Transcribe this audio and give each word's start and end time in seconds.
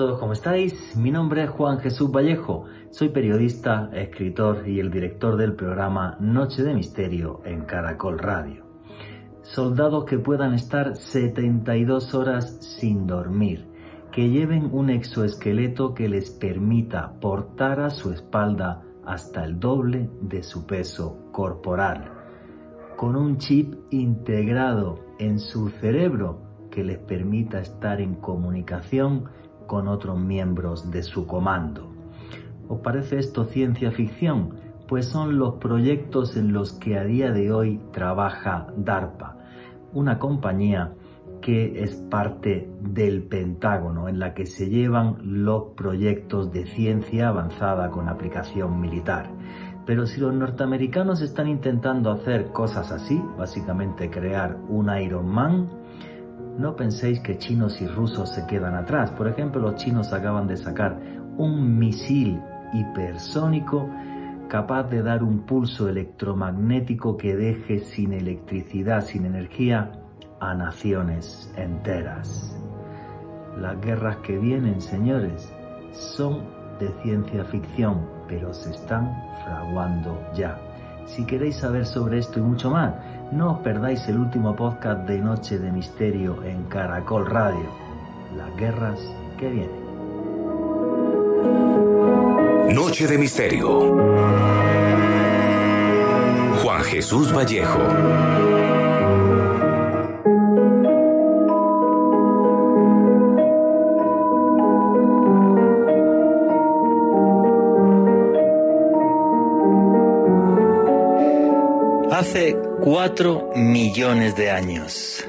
todos, 0.00 0.18
¿cómo 0.18 0.32
estáis? 0.32 0.96
Mi 0.96 1.10
nombre 1.10 1.44
es 1.44 1.50
Juan 1.50 1.78
Jesús 1.78 2.10
Vallejo, 2.10 2.64
soy 2.90 3.10
periodista, 3.10 3.90
escritor 3.92 4.66
y 4.66 4.80
el 4.80 4.90
director 4.90 5.36
del 5.36 5.52
programa 5.52 6.16
Noche 6.20 6.62
de 6.62 6.72
Misterio 6.72 7.42
en 7.44 7.66
Caracol 7.66 8.18
Radio. 8.18 8.64
Soldados 9.42 10.06
que 10.06 10.18
puedan 10.18 10.54
estar 10.54 10.96
72 10.96 12.14
horas 12.14 12.56
sin 12.78 13.06
dormir, 13.06 13.68
que 14.10 14.30
lleven 14.30 14.70
un 14.72 14.88
exoesqueleto 14.88 15.92
que 15.92 16.08
les 16.08 16.30
permita 16.30 17.12
portar 17.20 17.80
a 17.80 17.90
su 17.90 18.10
espalda 18.10 18.80
hasta 19.04 19.44
el 19.44 19.60
doble 19.60 20.08
de 20.22 20.42
su 20.42 20.64
peso 20.64 21.30
corporal, 21.30 22.10
con 22.96 23.16
un 23.16 23.36
chip 23.36 23.74
integrado 23.90 24.98
en 25.18 25.38
su 25.38 25.68
cerebro 25.68 26.40
que 26.70 26.84
les 26.84 26.96
permita 26.96 27.60
estar 27.60 28.00
en 28.00 28.14
comunicación 28.14 29.28
con 29.70 29.86
otros 29.86 30.18
miembros 30.18 30.90
de 30.90 31.04
su 31.04 31.28
comando. 31.28 31.92
¿Os 32.68 32.80
parece 32.80 33.20
esto 33.20 33.44
ciencia 33.44 33.92
ficción? 33.92 34.56
Pues 34.88 35.06
son 35.06 35.38
los 35.38 35.54
proyectos 35.60 36.36
en 36.36 36.52
los 36.52 36.72
que 36.72 36.98
a 36.98 37.04
día 37.04 37.30
de 37.30 37.52
hoy 37.52 37.80
trabaja 37.92 38.66
DARPA, 38.76 39.36
una 39.92 40.18
compañía 40.18 40.94
que 41.40 41.84
es 41.84 41.94
parte 42.10 42.68
del 42.80 43.22
Pentágono, 43.22 44.08
en 44.08 44.18
la 44.18 44.34
que 44.34 44.44
se 44.44 44.68
llevan 44.68 45.44
los 45.44 45.74
proyectos 45.76 46.50
de 46.50 46.66
ciencia 46.66 47.28
avanzada 47.28 47.90
con 47.90 48.08
aplicación 48.08 48.80
militar. 48.80 49.30
Pero 49.86 50.04
si 50.04 50.20
los 50.20 50.34
norteamericanos 50.34 51.22
están 51.22 51.46
intentando 51.46 52.10
hacer 52.10 52.50
cosas 52.50 52.90
así, 52.90 53.22
básicamente 53.38 54.10
crear 54.10 54.58
un 54.68 54.90
Iron 54.98 55.28
Man, 55.28 55.79
no 56.60 56.76
penséis 56.76 57.20
que 57.20 57.38
chinos 57.38 57.80
y 57.80 57.86
rusos 57.86 58.30
se 58.30 58.46
quedan 58.46 58.74
atrás. 58.74 59.10
Por 59.10 59.26
ejemplo, 59.26 59.60
los 59.60 59.76
chinos 59.76 60.12
acaban 60.12 60.46
de 60.46 60.56
sacar 60.56 60.98
un 61.36 61.78
misil 61.78 62.40
hipersónico 62.72 63.88
capaz 64.48 64.84
de 64.84 65.02
dar 65.02 65.22
un 65.22 65.46
pulso 65.46 65.88
electromagnético 65.88 67.16
que 67.16 67.36
deje 67.36 67.78
sin 67.78 68.12
electricidad, 68.12 69.02
sin 69.02 69.24
energía, 69.24 69.92
a 70.40 70.54
naciones 70.54 71.52
enteras. 71.56 72.56
Las 73.56 73.80
guerras 73.80 74.16
que 74.18 74.38
vienen, 74.38 74.80
señores, 74.80 75.52
son 75.92 76.44
de 76.78 76.88
ciencia 77.02 77.44
ficción, 77.44 78.06
pero 78.26 78.52
se 78.52 78.70
están 78.70 79.12
fraguando 79.44 80.20
ya. 80.34 80.58
Si 81.06 81.24
queréis 81.26 81.56
saber 81.56 81.86
sobre 81.86 82.18
esto 82.18 82.38
y 82.38 82.42
mucho 82.42 82.70
más, 82.70 82.94
no 83.32 83.52
os 83.52 83.58
perdáis 83.60 84.06
el 84.08 84.18
último 84.18 84.56
podcast 84.56 85.06
de 85.06 85.18
Noche 85.18 85.58
de 85.58 85.70
Misterio 85.70 86.42
en 86.44 86.64
Caracol 86.64 87.26
Radio. 87.26 87.70
Las 88.36 88.54
guerras 88.56 88.98
que 89.38 89.48
vienen. 89.48 89.80
Noche 92.74 93.06
de 93.06 93.18
Misterio. 93.18 93.96
Juan 96.62 96.82
Jesús 96.84 97.32
Vallejo. 97.34 97.78
Hace 112.10 112.69
cuatro 112.82 113.50
millones 113.54 114.36
de 114.36 114.50
años, 114.50 115.24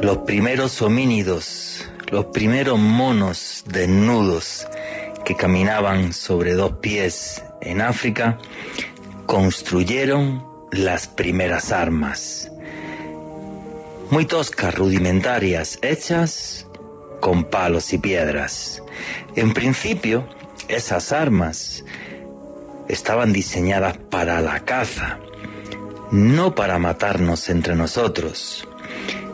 los 0.00 0.18
primeros 0.18 0.82
homínidos, 0.82 1.86
los 2.10 2.26
primeros 2.26 2.78
monos 2.78 3.64
desnudos 3.66 4.66
que 5.24 5.34
caminaban 5.34 6.12
sobre 6.12 6.52
dos 6.52 6.72
pies 6.78 7.42
en 7.62 7.80
África, 7.80 8.38
construyeron 9.24 10.44
las 10.72 11.06
primeras 11.06 11.72
armas. 11.72 12.50
Muy 14.10 14.26
toscas, 14.26 14.74
rudimentarias, 14.74 15.78
hechas 15.80 16.66
con 17.20 17.44
palos 17.44 17.94
y 17.94 17.98
piedras. 17.98 18.82
En 19.36 19.54
principio, 19.54 20.28
esas 20.68 21.12
armas 21.12 21.84
estaban 22.88 23.32
diseñadas 23.32 23.96
para 23.96 24.42
la 24.42 24.60
caza 24.60 25.18
no 26.12 26.54
para 26.54 26.78
matarnos 26.78 27.48
entre 27.48 27.74
nosotros. 27.74 28.68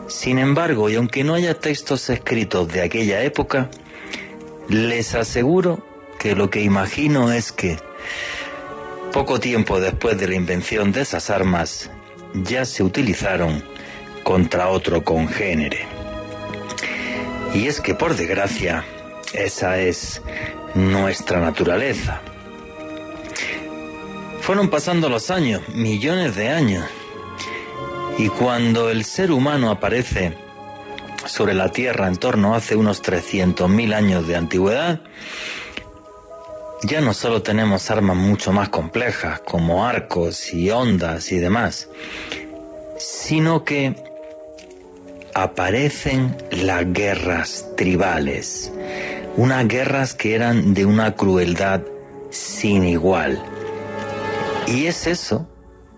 Sin 0.07 0.39
embargo, 0.39 0.89
y 0.89 0.95
aunque 0.95 1.23
no 1.23 1.35
haya 1.35 1.59
textos 1.59 2.09
escritos 2.09 2.69
de 2.69 2.81
aquella 2.81 3.21
época, 3.21 3.69
les 4.69 5.13
aseguro 5.13 5.83
que 6.17 6.35
lo 6.35 6.49
que 6.49 6.61
imagino 6.61 7.31
es 7.31 7.51
que 7.51 7.77
poco 9.11 9.39
tiempo 9.39 9.79
después 9.79 10.17
de 10.17 10.29
la 10.29 10.35
invención 10.35 10.91
de 10.91 11.01
esas 11.01 11.29
armas 11.29 11.91
ya 12.33 12.63
se 12.63 12.81
utilizaron 12.83 13.63
contra 14.23 14.69
otro 14.69 15.03
congénere. 15.03 15.85
Y 17.53 17.67
es 17.67 17.81
que 17.81 17.93
por 17.93 18.15
desgracia, 18.15 18.85
esa 19.33 19.79
es 19.79 20.21
nuestra 20.75 21.41
naturaleza. 21.41 22.21
Fueron 24.49 24.71
pasando 24.71 25.09
los 25.09 25.29
años, 25.29 25.61
millones 25.75 26.35
de 26.35 26.49
años. 26.49 26.83
Y 28.17 28.29
cuando 28.29 28.89
el 28.89 29.05
ser 29.05 29.31
humano 29.31 29.69
aparece 29.69 30.35
sobre 31.27 31.53
la 31.53 31.71
Tierra 31.71 32.07
en 32.07 32.17
torno 32.17 32.55
a 32.55 32.57
hace 32.57 32.75
unos 32.75 33.03
300.000 33.03 33.93
años 33.93 34.27
de 34.27 34.35
antigüedad, 34.35 35.01
ya 36.81 36.99
no 36.99 37.13
solo 37.13 37.43
tenemos 37.43 37.91
armas 37.91 38.17
mucho 38.17 38.51
más 38.51 38.69
complejas 38.69 39.39
como 39.41 39.85
arcos 39.85 40.51
y 40.51 40.71
ondas 40.71 41.31
y 41.31 41.37
demás, 41.37 41.87
sino 42.97 43.63
que 43.63 44.03
aparecen 45.35 46.35
las 46.49 46.91
guerras 46.91 47.67
tribales, 47.77 48.73
unas 49.37 49.67
guerras 49.67 50.15
que 50.15 50.33
eran 50.33 50.73
de 50.73 50.87
una 50.87 51.15
crueldad 51.15 51.81
sin 52.31 52.87
igual. 52.87 53.58
Y 54.67 54.85
es 54.85 55.07
eso 55.07 55.47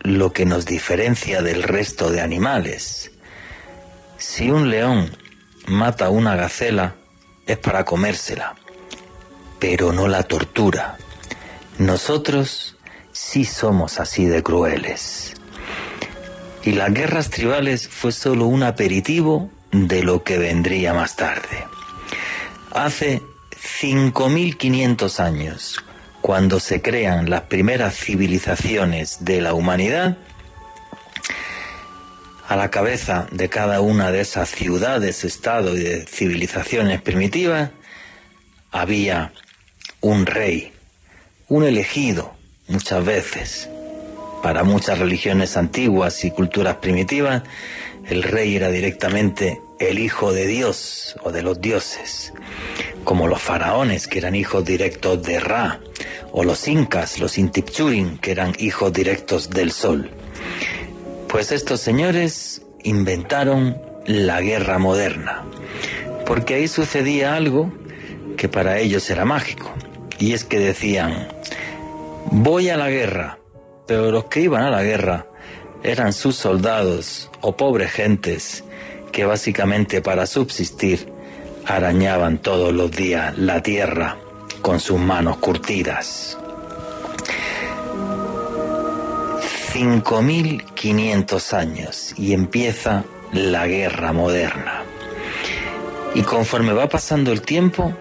lo 0.01 0.33
que 0.33 0.45
nos 0.45 0.65
diferencia 0.65 1.41
del 1.41 1.63
resto 1.63 2.09
de 2.09 2.21
animales. 2.21 3.11
Si 4.17 4.49
un 4.49 4.69
león 4.69 5.15
mata 5.67 6.05
a 6.07 6.09
una 6.09 6.35
gacela 6.35 6.95
es 7.45 7.57
para 7.57 7.85
comérsela, 7.85 8.55
pero 9.59 9.91
no 9.93 10.07
la 10.07 10.23
tortura. 10.23 10.97
Nosotros 11.77 12.77
sí 13.11 13.45
somos 13.45 13.99
así 13.99 14.25
de 14.25 14.41
crueles. 14.43 15.33
Y 16.63 16.73
las 16.73 16.93
guerras 16.93 17.29
tribales 17.29 17.87
fue 17.87 18.11
solo 18.11 18.45
un 18.45 18.63
aperitivo 18.63 19.49
de 19.71 20.03
lo 20.03 20.23
que 20.23 20.37
vendría 20.37 20.93
más 20.93 21.15
tarde. 21.15 21.65
Hace 22.73 23.21
5.500 23.81 25.19
años, 25.19 25.83
cuando 26.21 26.59
se 26.59 26.81
crean 26.81 27.29
las 27.29 27.41
primeras 27.41 27.95
civilizaciones 27.95 29.25
de 29.25 29.41
la 29.41 29.53
humanidad, 29.53 30.17
a 32.47 32.55
la 32.55 32.69
cabeza 32.69 33.27
de 33.31 33.49
cada 33.49 33.81
una 33.81 34.11
de 34.11 34.21
esas 34.21 34.49
ciudades, 34.49 35.23
estados 35.23 35.77
y 35.77 35.83
de 35.83 36.05
civilizaciones 36.05 37.01
primitivas, 37.01 37.71
había 38.71 39.33
un 40.01 40.25
rey, 40.25 40.73
un 41.47 41.63
elegido 41.63 42.33
muchas 42.67 43.05
veces. 43.05 43.69
Para 44.43 44.63
muchas 44.63 44.99
religiones 44.99 45.55
antiguas 45.55 46.25
y 46.25 46.31
culturas 46.31 46.77
primitivas, 46.77 47.43
el 48.07 48.23
rey 48.23 48.55
era 48.55 48.69
directamente 48.69 49.61
el 49.79 49.99
hijo 49.99 50.33
de 50.33 50.47
Dios 50.47 51.15
o 51.23 51.31
de 51.31 51.43
los 51.43 51.61
dioses, 51.61 52.33
como 53.03 53.27
los 53.27 53.41
faraones 53.41 54.07
que 54.07 54.19
eran 54.19 54.35
hijos 54.35 54.63
directos 54.63 55.23
de 55.23 55.39
Ra, 55.39 55.79
o 56.31 56.43
los 56.43 56.67
incas, 56.67 57.19
los 57.19 57.37
Intipchurin, 57.37 58.17
que 58.17 58.31
eran 58.31 58.53
hijos 58.59 58.93
directos 58.93 59.49
del 59.49 59.71
sol. 59.71 60.09
Pues 61.27 61.51
estos 61.51 61.81
señores 61.81 62.61
inventaron 62.83 63.81
la 64.05 64.41
guerra 64.41 64.79
moderna, 64.79 65.43
porque 66.25 66.55
ahí 66.55 66.67
sucedía 66.67 67.35
algo 67.35 67.71
que 68.37 68.49
para 68.49 68.79
ellos 68.79 69.09
era 69.09 69.25
mágico, 69.25 69.71
y 70.19 70.33
es 70.33 70.43
que 70.43 70.59
decían, 70.59 71.27
voy 72.31 72.69
a 72.69 72.77
la 72.77 72.89
guerra, 72.89 73.39
pero 73.87 74.11
los 74.11 74.25
que 74.25 74.41
iban 74.41 74.63
a 74.63 74.69
la 74.69 74.83
guerra 74.83 75.27
eran 75.83 76.13
sus 76.13 76.35
soldados 76.35 77.29
o 77.41 77.57
pobres 77.57 77.91
gentes 77.91 78.63
que 79.11 79.25
básicamente 79.25 80.01
para 80.01 80.25
subsistir 80.25 81.07
arañaban 81.65 82.37
todos 82.37 82.73
los 82.73 82.91
días 82.91 83.37
la 83.37 83.61
tierra 83.61 84.17
con 84.61 84.79
sus 84.79 84.99
manos 84.99 85.37
curtidas. 85.37 86.37
5.500 89.73 91.53
años 91.53 92.13
y 92.17 92.33
empieza 92.33 93.05
la 93.31 93.67
guerra 93.67 94.11
moderna. 94.11 94.83
Y 96.13 96.23
conforme 96.23 96.73
va 96.73 96.89
pasando 96.89 97.31
el 97.31 97.41
tiempo, 97.41 97.93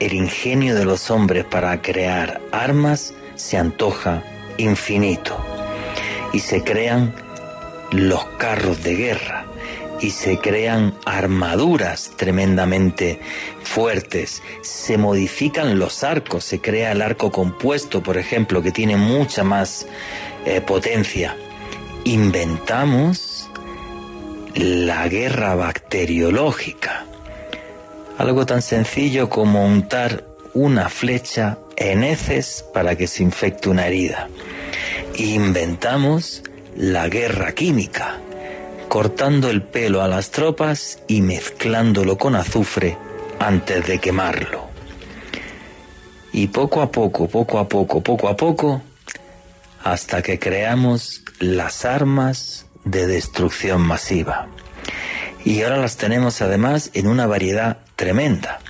el 0.00 0.14
ingenio 0.14 0.74
de 0.74 0.84
los 0.84 1.10
hombres 1.10 1.44
para 1.44 1.82
crear 1.82 2.40
armas 2.50 3.12
se 3.34 3.58
antoja 3.58 4.22
infinito 4.56 5.36
y 6.32 6.40
se 6.40 6.64
crean 6.64 7.14
los 7.90 8.24
carros 8.38 8.82
de 8.82 8.94
guerra 8.94 9.44
y 10.00 10.10
se 10.10 10.38
crean 10.38 10.94
armaduras 11.04 12.12
tremendamente 12.16 13.20
fuertes, 13.62 14.42
se 14.62 14.98
modifican 14.98 15.78
los 15.78 16.04
arcos, 16.04 16.44
se 16.44 16.60
crea 16.60 16.92
el 16.92 17.02
arco 17.02 17.30
compuesto, 17.30 18.02
por 18.02 18.18
ejemplo, 18.18 18.62
que 18.62 18.72
tiene 18.72 18.96
mucha 18.96 19.44
más 19.44 19.86
eh, 20.44 20.60
potencia. 20.60 21.36
Inventamos 22.04 23.48
la 24.54 25.08
guerra 25.08 25.54
bacteriológica, 25.54 27.04
algo 28.18 28.46
tan 28.46 28.62
sencillo 28.62 29.28
como 29.28 29.66
untar 29.66 30.24
una 30.54 30.88
flecha 30.88 31.58
en 31.76 32.02
heces 32.02 32.64
para 32.72 32.96
que 32.96 33.06
se 33.06 33.22
infecte 33.22 33.68
una 33.68 33.86
herida. 33.86 34.28
Inventamos 35.16 36.42
la 36.74 37.08
guerra 37.08 37.52
química, 37.52 38.18
cortando 38.96 39.50
el 39.50 39.60
pelo 39.60 40.00
a 40.00 40.08
las 40.08 40.30
tropas 40.30 41.00
y 41.06 41.20
mezclándolo 41.20 42.16
con 42.16 42.34
azufre 42.34 42.96
antes 43.38 43.86
de 43.86 43.98
quemarlo. 43.98 44.70
Y 46.32 46.46
poco 46.46 46.80
a 46.80 46.90
poco, 46.90 47.28
poco 47.28 47.58
a 47.58 47.68
poco, 47.68 48.02
poco 48.02 48.26
a 48.26 48.38
poco, 48.38 48.80
hasta 49.84 50.22
que 50.22 50.38
creamos 50.38 51.20
las 51.40 51.84
armas 51.84 52.64
de 52.84 53.06
destrucción 53.06 53.82
masiva. 53.82 54.46
Y 55.44 55.60
ahora 55.60 55.76
las 55.76 55.98
tenemos 55.98 56.40
además 56.40 56.90
en 56.94 57.06
una 57.06 57.26
variedad 57.26 57.76
tremenda. 57.96 58.60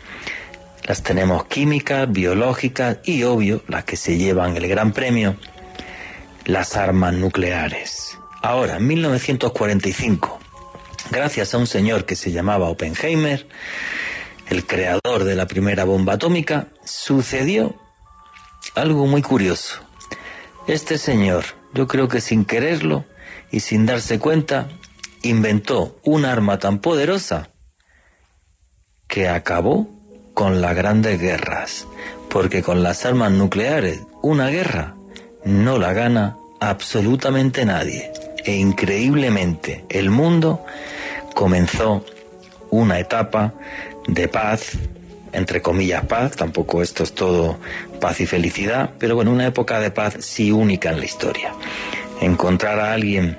Las 0.88 1.04
tenemos 1.04 1.44
químicas, 1.44 2.10
biológicas 2.10 2.98
y, 3.04 3.22
obvio, 3.22 3.62
las 3.68 3.84
que 3.84 3.94
se 3.94 4.18
llevan 4.18 4.56
el 4.56 4.66
gran 4.66 4.92
premio, 4.92 5.36
las 6.46 6.74
armas 6.74 7.14
nucleares. 7.14 8.15
Ahora, 8.42 8.76
en 8.76 8.86
1945, 8.86 10.38
gracias 11.10 11.54
a 11.54 11.58
un 11.58 11.66
señor 11.66 12.04
que 12.04 12.16
se 12.16 12.32
llamaba 12.32 12.68
Oppenheimer, 12.68 13.46
el 14.48 14.66
creador 14.66 15.24
de 15.24 15.34
la 15.34 15.46
primera 15.46 15.84
bomba 15.84 16.14
atómica, 16.14 16.68
sucedió 16.84 17.74
algo 18.74 19.06
muy 19.06 19.22
curioso. 19.22 19.80
Este 20.66 20.98
señor, 20.98 21.44
yo 21.74 21.86
creo 21.86 22.08
que 22.08 22.20
sin 22.20 22.44
quererlo 22.44 23.04
y 23.50 23.60
sin 23.60 23.86
darse 23.86 24.18
cuenta, 24.18 24.68
inventó 25.22 25.98
un 26.04 26.24
arma 26.24 26.58
tan 26.58 26.78
poderosa 26.78 27.50
que 29.08 29.28
acabó 29.28 29.88
con 30.34 30.60
las 30.60 30.76
grandes 30.76 31.20
guerras, 31.20 31.86
porque 32.28 32.62
con 32.62 32.82
las 32.82 33.06
armas 33.06 33.32
nucleares 33.32 34.00
una 34.22 34.48
guerra 34.48 34.94
no 35.44 35.78
la 35.78 35.92
gana 35.92 36.36
absolutamente 36.60 37.64
nadie. 37.64 38.12
E 38.44 38.56
increíblemente 38.56 39.84
el 39.88 40.10
mundo 40.10 40.64
comenzó 41.34 42.04
una 42.70 42.98
etapa 42.98 43.54
de 44.06 44.28
paz, 44.28 44.72
entre 45.32 45.60
comillas 45.60 46.06
paz, 46.06 46.32
tampoco 46.36 46.82
esto 46.82 47.02
es 47.02 47.12
todo 47.12 47.58
paz 48.00 48.20
y 48.20 48.26
felicidad, 48.26 48.90
pero 48.98 49.16
bueno, 49.16 49.32
una 49.32 49.46
época 49.46 49.80
de 49.80 49.90
paz 49.90 50.16
sí 50.20 50.52
única 50.52 50.90
en 50.90 51.00
la 51.00 51.04
historia. 51.04 51.52
Encontrar 52.20 52.78
a 52.78 52.92
alguien 52.92 53.38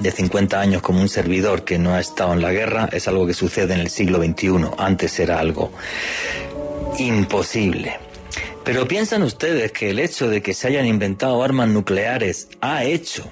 de 0.00 0.10
50 0.10 0.60
años 0.60 0.82
como 0.82 1.00
un 1.00 1.08
servidor 1.08 1.64
que 1.64 1.78
no 1.78 1.94
ha 1.94 2.00
estado 2.00 2.32
en 2.32 2.42
la 2.42 2.52
guerra 2.52 2.88
es 2.92 3.08
algo 3.08 3.26
que 3.26 3.34
sucede 3.34 3.74
en 3.74 3.80
el 3.80 3.90
siglo 3.90 4.22
XXI, 4.22 4.70
antes 4.76 5.18
era 5.18 5.40
algo 5.40 5.72
imposible. 6.98 8.07
Pero 8.68 8.86
piensan 8.86 9.22
ustedes 9.22 9.72
que 9.72 9.88
el 9.88 9.98
hecho 9.98 10.28
de 10.28 10.42
que 10.42 10.52
se 10.52 10.68
hayan 10.68 10.84
inventado 10.84 11.42
armas 11.42 11.70
nucleares 11.70 12.50
ha 12.60 12.84
hecho 12.84 13.30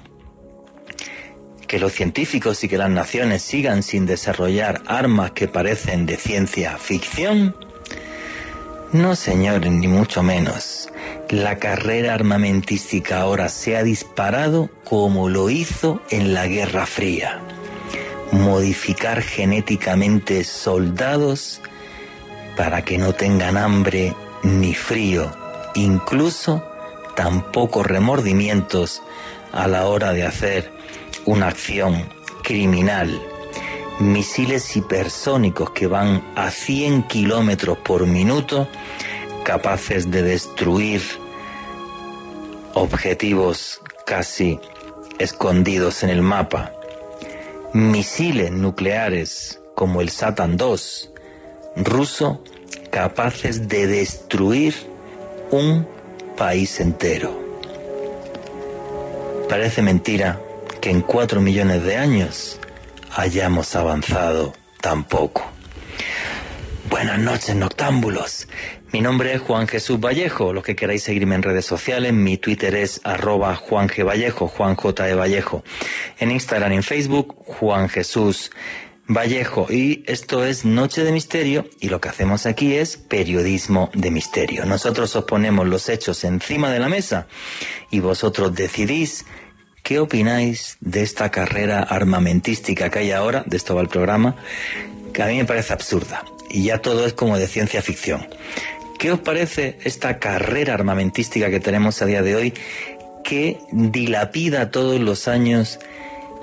que 1.67 1.77
los 1.77 1.93
científicos 1.93 2.63
y 2.63 2.67
que 2.67 2.79
las 2.79 2.89
naciones 2.89 3.43
sigan 3.43 3.83
sin 3.83 4.07
desarrollar 4.07 4.81
armas 4.87 5.33
que 5.33 5.47
parecen 5.47 6.07
de 6.07 6.17
ciencia 6.17 6.79
ficción? 6.79 7.55
No, 8.93 9.15
señores, 9.15 9.71
ni 9.71 9.87
mucho 9.87 10.23
menos. 10.23 10.89
La 11.29 11.59
carrera 11.59 12.15
armamentística 12.15 13.21
ahora 13.21 13.47
se 13.49 13.77
ha 13.77 13.83
disparado 13.83 14.71
como 14.85 15.29
lo 15.29 15.51
hizo 15.51 16.01
en 16.09 16.33
la 16.33 16.47
Guerra 16.47 16.87
Fría. 16.87 17.41
Modificar 18.31 19.21
genéticamente 19.21 20.43
soldados 20.43 21.61
para 22.55 22.83
que 22.83 22.97
no 22.97 23.13
tengan 23.13 23.55
hambre 23.55 24.15
ni 24.43 24.73
frío, 24.73 25.31
incluso 25.75 26.63
tampoco 27.15 27.83
remordimientos 27.83 29.01
a 29.51 29.67
la 29.67 29.87
hora 29.87 30.13
de 30.13 30.23
hacer 30.23 30.71
una 31.25 31.47
acción 31.47 32.07
criminal. 32.43 33.21
Misiles 33.99 34.75
hipersónicos 34.75 35.71
que 35.71 35.87
van 35.87 36.23
a 36.35 36.51
100 36.51 37.03
kilómetros 37.03 37.79
por 37.79 38.05
minuto, 38.05 38.67
capaces 39.43 40.11
de 40.11 40.21
destruir 40.21 41.01
objetivos 42.73 43.81
casi 44.05 44.59
escondidos 45.17 46.03
en 46.03 46.11
el 46.11 46.21
mapa. 46.21 46.73
Misiles 47.73 48.51
nucleares 48.51 49.59
como 49.73 50.01
el 50.01 50.09
Satan 50.09 50.57
II 50.59 50.77
ruso 51.75 52.41
capaces 52.89 53.67
de 53.67 53.87
destruir 53.87 54.75
un 55.51 55.87
país 56.35 56.79
entero. 56.79 57.37
Parece 59.49 59.81
mentira 59.81 60.39
que 60.81 60.89
en 60.89 61.01
cuatro 61.01 61.41
millones 61.41 61.83
de 61.83 61.95
años 61.95 62.59
hayamos 63.15 63.75
avanzado 63.75 64.53
tan 64.81 65.03
poco. 65.03 65.45
Buenas 66.89 67.19
noches, 67.19 67.55
noctámbulos. 67.55 68.47
Mi 68.93 69.01
nombre 69.01 69.33
es 69.33 69.41
Juan 69.41 69.67
Jesús 69.67 69.99
Vallejo. 69.99 70.53
Los 70.53 70.63
que 70.63 70.75
queráis 70.75 71.03
seguirme 71.03 71.35
en 71.35 71.43
redes 71.43 71.65
sociales, 71.65 72.13
mi 72.13 72.37
Twitter 72.37 72.73
es 72.75 73.01
arroba 73.03 73.55
Juan 73.55 73.89
G. 73.89 74.05
Vallejo, 74.05 74.47
Juan 74.47 74.75
J. 74.75 75.09
E. 75.09 75.13
Vallejo. 75.13 75.63
En 76.19 76.31
Instagram 76.31 76.71
y 76.71 76.75
en 76.77 76.83
Facebook, 76.83 77.35
Juan 77.45 77.89
Jesús 77.89 78.51
Vallejo 79.09 79.67
y 79.69 80.03
esto 80.05 80.43
es 80.43 80.65
Noche 80.65 81.03
de 81.03 81.13
Misterio 81.13 81.69
y 81.79 81.87
lo 81.87 82.01
que 82.01 82.09
hacemos 82.09 82.45
aquí 82.45 82.75
es 82.75 82.97
periodismo 82.97 83.89
de 83.93 84.11
misterio. 84.11 84.65
Nosotros 84.65 85.15
os 85.15 85.23
ponemos 85.23 85.65
los 85.65 85.87
hechos 85.87 86.25
encima 86.25 86.71
de 86.71 86.79
la 86.79 86.89
mesa 86.89 87.27
y 87.89 88.01
vosotros 88.01 88.53
decidís 88.53 89.25
qué 89.81 89.99
opináis 89.99 90.77
de 90.81 91.03
esta 91.03 91.31
carrera 91.31 91.83
armamentística 91.83 92.89
que 92.89 92.99
hay 92.99 93.11
ahora, 93.11 93.43
de 93.45 93.55
esto 93.55 93.75
va 93.75 93.81
el 93.81 93.87
programa, 93.87 94.35
que 95.13 95.23
a 95.23 95.27
mí 95.27 95.37
me 95.37 95.45
parece 95.45 95.71
absurda 95.71 96.25
y 96.49 96.65
ya 96.65 96.81
todo 96.81 97.05
es 97.05 97.13
como 97.13 97.37
de 97.37 97.47
ciencia 97.47 97.81
ficción. 97.81 98.27
¿Qué 98.99 99.11
os 99.11 99.19
parece 99.19 99.79
esta 99.83 100.19
carrera 100.19 100.73
armamentística 100.73 101.49
que 101.49 101.61
tenemos 101.61 102.01
a 102.01 102.05
día 102.05 102.21
de 102.21 102.35
hoy 102.35 102.53
que 103.23 103.59
dilapida 103.71 104.69
todos 104.69 104.99
los 104.99 105.29
años 105.29 105.79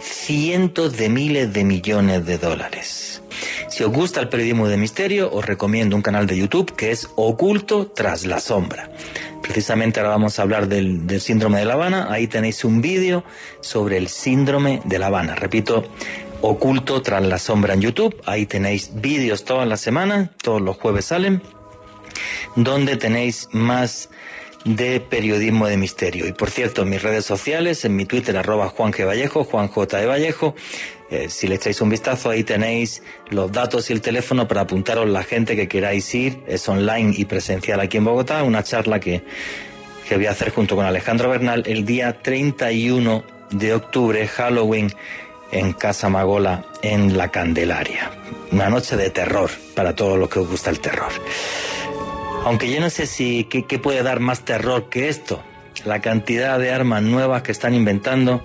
cientos 0.05 0.97
de 0.97 1.09
miles 1.09 1.53
de 1.53 1.65
millones 1.65 2.27
de 2.27 2.39
dólares. 2.39 3.23
Si 3.69 3.83
os 3.83 3.91
gusta 3.91 4.21
el 4.21 4.29
periodismo 4.29 4.69
de 4.69 4.77
misterio, 4.77 5.33
os 5.33 5.45
recomiendo 5.45 5.97
un 5.97 6.03
canal 6.03 6.27
de 6.27 6.37
YouTube 6.37 6.77
que 6.77 6.91
es 6.91 7.09
Oculto 7.17 7.87
tras 7.89 8.27
la 8.27 8.39
sombra. 8.39 8.91
Precisamente 9.43 10.01
ahora 10.01 10.11
vamos 10.11 10.39
a 10.39 10.43
hablar 10.43 10.69
del, 10.69 11.21
síndrome 11.21 11.59
de 11.59 11.65
La 11.65 11.75
Habana. 11.75 12.09
Ahí 12.11 12.27
tenéis 12.27 12.65
un 12.65 12.81
vídeo 12.81 13.25
sobre 13.61 13.97
el 13.99 14.09
síndrome 14.09 14.81
de 14.85 14.99
La 14.99 15.07
Habana. 15.07 15.35
Repito, 15.35 15.85
Oculto 16.41 17.03
tras 17.03 17.23
la 17.25 17.39
sombra 17.39 17.75
en 17.75 17.81
YouTube. 17.81 18.15
Ahí 18.27 18.47
tenéis 18.47 18.91
vídeos 18.95 19.45
todas 19.45 19.67
las 19.67 19.81
semanas, 19.81 20.31
todos 20.43 20.61
los 20.61 20.77
jueves 20.77 21.07
salen, 21.07 21.43
donde 22.57 22.97
tenéis 22.97 23.49
más 23.53 24.11
de 24.65 25.01
periodismo 25.01 25.67
de 25.67 25.77
misterio. 25.77 26.27
Y 26.27 26.33
por 26.33 26.51
cierto, 26.51 26.83
en 26.83 26.91
mis 26.91 27.03
redes 27.03 27.25
sociales, 27.25 27.85
en 27.85 27.97
mi 27.97 28.07
Twitter, 28.07 28.37
arroba 28.37 28.69
Juan 28.69 28.93
G. 28.93 29.07
Vallejo, 29.07 29.45
Juan 29.45 29.69
J. 29.69 30.07
Vallejo, 30.07 30.55
eh, 31.11 31.29
si 31.29 31.47
le 31.47 31.57
echáis 31.57 31.81
un 31.81 31.91
vistazo, 31.91 32.31
ahí 32.31 32.45
tenéis 32.45 33.03
los 33.31 33.53
datos 33.53 33.91
y 33.91 33.93
el 33.93 34.01
teléfono 34.01 34.49
para 34.49 34.63
apuntaros 34.63 35.09
la 35.09 35.23
gente 35.23 35.55
que 35.55 35.69
queráis 35.69 36.13
ir. 36.15 36.39
Es 36.47 36.69
online 36.69 37.15
y 37.17 37.27
presencial 37.27 37.81
aquí 37.81 37.99
en 37.99 38.05
Bogotá, 38.05 38.43
una 38.43 38.63
charla 38.63 38.99
que, 39.01 39.23
que 40.09 40.17
voy 40.17 40.27
a 40.27 40.31
hacer 40.31 40.51
junto 40.51 40.77
con 40.77 40.87
Alejandro 40.87 41.29
Bernal 41.29 41.63
el 41.67 41.85
día 41.85 42.21
31 42.23 43.23
de 43.51 43.75
octubre, 43.75 44.27
Halloween, 44.27 44.93
en 45.53 45.73
Casa 45.75 46.09
Magola, 46.09 46.65
en 46.83 47.17
La 47.17 47.31
Candelaria. 47.31 48.11
Una 48.51 48.69
noche 48.69 48.97
de 48.97 49.11
terror 49.11 49.51
para 49.75 49.95
todos 49.95 50.19
los 50.19 50.29
que 50.29 50.41
os 50.41 50.49
gusta 50.49 50.71
el 50.71 50.81
terror. 50.81 51.13
Aunque 52.45 52.71
yo 52.71 52.79
no 52.79 52.91
sé 52.91 53.07
si 53.07 53.45
qué, 53.45 53.79
puede 53.79 54.03
dar 54.03 54.21
más 54.21 54.45
terror 54.45 54.91
que 54.91 55.09
esto. 55.09 55.43
La 55.87 56.03
cantidad 56.03 56.59
de 56.59 56.73
armas 56.73 57.03
nuevas 57.03 57.43
que 57.43 57.53
están 57.53 57.73
inventando 57.73 58.45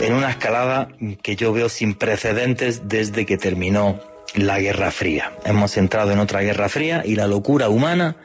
en 0.00 0.14
una 0.14 0.30
escalada 0.30 0.88
que 1.22 1.36
yo 1.36 1.52
veo 1.52 1.68
sin 1.68 1.94
precedentes 1.94 2.88
desde 2.88 3.26
que 3.26 3.36
terminó 3.36 4.00
la 4.34 4.58
Guerra 4.60 4.90
Fría. 4.90 5.36
Hemos 5.44 5.76
entrado 5.76 6.12
en 6.12 6.18
otra 6.18 6.40
Guerra 6.40 6.70
Fría 6.70 7.02
y 7.04 7.16
la 7.16 7.26
locura 7.26 7.68
humana 7.68 8.16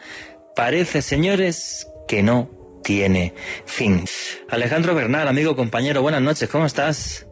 parece, 0.55 1.01
señores, 1.01 1.88
que 2.08 2.24
no 2.24 2.50
tiene 2.81 3.34
fin. 3.65 4.05
Alejandro 4.50 4.96
Bernal, 4.96 5.27
amigo, 5.27 5.58
compañero, 5.58 6.01
buenas 6.01 6.22
noches, 6.22 6.48
¿cómo 6.50 6.65
estás? 6.65 7.27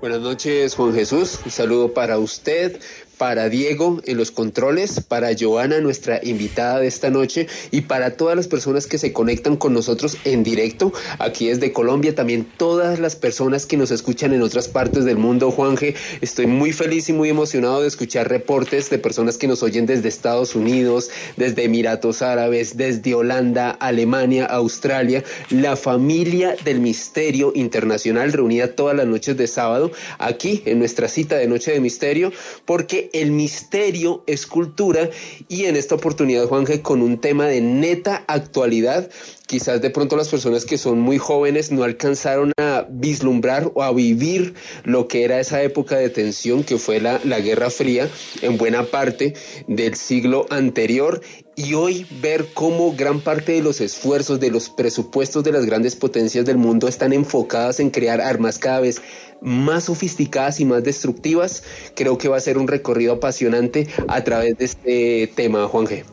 Buenas 0.00 0.20
noches, 0.20 0.74
Juan 0.74 0.92
Jesús. 0.92 1.40
Un 1.44 1.50
saludo 1.50 1.94
para 1.94 2.18
usted, 2.18 2.80
para 3.18 3.48
Diego 3.48 4.00
en 4.04 4.16
los 4.16 4.30
controles, 4.30 5.00
para 5.00 5.30
Joana, 5.38 5.80
nuestra 5.80 6.20
invitada 6.22 6.80
de 6.80 6.86
esta 6.86 7.10
noche, 7.10 7.48
y 7.70 7.82
para 7.82 8.16
todas 8.16 8.36
las 8.36 8.48
personas 8.48 8.86
que 8.86 8.98
se 8.98 9.12
conectan 9.12 9.56
con 9.56 9.74
nosotros 9.74 10.16
en 10.24 10.44
directo 10.44 10.92
aquí 11.18 11.48
desde 11.48 11.72
Colombia, 11.72 12.14
también 12.14 12.48
todas 12.56 12.98
las 12.98 13.16
personas 13.16 13.66
que 13.66 13.76
nos 13.76 13.90
escuchan 13.90 14.32
en 14.32 14.42
otras 14.42 14.68
partes 14.68 15.04
del 15.04 15.18
mundo, 15.18 15.50
Juanje. 15.50 15.94
Estoy 16.20 16.46
muy 16.46 16.72
feliz 16.72 17.08
y 17.08 17.12
muy 17.12 17.28
emocionado 17.28 17.82
de 17.82 17.88
escuchar 17.88 18.28
reportes 18.28 18.90
de 18.90 18.98
personas 18.98 19.36
que 19.36 19.48
nos 19.48 19.62
oyen 19.62 19.86
desde 19.86 20.08
Estados 20.08 20.54
Unidos, 20.54 21.10
desde 21.36 21.64
Emiratos 21.64 22.22
Árabes, 22.22 22.76
desde 22.76 23.14
Holanda, 23.14 23.70
Alemania, 23.70 24.46
Australia, 24.46 25.24
la 25.50 25.76
familia 25.76 26.54
del 26.64 26.80
misterio 26.80 27.52
internacional 27.54 28.32
reunida 28.32 28.74
todas 28.74 28.96
las 28.96 29.06
noches 29.06 29.36
de 29.36 29.46
sábado 29.46 29.90
aquí 30.18 30.62
en 30.66 30.78
nuestra 30.78 31.08
cita 31.08 31.36
de 31.36 31.48
Noche 31.48 31.72
de 31.72 31.80
Misterio, 31.80 32.32
porque 32.64 33.07
el 33.12 33.32
misterio 33.32 34.22
es 34.26 34.46
cultura. 34.46 35.10
Y 35.48 35.64
en 35.64 35.76
esta 35.76 35.94
oportunidad, 35.94 36.46
Juanje, 36.46 36.82
con 36.82 37.02
un 37.02 37.18
tema 37.20 37.46
de 37.46 37.60
neta 37.60 38.24
actualidad, 38.26 39.10
quizás 39.46 39.80
de 39.80 39.90
pronto 39.90 40.16
las 40.16 40.28
personas 40.28 40.64
que 40.64 40.78
son 40.78 41.00
muy 41.00 41.18
jóvenes 41.18 41.72
no 41.72 41.82
alcanzaron 41.84 42.52
a 42.58 42.86
vislumbrar 42.90 43.70
o 43.74 43.82
a 43.82 43.92
vivir 43.92 44.54
lo 44.84 45.08
que 45.08 45.24
era 45.24 45.40
esa 45.40 45.62
época 45.62 45.96
de 45.96 46.10
tensión 46.10 46.64
que 46.64 46.78
fue 46.78 47.00
la, 47.00 47.20
la 47.24 47.40
Guerra 47.40 47.70
Fría 47.70 48.08
en 48.42 48.58
buena 48.58 48.84
parte 48.84 49.34
del 49.66 49.94
siglo 49.94 50.46
anterior. 50.50 51.22
Y 51.56 51.74
hoy 51.74 52.06
ver 52.22 52.46
cómo 52.54 52.94
gran 52.94 53.20
parte 53.20 53.50
de 53.50 53.62
los 53.62 53.80
esfuerzos 53.80 54.38
de 54.38 54.50
los 54.50 54.68
presupuestos 54.68 55.42
de 55.42 55.50
las 55.50 55.66
grandes 55.66 55.96
potencias 55.96 56.44
del 56.44 56.56
mundo 56.56 56.86
están 56.86 57.12
enfocadas 57.12 57.80
en 57.80 57.90
crear 57.90 58.20
armas 58.20 58.60
cada 58.60 58.78
vez 58.78 59.02
más 59.40 59.84
sofisticadas 59.84 60.60
y 60.60 60.64
más 60.64 60.82
destructivas, 60.82 61.62
creo 61.94 62.18
que 62.18 62.28
va 62.28 62.36
a 62.36 62.40
ser 62.40 62.58
un 62.58 62.68
recorrido 62.68 63.14
apasionante 63.14 63.88
a 64.08 64.22
través 64.24 64.58
de 64.58 64.64
este 64.64 65.32
tema, 65.34 65.66
Juan 65.68 65.86
G. 65.86 66.04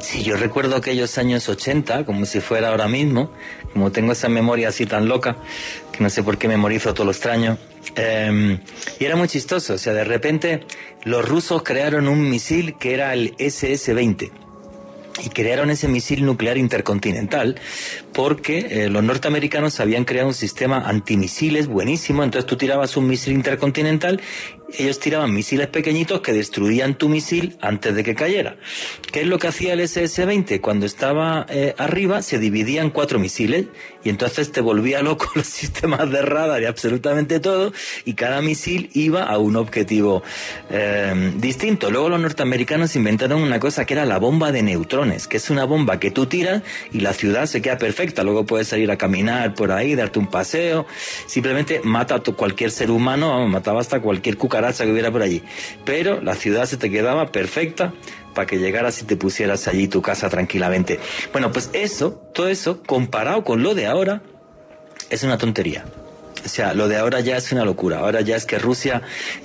Sí, 0.00 0.22
yo 0.22 0.36
recuerdo 0.36 0.76
aquellos 0.76 1.16
años 1.18 1.48
80, 1.48 2.04
como 2.04 2.26
si 2.26 2.40
fuera 2.40 2.68
ahora 2.68 2.88
mismo, 2.88 3.30
como 3.72 3.92
tengo 3.92 4.12
esa 4.12 4.28
memoria 4.28 4.68
así 4.68 4.86
tan 4.86 5.08
loca, 5.08 5.36
que 5.92 6.02
no 6.02 6.10
sé 6.10 6.22
por 6.22 6.38
qué 6.38 6.48
memorizo 6.48 6.92
todo 6.92 7.06
lo 7.06 7.12
extraño. 7.12 7.56
Em, 7.96 8.58
y 8.98 9.04
era 9.04 9.16
muy 9.16 9.28
chistoso, 9.28 9.74
o 9.74 9.78
sea, 9.78 9.92
de 9.92 10.04
repente 10.04 10.64
los 11.04 11.26
rusos 11.26 11.62
crearon 11.62 12.08
un 12.08 12.28
misil 12.28 12.76
que 12.78 12.94
era 12.94 13.12
el 13.12 13.36
SS-20 13.36 14.30
y 15.24 15.28
crearon 15.28 15.70
ese 15.70 15.86
misil 15.86 16.24
nuclear 16.24 16.58
intercontinental 16.58 17.56
porque 18.14 18.66
eh, 18.70 18.88
los 18.88 19.02
norteamericanos 19.02 19.80
habían 19.80 20.04
creado 20.04 20.28
un 20.28 20.34
sistema 20.34 20.78
antimisiles 20.78 21.66
buenísimo, 21.66 22.24
entonces 22.24 22.46
tú 22.46 22.56
tirabas 22.56 22.96
un 22.96 23.08
misil 23.08 23.34
intercontinental 23.34 24.20
ellos 24.78 24.98
tiraban 24.98 25.32
misiles 25.32 25.68
pequeñitos 25.68 26.20
que 26.20 26.32
destruían 26.32 26.96
tu 26.96 27.08
misil 27.08 27.56
antes 27.60 27.94
de 27.94 28.02
que 28.02 28.14
cayera. 28.14 28.56
¿Qué 29.12 29.20
es 29.20 29.26
lo 29.26 29.38
que 29.38 29.48
hacía 29.48 29.74
el 29.74 29.80
SS-20? 29.80 30.60
Cuando 30.60 30.86
estaba 30.86 31.46
eh, 31.48 31.74
arriba 31.78 32.22
se 32.22 32.38
dividían 32.38 32.90
cuatro 32.90 33.18
misiles 33.18 33.66
y 34.02 34.08
entonces 34.08 34.52
te 34.52 34.60
volvía 34.60 35.02
loco 35.02 35.30
los 35.34 35.46
sistemas 35.46 36.10
de 36.10 36.22
radar 36.22 36.62
y 36.62 36.66
absolutamente 36.66 37.40
todo 37.40 37.72
y 38.04 38.14
cada 38.14 38.42
misil 38.42 38.90
iba 38.94 39.24
a 39.24 39.38
un 39.38 39.56
objetivo 39.56 40.22
eh, 40.70 41.32
distinto. 41.36 41.90
Luego 41.90 42.08
los 42.08 42.20
norteamericanos 42.20 42.96
inventaron 42.96 43.42
una 43.42 43.60
cosa 43.60 43.84
que 43.84 43.94
era 43.94 44.04
la 44.04 44.18
bomba 44.18 44.52
de 44.52 44.62
neutrones, 44.62 45.28
que 45.28 45.36
es 45.36 45.50
una 45.50 45.64
bomba 45.64 46.00
que 46.00 46.10
tú 46.10 46.26
tiras 46.26 46.62
y 46.92 47.00
la 47.00 47.12
ciudad 47.12 47.46
se 47.46 47.62
queda 47.62 47.78
perfecta. 47.78 48.03
Luego 48.12 48.44
puedes 48.44 48.68
salir 48.68 48.90
a 48.90 48.98
caminar 48.98 49.54
por 49.54 49.72
ahí, 49.72 49.94
darte 49.94 50.18
un 50.18 50.26
paseo, 50.26 50.86
simplemente 51.26 51.80
mata 51.84 52.16
a 52.16 52.20
cualquier 52.20 52.70
ser 52.70 52.90
humano, 52.90 53.46
mataba 53.48 53.80
hasta 53.80 54.00
cualquier 54.00 54.36
cucaracha 54.36 54.84
que 54.84 54.92
hubiera 54.92 55.10
por 55.10 55.22
allí. 55.22 55.42
Pero 55.84 56.20
la 56.20 56.34
ciudad 56.34 56.66
se 56.66 56.76
te 56.76 56.90
quedaba 56.90 57.32
perfecta 57.32 57.92
para 58.34 58.46
que 58.46 58.58
llegaras 58.58 59.00
y 59.00 59.04
te 59.04 59.16
pusieras 59.16 59.68
allí 59.68 59.88
tu 59.88 60.02
casa 60.02 60.28
tranquilamente. 60.28 60.98
Bueno, 61.32 61.52
pues 61.52 61.70
eso, 61.72 62.12
todo 62.34 62.48
eso, 62.48 62.82
comparado 62.82 63.44
con 63.44 63.62
lo 63.62 63.74
de 63.74 63.86
ahora, 63.86 64.22
es 65.10 65.22
una 65.22 65.38
tontería. 65.38 65.84
O 66.44 66.48
sea, 66.48 66.74
lo 66.74 66.88
de 66.88 66.96
ahora 66.96 67.20
ya 67.20 67.36
es 67.36 67.52
una 67.52 67.64
locura. 67.64 67.98
Ahora 67.98 68.20
ya 68.20 68.36
es 68.36 68.44
que 68.44 68.58
Rusia 68.58 69.02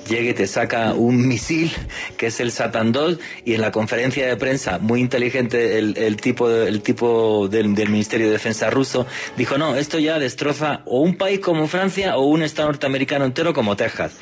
llegue 0.09 0.31
y 0.31 0.33
te 0.33 0.47
saca 0.47 0.93
un 0.93 1.27
misil, 1.27 1.71
que 2.17 2.27
es 2.27 2.39
el 2.39 2.51
Satan 2.51 2.91
2, 2.91 3.17
y 3.45 3.53
en 3.53 3.61
la 3.61 3.71
conferencia 3.71 4.27
de 4.27 4.35
prensa, 4.35 4.79
muy 4.79 4.99
inteligente 4.99 5.77
el, 5.77 6.17
tipo, 6.17 6.49
el 6.49 6.81
tipo 6.81 7.47
del, 7.47 7.69
Ministerio 7.69 8.27
de 8.27 8.33
Defensa 8.33 8.69
ruso, 8.69 9.07
dijo, 9.37 9.57
no, 9.57 9.75
esto 9.75 9.99
ya 9.99 10.19
destroza 10.19 10.81
o 10.85 10.99
un 11.01 11.15
país 11.15 11.39
como 11.39 11.67
Francia 11.67 12.17
o 12.17 12.25
un 12.25 12.43
Estado 12.43 12.67
norteamericano 12.69 13.25
entero 13.25 13.53
como 13.53 13.75
Texas. 13.75 14.13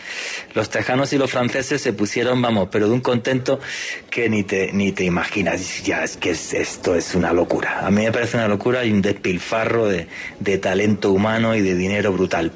Los 0.53 0.69
tejanos 0.69 1.11
y 1.13 1.17
los 1.17 1.31
franceses 1.31 1.81
se 1.81 1.93
pusieron, 1.93 2.41
vamos, 2.41 2.69
pero 2.71 2.87
de 2.87 2.93
un 2.93 3.01
contento 3.01 3.59
que 4.09 4.29
ni 4.29 4.43
te, 4.43 4.71
ni 4.71 4.91
te 4.91 5.03
imaginas. 5.03 5.83
Ya 5.83 6.03
es 6.03 6.17
que 6.17 6.31
esto 6.31 6.95
es 6.95 7.15
una 7.15 7.33
locura. 7.33 7.85
A 7.85 7.91
mí 7.91 8.03
me 8.03 8.11
parece 8.11 8.37
una 8.37 8.47
locura 8.47 8.85
y 8.85 8.91
un 8.91 9.01
despilfarro 9.01 9.87
de, 9.87 10.07
de 10.39 10.57
talento 10.57 11.11
humano 11.11 11.55
y 11.55 11.61
de 11.61 11.75
dinero 11.75 12.13
brutal 12.13 12.51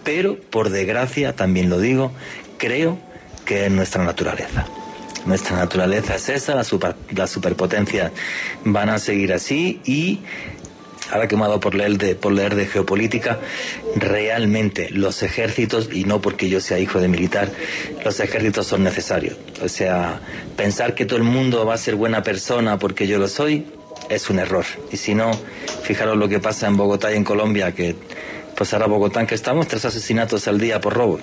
por 0.49 0.69
desgracia, 0.69 1.35
también 1.35 1.69
lo 1.69 1.79
digo, 1.79 2.11
creo 2.57 2.97
que 3.45 3.65
es 3.65 3.71
nuestra 3.71 4.03
naturaleza. 4.03 4.65
Nuestra 5.25 5.55
naturaleza 5.55 6.15
es 6.15 6.29
esa, 6.29 6.55
las, 6.55 6.67
superpotencias 7.29 8.11
van 8.65 8.89
a 8.89 8.97
seguir 8.97 9.33
así 9.33 9.79
y 9.85 10.19
ahora 11.11 11.27
que 11.27 11.37
por 11.37 11.75
leer, 11.75 11.97
de, 11.97 12.15
por 12.15 12.33
leer 12.33 12.55
de 12.55 12.65
geopolítica, 12.65 13.39
realmente 13.95 14.89
los 14.89 15.21
ejércitos, 15.23 15.89
y 15.91 16.05
no 16.05 16.21
porque 16.21 16.49
yo 16.49 16.59
sea 16.59 16.79
hijo 16.79 16.99
de 16.99 17.07
militar, 17.07 17.51
los 18.03 18.19
ejércitos 18.19 18.67
son 18.67 18.83
necesarios. 18.83 19.37
O 19.63 19.67
sea, 19.67 20.21
pensar 20.57 20.95
que 20.95 21.05
todo 21.05 21.17
el 21.17 21.23
mundo 21.23 21.65
va 21.65 21.75
a 21.75 21.77
ser 21.77 21.95
buena 21.95 22.23
persona 22.23 22.79
porque 22.79 23.07
yo 23.07 23.19
lo 23.19 23.27
soy, 23.27 23.65
es 24.09 24.29
un 24.29 24.39
error. 24.39 24.65
Y 24.91 24.97
si 24.97 25.13
no, 25.13 25.31
fijaros 25.83 26.17
lo 26.17 26.27
que 26.27 26.39
pasa 26.39 26.67
en 26.67 26.77
Bogotá 26.77 27.11
y 27.13 27.17
en 27.17 27.23
Colombia, 27.23 27.73
que 27.73 27.95
pues 28.61 28.75
ahora 28.75 28.85
Bogotá 28.85 29.25
que 29.25 29.33
estamos, 29.33 29.67
tres 29.67 29.85
asesinatos 29.85 30.47
al 30.47 30.59
día 30.59 30.79
por 30.79 30.93
robo. 30.93 31.19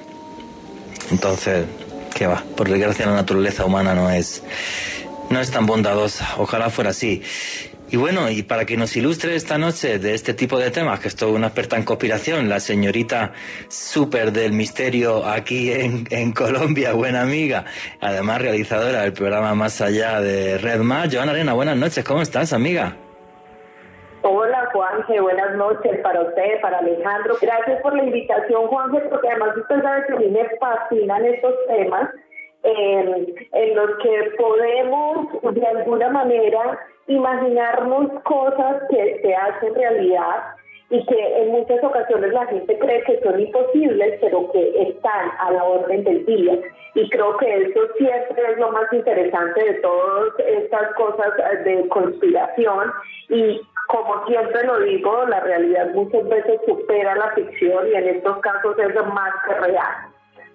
Entonces, 1.13 1.67
¿qué 2.13 2.27
va? 2.27 2.43
Por 2.57 2.69
desgracia 2.69 3.07
la 3.07 3.15
naturaleza 3.15 3.65
humana 3.65 3.95
no 3.95 4.11
es, 4.11 4.43
no 5.31 5.39
es 5.39 5.49
tan 5.49 5.65
bondadosa. 5.65 6.35
Ojalá 6.39 6.69
fuera 6.69 6.91
así. 6.91 7.23
Y 7.93 7.97
bueno, 7.97 8.29
y 8.29 8.43
para 8.43 8.65
que 8.65 8.77
nos 8.77 8.97
ilustre 8.97 9.37
esta 9.37 9.57
noche 9.57 10.01
de 10.01 10.15
este 10.15 10.35
tipo 10.35 10.59
de 10.59 10.73
temas, 10.73 10.99
que 10.99 11.07
es 11.07 11.23
una 11.23 11.47
experta 11.47 11.77
en 11.77 11.85
conspiración, 11.85 12.49
la 12.49 12.59
señorita 12.59 13.33
súper 13.69 14.33
del 14.33 14.53
misterio 14.53 15.25
aquí 15.25 15.71
en, 15.71 16.09
en, 16.11 16.33
Colombia, 16.33 16.93
buena 16.95 17.23
amiga, 17.23 17.67
además 18.01 18.43
realizadora 18.43 19.03
del 19.03 19.13
programa 19.13 19.55
Más 19.55 19.81
Allá 19.81 20.21
de 20.21 20.59
Red 20.59 20.81
Más, 20.81 21.09
Joana 21.15 21.31
Arena, 21.31 21.53
buenas 21.53 21.77
noches, 21.77 22.05
¿cómo 22.05 22.21
estás, 22.21 22.53
amiga? 22.53 22.97
Hola 24.23 24.69
Juanje, 24.73 25.21
buenas 25.21 25.55
noches 25.55 26.01
para 26.01 26.23
usted, 26.23 26.61
para 26.61 26.79
Alejandro. 26.79 27.37
Gracias 27.41 27.81
por 27.83 27.95
la 27.95 28.03
invitación 28.03 28.67
Juanje, 28.67 29.01
porque 29.09 29.29
además 29.29 29.57
usted 29.57 29.81
sabe 29.81 30.07
que 30.07 30.13
a 30.13 30.17
mí 30.17 30.29
me 30.29 30.45
fascinan 30.59 31.25
estos 31.25 31.55
temas 31.69 32.11
eh, 32.65 33.35
en 33.53 33.77
los 33.77 33.91
que 33.99 34.33
podemos 34.37 35.55
de 35.55 35.67
alguna 35.67 36.09
manera 36.09 36.81
imaginarnos 37.07 38.11
cosas 38.25 38.83
que 38.91 39.21
se 39.23 39.35
hacen 39.37 39.75
realidad 39.77 40.43
y 40.91 41.05
que 41.07 41.43
en 41.43 41.51
muchas 41.53 41.83
ocasiones 41.85 42.33
la 42.33 42.47
gente 42.47 42.79
cree 42.79 43.03
que 43.05 43.21
son 43.21 43.39
imposibles, 43.39 44.19
pero 44.21 44.51
que 44.51 44.83
están 44.83 45.31
a 45.39 45.53
la 45.53 45.63
orden 45.63 46.03
del 46.03 46.27
día. 46.27 46.59
Y 46.95 47.09
creo 47.11 47.37
que 47.37 47.57
eso 47.57 47.81
siempre 47.99 48.43
es 48.51 48.59
lo 48.59 48.73
más 48.73 48.93
interesante 48.93 49.63
de 49.63 49.75
todas 49.75 50.33
estas 50.39 50.95
cosas 50.95 51.35
de 51.65 51.87
conspiración. 51.89 52.91
Y 53.29 53.61
como 53.89 54.27
siempre 54.27 54.65
lo 54.65 54.81
digo, 54.81 55.25
la 55.27 55.41
realidad 55.41 55.91
muchas 55.95 56.29
veces 56.29 56.61
supera 56.67 57.15
la 57.17 57.33
ficción 57.33 57.89
y 57.89 57.95
en 57.95 58.09
estos 58.17 58.39
casos 58.41 58.79
es 58.79 58.95
más 59.07 59.33
que 59.47 59.55
real. 59.55 59.95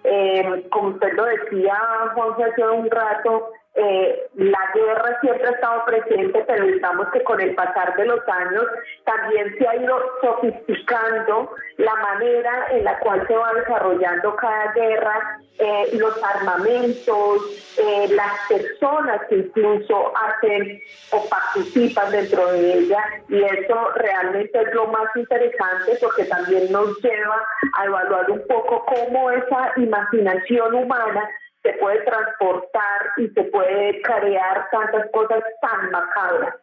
Eh, 0.04 0.66
como 0.70 0.90
usted 0.90 1.12
lo 1.14 1.24
decía, 1.24 1.76
Juan, 2.14 2.30
hace 2.42 2.62
un 2.68 2.88
rato, 2.88 3.50
eh, 3.76 4.28
la 4.36 4.70
guerra 4.72 5.18
siempre 5.20 5.48
ha 5.48 5.50
estado 5.50 5.84
presente, 5.84 6.44
pero 6.46 6.64
digamos 6.64 7.08
que 7.08 7.24
con 7.24 7.40
el 7.40 7.56
pasar 7.56 7.96
de 7.96 8.06
los 8.06 8.20
años 8.28 8.64
también 9.04 9.52
se 9.58 9.66
ha 9.66 9.74
ido 9.74 10.00
sofisticando 10.20 11.50
la 11.78 11.94
manera 11.96 12.68
en 12.70 12.84
la 12.84 12.96
cual 13.00 13.26
se 13.26 13.34
va 13.34 13.52
desarrollando 13.52 14.36
cada 14.36 14.72
guerra, 14.74 15.40
eh, 15.58 15.88
los 15.94 16.22
armamentos, 16.22 17.76
eh, 17.78 18.08
las 18.10 18.32
personas 18.48 19.20
que 19.28 19.36
incluso 19.38 20.12
hacen 20.16 20.80
o 21.10 21.28
participan 21.28 22.12
dentro 22.12 22.52
de 22.52 22.74
ella 22.74 23.04
y 23.28 23.42
eso 23.42 23.88
realmente 23.96 24.60
es 24.60 24.72
lo 24.72 24.86
más 24.86 25.08
interesante 25.16 25.98
porque 26.00 26.24
también 26.26 26.70
nos 26.70 26.96
lleva 27.00 27.44
a 27.76 27.84
evaluar 27.86 28.30
un 28.30 28.46
poco 28.46 28.84
cómo 28.84 29.30
esa 29.32 29.72
imaginación 29.76 30.74
humana 30.74 31.28
se 31.64 31.72
puede 31.80 32.02
transportar 32.02 33.12
y 33.16 33.28
se 33.28 33.42
puede 33.44 34.02
crear 34.02 34.68
tantas 34.70 35.10
cosas 35.10 35.42
tan 35.62 35.90
macabras. 35.90 36.54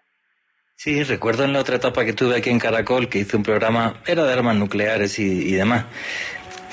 Sí, 0.76 1.04
recuerdo 1.04 1.44
en 1.44 1.54
la 1.54 1.60
otra 1.60 1.76
etapa 1.78 2.06
que 2.06 2.14
tuve 2.14 2.38
aquí 2.38 2.52
en 2.52 2.60
Caracol 2.60 3.10
que 3.10 3.20
hice 3.20 3.36
un 3.36 3.44
programa, 3.44 3.96
era 4.06 4.24
de 4.24 4.34
armas 4.34 4.56
nucleares 4.56 5.18
y, 5.20 5.54
demás. 5.54 5.86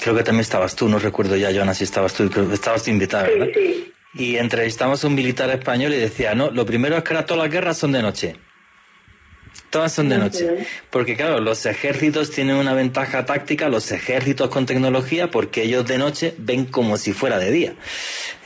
Creo 0.00 0.14
que 0.14 0.22
también 0.22 0.42
estabas 0.42 0.76
tú, 0.76 0.88
no 0.88 0.98
recuerdo 0.98 1.36
ya, 1.36 1.52
Joana, 1.52 1.74
si 1.74 1.84
estabas 1.84 2.14
tú, 2.14 2.30
estabas 2.52 2.84
tú 2.84 2.90
invitada, 2.90 3.24
¿verdad? 3.24 3.48
Sí, 3.54 3.54
sí. 3.54 3.92
Y 4.14 4.36
entrevistamos 4.36 5.02
a 5.02 5.06
un 5.06 5.14
militar 5.14 5.50
español 5.50 5.92
y 5.92 5.98
decía, 5.98 6.34
no, 6.34 6.50
lo 6.50 6.64
primero 6.64 6.96
es 6.96 7.04
que 7.04 7.14
ahora 7.14 7.26
todas 7.26 7.44
las 7.44 7.52
guerras 7.52 7.78
son 7.78 7.92
de 7.92 8.02
noche. 8.02 8.36
Todas 9.70 9.92
son 9.92 10.08
de 10.08 10.16
noche. 10.16 10.66
Porque 10.88 11.14
claro, 11.14 11.40
los 11.40 11.66
ejércitos 11.66 12.30
tienen 12.30 12.56
una 12.56 12.72
ventaja 12.72 13.26
táctica, 13.26 13.68
los 13.68 13.92
ejércitos 13.92 14.48
con 14.48 14.64
tecnología, 14.64 15.30
porque 15.30 15.62
ellos 15.62 15.86
de 15.86 15.98
noche 15.98 16.34
ven 16.38 16.64
como 16.64 16.96
si 16.96 17.12
fuera 17.12 17.38
de 17.38 17.50
día. 17.50 17.74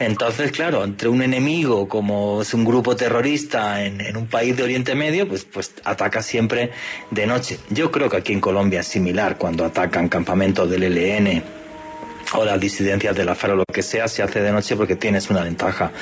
Entonces, 0.01 0.51
claro, 0.51 0.83
entre 0.83 1.09
un 1.09 1.23
enemigo 1.23 1.89
como 1.89 2.43
es 2.43 2.55
un 2.55 2.65
grupo 2.65 2.97
terrorista 2.97 3.85
en, 3.85 4.17
un 4.17 4.27
país 4.27 4.57
de 4.57 4.65
Oriente 4.65 4.97
Medio, 4.97 5.29
pues, 5.29 5.45
pues 5.45 5.73
ataca 5.85 6.23
siempre 6.23 6.71
de 7.13 7.27
noche. 7.27 7.59
Yo 7.71 7.93
creo 7.93 8.11
que 8.11 8.17
aquí 8.17 8.33
en 8.33 8.41
Colombia 8.41 8.81
es 8.81 8.89
similar, 8.89 9.39
cuando 9.39 9.65
atacan 9.65 10.09
campamentos 10.09 10.69
del 10.69 10.83
ELN 10.83 11.43
o 12.35 12.45
las 12.45 12.59
disidencias 12.59 13.15
de 13.15 13.25
la 13.25 13.37
FARC 13.37 13.53
o 13.53 13.57
lo 13.57 13.65
que 13.73 13.83
sea, 13.83 14.09
se 14.09 14.23
hace 14.23 14.41
de 14.41 14.51
noche 14.51 14.75
porque 14.75 14.97
tienes 14.97 15.31
una 15.31 15.45
ventaja 15.45 15.93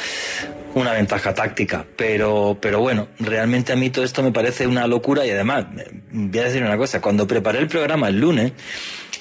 una 0.75 0.93
ventaja 0.93 1.35
táctica. 1.35 1.85
Pero, 1.97 2.59
pero 2.61 2.81
bueno, 2.81 3.09
realmente 3.19 3.73
a 3.73 3.77
mí 3.77 3.91
todo 3.91 4.05
esto 4.05 4.23
me 4.23 4.33
parece 4.33 4.67
una 4.67 4.87
locura 4.87 5.27
y 5.27 5.31
además, 5.31 5.67
voy 6.11 6.39
a 6.39 6.45
decir 6.45 6.63
una 6.63 6.77
cosa, 6.77 7.01
cuando 7.01 7.27
preparé 7.27 7.59
el 7.59 7.69
programa 7.69 8.09
el 8.09 8.21
lunes, 8.21 8.53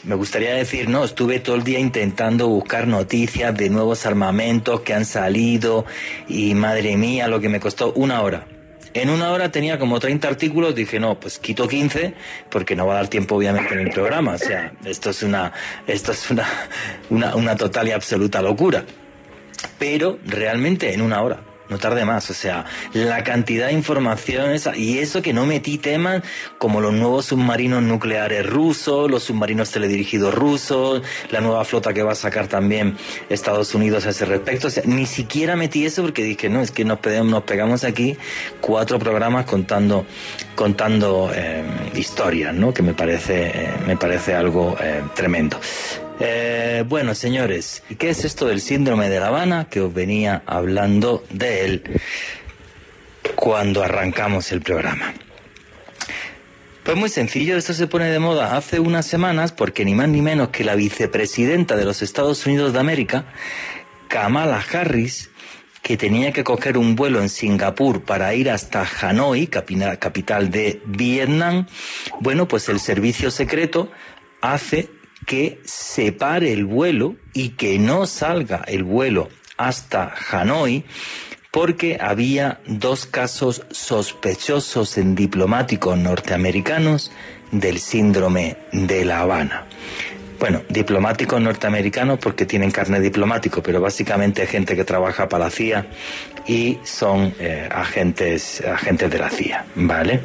me 0.04 0.16
gustaría 0.16 0.54
decir, 0.54 0.88
no, 0.88 1.04
estuve 1.04 1.40
todo 1.40 1.56
el 1.56 1.64
día 1.64 1.80
intentando 1.80 2.48
buscar 2.48 2.88
noticias 2.88 3.56
de 3.56 3.70
nuevos 3.70 4.06
armamentos 4.06 4.82
que 4.82 4.94
han 4.94 5.06
salido 5.06 5.86
y 6.28 6.56
madre 6.56 6.96
mía, 6.96 7.28
lo 7.28 7.40
que 7.40 7.50
me 7.50 7.60
costó 7.60 7.92
una 7.94 8.22
hora. 8.22 8.46
En 8.94 9.10
una 9.10 9.32
hora 9.32 9.52
tenía 9.52 9.78
como 9.78 10.00
30 10.00 10.28
artículos, 10.28 10.74
dije, 10.74 11.00
no, 11.00 11.20
pues 11.20 11.38
quito 11.38 11.68
15 11.68 12.14
porque 12.50 12.76
no 12.76 12.88
va 12.88 12.94
a 12.94 12.98
dar 12.98 13.08
tiempo 13.08 13.36
obviamente 13.36 13.74
en 13.74 13.82
el 13.82 13.92
programa. 13.92 14.34
O 14.34 14.38
sea, 14.38 14.72
esto 14.84 15.12
es 15.12 15.22
una, 15.22 15.52
esto 15.86 16.12
es 16.12 16.32
una, 16.32 16.48
una, 17.10 17.36
una 17.36 17.56
total 17.56 17.90
y 17.90 17.92
absoluta 17.92 18.42
locura 18.42 18.84
pero 19.78 20.20
realmente 20.26 20.94
en 20.94 21.02
una 21.02 21.22
hora 21.22 21.42
no 21.70 21.78
tarde 21.78 22.04
más. 22.04 22.30
O 22.30 22.34
sea, 22.34 22.66
la 22.94 23.24
cantidad 23.24 23.68
de 23.68 23.74
información 23.74 24.52
esa, 24.52 24.76
y 24.76 25.00
eso 25.00 25.22
que 25.22 25.34
no 25.34 25.46
metí 25.46 25.78
temas 25.78 26.24
como 26.58 26.82
los 26.82 26.94
nuevos 26.94 27.28
submarinos 27.28 27.84
nucleares 27.84 28.46
rusos, 28.46 29.10
los 29.10 29.24
submarinos 29.24 29.72
teledirigidos 29.72 30.34
rusos, 30.34 31.02
la 31.32 31.42
nueva 31.42 31.64
flota 31.64 31.94
que 31.94 32.04
va 32.04 32.14
a 32.14 32.16
sacar 32.16 32.48
también 32.48 32.98
Estados 33.30 33.74
Unidos 33.76 34.06
a 34.06 34.10
ese 34.10 34.26
respecto. 34.26 34.68
O 34.68 34.72
sea, 34.72 34.84
ni 34.86 35.06
siquiera 35.06 35.56
metí 35.56 35.86
eso 35.86 36.02
porque 36.02 36.24
dije, 36.24 36.50
no, 36.50 36.62
es 36.62 36.72
que 36.72 36.84
nos, 36.84 37.00
pegamos, 37.00 37.32
nos 37.32 37.44
pegamos 37.44 37.84
aquí 37.84 38.18
cuatro 38.60 39.00
programas 39.00 39.46
contando, 39.46 40.06
contando 40.56 41.32
eh, 41.34 41.64
historias, 41.96 42.54
¿no? 42.54 42.74
Que 42.74 42.82
me 42.82 42.94
parece, 42.94 43.48
eh, 43.48 43.70
me 43.86 43.96
parece 43.96 44.34
algo 44.34 44.76
eh, 44.82 45.04
tremendo. 45.16 45.60
Eh, 46.20 46.84
bueno, 46.86 47.16
señores, 47.16 47.82
¿qué 47.98 48.10
es 48.10 48.26
esto 48.26 48.46
del 48.46 48.60
síndrome 48.60 49.10
de 49.10 49.22
La 49.22 49.28
Habana 49.28 49.68
que 49.70 49.80
os 49.80 49.94
venía 49.94 50.44
hablando 50.46 51.24
de 51.30 51.66
él 51.66 51.84
cuando 53.36 53.84
arrancamos 53.84 54.52
el 54.52 54.62
programa? 54.62 55.14
Pues 56.84 56.98
muy 56.98 57.10
sencillo, 57.10 57.56
esto 57.56 57.74
se 57.74 57.88
pone 57.88 58.10
de 58.10 58.20
moda 58.20 58.58
hace 58.58 58.82
unas 58.82 59.06
semanas 59.06 59.54
porque 59.54 59.86
ni 59.86 59.96
más 59.96 60.10
ni 60.10 60.22
menos 60.22 60.50
que 60.50 60.66
la 60.66 60.76
vicepresidenta 60.76 61.78
de 61.78 61.86
los 61.86 62.02
Estados 62.02 62.46
Unidos 62.46 62.74
de 62.74 62.80
América, 62.80 63.26
Kamala 64.10 64.62
Harris, 64.74 65.30
que 65.82 65.96
tenía 65.96 66.34
que 66.34 66.44
coger 66.44 66.78
un 66.78 66.98
vuelo 66.98 67.22
en 67.22 67.30
Singapur 67.30 68.02
para 68.02 68.34
ir 68.34 68.50
hasta 68.50 68.86
Hanoi, 69.02 69.48
capital 69.48 70.52
de 70.52 70.82
Vietnam, 70.86 71.68
bueno, 72.20 72.48
pues 72.48 72.68
el 72.68 72.82
servicio 72.82 73.32
secreto 73.32 73.90
hace 74.42 74.99
que 75.26 75.60
separe 75.66 76.54
el 76.54 76.66
vuelo 76.66 77.16
y 77.34 77.50
que 77.50 77.80
no 77.80 78.06
salga 78.08 78.64
el 78.68 78.84
vuelo 78.84 79.30
hasta 79.58 80.14
Hanoi 80.32 80.86
porque 81.52 81.98
había 82.00 82.60
dos 82.68 83.06
casos 83.06 83.64
sospechosos 83.72 84.98
en 84.98 85.16
diplomáticos 85.16 85.98
norteamericanos 85.98 87.12
del 87.52 87.80
síndrome 87.80 88.58
de 88.72 89.06
La 89.06 89.22
Habana. 89.22 89.66
Bueno, 90.40 90.62
diplomáticos 90.70 91.42
norteamericanos 91.42 92.20
porque 92.20 92.46
tienen 92.46 92.72
carne 92.72 93.02
diplomático, 93.02 93.62
pero 93.62 93.82
básicamente 93.82 94.48
gente 94.48 94.76
que 94.76 94.86
trabaja 94.86 95.28
para 95.28 95.46
la 95.46 95.52
CIA 95.52 95.88
y 96.48 96.80
son 96.84 97.34
eh, 97.40 97.68
agentes, 97.70 98.62
agentes 98.62 99.12
de 99.12 99.20
la 99.20 99.30
CIA, 99.30 99.66
¿vale? 99.76 100.22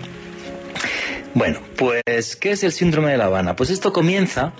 Bueno, 1.35 1.59
pues, 1.77 2.37
¿qué 2.37 2.53
es 2.53 2.63
el 2.63 2.71
síndrome 2.71 3.11
de 3.11 3.19
La 3.19 3.25
Habana? 3.25 3.57
Pues 3.57 3.71
esto 3.71 3.93
comienza 3.93 4.53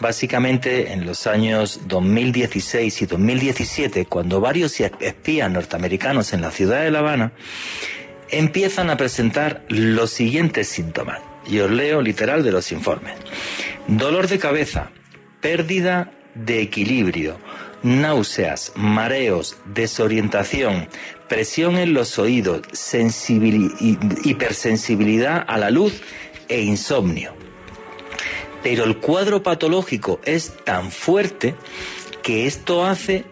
básicamente 0.00 0.92
en 0.94 1.04
los 1.04 1.26
años 1.26 1.80
2016 1.88 3.02
y 3.02 3.06
2017, 3.06 4.06
cuando 4.06 4.40
varios 4.40 4.80
espías 4.80 5.50
norteamericanos 5.50 6.32
en 6.32 6.40
la 6.40 6.50
ciudad 6.50 6.82
de 6.82 6.90
La 6.90 7.00
Habana 7.00 7.32
empiezan 8.30 8.88
a 8.88 8.96
presentar 8.96 9.62
los 9.68 10.10
siguientes 10.10 10.68
síntomas. 10.68 11.20
Y 11.46 11.58
os 11.58 11.70
leo 11.70 12.00
literal 12.00 12.42
de 12.42 12.52
los 12.52 12.72
informes. 12.72 13.14
Dolor 13.86 14.26
de 14.26 14.38
cabeza, 14.38 14.88
pérdida 15.42 16.12
de 16.34 16.62
equilibrio, 16.62 17.36
náuseas, 17.82 18.72
mareos, 18.74 19.58
desorientación, 19.66 20.88
presión 21.32 21.78
en 21.78 21.94
los 21.94 22.18
oídos, 22.18 22.60
hipersensibilidad 24.22 25.42
a 25.48 25.56
la 25.56 25.70
luz 25.70 26.02
e 26.46 26.60
insomnio. 26.60 27.32
Pero 28.62 28.84
el 28.84 28.98
cuadro 28.98 29.42
patológico 29.42 30.20
es 30.26 30.52
tan 30.64 30.90
fuerte 30.90 31.54
que 32.22 32.46
esto 32.46 32.84
hace 32.84 33.24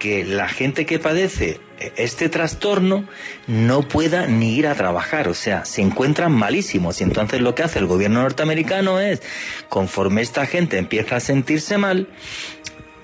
que 0.00 0.24
la 0.24 0.48
gente 0.48 0.84
que 0.84 0.98
padece 0.98 1.60
este 1.94 2.28
trastorno 2.28 3.06
no 3.46 3.86
pueda 3.86 4.26
ni 4.26 4.56
ir 4.56 4.66
a 4.66 4.74
trabajar, 4.74 5.28
o 5.28 5.34
sea, 5.34 5.64
se 5.64 5.80
encuentran 5.80 6.32
malísimos 6.32 7.00
y 7.00 7.04
entonces 7.04 7.40
lo 7.40 7.54
que 7.54 7.62
hace 7.62 7.78
el 7.78 7.86
gobierno 7.86 8.22
norteamericano 8.22 8.98
es, 8.98 9.22
conforme 9.68 10.22
esta 10.22 10.44
gente 10.46 10.76
empieza 10.76 11.14
a 11.16 11.20
sentirse 11.20 11.78
mal, 11.78 12.08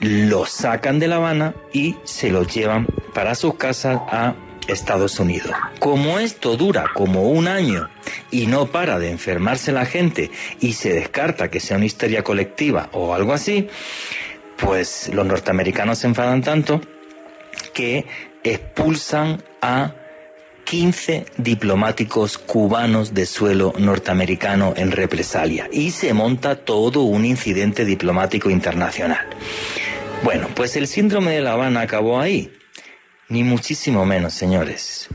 los 0.00 0.50
sacan 0.50 0.98
de 0.98 1.08
La 1.08 1.16
Habana 1.16 1.54
y 1.72 1.96
se 2.04 2.30
los 2.30 2.52
llevan 2.52 2.86
para 3.14 3.34
sus 3.34 3.54
casas 3.54 4.00
a 4.08 4.34
Estados 4.66 5.18
Unidos. 5.18 5.52
Como 5.78 6.18
esto 6.18 6.56
dura 6.56 6.86
como 6.94 7.28
un 7.30 7.48
año 7.48 7.88
y 8.30 8.46
no 8.46 8.66
para 8.66 8.98
de 8.98 9.10
enfermarse 9.10 9.72
la 9.72 9.84
gente 9.84 10.30
y 10.60 10.74
se 10.74 10.92
descarta 10.92 11.50
que 11.50 11.60
sea 11.60 11.76
una 11.76 11.86
histeria 11.86 12.22
colectiva 12.22 12.88
o 12.92 13.14
algo 13.14 13.32
así, 13.32 13.68
pues 14.56 15.10
los 15.12 15.26
norteamericanos 15.26 15.98
se 15.98 16.06
enfadan 16.06 16.42
tanto 16.42 16.80
que 17.72 18.06
expulsan 18.44 19.42
a 19.60 19.94
15 20.64 21.26
diplomáticos 21.36 22.38
cubanos 22.38 23.12
de 23.12 23.26
suelo 23.26 23.72
norteamericano 23.76 24.72
en 24.76 24.92
represalia 24.92 25.68
y 25.72 25.90
se 25.90 26.14
monta 26.14 26.54
todo 26.54 27.02
un 27.02 27.24
incidente 27.24 27.84
diplomático 27.84 28.50
internacional. 28.50 29.26
Bueno, 30.22 30.48
pues 30.54 30.76
el 30.76 30.86
síndrome 30.86 31.32
de 31.32 31.40
La 31.40 31.52
Habana 31.52 31.80
acabó 31.80 32.20
ahí. 32.20 32.52
Ni 33.30 33.42
muchísimo 33.42 34.04
menos, 34.04 34.34
señores. 34.34 35.08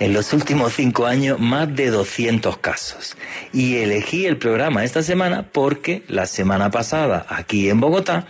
En 0.00 0.12
los 0.12 0.32
últimos 0.32 0.74
cinco 0.74 1.06
años, 1.06 1.38
más 1.38 1.74
de 1.74 1.90
200 1.90 2.58
casos. 2.58 3.16
Y 3.52 3.76
elegí 3.76 4.26
el 4.26 4.36
programa 4.36 4.84
esta 4.84 5.02
semana 5.02 5.44
porque 5.52 6.02
la 6.08 6.26
semana 6.26 6.72
pasada, 6.72 7.24
aquí 7.28 7.68
en 7.68 7.78
Bogotá, 7.78 8.26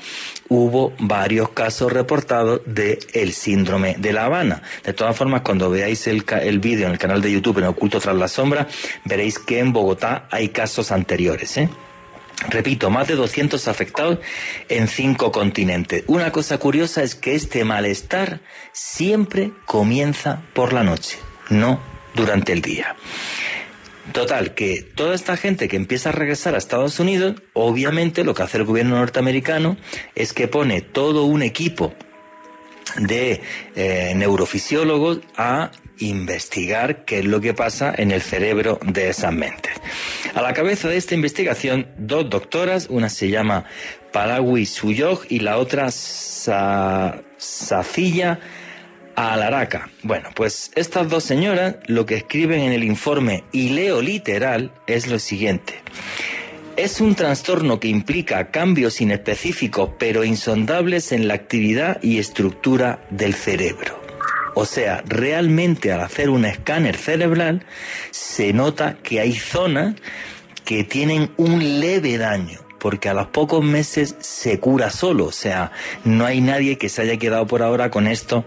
hubo 0.48 0.92
varios 0.98 1.50
casos 1.50 1.92
reportados 1.92 2.60
de 2.66 2.98
el 3.14 3.32
síndrome 3.32 3.96
de 3.98 4.12
La 4.12 4.26
Habana. 4.26 4.62
De 4.84 4.92
todas 4.92 5.16
formas, 5.16 5.40
cuando 5.40 5.70
veáis 5.70 6.06
el, 6.08 6.24
el 6.42 6.58
vídeo 6.58 6.86
en 6.86 6.92
el 6.92 6.98
canal 6.98 7.22
de 7.22 7.32
YouTube 7.32 7.58
en 7.58 7.64
Oculto 7.64 8.00
tras 8.00 8.16
la 8.16 8.28
sombra, 8.28 8.66
veréis 9.04 9.38
que 9.38 9.60
en 9.60 9.72
Bogotá 9.72 10.26
hay 10.30 10.50
casos 10.50 10.92
anteriores, 10.92 11.56
¿eh? 11.56 11.70
Repito, 12.46 12.88
más 12.88 13.08
de 13.08 13.16
200 13.16 13.66
afectados 13.66 14.18
en 14.68 14.86
cinco 14.86 15.32
continentes. 15.32 16.04
Una 16.06 16.30
cosa 16.30 16.58
curiosa 16.58 17.02
es 17.02 17.14
que 17.16 17.34
este 17.34 17.64
malestar 17.64 18.40
siempre 18.72 19.50
comienza 19.66 20.42
por 20.54 20.72
la 20.72 20.84
noche, 20.84 21.18
no 21.50 21.80
durante 22.14 22.52
el 22.52 22.62
día. 22.62 22.94
Total, 24.12 24.54
que 24.54 24.82
toda 24.82 25.14
esta 25.14 25.36
gente 25.36 25.68
que 25.68 25.76
empieza 25.76 26.08
a 26.08 26.12
regresar 26.12 26.54
a 26.54 26.58
Estados 26.58 26.98
Unidos, 26.98 27.42
obviamente 27.52 28.24
lo 28.24 28.34
que 28.34 28.42
hace 28.42 28.56
el 28.56 28.64
gobierno 28.64 28.96
norteamericano 28.96 29.76
es 30.14 30.32
que 30.32 30.48
pone 30.48 30.80
todo 30.80 31.24
un 31.24 31.42
equipo 31.42 31.92
de 32.96 33.42
eh, 33.76 34.12
neurofisiólogos 34.16 35.20
a 35.36 35.72
investigar 36.00 37.04
qué 37.04 37.20
es 37.20 37.24
lo 37.24 37.40
que 37.40 37.54
pasa 37.54 37.94
en 37.96 38.10
el 38.10 38.22
cerebro 38.22 38.78
de 38.84 39.08
esas 39.08 39.32
mentes. 39.32 39.72
A 40.34 40.42
la 40.42 40.52
cabeza 40.52 40.88
de 40.88 40.96
esta 40.96 41.14
investigación, 41.14 41.86
dos 41.96 42.28
doctoras, 42.30 42.86
una 42.90 43.08
se 43.08 43.28
llama 43.28 43.64
Palawi 44.12 44.66
Suyog 44.66 45.22
y 45.28 45.40
la 45.40 45.58
otra 45.58 45.90
Sa 45.90 47.22
Sacilla 47.36 48.40
Alaraca. 49.14 49.90
Bueno, 50.02 50.30
pues 50.34 50.70
estas 50.76 51.08
dos 51.08 51.24
señoras 51.24 51.76
lo 51.86 52.06
que 52.06 52.14
escriben 52.14 52.60
en 52.60 52.72
el 52.72 52.84
informe, 52.84 53.44
y 53.52 53.70
leo 53.70 54.00
literal, 54.00 54.70
es 54.86 55.08
lo 55.08 55.18
siguiente. 55.18 55.74
Es 56.76 57.00
un 57.00 57.16
trastorno 57.16 57.80
que 57.80 57.88
implica 57.88 58.52
cambios 58.52 59.00
inespecíficos 59.00 59.90
pero 59.98 60.22
insondables 60.22 61.10
en 61.10 61.26
la 61.26 61.34
actividad 61.34 62.00
y 62.02 62.18
estructura 62.18 63.00
del 63.10 63.34
cerebro. 63.34 63.97
O 64.60 64.64
sea, 64.64 65.04
realmente 65.06 65.92
al 65.92 66.00
hacer 66.00 66.30
un 66.30 66.44
escáner 66.44 66.96
cerebral 66.96 67.64
se 68.10 68.52
nota 68.52 68.96
que 69.04 69.20
hay 69.20 69.32
zonas 69.32 69.94
que 70.64 70.82
tienen 70.82 71.30
un 71.36 71.78
leve 71.78 72.18
daño, 72.18 72.58
porque 72.80 73.08
a 73.08 73.14
los 73.14 73.28
pocos 73.28 73.62
meses 73.62 74.16
se 74.18 74.58
cura 74.58 74.90
solo, 74.90 75.26
o 75.26 75.32
sea, 75.32 75.70
no 76.02 76.26
hay 76.26 76.40
nadie 76.40 76.76
que 76.76 76.88
se 76.88 77.02
haya 77.02 77.18
quedado 77.18 77.46
por 77.46 77.62
ahora 77.62 77.92
con 77.92 78.08
esto 78.08 78.44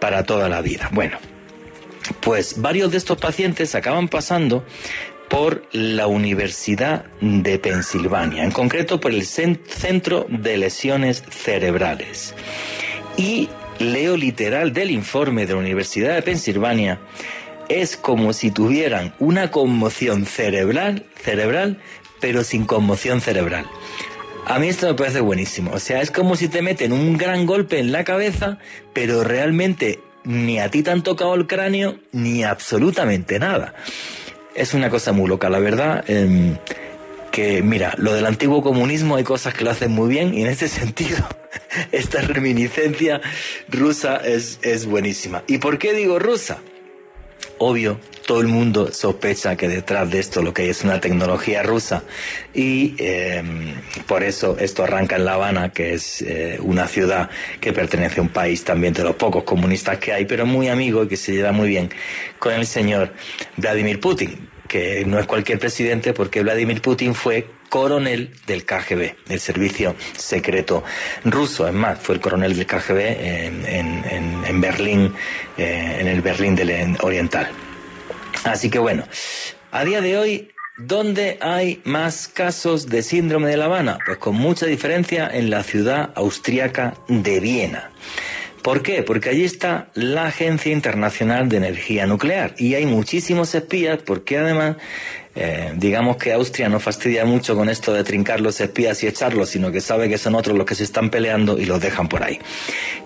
para 0.00 0.24
toda 0.24 0.48
la 0.48 0.60
vida. 0.60 0.90
Bueno, 0.92 1.18
pues 2.18 2.60
varios 2.60 2.90
de 2.90 2.98
estos 2.98 3.18
pacientes 3.18 3.76
acaban 3.76 4.08
pasando 4.08 4.64
por 5.28 5.62
la 5.70 6.08
Universidad 6.08 7.04
de 7.20 7.60
Pensilvania, 7.60 8.42
en 8.42 8.50
concreto 8.50 8.98
por 8.98 9.12
el 9.12 9.24
Centro 9.24 10.26
de 10.28 10.56
Lesiones 10.56 11.22
Cerebrales. 11.30 12.34
Y 13.16 13.48
leo 13.78 14.16
literal 14.16 14.72
del 14.72 14.90
informe 14.90 15.46
de 15.46 15.52
la 15.52 15.58
Universidad 15.58 16.14
de 16.14 16.22
Pensilvania, 16.22 16.98
es 17.68 17.96
como 17.96 18.32
si 18.32 18.50
tuvieran 18.50 19.14
una 19.18 19.50
conmoción 19.50 20.26
cerebral, 20.26 21.04
cerebral, 21.16 21.78
pero 22.20 22.44
sin 22.44 22.64
conmoción 22.64 23.20
cerebral. 23.20 23.66
A 24.46 24.58
mí 24.58 24.68
esto 24.68 24.86
me 24.86 24.94
parece 24.94 25.20
buenísimo. 25.20 25.72
O 25.72 25.78
sea, 25.78 26.02
es 26.02 26.10
como 26.10 26.36
si 26.36 26.48
te 26.48 26.60
meten 26.60 26.92
un 26.92 27.16
gran 27.16 27.46
golpe 27.46 27.78
en 27.78 27.92
la 27.92 28.04
cabeza, 28.04 28.58
pero 28.92 29.24
realmente 29.24 30.00
ni 30.24 30.58
a 30.58 30.70
ti 30.70 30.82
te 30.82 30.90
han 30.90 31.02
tocado 31.02 31.34
el 31.34 31.46
cráneo, 31.46 31.96
ni 32.12 32.44
absolutamente 32.44 33.38
nada 33.38 33.74
es 34.54 34.74
una 34.74 34.90
cosa 34.90 35.12
muy 35.12 35.28
loca, 35.28 35.50
la 35.50 35.58
verdad. 35.58 36.04
Em, 36.08 36.56
que 37.34 37.62
mira, 37.62 37.94
lo 37.98 38.14
del 38.14 38.26
antiguo 38.26 38.62
comunismo 38.62 39.16
hay 39.16 39.24
cosas 39.24 39.54
que 39.54 39.64
lo 39.64 39.72
hacen 39.72 39.90
muy 39.90 40.08
bien 40.08 40.32
y 40.34 40.42
en 40.42 40.46
ese 40.46 40.68
sentido 40.80 41.26
esta 41.90 42.20
reminiscencia 42.20 43.20
rusa 43.68 44.18
es, 44.18 44.60
es 44.62 44.86
buenísima. 44.86 45.42
¿Y 45.48 45.58
por 45.58 45.76
qué 45.76 45.94
digo 45.94 46.20
rusa? 46.20 46.58
Obvio, 47.58 47.98
todo 48.24 48.40
el 48.40 48.46
mundo 48.46 48.92
sospecha 48.92 49.56
que 49.56 49.66
detrás 49.66 50.08
de 50.12 50.20
esto 50.20 50.42
lo 50.42 50.54
que 50.54 50.62
hay 50.62 50.68
es 50.68 50.84
una 50.84 51.00
tecnología 51.00 51.64
rusa 51.64 52.04
y 52.54 52.94
em, 52.98 53.74
por 54.06 54.22
eso 54.22 54.56
esto 54.60 54.84
arranca 54.84 55.16
en 55.16 55.24
La 55.24 55.34
Habana, 55.34 55.72
que 55.72 55.94
es 55.94 56.22
eh, 56.22 56.58
una 56.62 56.86
ciudad 56.86 57.30
que 57.60 57.72
pertenece 57.72 58.20
a 58.20 58.22
un 58.22 58.28
país 58.28 58.62
también 58.62 58.94
de 58.94 59.02
los 59.02 59.16
pocos 59.16 59.42
comunistas 59.42 59.98
que 59.98 60.12
hay, 60.12 60.24
pero 60.24 60.46
muy 60.46 60.68
amigo 60.68 61.02
y 61.02 61.08
que 61.08 61.16
se 61.16 61.32
lleva 61.32 61.50
muy 61.50 61.68
bien 61.68 61.90
con 62.38 62.52
el 62.52 62.64
señor 62.64 63.12
Vladimir 63.56 63.98
Putin, 63.98 64.53
que 64.74 65.04
no 65.04 65.20
es 65.20 65.26
cualquier 65.26 65.60
presidente 65.60 66.12
porque 66.12 66.42
Vladimir 66.42 66.82
Putin 66.82 67.14
fue 67.14 67.46
coronel 67.68 68.34
del 68.44 68.64
KGB, 68.64 69.14
del 69.24 69.38
servicio 69.38 69.94
secreto 70.16 70.82
ruso. 71.24 71.68
Es 71.68 71.72
más, 71.72 72.00
fue 72.00 72.16
el 72.16 72.20
coronel 72.20 72.56
del 72.56 72.66
KGB 72.66 72.98
en, 72.98 74.60
Berlín, 74.60 75.14
eh, 75.56 75.98
en 76.00 76.08
el 76.08 76.20
Berlín 76.22 76.56
del 76.56 76.96
Oriental. 77.02 77.50
Así 78.42 78.68
que 78.68 78.80
bueno, 78.80 79.04
a 79.70 79.84
día 79.84 80.00
de 80.00 80.18
hoy, 80.18 80.50
¿dónde 80.76 81.38
hay 81.40 81.80
más 81.84 82.26
casos 82.26 82.88
de 82.88 83.04
síndrome 83.04 83.50
de 83.50 83.56
La 83.56 83.66
Habana? 83.66 83.98
Pues 84.04 84.18
con 84.18 84.34
mucha 84.34 84.66
diferencia 84.66 85.30
en 85.32 85.50
la 85.50 85.62
ciudad 85.62 86.10
austriaca 86.16 86.94
de 87.06 87.38
Viena. 87.38 87.92
¿Por 88.64 88.80
qué? 88.80 89.02
Porque 89.02 89.28
allí 89.28 89.44
está 89.44 89.88
la 89.92 90.28
Agencia 90.28 90.72
Internacional 90.72 91.50
de 91.50 91.58
Energía 91.58 92.06
Nuclear 92.06 92.54
y 92.56 92.72
hay 92.72 92.86
muchísimos 92.86 93.54
espías 93.54 93.98
porque 94.02 94.38
además 94.38 94.76
eh, 95.34 95.74
digamos 95.76 96.16
que 96.16 96.32
Austria 96.32 96.70
no 96.70 96.80
fastidia 96.80 97.26
mucho 97.26 97.54
con 97.56 97.68
esto 97.68 97.92
de 97.92 98.02
trincar 98.04 98.40
los 98.40 98.58
espías 98.62 99.02
y 99.02 99.06
echarlos, 99.06 99.50
sino 99.50 99.70
que 99.70 99.82
sabe 99.82 100.08
que 100.08 100.16
son 100.16 100.34
otros 100.34 100.56
los 100.56 100.64
que 100.64 100.74
se 100.74 100.84
están 100.84 101.10
peleando 101.10 101.58
y 101.58 101.66
los 101.66 101.78
dejan 101.78 102.08
por 102.08 102.22
ahí. 102.22 102.40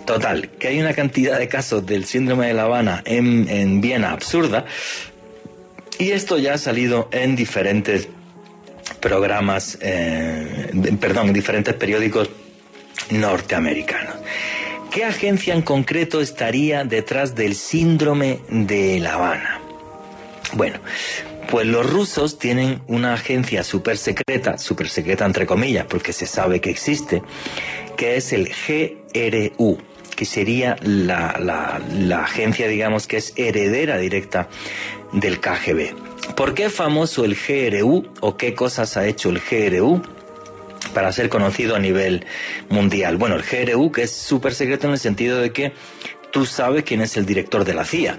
Total, 0.06 0.48
que 0.60 0.68
hay 0.68 0.78
una 0.78 0.94
cantidad 0.94 1.40
de 1.40 1.48
casos 1.48 1.84
del 1.84 2.04
síndrome 2.04 2.46
de 2.46 2.54
La 2.54 2.62
Habana 2.62 3.02
en, 3.04 3.48
en 3.48 3.80
Viena 3.80 4.12
absurda, 4.12 4.64
y 5.98 6.12
esto 6.12 6.38
ya 6.38 6.54
ha 6.54 6.58
salido 6.58 7.08
en 7.10 7.34
diferentes 7.34 8.06
programas, 9.00 9.76
eh, 9.80 10.70
perdón, 11.00 11.26
en 11.26 11.32
diferentes 11.32 11.74
periódicos 11.74 12.30
norteamericanos. 13.10 14.14
¿Qué 14.90 15.04
agencia 15.04 15.54
en 15.54 15.62
concreto 15.62 16.20
estaría 16.20 16.84
detrás 16.84 17.34
del 17.34 17.54
síndrome 17.54 18.40
de 18.48 18.98
La 19.00 19.14
Habana? 19.14 19.60
Bueno, 20.54 20.78
pues 21.50 21.66
los 21.66 21.88
rusos 21.88 22.38
tienen 22.38 22.80
una 22.86 23.12
agencia 23.14 23.64
súper 23.64 23.98
secreta, 23.98 24.56
súper 24.56 24.88
secreta 24.88 25.26
entre 25.26 25.46
comillas, 25.46 25.86
porque 25.86 26.14
se 26.14 26.26
sabe 26.26 26.60
que 26.60 26.70
existe, 26.70 27.22
que 27.96 28.16
es 28.16 28.32
el 28.32 28.48
GRU, 28.48 29.78
que 30.16 30.24
sería 30.24 30.76
la, 30.82 31.38
la, 31.38 32.22
agencia, 32.22 32.66
digamos, 32.66 33.06
que 33.06 33.18
es 33.18 33.34
heredera 33.36 33.98
directa 33.98 34.48
del 35.12 35.38
KGB. 35.38 36.34
¿Por 36.34 36.54
qué 36.54 36.64
es 36.66 36.72
famoso 36.72 37.24
el 37.24 37.36
GRU 37.36 38.06
o 38.20 38.36
qué 38.36 38.54
cosas 38.54 38.96
ha 38.96 39.06
hecho 39.06 39.30
el 39.30 39.40
GRU? 39.40 40.02
Para 40.94 41.12
ser 41.12 41.28
conocido 41.28 41.76
a 41.76 41.78
nivel 41.78 42.24
mundial. 42.68 43.16
Bueno, 43.16 43.36
el 43.36 43.42
GRU, 43.42 43.92
que 43.92 44.02
es 44.02 44.10
súper 44.10 44.54
secreto 44.54 44.86
en 44.86 44.94
el 44.94 44.98
sentido 44.98 45.38
de 45.38 45.52
que 45.52 45.72
tú 46.30 46.46
sabes 46.46 46.84
quién 46.84 47.00
es 47.00 47.16
el 47.16 47.26
director 47.26 47.64
de 47.64 47.74
la 47.74 47.84
CIA. 47.84 48.18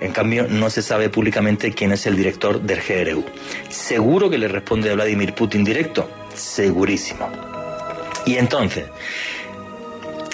En 0.00 0.12
cambio, 0.12 0.46
no 0.48 0.70
se 0.70 0.82
sabe 0.82 1.10
públicamente 1.10 1.72
quién 1.72 1.92
es 1.92 2.06
el 2.06 2.16
director 2.16 2.60
del 2.60 2.80
GRU. 2.80 3.24
¿Seguro 3.68 4.30
que 4.30 4.38
le 4.38 4.48
responde 4.48 4.90
a 4.90 4.94
Vladimir 4.94 5.34
Putin 5.34 5.62
directo? 5.62 6.10
Segurísimo. 6.34 7.28
Y 8.24 8.36
entonces, 8.36 8.86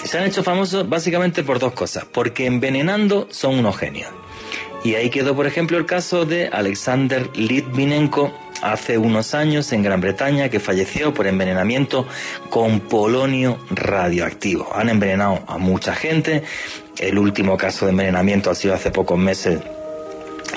se 0.03 0.17
han 0.17 0.23
hecho 0.23 0.41
famosos 0.41 0.87
básicamente 0.87 1.43
por 1.43 1.59
dos 1.59 1.73
cosas. 1.73 2.05
Porque 2.05 2.45
envenenando 2.45 3.27
son 3.29 3.59
unos 3.59 3.77
genios. 3.77 4.09
Y 4.83 4.95
ahí 4.95 5.09
quedó, 5.09 5.35
por 5.35 5.47
ejemplo, 5.47 5.77
el 5.77 5.85
caso 5.85 6.23
de 6.23 6.47
Alexander 6.47 7.29
Litvinenko 7.35 8.33
hace 8.61 8.97
unos 8.97 9.33
años 9.33 9.71
en 9.71 9.83
Gran 9.83 10.01
Bretaña 10.01 10.49
que 10.49 10.59
falleció 10.59 11.13
por 11.13 11.27
envenenamiento 11.27 12.07
con 12.49 12.79
polonio 12.79 13.59
radioactivo. 13.69 14.69
Han 14.75 14.89
envenenado 14.89 15.43
a 15.47 15.57
mucha 15.57 15.95
gente. 15.95 16.43
El 16.97 17.17
último 17.17 17.57
caso 17.57 17.85
de 17.85 17.91
envenenamiento 17.91 18.49
ha 18.49 18.55
sido 18.55 18.73
hace 18.73 18.91
pocos 18.91 19.17
meses 19.17 19.59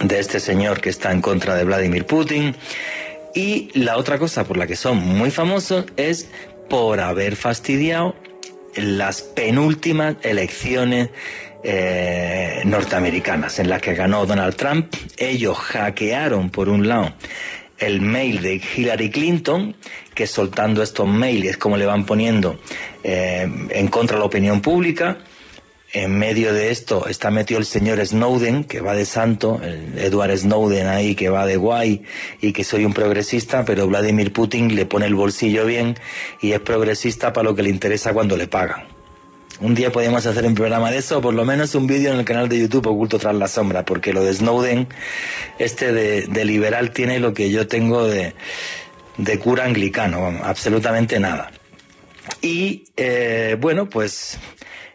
de 0.03 0.19
este 0.19 0.41
señor 0.41 0.81
que 0.81 0.91
está 0.91 1.13
en 1.13 1.21
contra 1.21 1.55
de 1.55 1.65
Vladimir 1.65 2.07
Putin. 2.07 2.55
Y 3.35 3.71
la 3.79 3.97
otra 3.97 4.19
cosa 4.19 4.45
por 4.45 4.57
la 4.57 4.67
que 4.67 4.77
son 4.77 4.99
muy 4.99 5.31
famosos 5.31 5.87
es 5.97 6.29
por 6.69 7.01
haber 7.01 7.37
fastidiado 7.37 8.15
las 8.77 9.23
penúltimas 9.23 10.17
elecciones 10.23 11.11
eh, 11.63 12.63
norteamericanas 12.65 13.59
en 13.59 13.69
las 13.69 13.83
que 13.83 13.95
ganó 13.95 14.27
Donald 14.27 14.57
Trump. 14.57 14.95
Ellos 15.19 15.59
hackearon, 15.59 16.51
por 16.51 16.69
un 16.69 16.89
lado, 16.89 17.13
el 17.81 18.01
mail 18.01 18.43
de 18.43 18.61
Hillary 18.77 19.11
Clinton, 19.11 19.75
que 20.15 20.27
soltando 20.27 20.83
estos 20.83 21.09
mails 21.09 21.57
como 21.57 21.77
le 21.77 21.87
van 21.87 22.05
poniendo 22.05 22.61
eh, 23.03 23.51
en 23.71 23.89
contra 23.89 24.17
de 24.17 24.21
la 24.21 24.27
opinión 24.27 24.61
pública. 24.61 25.19
En 25.93 26.17
medio 26.17 26.55
de 26.55 26.71
esto 26.71 27.09
está 27.09 27.33
metido 27.33 27.59
el 27.59 27.67
señor 27.67 28.05
Snowden, 28.07 28.63
que 28.63 28.81
va 28.81 28.95
de 28.95 29.05
santo, 29.05 29.61
el 29.61 29.99
Edward 29.99 30.37
Snowden 30.39 30.87
ahí, 30.87 31.17
que 31.17 31.31
va 31.31 31.47
de 31.47 31.57
guay 31.57 32.05
y 32.41 32.53
que 32.53 32.63
soy 32.63 32.85
un 32.85 32.93
progresista, 32.93 33.65
pero 33.65 33.89
Vladimir 33.89 34.33
Putin 34.33 34.77
le 34.77 34.87
pone 34.87 35.07
el 35.07 35.17
bolsillo 35.17 35.67
bien 35.67 35.97
y 36.41 36.53
es 36.53 36.61
progresista 36.61 37.33
para 37.33 37.49
lo 37.49 37.57
que 37.57 37.65
le 37.65 37.71
interesa 37.71 38.13
cuando 38.13 38.37
le 38.37 38.47
pagan. 38.47 39.00
Un 39.61 39.75
día 39.75 39.93
podemos 39.93 40.25
hacer 40.25 40.47
un 40.47 40.55
programa 40.55 40.91
de 40.91 40.99
eso, 40.99 41.21
por 41.21 41.35
lo 41.35 41.45
menos 41.45 41.75
un 41.75 41.87
vídeo 41.87 42.13
en 42.13 42.19
el 42.19 42.25
canal 42.25 42.49
de 42.49 42.59
YouTube 42.59 42.87
oculto 42.87 43.19
tras 43.19 43.35
la 43.35 43.47
sombra, 43.47 43.85
porque 43.85 44.15
lo 44.15 44.25
de 44.25 44.33
Snowden, 44.33 44.89
este 45.59 45.93
de, 45.93 46.45
liberal, 46.47 46.93
tiene 46.93 47.21
lo 47.21 47.35
que 47.35 47.51
yo 47.51 47.69
tengo 47.69 48.07
de, 48.07 48.35
cura 49.39 49.65
anglicano, 49.65 50.41
absolutamente 50.43 51.21
nada. 51.21 51.53
Y 52.41 52.85
eh, 52.97 53.59
bueno, 53.61 53.87
pues 53.87 54.39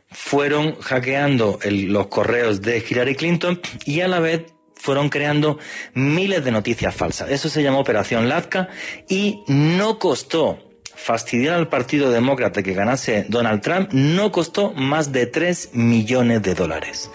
fueron 0.10 0.80
hackeando 0.80 1.60
los 1.64 2.08
correos 2.08 2.62
de 2.64 2.84
Hillary 2.90 3.16
Clinton 3.16 3.62
y 3.86 4.02
a 4.02 4.08
la 4.08 4.20
vez 4.20 4.46
fueron 4.74 5.10
creando 5.10 5.60
miles 5.94 6.44
de 6.44 6.52
noticias 6.52 6.96
falsas. 6.96 7.30
Eso 7.30 7.50
se 7.50 7.62
llamó 7.62 7.82
Operación 7.82 8.30
Lazca 8.30 8.70
y 9.08 9.44
no 9.48 10.00
costó 10.00 10.65
fastidiar 11.06 11.54
al 11.54 11.68
Partido 11.68 12.10
Demócrata 12.10 12.64
que 12.64 12.74
ganase 12.74 13.28
Donald 13.30 13.62
Trump 13.62 13.90
no 13.92 14.32
costó 14.32 14.72
más 14.74 15.12
de 15.12 15.28
3 15.28 15.70
millones 15.74 16.42
de 16.42 16.56
dólares. 16.56 17.12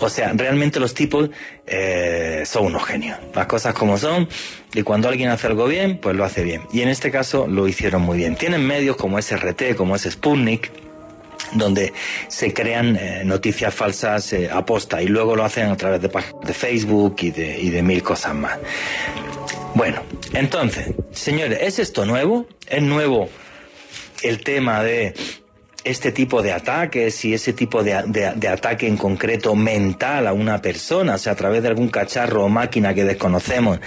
O 0.00 0.08
sea, 0.08 0.32
realmente 0.34 0.80
los 0.80 0.94
tipos 0.94 1.30
eh, 1.64 2.42
son 2.44 2.66
unos 2.66 2.84
genios. 2.84 3.18
Las 3.32 3.46
cosas 3.46 3.72
como 3.72 3.98
son, 3.98 4.28
y 4.74 4.82
cuando 4.82 5.08
alguien 5.08 5.28
hace 5.28 5.46
algo 5.46 5.68
bien, 5.68 5.98
pues 5.98 6.16
lo 6.16 6.24
hace 6.24 6.42
bien. 6.42 6.62
Y 6.72 6.80
en 6.80 6.88
este 6.88 7.12
caso 7.12 7.46
lo 7.46 7.68
hicieron 7.68 8.02
muy 8.02 8.18
bien. 8.18 8.34
Tienen 8.34 8.66
medios 8.66 8.96
como 8.96 9.16
SRT, 9.22 9.76
como 9.76 9.94
es 9.94 10.02
Sputnik, 10.10 10.72
donde 11.52 11.92
se 12.26 12.52
crean 12.52 12.96
eh, 12.96 13.22
noticias 13.24 13.72
falsas 13.72 14.32
eh, 14.32 14.50
aposta 14.52 15.02
y 15.02 15.06
luego 15.06 15.36
lo 15.36 15.44
hacen 15.44 15.70
a 15.70 15.76
través 15.76 16.02
de, 16.02 16.08
de 16.08 16.52
Facebook 16.52 17.14
y 17.20 17.30
de 17.30 17.82
mil 17.84 18.02
cosas 18.02 18.34
más. 18.34 18.58
Bueno, 19.74 20.02
entonces, 20.32 20.94
señores, 21.12 21.58
¿es 21.62 21.78
esto 21.78 22.04
nuevo? 22.04 22.46
¿Es 22.68 22.82
nuevo 22.82 23.28
el 24.22 24.40
tema 24.42 24.82
de 24.82 25.14
este 25.84 26.12
tipo 26.12 26.42
de 26.42 26.52
ataques 26.52 27.24
y 27.24 27.32
ese 27.34 27.52
tipo 27.52 27.82
de, 27.82 27.94
ataque 28.48 28.86
en 28.86 28.96
concreto 28.96 29.54
mental 29.54 30.26
a 30.26 30.32
una 30.32 30.60
persona, 30.60 31.14
o 31.14 31.18
sea, 31.18 31.32
a 31.32 31.36
través 31.36 31.62
de 31.62 31.68
algún 31.68 31.88
cacharro 31.88 32.44
o 32.44 32.48
máquina 32.48 32.94
que 32.94 33.04
desconocemos, 33.04 33.80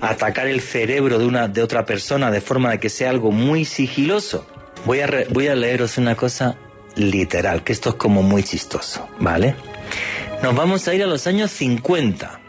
atacar 0.00 0.48
el 0.48 0.60
cerebro 0.60 1.18
de, 1.18 1.26
una, 1.26 1.48
de 1.48 1.62
otra 1.62 1.84
persona 1.84 2.30
de 2.30 2.40
forma 2.40 2.72
de 2.72 2.80
que 2.80 2.88
sea 2.88 3.10
algo 3.10 3.30
muy 3.30 3.64
sigiloso? 3.64 4.46
Voy 4.84 5.00
a, 5.00 5.08
voy 5.30 5.48
a 5.48 5.54
leeros 5.54 5.98
una 5.98 6.16
cosa 6.16 6.56
literal, 6.96 7.62
que 7.62 7.72
esto 7.72 7.90
es 7.90 7.94
como 7.96 8.22
muy 8.22 8.42
chistoso, 8.42 9.08
¿vale? 9.20 9.54
Nos 10.42 10.54
vamos 10.54 10.86
a 10.88 10.94
ir 10.94 11.02
a 11.02 11.06
los 11.06 11.26
años 11.26 11.50
50. 11.52 12.40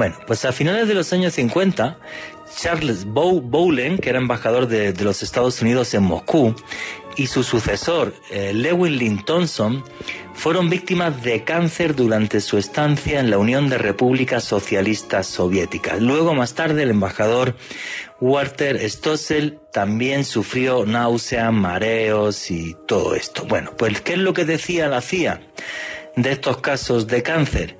Bueno, 0.00 0.16
pues 0.26 0.46
a 0.46 0.52
finales 0.52 0.88
de 0.88 0.94
los 0.94 1.12
años 1.12 1.34
50, 1.34 1.98
Charles 2.56 3.04
Bowlen, 3.04 3.98
que 3.98 4.08
era 4.08 4.18
embajador 4.18 4.66
de, 4.66 4.94
los 5.04 5.22
Estados 5.22 5.60
Unidos 5.60 5.92
en 5.92 6.04
Moscú, 6.04 6.54
y 7.18 7.26
su 7.26 7.42
sucesor, 7.42 8.14
eh, 8.30 8.54
Lewin 8.54 8.96
Lynn 8.96 9.22
Thompson, 9.26 9.84
fueron 10.32 10.70
víctimas 10.70 11.22
de 11.22 11.44
cáncer 11.44 11.94
durante 11.94 12.40
su 12.40 12.56
estancia 12.56 13.20
en 13.20 13.28
la 13.28 13.36
Unión 13.36 13.68
de 13.68 13.76
Repúblicas 13.76 14.42
Socialistas 14.42 15.26
Soviéticas. 15.26 16.00
Luego, 16.00 16.32
más 16.32 16.54
tarde, 16.54 16.84
el 16.84 16.90
embajador 16.92 17.54
Walter 18.22 18.80
Stossel 18.88 19.58
también 19.70 20.24
sufrió 20.24 20.86
náuseas, 20.86 21.52
mareos 21.52 22.50
y 22.50 22.74
todo 22.88 23.14
esto. 23.14 23.44
Bueno, 23.44 23.72
pues 23.76 24.00
¿qué 24.00 24.14
es 24.14 24.18
lo 24.18 24.32
que 24.32 24.46
decía 24.46 24.88
la 24.88 25.02
CIA 25.02 25.42
de 26.16 26.32
estos 26.32 26.56
casos 26.62 27.06
de 27.06 27.22
cáncer? 27.22 27.76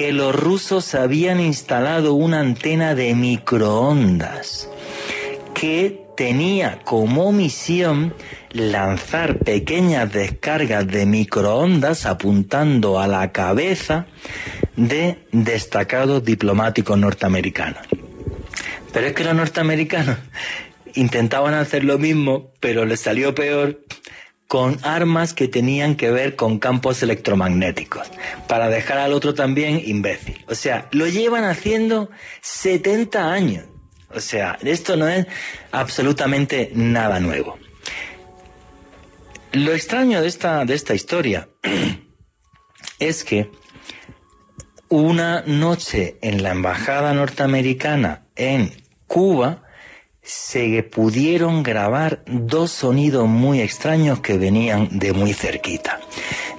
Que 0.00 0.14
los 0.14 0.34
rusos 0.34 0.94
habían 0.94 1.40
instalado 1.40 2.14
una 2.14 2.40
antena 2.40 2.94
de 2.94 3.14
microondas 3.14 4.66
que 5.52 6.06
tenía 6.16 6.78
como 6.86 7.32
misión 7.32 8.14
lanzar 8.50 9.40
pequeñas 9.40 10.10
descargas 10.10 10.86
de 10.86 11.04
microondas 11.04 12.06
apuntando 12.06 12.98
a 12.98 13.06
la 13.08 13.30
cabeza 13.30 14.06
de 14.74 15.18
destacados 15.32 16.24
diplomáticos 16.24 16.96
norteamericanos. 16.96 17.86
Pero 18.94 19.06
es 19.06 19.12
que 19.12 19.24
los 19.24 19.34
norteamericanos 19.34 20.16
intentaban 20.94 21.52
hacer 21.52 21.84
lo 21.84 21.98
mismo, 21.98 22.52
pero 22.58 22.86
les 22.86 23.00
salió 23.00 23.34
peor 23.34 23.82
con 24.50 24.80
armas 24.82 25.32
que 25.32 25.46
tenían 25.46 25.94
que 25.94 26.10
ver 26.10 26.34
con 26.34 26.58
campos 26.58 27.04
electromagnéticos, 27.04 28.10
para 28.48 28.68
dejar 28.68 28.98
al 28.98 29.12
otro 29.12 29.32
también 29.32 29.80
imbécil. 29.84 30.44
O 30.48 30.56
sea, 30.56 30.88
lo 30.90 31.06
llevan 31.06 31.44
haciendo 31.44 32.10
70 32.40 33.32
años. 33.32 33.66
O 34.12 34.18
sea, 34.18 34.58
esto 34.62 34.96
no 34.96 35.06
es 35.06 35.28
absolutamente 35.70 36.72
nada 36.74 37.20
nuevo. 37.20 37.60
Lo 39.52 39.72
extraño 39.72 40.20
de 40.20 40.26
esta, 40.26 40.64
de 40.64 40.74
esta 40.74 40.96
historia 40.96 41.48
es 42.98 43.22
que 43.22 43.52
una 44.88 45.44
noche 45.46 46.18
en 46.22 46.42
la 46.42 46.50
embajada 46.50 47.14
norteamericana 47.14 48.24
en 48.34 48.72
Cuba 49.06 49.62
se 50.22 50.82
pudieron 50.82 51.62
grabar 51.62 52.22
dos 52.26 52.70
sonidos 52.70 53.26
muy 53.26 53.60
extraños 53.60 54.20
que 54.20 54.38
venían 54.38 54.98
de 54.98 55.12
muy 55.12 55.32
cerquita. 55.32 56.00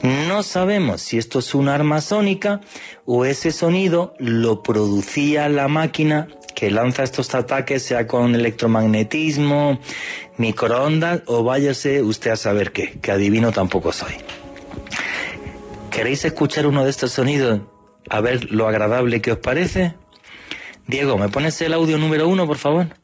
No 0.01 0.41
sabemos 0.41 1.01
si 1.01 1.17
esto 1.17 1.39
es 1.39 1.53
una 1.53 1.75
arma 1.75 2.01
sónica 2.01 2.61
o 3.05 3.25
ese 3.25 3.51
sonido 3.51 4.15
lo 4.17 4.63
producía 4.63 5.47
la 5.47 5.67
máquina 5.67 6.27
que 6.55 6.71
lanza 6.71 7.03
estos 7.03 7.33
ataques, 7.33 7.83
sea 7.83 8.07
con 8.07 8.35
electromagnetismo, 8.35 9.79
microondas 10.37 11.21
o 11.27 11.43
váyase 11.43 12.01
usted 12.01 12.31
a 12.31 12.35
saber 12.35 12.71
qué, 12.71 12.99
que 12.99 13.11
adivino 13.11 13.51
tampoco 13.51 13.91
soy. 13.91 14.13
¿Queréis 15.91 16.25
escuchar 16.25 16.67
uno 16.67 16.83
de 16.83 16.89
estos 16.89 17.11
sonidos? 17.11 17.61
A 18.09 18.21
ver 18.21 18.51
lo 18.51 18.67
agradable 18.67 19.21
que 19.21 19.33
os 19.33 19.37
parece. 19.39 19.93
Diego, 20.87 21.17
¿me 21.17 21.29
pones 21.29 21.61
el 21.61 21.73
audio 21.73 21.97
número 21.97 22.27
uno, 22.27 22.47
por 22.47 22.57
favor? 22.57 23.00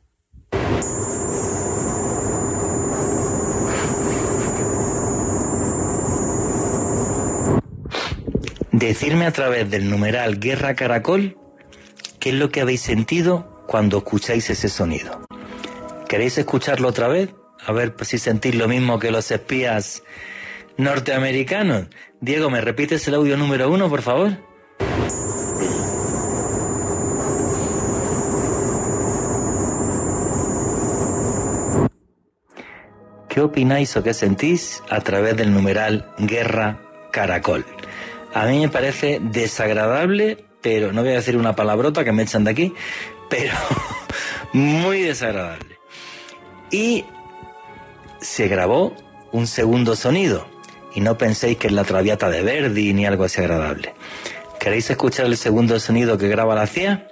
Decirme 8.78 9.26
a 9.26 9.32
través 9.32 9.72
del 9.72 9.90
numeral 9.90 10.40
Guerra 10.40 10.76
Caracol 10.76 11.36
qué 12.20 12.30
es 12.30 12.36
lo 12.36 12.52
que 12.52 12.62
habéis 12.62 12.82
sentido 12.82 13.63
cuando 13.66 13.98
escucháis 13.98 14.52
ese 14.52 14.70
sonido. 14.70 15.26
¿Queréis 16.08 16.38
escucharlo 16.38 16.88
otra 16.88 17.08
vez? 17.08 17.32
A 17.66 17.72
ver 17.72 17.96
si 18.02 18.20
sentís 18.20 18.54
lo 18.54 18.68
mismo 18.68 19.00
que 19.00 19.10
los 19.10 19.32
espías 19.32 20.04
norteamericanos. 20.78 21.88
Diego, 22.22 22.52
¿me 22.52 22.62
repites 22.62 23.08
el 23.08 23.16
audio 23.16 23.36
número 23.36 23.72
uno, 23.72 23.90
por 23.90 24.04
favor? 24.04 24.34
¿Qué 33.28 33.42
opináis 33.42 33.98
o 33.98 34.04
qué 34.04 34.13
sentís 34.13 34.84
a 34.92 35.02
través 35.02 35.36
del 35.36 35.52
numeral 35.52 36.13
Guerra 36.20 36.80
Caracol? 37.12 37.66
A 38.38 38.45
mí 38.45 38.60
me 38.60 38.69
parece 38.69 39.19
desagradable, 39.19 40.45
pero 40.62 40.93
no 40.93 41.02
voy 41.02 41.10
a 41.10 41.15
decir 41.15 41.38
una 41.38 41.56
palabrota 41.56 42.04
que 42.04 42.12
me 42.12 42.21
echan 42.21 42.43
de 42.43 42.52
aquí, 42.52 42.73
pero 43.32 43.56
muy 44.54 45.02
desagradable. 45.02 45.80
Y 46.69 47.04
se 48.21 48.47
grabó 48.47 48.93
un 49.32 49.47
segundo 49.47 49.95
sonido, 49.95 50.47
y 50.93 51.02
no 51.02 51.17
penséis 51.17 51.58
que 51.58 51.65
es 51.65 51.73
la 51.73 51.84
traviata 51.84 52.30
de 52.30 52.43
Verdi 52.43 52.93
ni 52.93 53.08
algo 53.08 53.23
así 53.23 53.41
agradable. 53.41 53.95
¿Queréis 54.60 54.88
escuchar 54.91 55.26
el 55.26 55.36
segundo 55.36 55.80
sonido 55.80 56.19
que 56.19 56.28
graba 56.28 56.54
la 56.54 56.67
CIA? 56.67 57.08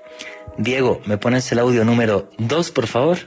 Diego, 0.60 1.02
¿me 1.08 1.18
pones 1.18 1.52
el 1.52 1.58
audio 1.58 1.86
número 1.86 2.30
2, 2.38 2.70
por 2.70 2.86
favor? 2.86 3.18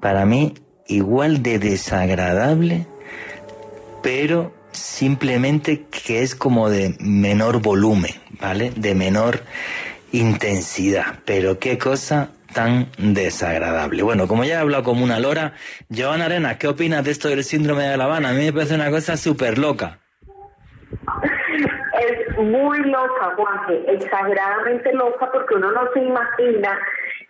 para 0.00 0.24
mí 0.24 0.54
igual 0.88 1.42
de 1.42 1.58
desagradable, 1.58 2.86
pero 4.02 4.52
simplemente 4.72 5.84
que 5.84 6.22
es 6.22 6.34
como 6.34 6.70
de 6.70 6.96
menor 6.98 7.60
volumen, 7.62 8.12
¿vale? 8.40 8.72
De 8.74 8.94
menor 8.94 9.40
intensidad. 10.12 11.20
Pero 11.24 11.58
qué 11.58 11.78
cosa 11.78 12.30
tan 12.54 12.88
desagradable. 12.98 14.02
Bueno, 14.02 14.26
como 14.26 14.44
ya 14.44 14.54
he 14.54 14.58
hablado 14.58 14.84
como 14.84 15.04
una 15.04 15.20
lora, 15.20 15.52
Joana 15.94 16.26
Arena, 16.26 16.58
¿qué 16.58 16.68
opinas 16.68 17.04
de 17.04 17.10
esto 17.10 17.28
del 17.28 17.44
síndrome 17.44 17.84
de 17.84 17.96
La 17.96 18.04
Habana? 18.04 18.30
A 18.30 18.32
mí 18.32 18.44
me 18.44 18.52
parece 18.52 18.74
una 18.74 18.90
cosa 18.90 19.16
súper 19.16 19.58
loca. 19.58 19.98
Es 22.00 22.38
muy 22.38 22.78
loca, 22.78 23.34
Juanje, 23.36 23.84
exageradamente 23.88 24.92
loca 24.94 25.30
porque 25.32 25.56
uno 25.56 25.72
no 25.72 25.92
se 25.92 26.00
imagina 26.00 26.78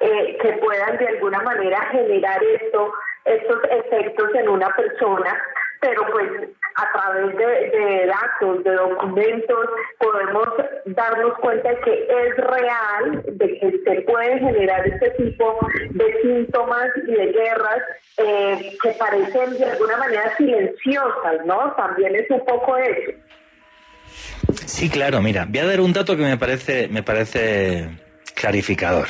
eh, 0.00 0.38
que 0.40 0.52
puedan 0.52 0.96
de 0.98 1.08
alguna 1.08 1.42
manera 1.42 1.80
generar 1.90 2.40
esto, 2.60 2.92
estos 3.28 3.62
efectos 3.70 4.34
en 4.34 4.48
una 4.48 4.68
persona, 4.74 5.40
pero 5.80 6.02
pues 6.10 6.30
a 6.74 6.92
través 6.92 7.36
de, 7.36 8.06
datos, 8.06 8.62
de 8.64 8.72
documentos, 8.72 9.66
podemos 9.98 10.48
darnos 10.86 11.38
cuenta 11.38 11.70
de 11.70 11.80
que 11.80 12.08
es 12.08 12.36
real, 12.36 13.22
de 13.26 13.58
que 13.58 13.80
se 13.84 14.00
puede 14.02 14.38
generar 14.38 14.86
este 14.86 15.10
tipo 15.10 15.58
de 15.90 16.22
síntomas 16.22 16.88
y 17.06 17.12
de 17.12 17.32
guerras 17.32 17.82
eh, 18.16 18.76
que 18.82 18.90
parecen 18.90 19.58
de 19.58 19.64
alguna 19.64 19.96
manera 19.96 20.36
silenciosas, 20.36 21.44
¿no? 21.46 21.72
También 21.72 22.14
es 22.14 22.30
un 22.30 22.44
poco 22.44 22.76
eso. 22.76 23.12
Sí, 24.66 24.88
claro, 24.88 25.20
mira, 25.20 25.46
voy 25.48 25.58
a 25.58 25.66
dar 25.66 25.80
un 25.80 25.92
dato 25.92 26.16
que 26.16 26.22
me 26.22 26.36
parece, 26.36 26.88
me 26.88 27.02
parece 27.02 27.88
clarificador. 28.34 29.08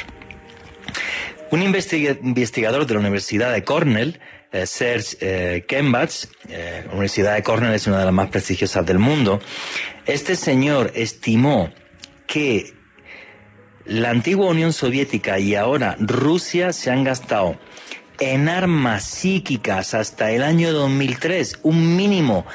Un 1.51 1.63
investigador 1.63 2.87
de 2.87 2.95
la 2.95 3.01
Universidad 3.01 3.53
de 3.53 3.65
Cornell, 3.65 4.21
eh, 4.53 4.67
Serge 4.67 5.17
eh, 5.21 5.67
eh, 5.69 5.83
la 6.87 6.93
Universidad 6.93 7.35
de 7.35 7.43
Cornell 7.43 7.75
es 7.75 7.87
una 7.87 7.99
de 8.01 8.05
las 8.05 8.15
más 8.15 8.29
prestigiosas 8.29 8.85
del 8.85 8.99
mundo, 8.99 9.41
este 10.07 10.37
señor 10.37 10.93
estimó 10.95 11.71
que 12.27 12.73
la 13.85 14.11
antigua 14.11 14.49
Unión 14.49 14.73
Soviética 14.73 15.39
y 15.39 15.55
ahora 15.55 15.97
Rusia 15.99 16.73
se 16.73 16.91
han 16.91 17.05
gastado 17.05 17.59
en 18.21 18.49
armas 18.49 19.05
psíquicas 19.05 19.95
hasta 19.95 20.31
el 20.33 20.43
año 20.43 20.73
2003 20.73 21.61
un 21.63 21.97
mínimo 21.97 22.47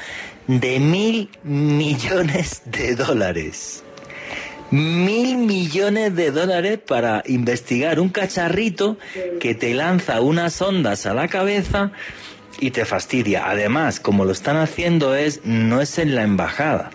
de 0.46 0.78
mil 0.78 1.30
millones 1.42 2.62
de 2.66 2.94
dólares. 2.94 3.83
Mil 4.70 5.36
millones 5.38 6.16
de 6.16 6.30
dólares 6.30 6.78
para 6.84 7.22
investigar 7.26 8.00
un 8.00 8.08
cacharrito 8.08 8.98
que 9.38 9.54
te 9.54 9.74
lanza 9.74 10.20
unas 10.20 10.60
ondas 10.62 11.06
a 11.06 11.14
la 11.14 11.28
cabeza 11.28 11.92
y 12.60 12.70
te 12.70 12.84
fastidia. 12.84 13.50
Además, 13.50 14.00
como 14.00 14.24
lo 14.24 14.32
están 14.32 14.56
haciendo 14.56 15.14
es, 15.14 15.42
no 15.44 15.80
es 15.80 15.98
en 15.98 16.14
la 16.14 16.22
embajada. 16.22 16.90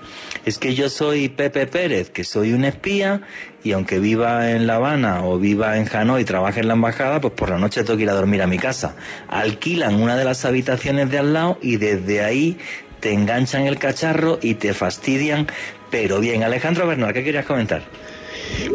Es 0.45 0.57
que 0.57 0.73
yo 0.73 0.89
soy 0.89 1.29
Pepe 1.29 1.67
Pérez, 1.67 2.09
que 2.09 2.23
soy 2.23 2.53
un 2.53 2.65
espía, 2.65 3.21
y 3.63 3.73
aunque 3.73 3.99
viva 3.99 4.51
en 4.51 4.67
La 4.67 4.75
Habana 4.75 5.25
o 5.25 5.37
viva 5.37 5.77
en 5.77 5.87
Hanoi 5.91 6.21
y 6.21 6.25
trabaje 6.25 6.61
en 6.61 6.67
la 6.67 6.73
embajada, 6.73 7.19
pues 7.19 7.33
por 7.33 7.49
la 7.49 7.57
noche 7.57 7.83
tengo 7.83 7.97
que 7.97 8.03
ir 8.03 8.09
a 8.09 8.13
dormir 8.13 8.41
a 8.41 8.47
mi 8.47 8.57
casa. 8.57 8.95
Alquilan 9.27 9.95
una 9.95 10.15
de 10.15 10.23
las 10.25 10.45
habitaciones 10.45 11.11
de 11.11 11.19
al 11.19 11.33
lado 11.33 11.59
y 11.61 11.77
desde 11.77 12.23
ahí 12.23 12.57
te 12.99 13.13
enganchan 13.13 13.67
el 13.67 13.77
cacharro 13.77 14.39
y 14.41 14.55
te 14.55 14.73
fastidian. 14.73 15.47
Pero 15.89 16.19
bien, 16.19 16.43
Alejandro 16.43 16.87
Bernal, 16.87 17.13
¿qué 17.13 17.23
querías 17.23 17.45
comentar? 17.45 17.83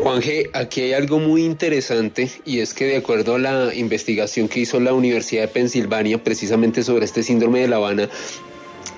Juan 0.03 0.21
G, 0.21 0.51
aquí 0.53 0.83
hay 0.83 0.93
algo 0.93 1.19
muy 1.19 1.45
interesante 1.45 2.31
y 2.45 2.61
es 2.61 2.75
que 2.75 2.85
de 2.87 2.97
acuerdo 2.97 3.35
a 3.35 3.39
la 3.39 3.75
investigación 3.75 4.49
que 4.49 4.61
hizo 4.61 4.79
la 4.81 4.93
Universidad 4.93 5.43
de 5.43 5.49
Pensilvania 5.49 6.23
precisamente 6.23 6.83
sobre 6.83 7.05
este 7.05 7.23
síndrome 7.23 7.61
de 7.61 7.69
La 7.69 7.77
Habana, 7.77 8.09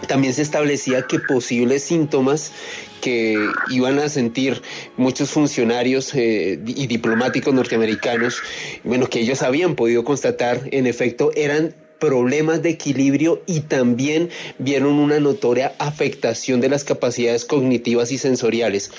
también 0.08 0.34
se 0.34 0.42
establecía 0.42 1.02
que 1.02 1.18
posibles 1.18 1.82
síntomas 1.82 2.52
que 3.00 3.38
iban 3.70 3.98
a 3.98 4.08
sentir 4.08 4.62
muchos 4.96 5.30
funcionarios 5.30 6.14
eh, 6.14 6.58
y 6.66 6.86
diplomáticos 6.86 7.54
norteamericanos, 7.54 8.42
bueno, 8.84 9.08
que 9.08 9.20
ellos 9.20 9.42
habían 9.42 9.74
podido 9.74 10.04
constatar, 10.04 10.60
en 10.70 10.86
efecto, 10.86 11.30
eran 11.34 11.74
problemas 11.98 12.62
de 12.62 12.70
equilibrio 12.70 13.42
y 13.46 13.61
también 13.61 14.30
vieron 14.59 14.94
una 14.94 15.20
notoria 15.20 15.74
afectación 15.78 16.61
de 16.61 16.68
las 16.68 16.85
capacidades 16.85 17.44
cognitivas 17.44 18.12
y 18.12 18.18
sensoriales. 18.18 18.90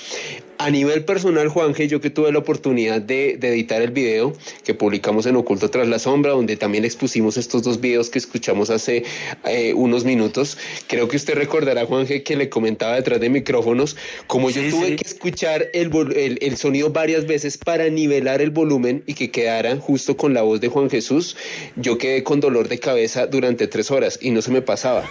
A 0.59 0.71
nivel 0.71 1.05
personal, 1.05 1.49
Juanje, 1.49 1.87
yo 1.87 2.01
que 2.01 2.09
tuve 2.09 2.31
la 2.31 2.39
oportunidad 2.39 2.99
de, 2.99 3.33
editar 3.33 3.79
el 3.79 3.91
video 3.91 4.33
que 4.63 4.73
publicamos 4.73 5.27
en 5.27 5.35
Oculto 5.35 5.69
tras 5.69 5.87
la 5.87 5.99
sombra, 5.99 6.31
donde 6.31 6.57
también 6.57 6.83
expusimos 6.83 7.37
estos 7.37 7.61
dos 7.61 7.79
videos 7.79 8.09
que 8.09 8.17
escuchamos 8.17 8.71
hace 8.71 9.03
eh, 9.45 9.73
unos 9.75 10.03
minutos, 10.03 10.57
creo 10.87 11.07
que 11.07 11.17
usted 11.17 11.35
recordará, 11.35 11.85
Juanje, 11.85 12.23
que 12.23 12.35
le 12.35 12.49
comentaba 12.49 12.95
detrás 12.95 13.19
de 13.19 13.29
micrófonos, 13.29 13.97
como 14.25 14.49
yo 14.49 14.67
tuve 14.71 14.95
que 14.95 15.07
escuchar 15.07 15.67
el, 15.73 15.91
el, 16.15 16.39
el 16.41 16.57
sonido 16.57 16.89
varias 16.89 17.27
veces 17.27 17.59
para 17.59 17.89
nivelar 17.89 18.41
el 18.41 18.49
volumen 18.49 19.03
y 19.05 19.13
que 19.13 19.29
quedara 19.29 19.77
justo 19.77 20.17
con 20.17 20.33
la 20.33 20.41
voz 20.41 20.59
de 20.59 20.69
Juan 20.69 20.89
Jesús, 20.89 21.37
yo 21.75 21.99
quedé 21.99 22.23
con 22.23 22.39
dolor 22.39 22.67
de 22.67 22.79
cabeza 22.79 23.27
durante 23.27 23.67
tres 23.67 23.91
horas 23.91 24.17
y 24.21 24.31
no 24.31 24.41
se 24.41 24.49
me 24.49 24.63
pasaba 24.63 25.07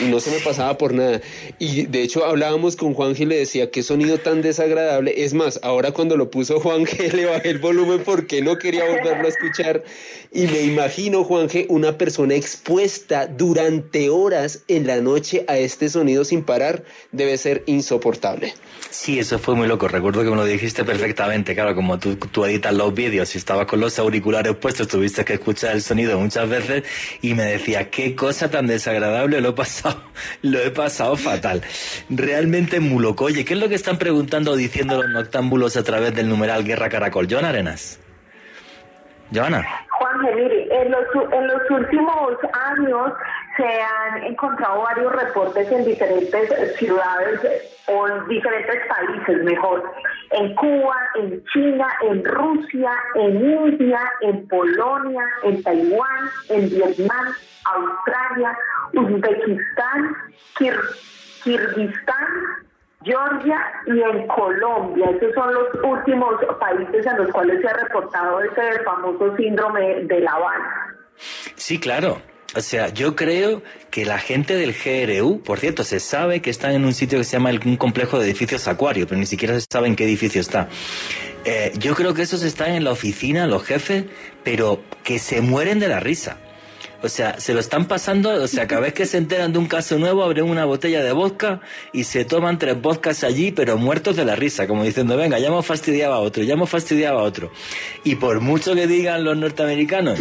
y 0.00 0.04
no 0.04 0.20
se 0.20 0.30
me 0.30 0.40
pasaba 0.40 0.78
por 0.78 0.94
nada. 0.94 1.20
Y 1.58 1.86
de 1.86 2.02
hecho 2.02 2.24
hablábamos 2.24 2.76
con 2.76 2.94
Juan 2.94 3.14
y 3.18 3.24
le 3.24 3.38
decía 3.38 3.70
qué 3.70 3.82
sonido 3.82 4.18
tan 4.18 4.42
desagradable. 4.42 5.24
Es 5.24 5.34
más, 5.34 5.60
ahora 5.62 5.92
cuando 5.92 6.16
lo 6.16 6.30
puso 6.30 6.60
Juan 6.60 6.84
le 7.14 7.26
bajé 7.26 7.50
el 7.50 7.58
volumen 7.58 8.02
porque 8.04 8.42
no 8.42 8.58
quería 8.58 8.84
volverlo 8.84 9.26
a 9.26 9.28
escuchar. 9.28 9.84
Y 10.32 10.46
me 10.46 10.60
imagino, 10.62 11.24
Juan 11.24 11.48
una 11.68 11.96
persona 11.96 12.34
expuesta 12.34 13.26
durante 13.26 14.10
horas 14.10 14.62
en 14.68 14.86
la 14.86 15.00
noche 15.00 15.44
a 15.48 15.56
este 15.56 15.88
sonido 15.88 16.24
sin 16.24 16.42
parar 16.42 16.84
debe 17.12 17.38
ser 17.38 17.62
insoportable. 17.66 18.52
Sí, 18.90 19.18
eso 19.18 19.38
fue 19.38 19.54
muy 19.54 19.68
loco. 19.68 19.86
Recuerdo 19.86 20.24
que 20.24 20.30
me 20.30 20.36
lo 20.36 20.44
dijiste 20.44 20.82
perfectamente. 20.82 21.54
Claro, 21.54 21.74
como 21.74 21.98
tú, 21.98 22.16
tú 22.16 22.44
editas 22.46 22.72
los 22.72 22.94
vídeos 22.94 23.34
y 23.34 23.38
estabas 23.38 23.66
con 23.66 23.80
los 23.80 23.98
auriculares 23.98 24.54
puestos, 24.56 24.88
tuviste 24.88 25.24
que 25.24 25.34
escuchar 25.34 25.72
el 25.72 25.82
sonido 25.82 26.18
muchas 26.18 26.48
veces 26.48 26.84
y 27.20 27.34
me 27.34 27.44
decía, 27.44 27.90
qué 27.90 28.16
cosa 28.16 28.50
tan 28.50 28.66
desagradable 28.66 29.40
lo 29.40 29.50
he 29.50 29.52
pasado, 29.52 30.00
lo 30.42 30.58
he 30.58 30.70
pasado 30.70 31.16
fatal. 31.16 31.62
Realmente 32.08 32.80
muy 32.80 33.02
loco. 33.02 33.26
Oye, 33.26 33.44
¿qué 33.44 33.54
es 33.54 33.60
lo 33.60 33.68
que 33.68 33.74
están 33.74 33.98
preguntando 33.98 34.52
o 34.52 34.56
diciendo 34.56 35.02
los 35.02 35.10
noctámbulos 35.10 35.76
a 35.76 35.84
través 35.84 36.14
del 36.14 36.28
numeral 36.28 36.64
Guerra 36.64 36.88
Caracol? 36.88 37.28
Joan 37.30 37.44
Arenas. 37.44 38.00
Joana. 39.34 39.66
Juan, 39.98 40.34
mire, 40.34 40.66
en 40.82 40.90
los, 40.90 41.04
en 41.32 41.46
los 41.46 41.70
últimos 41.70 42.32
años 42.52 43.12
se 43.58 43.64
han 43.64 44.22
encontrado 44.22 44.82
varios 44.82 45.12
reportes 45.12 45.70
en 45.72 45.84
diferentes 45.84 46.76
ciudades 46.76 47.40
o 47.88 48.06
en 48.06 48.28
diferentes 48.28 48.76
países, 48.86 49.44
mejor, 49.44 49.82
en 50.30 50.54
Cuba, 50.54 50.96
en 51.16 51.44
China, 51.46 51.88
en 52.02 52.24
Rusia, 52.24 52.92
en 53.16 53.36
India, 53.36 54.00
en 54.20 54.46
Polonia, 54.46 55.24
en 55.42 55.60
Taiwán, 55.64 56.30
en 56.50 56.70
Vietnam, 56.70 57.34
Australia, 57.64 58.56
Uzbekistán, 58.94 60.16
Kirguistán, 61.42 62.26
Georgia 63.02 63.58
y 63.86 64.00
en 64.00 64.26
Colombia. 64.28 65.10
Esos 65.10 65.34
son 65.34 65.52
los 65.52 65.68
últimos 65.82 66.34
países 66.60 67.04
en 67.06 67.18
los 67.18 67.32
cuales 67.32 67.60
se 67.60 67.68
ha 67.68 67.72
reportado 67.72 68.40
ese 68.40 68.82
famoso 68.84 69.36
síndrome 69.36 70.04
de 70.04 70.20
La 70.20 70.32
Habana. 70.32 70.96
Sí, 71.56 71.80
claro. 71.80 72.18
O 72.54 72.62
sea, 72.62 72.88
yo 72.88 73.14
creo 73.14 73.62
que 73.90 74.06
la 74.06 74.18
gente 74.18 74.56
del 74.56 74.72
GRU, 74.72 75.42
por 75.42 75.60
cierto, 75.60 75.84
se 75.84 76.00
sabe 76.00 76.40
que 76.40 76.48
están 76.48 76.72
en 76.72 76.86
un 76.86 76.94
sitio 76.94 77.18
que 77.18 77.24
se 77.24 77.32
llama 77.32 77.50
un 77.50 77.76
complejo 77.76 78.18
de 78.18 78.24
edificios 78.24 78.66
acuario, 78.68 79.06
pero 79.06 79.20
ni 79.20 79.26
siquiera 79.26 79.58
se 79.60 79.66
sabe 79.70 79.88
en 79.88 79.96
qué 79.96 80.04
edificio 80.04 80.40
está. 80.40 80.68
Eh, 81.44 81.72
yo 81.78 81.94
creo 81.94 82.14
que 82.14 82.22
esos 82.22 82.42
están 82.42 82.72
en 82.72 82.84
la 82.84 82.92
oficina, 82.92 83.46
los 83.46 83.64
jefes, 83.64 84.04
pero 84.44 84.82
que 85.04 85.18
se 85.18 85.42
mueren 85.42 85.78
de 85.78 85.88
la 85.88 86.00
risa. 86.00 86.38
O 87.00 87.08
sea, 87.08 87.38
se 87.38 87.54
lo 87.54 87.60
están 87.60 87.86
pasando, 87.86 88.30
o 88.42 88.48
sea, 88.48 88.66
cada 88.66 88.80
vez 88.80 88.92
que 88.92 89.06
se 89.06 89.18
enteran 89.18 89.52
de 89.52 89.58
un 89.60 89.66
caso 89.66 89.98
nuevo, 89.98 90.24
abren 90.24 90.46
una 90.46 90.64
botella 90.64 91.00
de 91.00 91.12
vodka 91.12 91.60
y 91.92 92.04
se 92.04 92.24
toman 92.24 92.58
tres 92.58 92.80
vodkas 92.80 93.22
allí, 93.22 93.52
pero 93.52 93.78
muertos 93.78 94.16
de 94.16 94.24
la 94.24 94.34
risa, 94.34 94.66
como 94.66 94.82
diciendo, 94.82 95.16
venga, 95.16 95.38
ya 95.38 95.46
hemos 95.46 95.64
fastidiado 95.64 96.14
a 96.14 96.18
otro, 96.18 96.42
ya 96.42 96.54
hemos 96.54 96.68
fastidiado 96.68 97.20
a 97.20 97.22
otro. 97.22 97.52
Y 98.02 98.16
por 98.16 98.40
mucho 98.40 98.74
que 98.74 98.88
digan 98.88 99.22
los 99.22 99.36
norteamericanos, 99.36 100.18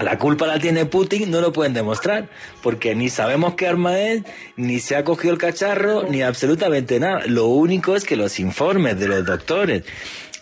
la 0.00 0.16
culpa 0.16 0.46
la 0.46 0.60
tiene 0.60 0.86
Putin, 0.86 1.30
no 1.30 1.40
lo 1.40 1.52
pueden 1.52 1.74
demostrar, 1.74 2.28
porque 2.62 2.94
ni 2.94 3.08
sabemos 3.08 3.54
qué 3.54 3.66
arma 3.66 3.98
es, 3.98 4.22
ni 4.56 4.78
se 4.78 4.94
ha 4.94 5.02
cogido 5.02 5.32
el 5.32 5.40
cacharro, 5.40 6.04
ni 6.04 6.22
absolutamente 6.22 7.00
nada. 7.00 7.22
Lo 7.26 7.46
único 7.46 7.96
es 7.96 8.04
que 8.04 8.14
los 8.14 8.38
informes 8.38 8.98
de 9.00 9.08
los 9.08 9.24
doctores 9.24 9.82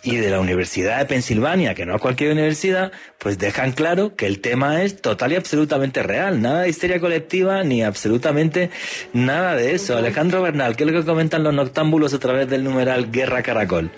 y 0.05 0.17
de 0.17 0.29
la 0.29 0.39
Universidad 0.39 0.99
de 0.99 1.05
Pensilvania, 1.05 1.73
que 1.73 1.85
no 1.85 1.95
es 1.95 2.01
cualquier 2.01 2.31
universidad, 2.31 2.91
pues 3.17 3.39
dejan 3.39 3.71
claro 3.71 4.15
que 4.15 4.27
el 4.27 4.39
tema 4.39 4.83
es 4.83 5.01
total 5.01 5.31
y 5.31 5.35
absolutamente 5.35 6.03
real. 6.03 6.41
Nada 6.41 6.61
de 6.61 6.69
histeria 6.69 6.99
colectiva 6.99 7.63
ni 7.63 7.83
absolutamente 7.83 8.69
nada 9.13 9.55
de 9.55 9.73
eso. 9.73 9.97
Alejandro 9.97 10.43
Bernal, 10.43 10.75
¿qué 10.75 10.83
es 10.83 10.91
lo 10.91 10.99
que 10.99 11.05
comentan 11.05 11.43
los 11.43 11.55
noctámbulos 11.55 12.13
a 12.13 12.19
través 12.19 12.47
del 12.47 12.63
numeral 12.63 13.11
Guerra 13.11 13.41
Caracol? 13.41 13.89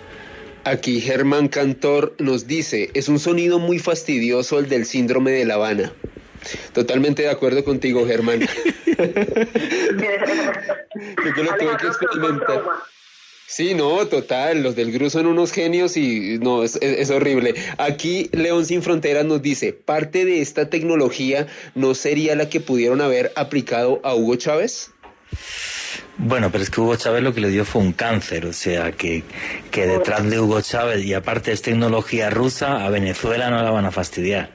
Aquí 0.64 1.02
Germán 1.02 1.48
Cantor 1.48 2.14
nos 2.18 2.46
dice, 2.46 2.90
es 2.94 3.08
un 3.08 3.18
sonido 3.18 3.58
muy 3.58 3.78
fastidioso 3.78 4.58
el 4.58 4.68
del 4.68 4.86
síndrome 4.86 5.32
de 5.32 5.44
La 5.44 5.54
Habana. 5.54 5.92
Totalmente 6.72 7.22
de 7.22 7.30
acuerdo 7.30 7.64
contigo, 7.64 8.06
Germán. 8.06 8.40
Yo 8.88 8.96
que 11.34 11.42
lo 11.42 11.56
tuve 11.56 11.76
que 11.76 11.86
experimentar. 11.86 12.62
Sí, 13.50 13.72
no, 13.72 14.06
total, 14.08 14.62
los 14.62 14.76
del 14.76 14.92
GRU 14.92 15.08
son 15.08 15.24
unos 15.24 15.52
genios 15.52 15.96
y 15.96 16.38
no, 16.38 16.64
es, 16.64 17.10
horrible. 17.10 17.54
Aquí 17.78 18.28
León 18.32 18.66
Sin 18.66 18.82
Fronteras 18.82 19.24
nos 19.24 19.40
dice, 19.40 19.72
parte 19.72 20.26
de 20.26 20.42
esta 20.42 20.68
tecnología 20.68 21.46
no 21.74 21.94
sería 21.94 22.36
la 22.36 22.50
que 22.50 22.60
pudieron 22.60 23.00
haber 23.00 23.32
aplicado 23.36 24.02
a 24.04 24.14
Hugo 24.14 24.36
Chávez. 24.36 24.90
Bueno, 26.18 26.52
pero 26.52 26.62
es 26.62 26.68
que 26.68 26.82
Hugo 26.82 26.96
Chávez 26.96 27.22
lo 27.22 27.32
que 27.32 27.40
le 27.40 27.48
dio 27.48 27.64
fue 27.64 27.80
un 27.80 27.94
cáncer, 27.94 28.44
o 28.44 28.52
sea 28.52 28.92
que, 28.92 29.22
que 29.70 29.86
detrás 29.86 30.28
de 30.28 30.38
Hugo 30.38 30.60
Chávez 30.60 31.02
y 31.06 31.14
aparte 31.14 31.50
es 31.50 31.62
tecnología 31.62 32.28
rusa, 32.28 32.84
a 32.84 32.90
Venezuela 32.90 33.48
no 33.48 33.62
la 33.62 33.70
van 33.70 33.86
a 33.86 33.90
fastidiar. 33.90 34.50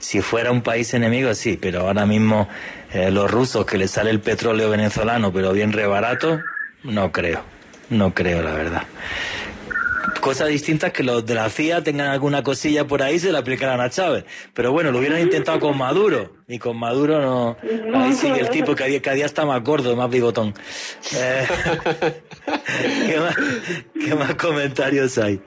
Si 0.00 0.20
fuera 0.20 0.52
un 0.52 0.60
país 0.60 0.92
enemigo, 0.92 1.34
sí, 1.34 1.58
pero 1.58 1.80
ahora 1.80 2.04
mismo 2.04 2.46
eh, 2.92 3.10
los 3.10 3.30
rusos 3.30 3.64
que 3.64 3.78
les 3.78 3.90
sale 3.90 4.10
el 4.10 4.20
petróleo 4.20 4.68
venezolano, 4.68 5.32
pero 5.32 5.54
bien 5.54 5.72
rebarato, 5.72 6.40
no 6.84 7.10
creo. 7.10 7.57
No 7.90 8.14
creo, 8.14 8.42
la 8.42 8.52
verdad. 8.52 8.82
Cosa 10.20 10.46
distinta 10.46 10.88
es 10.88 10.92
que 10.92 11.02
los 11.02 11.24
de 11.24 11.34
la 11.34 11.48
CIA 11.48 11.82
tengan 11.82 12.08
alguna 12.08 12.42
cosilla 12.42 12.86
por 12.86 13.02
ahí 13.02 13.16
y 13.16 13.18
se 13.18 13.30
la 13.30 13.38
aplicaran 13.38 13.80
a 13.80 13.88
Chávez. 13.88 14.24
Pero 14.52 14.72
bueno, 14.72 14.90
lo 14.90 14.98
hubieran 14.98 15.20
intentado 15.20 15.60
con 15.60 15.76
Maduro. 15.78 16.32
Y 16.48 16.58
con 16.58 16.76
Maduro 16.76 17.20
no. 17.20 17.56
Ahí 17.94 18.12
sigue 18.14 18.40
el 18.40 18.50
tipo 18.50 18.74
que 18.74 19.00
cada 19.00 19.14
día 19.14 19.26
está 19.26 19.44
más 19.44 19.62
gordo, 19.62 19.94
más 19.96 20.10
bigotón. 20.10 20.54
Eh, 21.16 21.46
¿qué, 23.06 23.18
más, 23.18 23.36
¿Qué 23.94 24.14
más 24.14 24.34
comentarios 24.34 25.16
hay? 25.18 25.40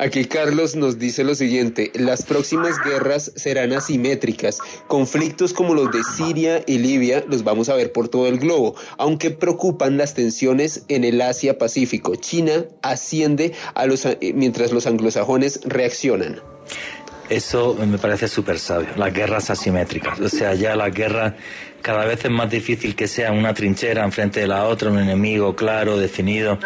Aquí 0.00 0.24
Carlos 0.24 0.76
nos 0.76 0.98
dice 0.98 1.24
lo 1.24 1.34
siguiente, 1.34 1.92
las 1.92 2.22
próximas 2.22 2.82
guerras 2.82 3.32
serán 3.36 3.74
asimétricas, 3.74 4.58
conflictos 4.86 5.52
como 5.52 5.74
los 5.74 5.92
de 5.92 6.02
Siria 6.02 6.64
y 6.66 6.78
Libia 6.78 7.22
los 7.28 7.44
vamos 7.44 7.68
a 7.68 7.74
ver 7.74 7.92
por 7.92 8.08
todo 8.08 8.26
el 8.26 8.38
globo, 8.38 8.76
aunque 8.96 9.30
preocupan 9.30 9.98
las 9.98 10.14
tensiones 10.14 10.84
en 10.88 11.04
el 11.04 11.20
Asia-Pacífico. 11.20 12.14
China 12.14 12.64
asciende 12.80 13.52
a 13.74 13.84
los, 13.84 14.06
eh, 14.06 14.18
mientras 14.34 14.72
los 14.72 14.86
anglosajones 14.86 15.60
reaccionan. 15.64 16.40
Eso 17.28 17.74
me 17.74 17.98
parece 17.98 18.26
súper 18.26 18.58
sabio, 18.58 18.88
las 18.96 19.12
guerras 19.12 19.50
asimétricas. 19.50 20.18
O 20.18 20.30
sea, 20.30 20.54
ya 20.54 20.76
la 20.76 20.88
guerra 20.88 21.36
cada 21.82 22.04
vez 22.04 22.24
es 22.24 22.30
más 22.30 22.50
difícil 22.50 22.94
que 22.94 23.08
sea 23.08 23.32
una 23.32 23.54
trinchera 23.54 24.04
enfrente 24.04 24.40
de 24.40 24.46
la 24.46 24.64
otra, 24.64 24.90
un 24.90 24.98
enemigo 24.98 25.54
claro, 25.56 25.98
definido, 25.98 26.58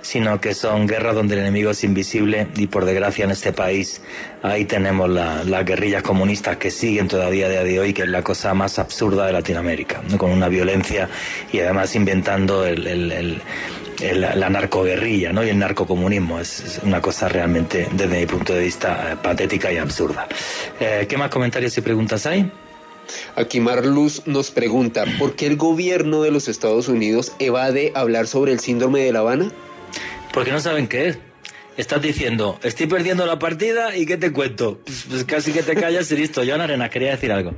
sino 0.00 0.40
que 0.40 0.54
son 0.54 0.86
guerras 0.86 1.14
donde 1.14 1.34
el 1.34 1.40
enemigo 1.40 1.70
es 1.70 1.84
invisible 1.84 2.48
y 2.56 2.66
por 2.66 2.84
desgracia 2.84 3.24
en 3.24 3.30
este 3.30 3.52
país 3.52 4.00
ahí 4.42 4.64
tenemos 4.64 5.08
las 5.10 5.64
guerrillas 5.64 6.02
comunistas 6.02 6.56
que 6.56 6.70
siguen 6.70 7.08
todavía 7.08 7.46
a 7.46 7.50
día 7.50 7.64
de 7.64 7.80
hoy, 7.80 7.92
que 7.92 8.02
es 8.02 8.08
la 8.08 8.22
cosa 8.22 8.54
más 8.54 8.78
absurda 8.78 9.26
de 9.26 9.32
Latinoamérica, 9.32 10.02
con 10.16 10.30
una 10.30 10.48
violencia 10.48 11.08
y 11.52 11.60
además 11.60 11.94
inventando 11.96 12.64
el 12.64 13.40
la 14.00 14.48
narcoguerrilla 14.48 15.32
¿no? 15.32 15.44
y 15.44 15.48
el 15.48 15.58
narcocomunismo. 15.58 16.40
Es, 16.40 16.80
una 16.82 17.00
cosa 17.00 17.28
realmente, 17.28 17.88
desde 17.92 18.20
mi 18.20 18.26
punto 18.26 18.54
de 18.54 18.60
vista, 18.60 19.12
eh, 19.12 19.16
patética 19.20 19.72
y 19.72 19.78
absurda. 19.78 20.26
Eh, 20.78 21.06
¿Qué 21.08 21.16
más 21.16 21.30
comentarios 21.30 21.76
y 21.78 21.80
preguntas 21.80 22.26
hay? 22.26 22.50
Aquí 23.36 23.60
Marluz 23.60 24.26
nos 24.26 24.50
pregunta, 24.50 25.04
¿por 25.18 25.36
qué 25.36 25.46
el 25.46 25.56
gobierno 25.56 26.22
de 26.22 26.30
los 26.30 26.48
Estados 26.48 26.88
Unidos 26.88 27.34
evade 27.38 27.92
hablar 27.94 28.26
sobre 28.26 28.52
el 28.52 28.60
síndrome 28.60 29.00
de 29.00 29.12
La 29.12 29.20
Habana? 29.20 29.50
Porque 30.32 30.52
no 30.52 30.60
saben 30.60 30.88
qué 30.88 31.08
es. 31.08 31.18
Estás 31.76 32.02
diciendo, 32.02 32.58
estoy 32.62 32.88
perdiendo 32.88 33.24
la 33.24 33.38
partida 33.38 33.96
y 33.96 34.04
¿qué 34.04 34.16
te 34.16 34.32
cuento? 34.32 34.80
Pues, 34.84 35.06
pues 35.08 35.24
casi 35.24 35.52
que 35.52 35.62
te 35.62 35.76
callas 35.76 36.10
y 36.10 36.16
listo. 36.16 36.42
Joan 36.44 36.60
Arena, 36.60 36.88
quería 36.88 37.12
decir 37.12 37.30
algo. 37.30 37.52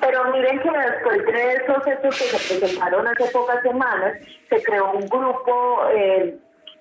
Pero 0.00 0.24
miren 0.32 0.60
que 0.60 0.70
después 0.70 1.26
de 1.26 1.54
esos 1.54 1.86
hechos 1.86 2.16
que 2.16 2.24
se 2.24 2.58
presentaron 2.58 3.08
hace 3.08 3.24
pocas 3.32 3.60
semanas, 3.62 4.18
se 4.48 4.62
creó 4.62 4.92
un 4.92 5.06
grupo 5.08 5.80
eh, 5.96 6.36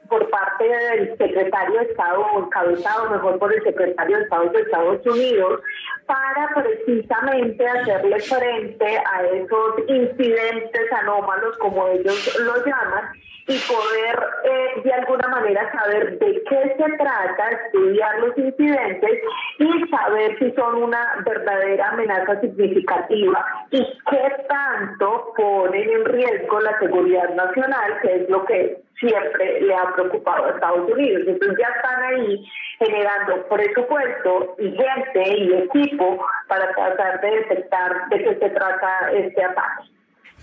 por 0.09 0.29
parte 0.29 0.63
del 0.63 1.17
secretario 1.17 1.79
de 1.79 1.85
Estado, 1.85 2.25
encabezado 2.37 3.09
mejor 3.09 3.39
por 3.39 3.53
el 3.53 3.63
secretario 3.63 4.17
de 4.17 4.23
Estado 4.23 4.49
de 4.49 4.61
Estados 4.61 5.05
Unidos, 5.05 5.61
para 6.05 6.49
precisamente 6.55 7.67
hacerle 7.67 8.19
frente 8.19 8.97
a 8.97 9.23
esos 9.23 9.79
incidentes 9.87 10.91
anómalos, 10.91 11.57
como 11.57 11.87
ellos 11.87 12.39
lo 12.39 12.65
llaman, 12.65 13.11
y 13.47 13.59
poder 13.59 14.19
eh, 14.45 14.81
de 14.83 14.93
alguna 14.93 15.27
manera 15.27 15.69
saber 15.73 16.17
de 16.17 16.43
qué 16.49 16.75
se 16.77 16.97
trata, 16.97 17.49
estudiar 17.49 18.19
los 18.19 18.37
incidentes 18.37 19.19
y 19.59 19.87
saber 19.89 20.39
si 20.39 20.51
son 20.51 20.83
una 20.83 21.21
verdadera 21.25 21.89
amenaza 21.89 22.39
significativa 22.39 23.45
y 23.71 23.85
qué 24.09 24.45
tanto 24.47 25.33
ponen 25.35 25.89
en 25.89 26.05
riesgo 26.05 26.61
la 26.61 26.79
seguridad 26.79 27.35
nacional, 27.35 27.99
que 28.01 28.15
es 28.15 28.29
lo 28.29 28.45
que 28.45 28.82
siempre 29.03 29.61
le 29.61 29.75
ha 29.75 29.93
preocupado 29.93 30.45
a 30.45 30.49
Estados 30.51 30.89
Unidos. 30.89 31.23
Entonces 31.27 31.57
ya 31.59 31.67
están 31.75 32.03
ahí 32.03 32.45
generando 32.79 33.47
presupuesto 33.47 34.55
y 34.59 34.71
gente 34.71 35.37
y 35.37 35.53
equipo 35.53 36.25
para 36.47 36.73
tratar 36.73 37.21
de 37.21 37.31
detectar 37.31 38.09
de 38.09 38.23
qué 38.23 38.35
se 38.39 38.49
trata 38.49 39.11
este 39.11 39.43
ataque. 39.43 39.92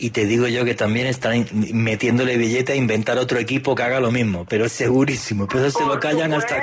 Y 0.03 0.11
te 0.11 0.25
digo 0.25 0.49
yo 0.49 0.65
que 0.65 0.75
también 0.75 1.07
están 1.07 1.47
metiéndole 1.53 2.39
billete 2.39 2.73
a 2.73 2.75
inventar 2.75 3.19
otro 3.19 3.39
equipo 3.39 3.75
que 3.75 3.83
haga 3.83 4.01
lo 4.01 4.11
mismo, 4.11 4.47
pero 4.49 4.65
es 4.65 4.73
segurísimo. 4.73 5.47
Pero 5.47 5.67
eso 5.67 5.81
se 5.81 5.85
lo 5.85 6.01
callan 6.01 6.33
hasta, 6.35 6.57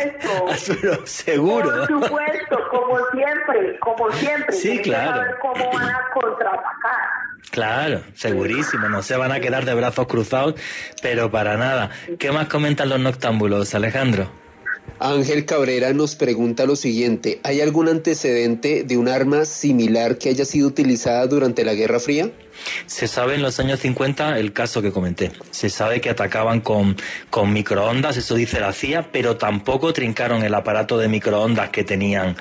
Pero 0.81 1.05
seguro. 1.05 1.69
Por 1.69 1.87
supuesto, 1.87 2.57
como 2.71 2.97
siempre, 3.11 3.79
como 3.79 4.11
siempre. 4.13 4.55
Sí, 4.55 4.79
claro. 4.79 5.21
cómo 5.39 5.71
van 5.71 5.87
a 5.87 5.99
contraatacar. 6.13 7.17
Claro, 7.51 8.01
segurísimo, 8.15 8.89
no 8.89 9.03
se 9.03 9.15
van 9.15 9.31
a 9.31 9.39
quedar 9.39 9.65
de 9.65 9.73
brazos 9.75 10.07
cruzados, 10.07 10.55
pero 11.03 11.29
para 11.29 11.57
nada. 11.57 11.91
¿Qué 12.17 12.31
más 12.31 12.47
comentan 12.47 12.89
los 12.89 12.99
noctámbulos, 12.99 13.73
Alejandro? 13.75 14.29
Ángel 14.99 15.45
Cabrera 15.45 15.93
nos 15.93 16.15
pregunta 16.15 16.65
lo 16.65 16.75
siguiente, 16.75 17.39
¿hay 17.43 17.61
algún 17.61 17.87
antecedente 17.87 18.83
de 18.83 18.97
un 18.97 19.07
arma 19.07 19.45
similar 19.45 20.17
que 20.17 20.29
haya 20.29 20.43
sido 20.43 20.67
utilizada 20.67 21.27
durante 21.27 21.63
la 21.63 21.75
Guerra 21.75 21.99
Fría? 21.99 22.31
Se 22.87 23.07
sabe 23.07 23.35
en 23.35 23.43
los 23.43 23.59
años 23.59 23.79
50 23.79 24.39
el 24.39 24.53
caso 24.53 24.81
que 24.81 24.91
comenté. 24.91 25.31
Se 25.51 25.69
sabe 25.69 26.01
que 26.01 26.09
atacaban 26.09 26.61
con, 26.61 26.97
con 27.29 27.53
microondas, 27.53 28.17
eso 28.17 28.33
dice 28.33 28.59
la 28.59 28.73
CIA, 28.73 29.11
pero 29.11 29.37
tampoco 29.37 29.93
trincaron 29.93 30.43
el 30.43 30.53
aparato 30.55 30.97
de 30.97 31.07
microondas 31.07 31.69
que 31.69 31.83
tenían, 31.83 32.35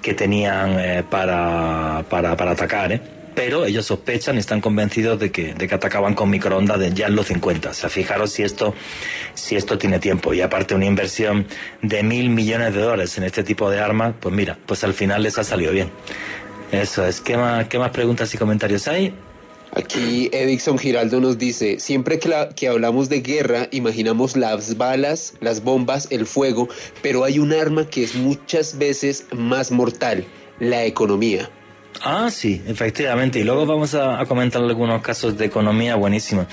que 0.00 0.14
tenían 0.14 0.80
eh, 0.80 1.04
para, 1.08 2.04
para, 2.08 2.36
para 2.36 2.50
atacar. 2.50 2.92
¿eh? 2.92 3.21
Pero 3.34 3.64
ellos 3.64 3.86
sospechan 3.86 4.36
y 4.36 4.38
están 4.38 4.60
convencidos 4.60 5.18
de 5.18 5.30
que, 5.30 5.54
de 5.54 5.68
que 5.68 5.74
atacaban 5.74 6.14
con 6.14 6.30
microondas 6.30 6.78
de 6.78 6.92
ya 6.92 7.06
en 7.06 7.16
los 7.16 7.26
50. 7.26 7.70
O 7.70 7.74
sea, 7.74 7.88
fijaros 7.88 8.32
si 8.32 8.42
esto, 8.42 8.74
si 9.34 9.56
esto 9.56 9.78
tiene 9.78 9.98
tiempo. 9.98 10.34
Y 10.34 10.40
aparte 10.40 10.74
una 10.74 10.86
inversión 10.86 11.46
de 11.80 12.02
mil 12.02 12.30
millones 12.30 12.74
de 12.74 12.80
dólares 12.80 13.16
en 13.18 13.24
este 13.24 13.42
tipo 13.42 13.70
de 13.70 13.80
armas, 13.80 14.14
pues 14.20 14.34
mira, 14.34 14.58
pues 14.66 14.84
al 14.84 14.94
final 14.94 15.22
les 15.22 15.38
ha 15.38 15.44
salido 15.44 15.72
bien. 15.72 15.90
Eso 16.70 17.06
es. 17.06 17.20
¿Qué 17.20 17.36
más, 17.36 17.68
qué 17.68 17.78
más 17.78 17.90
preguntas 17.90 18.32
y 18.34 18.38
comentarios 18.38 18.88
hay? 18.88 19.14
Aquí 19.74 20.28
Edison 20.32 20.76
Giraldo 20.76 21.18
nos 21.20 21.38
dice, 21.38 21.80
siempre 21.80 22.18
que, 22.18 22.30
que, 22.54 22.68
hablamos 22.68 23.08
de 23.08 23.22
guerra, 23.22 23.68
imaginamos 23.70 24.36
las 24.36 24.76
balas, 24.76 25.32
las 25.40 25.64
bombas, 25.64 26.08
el 26.10 26.26
fuego, 26.26 26.68
pero 27.00 27.24
hay 27.24 27.38
un 27.38 27.54
arma 27.54 27.88
que 27.88 28.04
es 28.04 28.14
muchas 28.14 28.76
veces 28.76 29.24
más 29.32 29.70
mortal, 29.70 30.26
la 30.58 30.84
economía. 30.84 31.48
Ah, 32.04 32.30
sí, 32.30 32.60
efectivamente. 32.66 33.38
Y 33.38 33.44
luego 33.44 33.64
vamos 33.64 33.94
a, 33.94 34.24
comentar 34.26 34.60
algunos 34.62 35.00
casos 35.02 35.38
de 35.38 35.44
economía 35.44 35.94
buenísimos. 35.94 36.46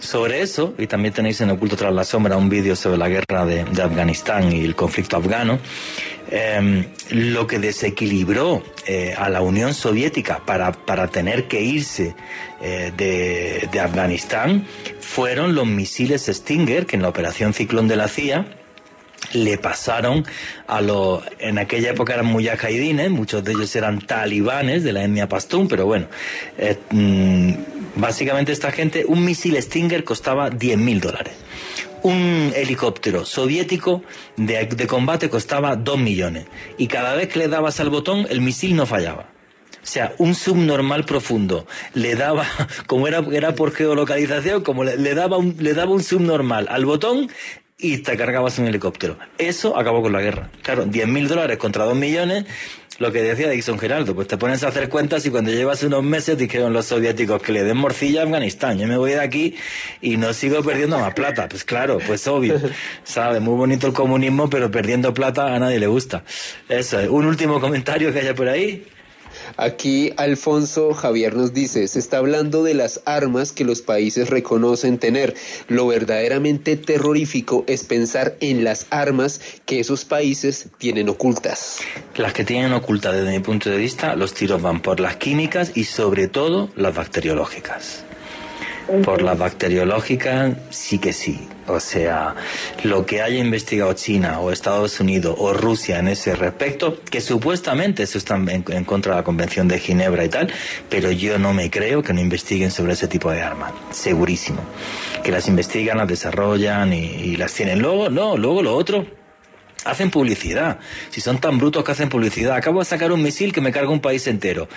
Sobre 0.00 0.42
eso, 0.42 0.74
y 0.76 0.88
también 0.88 1.14
tenéis 1.14 1.40
en 1.40 1.50
Oculto 1.50 1.76
tras 1.76 1.94
la 1.94 2.02
sombra 2.02 2.36
un 2.36 2.48
vídeo 2.48 2.74
sobre 2.74 2.98
la 2.98 3.08
guerra 3.08 3.46
de, 3.46 3.60
Afganistán 3.80 4.52
y 4.52 4.64
el 4.64 4.74
conflicto 4.74 5.16
afgano. 5.16 5.60
Em, 6.30 6.84
lo 7.10 7.46
que 7.46 7.58
desequilibró 7.58 8.62
eh, 8.86 9.14
a 9.16 9.30
la 9.30 9.40
Unión 9.40 9.72
Soviética 9.72 10.42
para, 10.44 10.72
para 10.72 11.08
tener 11.08 11.48
que 11.48 11.62
irse 11.62 12.14
eh, 12.60 12.92
de, 12.94 13.66
de 13.72 13.80
Afganistán 13.80 14.66
fueron 15.00 15.54
los 15.54 15.66
misiles 15.66 16.26
Stinger, 16.26 16.84
que 16.84 16.96
en 16.96 17.02
la 17.02 17.08
operación 17.08 17.54
Ciclón 17.54 17.88
de 17.88 17.96
la 17.96 18.08
CIA, 18.08 18.46
le 19.32 19.58
pasaron 19.58 20.24
a 20.66 20.80
los, 20.80 21.22
en 21.38 21.58
aquella 21.58 21.90
época 21.90 22.14
eran 22.14 22.26
mujahidines, 22.26 23.10
muchos 23.10 23.44
de 23.44 23.52
ellos 23.52 23.74
eran 23.76 24.00
talibanes 24.00 24.84
de 24.84 24.92
la 24.92 25.04
etnia 25.04 25.28
pastún, 25.28 25.68
pero 25.68 25.86
bueno, 25.86 26.06
mm, 26.90 27.52
básicamente 27.96 28.52
esta 28.52 28.72
gente, 28.72 29.04
un 29.06 29.24
misil 29.24 29.60
Stinger 29.60 30.04
costaba 30.04 30.50
10 30.50 30.78
mil 30.78 31.00
dólares. 31.00 31.34
Un 32.02 32.52
helicóptero 32.54 33.24
soviético 33.24 34.04
de, 34.36 34.66
de 34.66 34.86
combate 34.86 35.28
costaba 35.28 35.74
2 35.74 35.98
millones. 35.98 36.46
Y 36.78 36.86
cada 36.86 37.14
vez 37.14 37.28
que 37.28 37.40
le 37.40 37.48
dabas 37.48 37.80
al 37.80 37.90
botón, 37.90 38.26
el 38.30 38.40
misil 38.40 38.76
no 38.76 38.86
fallaba. 38.86 39.26
O 39.82 39.90
sea, 39.90 40.14
un 40.18 40.34
subnormal 40.34 41.04
profundo 41.06 41.66
le 41.94 42.14
daba, 42.14 42.46
como 42.86 43.08
era, 43.08 43.24
era 43.32 43.54
por 43.54 43.72
geolocalización, 43.72 44.62
como 44.62 44.84
le, 44.84 45.14
daba 45.14 45.38
le 45.38 45.74
daba 45.74 45.92
un 45.92 46.02
subnormal 46.02 46.68
al 46.70 46.84
botón, 46.84 47.30
y 47.80 47.98
te 47.98 48.16
cargabas 48.16 48.58
un 48.58 48.66
helicóptero. 48.66 49.16
Eso 49.38 49.76
acabó 49.78 50.02
con 50.02 50.12
la 50.12 50.20
guerra. 50.20 50.50
Claro, 50.62 50.84
10 50.84 51.06
mil 51.06 51.28
dólares 51.28 51.58
contra 51.58 51.84
2 51.84 51.96
millones, 51.96 52.44
lo 52.98 53.12
que 53.12 53.22
decía 53.22 53.48
Dixon 53.48 53.78
Geraldo, 53.78 54.16
pues 54.16 54.26
te 54.26 54.36
pones 54.36 54.64
a 54.64 54.68
hacer 54.68 54.88
cuentas 54.88 55.24
y 55.26 55.30
cuando 55.30 55.52
llevas 55.52 55.84
unos 55.84 56.02
meses 56.02 56.36
dijeron 56.36 56.72
los 56.72 56.86
soviéticos 56.86 57.40
que 57.40 57.52
le 57.52 57.62
den 57.62 57.76
morcilla 57.76 58.22
a 58.22 58.24
Afganistán, 58.24 58.78
yo 58.78 58.88
me 58.88 58.96
voy 58.96 59.12
de 59.12 59.20
aquí 59.20 59.54
y 60.00 60.16
no 60.16 60.32
sigo 60.32 60.60
perdiendo 60.64 60.98
más 60.98 61.14
plata. 61.14 61.48
Pues 61.48 61.62
claro, 61.62 61.98
pues 62.04 62.26
obvio, 62.26 62.60
¿sabes? 63.04 63.40
Muy 63.40 63.54
bonito 63.54 63.86
el 63.86 63.92
comunismo, 63.92 64.50
pero 64.50 64.72
perdiendo 64.72 65.14
plata 65.14 65.54
a 65.54 65.58
nadie 65.60 65.78
le 65.78 65.86
gusta. 65.86 66.24
Eso 66.68 66.98
es. 66.98 67.08
Un 67.08 67.26
último 67.26 67.60
comentario 67.60 68.12
que 68.12 68.18
haya 68.18 68.34
por 68.34 68.48
ahí. 68.48 68.84
Aquí 69.58 70.12
Alfonso 70.16 70.94
Javier 70.94 71.34
nos 71.34 71.52
dice, 71.52 71.88
se 71.88 71.98
está 71.98 72.18
hablando 72.18 72.62
de 72.62 72.74
las 72.74 73.00
armas 73.06 73.50
que 73.50 73.64
los 73.64 73.82
países 73.82 74.30
reconocen 74.30 74.98
tener. 74.98 75.34
Lo 75.66 75.88
verdaderamente 75.88 76.76
terrorífico 76.76 77.64
es 77.66 77.82
pensar 77.82 78.36
en 78.38 78.62
las 78.62 78.86
armas 78.90 79.40
que 79.66 79.80
esos 79.80 80.04
países 80.04 80.68
tienen 80.78 81.08
ocultas. 81.08 81.80
Las 82.14 82.34
que 82.34 82.44
tienen 82.44 82.72
ocultas 82.72 83.14
desde 83.14 83.32
mi 83.32 83.40
punto 83.40 83.68
de 83.68 83.78
vista, 83.78 84.14
los 84.14 84.32
tiros 84.32 84.62
van 84.62 84.80
por 84.80 85.00
las 85.00 85.16
químicas 85.16 85.72
y 85.74 85.84
sobre 85.84 86.28
todo 86.28 86.70
las 86.76 86.94
bacteriológicas. 86.94 88.04
Por 89.04 89.22
las 89.22 89.38
bacteriológicas 89.38 90.56
sí 90.70 90.98
que 90.98 91.12
sí. 91.12 91.46
O 91.66 91.80
sea, 91.80 92.34
lo 92.82 93.04
que 93.04 93.20
haya 93.20 93.38
investigado 93.38 93.92
China 93.92 94.40
o 94.40 94.50
Estados 94.50 94.98
Unidos 95.00 95.34
o 95.38 95.52
Rusia 95.52 95.98
en 95.98 96.08
ese 96.08 96.34
respecto, 96.34 96.98
que 97.10 97.20
supuestamente 97.20 98.04
eso 98.04 98.16
está 98.16 98.36
en, 98.36 98.84
contra 98.84 99.12
de 99.12 99.20
la 99.20 99.24
Convención 99.24 99.68
de 99.68 99.78
Ginebra 99.78 100.24
y 100.24 100.30
tal, 100.30 100.50
pero 100.88 101.10
yo 101.10 101.38
no 101.38 101.52
me 101.52 101.70
creo 101.70 102.02
que 102.02 102.14
no 102.14 102.20
investiguen 102.20 102.70
sobre 102.70 102.94
ese 102.94 103.06
tipo 103.06 103.30
de 103.30 103.42
armas. 103.42 103.72
Segurísimo. 103.90 104.60
Que 105.22 105.30
las 105.30 105.46
investigan, 105.48 105.98
las 105.98 106.08
desarrollan 106.08 106.92
y 106.94 107.36
las 107.36 107.52
tienen. 107.52 107.80
Luego, 107.80 108.08
no, 108.08 108.38
luego 108.38 108.62
lo 108.62 108.74
otro 108.74 109.17
hacen 109.88 110.10
publicidad. 110.10 110.78
Si 111.10 111.20
son 111.20 111.38
tan 111.38 111.58
brutos 111.58 111.84
que 111.84 111.92
hacen 111.92 112.08
publicidad, 112.08 112.56
acabo 112.56 112.80
de 112.80 112.84
sacar 112.84 113.10
un 113.12 113.22
misil 113.22 113.52
que 113.52 113.60
me 113.60 113.72
carga 113.72 113.90
un 113.90 114.00
país 114.00 114.26
entero. 114.26 114.68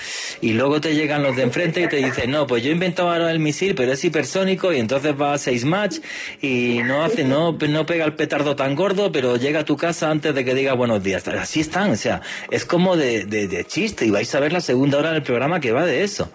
Y 0.41 0.53
luego 0.53 0.79
te 0.81 0.95
llegan 0.95 1.21
los 1.23 1.35
de 1.35 1.43
enfrente 1.43 1.81
y 1.81 1.87
te 1.87 1.97
dicen, 1.97 2.31
no, 2.31 2.47
pues 2.47 2.63
yo 2.63 2.69
he 2.69 2.73
inventado 2.73 3.11
ahora 3.11 3.31
el 3.31 3.39
misil, 3.39 3.75
pero 3.75 3.91
es 3.91 4.03
hipersónico 4.03 4.71
y 4.73 4.79
entonces 4.79 5.13
va 5.19 5.33
a 5.33 5.37
seis 5.37 5.65
match 5.65 5.99
y 6.41 6.81
no 6.83 7.03
hace, 7.03 7.23
no, 7.23 7.51
no 7.51 7.85
pega 7.85 8.05
el 8.05 8.13
petardo 8.13 8.55
tan 8.55 8.75
gordo, 8.75 9.11
pero 9.11 9.35
llega 9.35 9.61
a 9.61 9.65
tu 9.65 9.77
casa 9.77 10.09
antes 10.09 10.33
de 10.33 10.45
que 10.45 10.55
diga 10.55 10.73
buenos 10.73 11.03
días. 11.03 11.27
Así 11.27 11.59
están, 11.59 11.91
o 11.91 11.95
sea, 11.95 12.21
es 12.49 12.65
como 12.65 12.95
de, 12.95 13.25
de, 13.25 13.65
chiste 13.65 14.05
y 14.05 14.11
vais 14.11 14.33
a 14.33 14.39
ver 14.39 14.53
la 14.53 14.61
segunda 14.61 14.97
hora 14.97 15.11
del 15.11 15.23
programa 15.23 15.59
que 15.59 15.71
va 15.71 15.85
de 15.85 16.03
eso. 16.03 16.31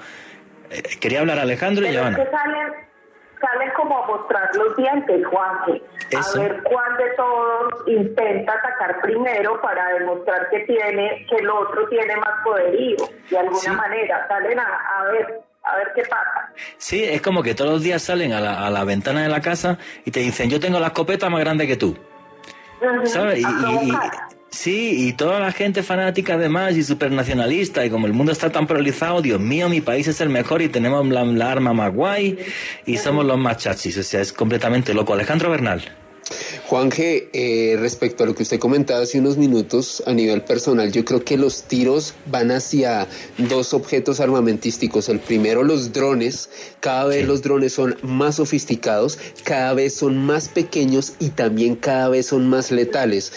Eh, 0.70 0.82
quería 1.00 1.20
hablar 1.20 1.38
Alejandro 1.38 1.90
y 1.90 1.94
Joana 1.94 2.16
salen 2.16 2.85
como 3.76 4.02
a 4.02 4.06
mostrar 4.06 4.50
los 4.54 4.76
dientes, 4.76 5.26
Juanque. 5.26 5.82
A 6.16 6.38
ver 6.38 6.62
cuál 6.62 6.96
de 6.96 7.10
todos 7.16 7.88
intenta 7.88 8.52
atacar 8.52 9.00
primero 9.00 9.60
para 9.60 9.86
demostrar 9.98 10.48
que 10.50 10.60
tiene, 10.60 11.26
que 11.28 11.36
el 11.36 11.48
otro 11.48 11.86
tiene 11.88 12.16
más 12.16 12.42
poderío, 12.44 12.96
de 13.30 13.38
alguna 13.38 13.72
manera. 13.74 14.26
Salen 14.28 14.58
a, 14.58 15.04
ver 15.12 15.40
a 15.62 15.76
ver 15.76 15.92
qué 15.94 16.02
pasa. 16.02 16.50
Sí, 16.78 17.04
es 17.04 17.20
como 17.22 17.42
que 17.42 17.54
todos 17.54 17.72
los 17.72 17.82
días 17.82 18.02
salen 18.02 18.32
a 18.32 18.40
la, 18.40 18.66
a 18.66 18.70
la 18.70 18.84
ventana 18.84 19.22
de 19.22 19.28
la 19.28 19.40
casa 19.40 19.78
y 20.04 20.10
te 20.10 20.20
dicen, 20.20 20.48
yo 20.50 20.60
tengo 20.60 20.78
la 20.78 20.88
escopeta 20.88 21.28
más 21.28 21.40
grande 21.40 21.66
que 21.66 21.76
tú. 21.76 21.96
¿Sabes? 23.04 23.40
y, 23.40 23.44
Sí, 24.56 25.06
y 25.06 25.12
toda 25.12 25.38
la 25.38 25.52
gente 25.52 25.82
fanática 25.82 26.34
además 26.34 26.76
y 26.76 26.82
supernacionalista, 26.82 27.84
y 27.84 27.90
como 27.90 28.06
el 28.06 28.14
mundo 28.14 28.32
está 28.32 28.50
tan 28.50 28.66
polarizado, 28.66 29.20
Dios 29.20 29.38
mío, 29.38 29.68
mi 29.68 29.82
país 29.82 30.08
es 30.08 30.22
el 30.22 30.30
mejor 30.30 30.62
y 30.62 30.70
tenemos 30.70 31.06
la, 31.06 31.50
arma 31.50 31.74
más 31.74 31.92
guay 31.92 32.38
y 32.86 32.96
somos 32.96 33.26
los 33.26 33.36
más 33.38 33.58
chachis, 33.58 33.98
o 33.98 34.02
sea, 34.02 34.22
es 34.22 34.32
completamente 34.32 34.94
loco. 34.94 35.12
Alejandro 35.12 35.50
Bernal. 35.50 35.82
Juan 36.68 36.90
G, 36.90 37.28
eh, 37.32 37.76
respecto 37.78 38.24
a 38.24 38.26
lo 38.26 38.34
que 38.34 38.42
usted 38.42 38.58
comentaba 38.58 39.00
hace 39.00 39.20
unos 39.20 39.36
minutos 39.36 40.02
a 40.04 40.12
nivel 40.12 40.42
personal, 40.42 40.90
yo 40.90 41.04
creo 41.04 41.24
que 41.24 41.36
los 41.36 41.62
tiros 41.62 42.14
van 42.26 42.50
hacia 42.50 43.06
dos 43.38 43.72
objetos 43.72 44.18
armamentísticos. 44.18 45.08
El 45.08 45.20
primero, 45.20 45.62
los 45.62 45.92
drones. 45.92 46.48
Cada 46.80 47.04
vez 47.04 47.24
los 47.24 47.42
drones 47.42 47.72
son 47.72 47.96
más 48.02 48.36
sofisticados, 48.36 49.16
cada 49.44 49.74
vez 49.74 49.94
son 49.94 50.18
más 50.18 50.48
pequeños 50.48 51.12
y 51.20 51.28
también 51.28 51.76
cada 51.76 52.08
vez 52.08 52.26
son 52.26 52.48
más 52.48 52.72
letales. 52.72 53.30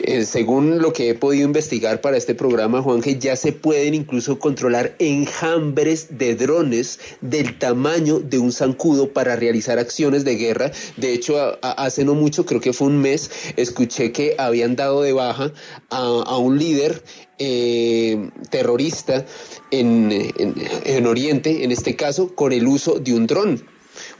Eh, 0.00 0.26
según 0.26 0.82
lo 0.82 0.92
que 0.92 1.08
he 1.08 1.14
podido 1.14 1.46
investigar 1.46 2.02
para 2.02 2.18
este 2.18 2.34
programa, 2.34 2.82
Juan 2.82 3.00
G, 3.00 3.18
ya 3.18 3.34
se 3.36 3.52
pueden 3.52 3.94
incluso 3.94 4.38
controlar 4.38 4.94
enjambres 4.98 6.18
de 6.18 6.34
drones 6.34 7.00
del 7.22 7.58
tamaño 7.58 8.20
de 8.20 8.38
un 8.38 8.52
zancudo 8.52 9.08
para 9.08 9.36
realizar 9.36 9.78
acciones 9.78 10.26
de 10.26 10.36
guerra. 10.36 10.70
De 10.98 11.14
hecho, 11.14 11.58
hace 11.62 12.04
no 12.04 12.14
mucho, 12.14 12.44
creo 12.44 12.60
que 12.60 12.73
fue 12.74 12.88
un 12.88 12.98
mes, 12.98 13.30
escuché 13.56 14.12
que 14.12 14.34
habían 14.38 14.76
dado 14.76 15.02
de 15.02 15.12
baja 15.12 15.52
a, 15.90 16.36
un 16.38 16.58
líder 16.58 17.02
eh, 17.38 18.30
terrorista 18.50 19.24
en, 19.70 20.10
en, 20.12 21.06
Oriente, 21.06 21.64
en 21.64 21.72
este 21.72 21.96
caso, 21.96 22.34
con 22.34 22.52
el 22.52 22.66
uso 22.66 22.98
de 22.98 23.14
un 23.14 23.26
dron. 23.26 23.64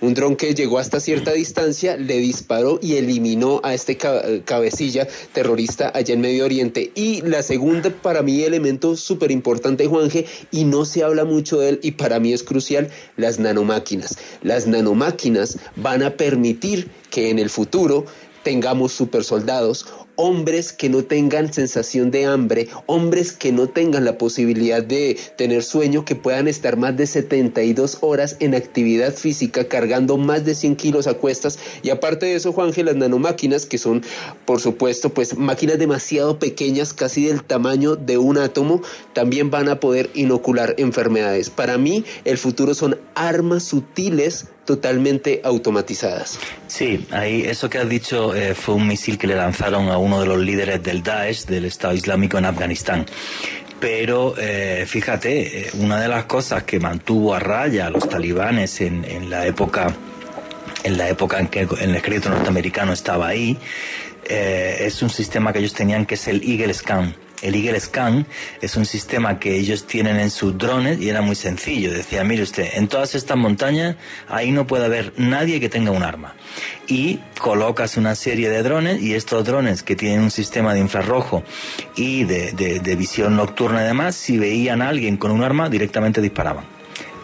Un 0.00 0.14
dron 0.14 0.36
que 0.36 0.54
llegó 0.54 0.78
hasta 0.78 1.00
cierta 1.00 1.32
distancia, 1.32 1.96
le 1.96 2.18
disparó 2.18 2.78
y 2.80 2.94
eliminó 2.94 3.60
a 3.64 3.74
este 3.74 3.96
cabecilla 3.96 5.08
terrorista 5.32 5.90
allá 5.94 6.14
en 6.14 6.20
Medio 6.20 6.44
Oriente. 6.44 6.92
Y 6.94 7.22
la 7.22 7.42
segunda, 7.42 7.90
para 7.90 8.22
mí, 8.22 8.42
elemento 8.42 8.96
súper 8.96 9.30
importante, 9.30 9.86
Juanje, 9.86 10.26
y 10.50 10.64
no 10.64 10.84
se 10.84 11.02
habla 11.02 11.24
mucho 11.24 11.58
de 11.58 11.70
él, 11.70 11.80
y 11.82 11.92
para 11.92 12.20
mí 12.20 12.32
es 12.32 12.42
crucial, 12.42 12.90
las 13.16 13.38
nanomáquinas. 13.38 14.16
Las 14.42 14.66
nanomáquinas 14.66 15.58
van 15.76 16.02
a 16.02 16.16
permitir 16.16 16.90
que 17.10 17.30
en 17.30 17.38
el 17.38 17.50
futuro 17.50 18.06
tengamos 18.44 18.92
supersoldados 18.92 19.86
hombres 20.16 20.72
que 20.72 20.88
no 20.88 21.04
tengan 21.04 21.52
sensación 21.52 22.10
de 22.10 22.26
hambre, 22.26 22.68
hombres 22.86 23.32
que 23.32 23.52
no 23.52 23.68
tengan 23.68 24.04
la 24.04 24.18
posibilidad 24.18 24.82
de 24.82 25.18
tener 25.36 25.62
sueño, 25.62 26.04
que 26.04 26.16
puedan 26.16 26.48
estar 26.48 26.76
más 26.76 26.96
de 26.96 27.06
72 27.06 27.98
horas 28.00 28.36
en 28.40 28.54
actividad 28.54 29.14
física 29.14 29.68
cargando 29.68 30.16
más 30.16 30.44
de 30.44 30.54
100 30.54 30.76
kilos 30.76 31.06
a 31.06 31.14
cuestas. 31.14 31.58
Y 31.82 31.90
aparte 31.90 32.26
de 32.26 32.34
eso, 32.34 32.52
Juanje, 32.52 32.84
las 32.84 32.96
nanomáquinas, 32.96 33.66
que 33.66 33.78
son, 33.78 34.02
por 34.44 34.60
supuesto, 34.60 35.10
pues 35.10 35.36
máquinas 35.36 35.78
demasiado 35.78 36.38
pequeñas, 36.38 36.92
casi 36.92 37.26
del 37.26 37.42
tamaño 37.42 37.96
de 37.96 38.18
un 38.18 38.38
átomo, 38.38 38.82
también 39.12 39.50
van 39.50 39.68
a 39.68 39.80
poder 39.80 40.10
inocular 40.14 40.74
enfermedades. 40.78 41.50
Para 41.50 41.78
mí, 41.78 42.04
el 42.24 42.38
futuro 42.38 42.74
son 42.74 42.98
armas 43.14 43.64
sutiles 43.64 44.46
totalmente 44.64 45.40
automatizadas. 45.44 46.38
Sí, 46.66 47.06
ahí 47.10 47.42
eso 47.42 47.68
que 47.68 47.78
has 47.78 47.88
dicho 47.88 48.34
eh, 48.34 48.54
fue 48.54 48.74
un 48.74 48.86
misil 48.86 49.18
que 49.18 49.26
le 49.26 49.36
lanzaron 49.36 49.88
a 49.88 49.98
uno 50.04 50.20
de 50.20 50.26
los 50.26 50.38
líderes 50.38 50.82
del 50.82 51.02
Daesh, 51.02 51.46
del 51.46 51.64
Estado 51.64 51.94
Islámico 51.94 52.38
en 52.38 52.44
Afganistán. 52.44 53.06
Pero 53.80 54.34
eh, 54.38 54.84
fíjate, 54.86 55.68
eh, 55.68 55.70
una 55.74 56.00
de 56.00 56.08
las 56.08 56.24
cosas 56.24 56.62
que 56.62 56.78
mantuvo 56.78 57.34
a 57.34 57.40
raya 57.40 57.86
a 57.86 57.90
los 57.90 58.08
talibanes 58.08 58.80
en, 58.80 59.28
la 59.28 59.46
época 59.46 59.94
en 60.82 60.96
la 60.96 61.08
época 61.08 61.38
en 61.40 61.48
que 61.48 61.66
el 61.80 61.94
ejército 61.94 62.30
norteamericano 62.30 62.92
estaba 62.92 63.28
ahí, 63.28 63.58
es 64.26 65.02
un 65.02 65.10
sistema 65.10 65.52
que 65.52 65.58
ellos 65.58 65.74
tenían 65.74 66.06
que 66.06 66.14
es 66.14 66.28
el 66.28 66.42
Eagle 66.42 66.72
Scan 66.72 67.14
el 67.42 67.54
Eagle 67.54 67.80
Scan 67.80 68.26
es 68.60 68.76
un 68.76 68.86
sistema 68.86 69.38
que 69.38 69.56
ellos 69.56 69.86
tienen 69.86 70.18
en 70.18 70.30
sus 70.30 70.56
drones 70.56 71.00
y 71.00 71.08
era 71.08 71.20
muy 71.20 71.34
sencillo. 71.34 71.92
Decía, 71.92 72.24
mire 72.24 72.42
usted, 72.42 72.68
en 72.74 72.88
todas 72.88 73.14
estas 73.14 73.36
montañas 73.36 73.96
ahí 74.28 74.50
no 74.50 74.66
puede 74.66 74.86
haber 74.86 75.12
nadie 75.16 75.60
que 75.60 75.68
tenga 75.68 75.90
un 75.90 76.02
arma. 76.02 76.34
Y 76.86 77.20
colocas 77.40 77.96
una 77.96 78.14
serie 78.14 78.48
de 78.48 78.62
drones 78.62 79.02
y 79.02 79.14
estos 79.14 79.44
drones 79.44 79.82
que 79.82 79.96
tienen 79.96 80.20
un 80.20 80.30
sistema 80.30 80.74
de 80.74 80.80
infrarrojo 80.80 81.42
y 81.96 82.24
de, 82.24 82.96
visión 82.96 83.36
nocturna 83.36 83.82
y 83.82 83.86
demás, 83.86 84.14
si 84.14 84.38
veían 84.38 84.82
a 84.82 84.88
alguien 84.88 85.16
con 85.16 85.30
un 85.30 85.42
arma, 85.42 85.68
directamente 85.68 86.20
disparaban. 86.20 86.64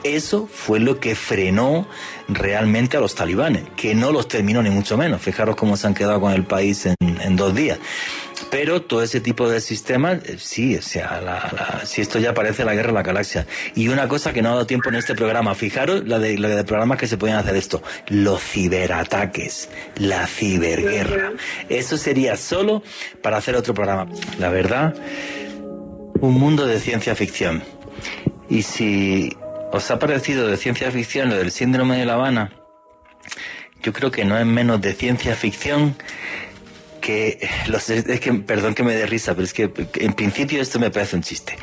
Eso 0.02 0.48
fue 0.50 0.80
lo 0.80 0.98
que 0.98 1.14
frenó 1.14 1.86
realmente 2.28 2.96
a 2.96 3.00
los 3.00 3.14
talibanes, 3.14 3.64
que 3.76 3.94
no 3.94 4.12
los 4.12 4.28
terminó 4.28 4.62
ni 4.62 4.70
mucho 4.70 4.96
menos. 4.96 5.20
Fijaros 5.20 5.56
cómo 5.56 5.76
se 5.76 5.86
han 5.86 5.94
quedado 5.94 6.20
con 6.20 6.32
el 6.32 6.44
país 6.44 6.86
en, 6.86 7.36
dos 7.36 7.54
días. 7.54 7.78
Pero 8.50 8.82
todo 8.82 9.02
ese 9.02 9.20
tipo 9.20 9.48
de 9.48 9.60
sistemas, 9.60 10.18
eh, 10.24 10.36
sí, 10.38 10.76
o 10.76 10.82
sea, 10.82 11.80
si 11.84 12.00
esto 12.00 12.18
ya 12.18 12.34
parece 12.34 12.64
la 12.64 12.74
guerra 12.74 12.88
de 12.88 12.94
la 12.94 13.02
galaxia. 13.02 13.46
Y 13.74 13.88
una 13.88 14.08
cosa 14.08 14.32
que 14.32 14.42
no 14.42 14.48
ha 14.48 14.52
dado 14.52 14.66
tiempo 14.66 14.88
en 14.88 14.96
este 14.96 15.14
programa, 15.14 15.54
fijaros 15.54 16.06
la 16.06 16.18
de, 16.18 16.36
de 16.36 16.64
programas 16.64 16.98
que 16.98 17.06
se 17.06 17.16
pueden 17.16 17.36
hacer 17.36 17.56
esto, 17.56 17.82
los 18.08 18.42
ciberataques, 18.42 19.68
la 19.96 20.26
ciberguerra. 20.26 21.32
Eso 21.68 21.96
sería 21.96 22.36
solo 22.36 22.82
para 23.22 23.36
hacer 23.36 23.54
otro 23.56 23.72
programa. 23.74 24.08
La 24.38 24.48
verdad, 24.48 24.94
un 26.20 26.34
mundo 26.34 26.66
de 26.66 26.80
ciencia 26.80 27.14
ficción. 27.14 27.62
Y 28.48 28.62
si 28.62 29.36
¿Os 29.72 29.88
ha 29.92 30.00
parecido 30.00 30.48
de 30.48 30.56
ciencia 30.56 30.90
ficción 30.90 31.28
lo 31.28 31.36
del 31.36 31.52
síndrome 31.52 31.96
de 31.96 32.04
La 32.04 32.14
Habana? 32.14 32.50
Yo 33.82 33.92
creo 33.92 34.10
que 34.10 34.24
no 34.24 34.36
es 34.36 34.44
menos 34.44 34.80
de 34.80 34.94
ciencia 34.94 35.36
ficción 35.36 35.94
que 37.00 37.48
los, 37.66 37.88
es 37.90 38.20
que 38.20 38.32
perdón 38.32 38.74
que 38.74 38.82
me 38.82 38.94
dé 38.94 39.06
risa, 39.06 39.34
pero 39.34 39.44
es 39.44 39.52
que 39.52 39.70
en 39.94 40.12
principio 40.12 40.60
esto 40.60 40.78
me 40.78 40.90
parece 40.90 41.16
un 41.16 41.22
chiste. 41.22 41.56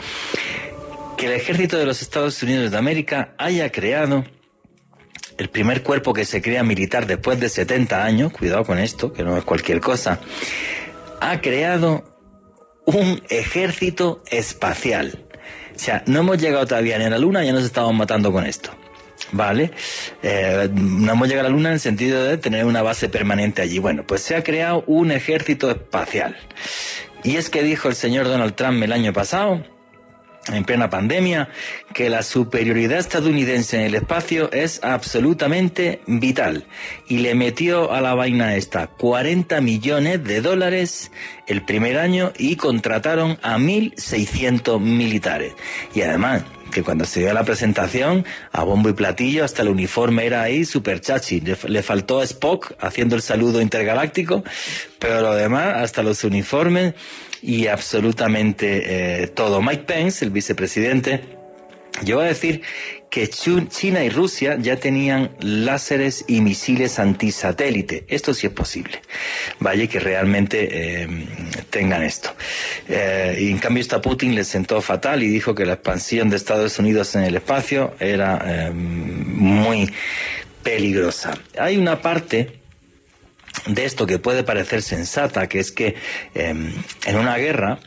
Que 1.16 1.28
el 1.28 1.34
ejército 1.34 1.78
de 1.78 1.86
los 1.86 2.02
Estados 2.02 2.42
Unidos 2.44 2.72
de 2.72 2.78
América 2.78 3.34
haya 3.38 3.72
creado 3.72 4.26
el 5.38 5.50
primer 5.50 5.84
cuerpo 5.84 6.14
que 6.14 6.26
se 6.26 6.42
crea 6.42 6.64
militar 6.64 7.06
después 7.06 7.40
de 7.40 7.50
70 7.50 8.04
años, 8.04 8.34
cuidado 8.34 8.66
con 8.66 8.80
esto, 8.80 9.14
que 9.14 9.24
no 9.24 9.38
es 9.38 9.44
cualquier 9.44 9.80
cosa, 9.80 10.20
ha 11.22 11.42
creado 11.42 12.04
un 12.86 13.22
ejército 13.30 14.24
espacial. 14.30 15.26
O 15.76 15.80
sea, 15.80 16.04
no 16.08 16.22
hemos 16.22 16.40
llegado 16.40 16.66
todavía 16.66 16.98
ni 16.98 17.06
a 17.06 17.10
la 17.10 17.20
Luna, 17.20 17.44
ya 17.44 17.54
nos 17.54 17.64
estamos 17.64 17.94
matando 17.94 18.32
con 18.32 18.46
esto. 18.46 18.72
¿Vale? 19.32 19.72
Eh, 20.24 20.70
no 20.74 21.12
hemos 21.12 21.28
llegado 21.28 21.48
a 21.48 21.50
la 21.50 21.56
Luna 21.56 21.70
en 21.70 21.74
el 21.74 21.80
sentido 21.80 22.24
de 22.24 22.38
tener 22.38 22.66
una 22.66 22.82
base 22.82 23.10
permanente 23.10 23.62
allí. 23.62 23.80
Bueno, 23.80 24.04
pues 24.06 24.22
se 24.22 24.36
ha 24.36 24.44
creado 24.44 24.84
un 24.88 25.12
ejército 25.12 25.70
espacial. 25.70 26.38
Y 27.24 27.36
es 27.36 27.50
que 27.50 27.64
dijo 27.64 27.90
el 27.90 27.96
señor 27.96 28.28
Donald 28.28 28.56
Trump 28.56 28.82
el 28.84 28.94
año 28.94 29.12
pasado, 29.12 29.64
en 30.54 30.64
plena 30.64 30.90
pandemia, 30.90 31.50
que 31.94 32.10
la 32.10 32.24
superioridad 32.24 33.00
estadounidense 33.00 33.78
en 33.78 33.84
el 33.84 33.96
espacio 33.96 34.52
es 34.52 34.82
absolutamente 34.84 36.02
vital. 36.08 36.66
Y 37.08 37.18
le 37.18 37.36
metió 37.36 37.92
a 37.92 38.02
la 38.02 38.14
vaina 38.14 38.56
esta 38.56 38.88
40 38.88 39.60
millones 39.62 40.24
de 40.24 40.42
dólares 40.42 41.12
el 41.48 41.64
primer 41.66 41.98
año 41.98 42.32
y 42.38 42.56
contrataron 42.56 43.40
a 43.42 43.58
1.600 43.58 44.80
militares. 44.80 45.54
Y 45.94 46.02
además, 46.02 46.44
que 46.72 46.84
cuando 46.84 47.06
se 47.06 47.22
dio 47.22 47.34
la 47.34 47.44
presentación, 47.44 48.26
a 48.52 48.64
bombo 48.64 48.90
y 48.90 48.94
platillo, 48.94 49.44
hasta 49.44 49.62
el 49.62 49.70
uniforme 49.70 50.26
era 50.26 50.42
ahí 50.42 50.66
super 50.66 51.02
chachi. 51.02 51.42
Le, 51.42 51.84
faltó 51.84 52.22
Spock 52.24 52.74
haciendo 52.80 53.16
el 53.16 53.22
saludo 53.22 53.62
intergaláctico, 53.62 54.44
pero 55.00 55.22
lo 55.22 55.36
demás, 55.36 55.76
hasta 55.78 56.04
los 56.04 56.24
uniformes 56.24 56.94
y 57.42 57.68
absolutamente 57.68 59.24
eh, 59.24 59.28
todo. 59.28 59.62
Mike 59.62 59.84
Pence, 59.84 60.26
el 60.26 60.32
vicepresidente, 60.32 61.37
Yo 62.04 62.18
voy 62.18 62.26
a 62.26 62.30
decir 62.30 62.62
que 63.10 63.30
China 63.30 64.04
y 64.04 64.10
Rusia 64.10 64.58
ya 64.60 64.76
tenían 64.76 65.32
láseres 65.40 66.26
y 66.28 66.42
misiles 66.42 67.00
antisatélite. 67.00 68.06
Esto 68.08 68.34
sí 68.34 68.48
es 68.48 68.54
posible. 68.54 69.02
Vaya 69.60 69.88
que 69.88 70.00
realmente 70.00 71.02
eh, 71.02 71.08
tengan 71.70 72.04
esto. 72.04 72.36
Eh, 72.88 73.38
y 73.40 73.50
en 73.50 73.58
cambio 73.58 73.82
está 73.82 74.02
Putin 74.02 74.36
le 74.36 74.44
sentó 74.44 74.82
fatal 74.82 75.24
y 75.24 75.30
dijo 75.30 75.56
que 75.56 75.66
la 75.66 75.74
expansión 75.74 76.30
de 76.30 76.36
Estados 76.36 76.78
Unidos 76.80 77.16
en 77.16 77.24
el 77.24 77.36
espacio 77.36 77.96
era 78.00 78.42
eh, 78.46 78.72
muy 78.72 79.92
peligrosa. 80.62 81.40
Hay 81.58 81.78
una 81.78 82.02
parte 82.02 82.60
de 83.66 83.86
esto 83.86 84.06
que 84.06 84.20
puede 84.20 84.44
parecer 84.44 84.82
sensata, 84.82 85.48
que 85.48 85.60
es 85.60 85.72
que 85.72 85.96
en 86.36 87.16
una 87.16 87.38
guerra 87.38 87.80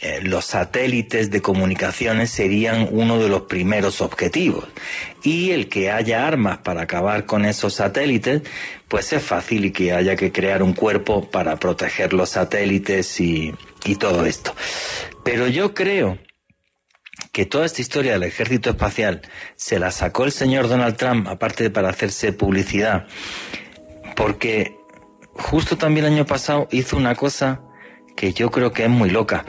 eh, 0.00 0.20
los 0.22 0.44
satélites 0.44 1.30
de 1.30 1.42
comunicaciones 1.42 2.30
serían 2.30 2.88
uno 2.92 3.18
de 3.18 3.28
los 3.28 3.42
primeros 3.42 4.00
objetivos. 4.00 4.68
Y 5.24 5.50
el 5.50 5.68
que 5.68 5.90
haya 5.90 6.26
armas 6.26 6.58
para 6.58 6.82
acabar 6.82 7.26
con 7.26 7.44
esos 7.44 7.74
satélites, 7.74 8.42
pues 8.86 9.12
es 9.12 9.22
fácil 9.22 9.64
y 9.64 9.72
que 9.72 9.92
haya 9.92 10.14
que 10.14 10.30
crear 10.30 10.62
un 10.62 10.72
cuerpo 10.72 11.28
para 11.28 11.56
proteger 11.56 12.12
los 12.12 12.30
satélites 12.30 13.20
y, 13.20 13.52
y 13.84 13.96
todo 13.96 14.24
esto. 14.24 14.54
Pero 15.24 15.48
yo 15.48 15.74
creo 15.74 16.18
que 17.32 17.44
toda 17.44 17.66
esta 17.66 17.82
historia 17.82 18.12
del 18.12 18.22
ejército 18.22 18.70
espacial 18.70 19.22
se 19.56 19.80
la 19.80 19.90
sacó 19.90 20.24
el 20.24 20.32
señor 20.32 20.68
Donald 20.68 20.96
Trump, 20.96 21.26
aparte 21.26 21.64
de 21.64 21.70
para 21.70 21.88
hacerse 21.88 22.32
publicidad, 22.32 23.08
porque 24.14 24.76
justo 25.32 25.76
también 25.76 26.06
el 26.06 26.12
año 26.14 26.26
pasado 26.26 26.68
hizo 26.70 26.96
una 26.96 27.16
cosa 27.16 27.60
que 28.18 28.32
yo 28.32 28.50
creo 28.50 28.72
que 28.72 28.82
es 28.82 28.90
muy 28.90 29.10
loca. 29.10 29.44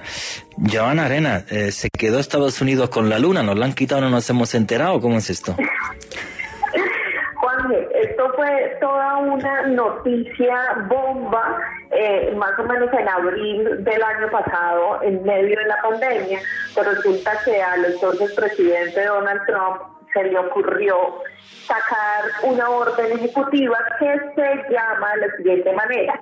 Joana 0.71 1.05
Arena, 1.05 1.43
eh, 1.49 1.71
¿se 1.71 1.89
quedó 1.89 2.19
Estados 2.19 2.61
Unidos 2.61 2.89
con 2.89 3.09
la 3.09 3.17
luna? 3.17 3.41
¿Nos 3.41 3.57
la 3.57 3.65
han 3.65 3.73
quitado 3.73 4.01
no 4.01 4.09
nos 4.11 4.29
hemos 4.29 4.53
enterado? 4.53 5.01
¿Cómo 5.01 5.17
es 5.17 5.31
esto? 5.31 5.55
Juan, 7.35 7.75
esto 7.95 8.31
fue 8.35 8.77
toda 8.79 9.17
una 9.17 9.63
noticia 9.67 10.85
bomba, 10.87 11.59
eh, 11.89 12.31
más 12.37 12.51
o 12.59 12.63
menos 12.63 12.93
en 12.93 13.09
abril 13.09 13.83
del 13.83 14.03
año 14.03 14.29
pasado, 14.29 15.01
en 15.01 15.23
medio 15.23 15.57
de 15.57 15.65
la 15.65 15.81
pandemia, 15.81 16.39
pero 16.75 16.91
resulta 16.91 17.31
que 17.43 17.59
al 17.59 17.85
entonces 17.85 18.31
presidente 18.33 19.03
Donald 19.03 19.41
Trump 19.47 19.81
se 20.13 20.25
le 20.25 20.37
ocurrió 20.37 21.23
sacar 21.65 22.25
una 22.43 22.69
orden 22.69 23.17
ejecutiva 23.17 23.77
que 23.97 24.13
se 24.35 24.71
llama 24.71 25.15
de 25.15 25.27
la 25.27 25.37
siguiente 25.37 25.73
manera 25.73 26.21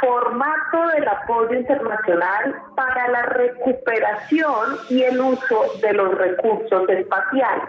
formato 0.00 0.86
del 0.94 1.08
apoyo 1.08 1.54
internacional 1.54 2.54
para 2.74 3.08
la 3.08 3.22
recuperación 3.22 4.78
y 4.88 5.02
el 5.02 5.20
uso 5.20 5.64
de 5.80 5.92
los 5.92 6.14
recursos 6.16 6.88
espaciales. 6.88 7.68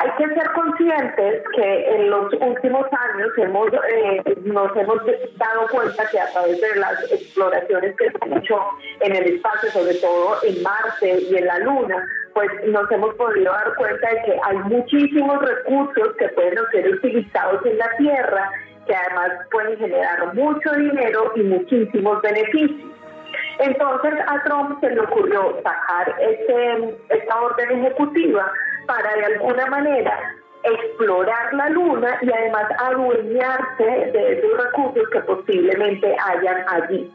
Hay 0.00 0.10
que 0.16 0.32
ser 0.32 0.52
conscientes 0.52 1.42
que 1.56 1.94
en 1.96 2.08
los 2.08 2.32
últimos 2.32 2.86
años 2.86 3.30
hemos, 3.36 3.68
eh, 3.72 4.22
nos 4.44 4.76
hemos 4.76 4.98
dado 5.36 5.66
cuenta 5.72 6.08
que 6.08 6.20
a 6.20 6.30
través 6.30 6.60
de 6.60 6.76
las 6.76 7.02
exploraciones 7.10 7.96
que 7.96 8.08
se 8.08 8.18
han 8.20 8.38
hecho 8.38 8.60
en 9.00 9.16
el 9.16 9.34
espacio, 9.34 9.70
sobre 9.72 9.94
todo 9.94 10.36
en 10.44 10.62
Marte 10.62 11.18
y 11.20 11.36
en 11.36 11.46
la 11.46 11.58
Luna, 11.58 12.06
pues 12.32 12.48
nos 12.68 12.88
hemos 12.92 13.12
podido 13.16 13.50
dar 13.50 13.74
cuenta 13.74 14.08
de 14.10 14.22
que 14.22 14.40
hay 14.44 14.58
muchísimos 14.58 15.42
recursos 15.42 16.14
que 16.16 16.28
pueden 16.28 16.58
ser 16.70 16.94
utilizados 16.94 17.66
en 17.66 17.78
la 17.78 17.96
Tierra 17.96 18.52
que 18.88 18.96
además 18.96 19.30
pueden 19.50 19.78
generar 19.78 20.34
mucho 20.34 20.72
dinero 20.72 21.32
y 21.36 21.42
muchísimos 21.42 22.20
beneficios. 22.22 22.90
Entonces 23.58 24.14
a 24.26 24.42
Trump 24.44 24.80
se 24.80 24.90
le 24.90 25.00
ocurrió 25.00 25.60
sacar 25.62 26.16
este, 26.20 26.96
esta 27.10 27.40
orden 27.40 27.84
ejecutiva 27.84 28.50
para 28.86 29.14
de 29.16 29.26
alguna 29.26 29.66
manera 29.66 30.18
explorar 30.64 31.54
la 31.54 31.68
luna 31.68 32.18
y 32.22 32.32
además 32.32 32.64
adueñarse 32.78 33.84
de 33.84 34.38
esos 34.38 34.64
recursos 34.64 35.08
que 35.12 35.20
posiblemente 35.20 36.16
hayan 36.24 36.64
allí. 36.68 37.12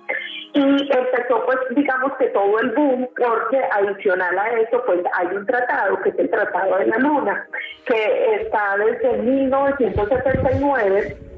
Y 0.54 0.62
empezó 0.62 1.44
pues 1.46 1.58
digamos 1.72 2.14
que 2.18 2.28
todo 2.28 2.60
el 2.60 2.70
boom 2.72 3.10
porque 3.18 3.60
adicional 3.72 4.38
a 4.38 4.50
eso 4.60 4.84
pues 4.86 5.00
hay 5.16 5.28
un 5.36 5.46
tratado 5.48 6.00
que 6.02 6.10
es 6.10 6.20
el 6.20 6.30
Tratado 6.30 6.78
de 6.78 6.86
la 6.86 7.00
Luna 7.00 7.48
que 7.86 8.36
está 8.36 8.78
desde 8.78 9.18
1979 9.18 11.33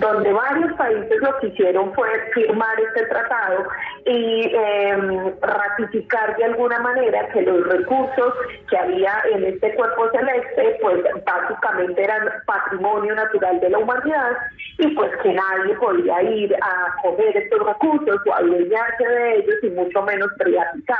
donde 0.00 0.32
varios 0.32 0.72
países 0.74 1.20
lo 1.20 1.38
que 1.38 1.46
hicieron 1.48 1.94
fue 1.94 2.08
firmar 2.34 2.80
este 2.80 3.06
tratado 3.06 3.68
y 4.04 4.52
em, 4.52 5.32
ratificar 5.40 6.36
de 6.36 6.44
alguna 6.44 6.80
manera 6.80 7.28
que 7.28 7.42
los 7.42 7.64
recursos 7.68 8.34
que 8.68 8.76
había 8.76 9.22
en 9.32 9.44
este 9.44 9.74
cuerpo 9.74 10.10
celeste, 10.10 10.78
pues 10.82 11.04
básicamente 11.24 12.02
eran 12.02 12.28
patrimonio 12.44 13.14
natural 13.14 13.60
de 13.60 13.70
la 13.70 13.78
humanidad 13.78 14.32
y 14.78 14.88
pues 14.88 15.12
que 15.22 15.32
nadie 15.32 15.74
podía 15.76 16.22
ir 16.22 16.54
a 16.56 16.96
coger 17.02 17.36
estos 17.36 17.64
recursos 17.64 18.20
o 18.26 18.34
adueñarse 18.34 19.06
de 19.06 19.34
ellos 19.36 19.56
y 19.62 19.70
mucho 19.70 20.02
menos 20.02 20.28
privatizar. 20.38 20.98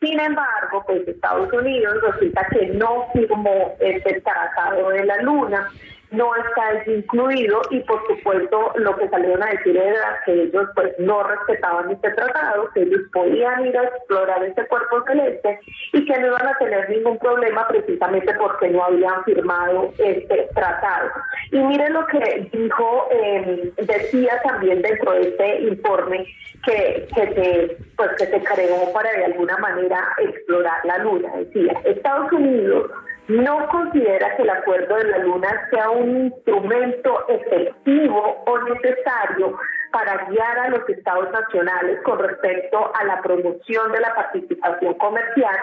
Sin 0.00 0.20
embargo, 0.20 0.84
pues 0.86 1.06
Estados 1.08 1.52
Unidos 1.52 1.96
resulta 2.02 2.46
que 2.50 2.66
no 2.68 3.08
firmó 3.12 3.76
este 3.80 4.20
tratado 4.20 4.90
de 4.90 5.04
la 5.04 5.22
Luna 5.22 5.68
no 6.10 6.30
está 6.36 6.90
incluido 6.90 7.62
y 7.70 7.80
por 7.80 8.06
supuesto 8.06 8.72
lo 8.76 8.96
que 8.96 9.08
salieron 9.08 9.42
a 9.42 9.50
decir 9.50 9.76
era 9.76 10.20
que 10.24 10.42
ellos 10.44 10.68
pues 10.74 10.94
no 10.98 11.22
respetaban 11.22 11.90
este 11.90 12.10
tratado, 12.10 12.70
que 12.72 12.82
ellos 12.82 13.02
podían 13.12 13.66
ir 13.66 13.76
a 13.76 13.84
explorar 13.84 14.42
este 14.44 14.66
cuerpo 14.66 15.02
celeste 15.06 15.60
y 15.92 16.04
que 16.04 16.18
no 16.18 16.28
iban 16.28 16.46
a 16.46 16.58
tener 16.58 16.88
ningún 16.90 17.18
problema 17.18 17.66
precisamente 17.68 18.32
porque 18.34 18.68
no 18.68 18.84
habían 18.84 19.24
firmado 19.24 19.92
este 19.98 20.48
tratado. 20.54 21.10
Y 21.50 21.58
miren 21.58 21.92
lo 21.92 22.06
que 22.06 22.48
dijo, 22.52 23.08
eh, 23.10 23.72
decía 23.76 24.40
también 24.42 24.82
dentro 24.82 25.12
de 25.12 25.28
este 25.28 25.60
informe 25.62 26.26
que, 26.64 27.08
que 27.14 27.34
se 27.34 27.76
pues 27.96 28.10
que 28.18 28.26
se 28.26 28.42
creó 28.42 28.92
para 28.92 29.10
de 29.12 29.24
alguna 29.24 29.56
manera 29.58 29.98
explorar 30.18 30.84
la 30.84 30.98
luna. 30.98 31.30
Decía, 31.36 31.80
Estados 31.84 32.30
Unidos 32.32 32.90
no 33.28 33.68
considera 33.68 34.36
que 34.36 34.42
el 34.42 34.50
acuerdo 34.50 34.96
de 34.96 35.04
la 35.04 35.18
Luna 35.18 35.68
sea 35.70 35.90
un 35.90 36.26
instrumento 36.26 37.28
efectivo 37.28 38.42
o 38.46 38.58
necesario 38.58 39.58
para 39.92 40.26
guiar 40.26 40.58
a 40.58 40.68
los 40.68 40.88
estados 40.88 41.30
nacionales 41.30 42.00
con 42.02 42.18
respecto 42.18 42.92
a 42.94 43.04
la 43.04 43.20
promoción 43.22 43.92
de 43.92 44.00
la 44.00 44.14
participación 44.14 44.94
comercial 44.94 45.56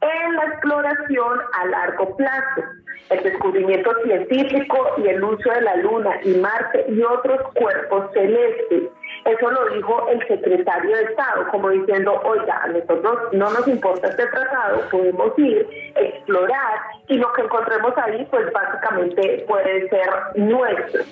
en 0.00 0.36
la 0.36 0.44
exploración 0.44 1.40
a 1.54 1.66
largo 1.66 2.16
plazo, 2.16 2.62
el 3.10 3.22
descubrimiento 3.22 3.90
científico 4.04 4.76
y 4.98 5.08
el 5.08 5.22
uso 5.22 5.50
de 5.50 5.60
la 5.62 5.76
Luna 5.76 6.18
y 6.22 6.34
Marte 6.34 6.84
y 6.88 7.00
otros 7.02 7.40
cuerpos 7.54 8.10
celestes 8.12 8.90
eso 9.26 9.50
lo 9.50 9.68
dijo 9.74 10.08
el 10.08 10.26
secretario 10.28 10.96
de 10.96 11.02
Estado, 11.02 11.48
como 11.50 11.70
diciendo, 11.70 12.20
oiga, 12.24 12.62
a 12.62 12.68
nosotros 12.68 13.18
no 13.32 13.50
nos 13.50 13.66
importa 13.66 14.08
este 14.08 14.26
tratado, 14.26 14.88
podemos 14.90 15.38
ir, 15.38 15.68
explorar 15.96 16.80
y 17.08 17.18
lo 17.18 17.32
que 17.32 17.42
encontremos 17.42 17.92
ahí, 17.98 18.26
pues 18.30 18.52
básicamente 18.52 19.44
puede 19.48 19.88
ser 19.88 20.08
nuestro. 20.36 21.02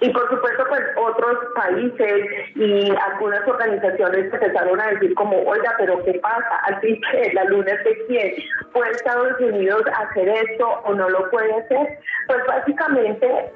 Y 0.00 0.10
por 0.10 0.28
supuesto, 0.28 0.64
pues 0.68 0.82
otros 0.96 1.36
países 1.54 2.26
y 2.56 2.90
algunas 2.90 3.46
organizaciones 3.48 4.32
empezaron 4.32 4.80
a 4.80 4.88
decir 4.88 5.14
como, 5.14 5.38
oiga, 5.44 5.74
pero 5.78 6.04
¿qué 6.04 6.14
pasa? 6.14 6.56
Así 6.64 7.00
que 7.10 7.32
la 7.32 7.44
luna 7.44 7.72
es 7.72 7.84
de 7.84 8.06
quién. 8.06 8.34
¿Puede 8.72 8.90
Estados 8.90 9.40
Unidos 9.40 9.82
hacer 9.96 10.28
esto 10.28 10.68
o 10.84 10.94
no 10.94 11.08
lo 11.08 11.30
puede 11.30 11.54
hacer? 11.54 11.98
Pues 12.26 12.46
básicamente 12.46 13.50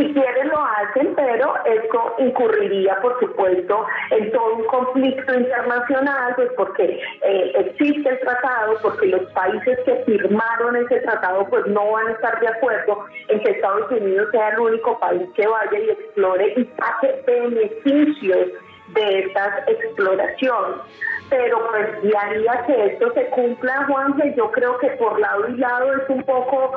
si 0.00 0.14
quieren 0.14 0.48
lo 0.48 0.58
hacen, 0.58 1.14
pero 1.14 1.54
esto 1.64 2.14
incurriría, 2.18 2.96
por 3.02 3.18
supuesto, 3.20 3.86
en 4.10 4.32
todo 4.32 4.54
un 4.54 4.64
conflicto 4.64 5.34
internacional, 5.34 6.34
pues 6.36 6.48
porque 6.56 7.00
eh, 7.22 7.52
existe 7.54 8.08
el 8.08 8.20
tratado, 8.20 8.78
porque 8.82 9.06
los 9.08 9.30
países 9.32 9.78
que 9.84 9.96
firmaron 10.06 10.76
ese 10.76 11.00
tratado 11.00 11.46
pues 11.48 11.66
no 11.66 11.92
van 11.92 12.08
a 12.08 12.12
estar 12.12 12.40
de 12.40 12.48
acuerdo 12.48 13.04
en 13.28 13.40
que 13.40 13.50
Estados 13.50 13.90
Unidos 13.90 14.28
sea 14.32 14.48
el 14.50 14.60
único 14.60 14.98
país 14.98 15.28
que 15.34 15.46
vaya 15.46 15.78
y 15.78 15.90
explore 15.90 16.54
y 16.56 16.64
saque 16.78 17.22
beneficios 17.26 18.48
de 18.94 19.18
estas 19.20 19.68
exploraciones. 19.68 20.80
Pero 21.28 21.68
pues 21.68 22.02
de 22.02 22.16
haría 22.16 22.64
que 22.66 22.86
esto 22.86 23.12
se 23.12 23.26
cumpla, 23.26 23.84
Juan, 23.86 24.14
yo 24.34 24.50
creo 24.50 24.78
que 24.78 24.88
por 24.92 25.20
lado 25.20 25.48
y 25.48 25.56
lado 25.58 25.92
es 25.94 26.08
un 26.08 26.22
poco... 26.24 26.72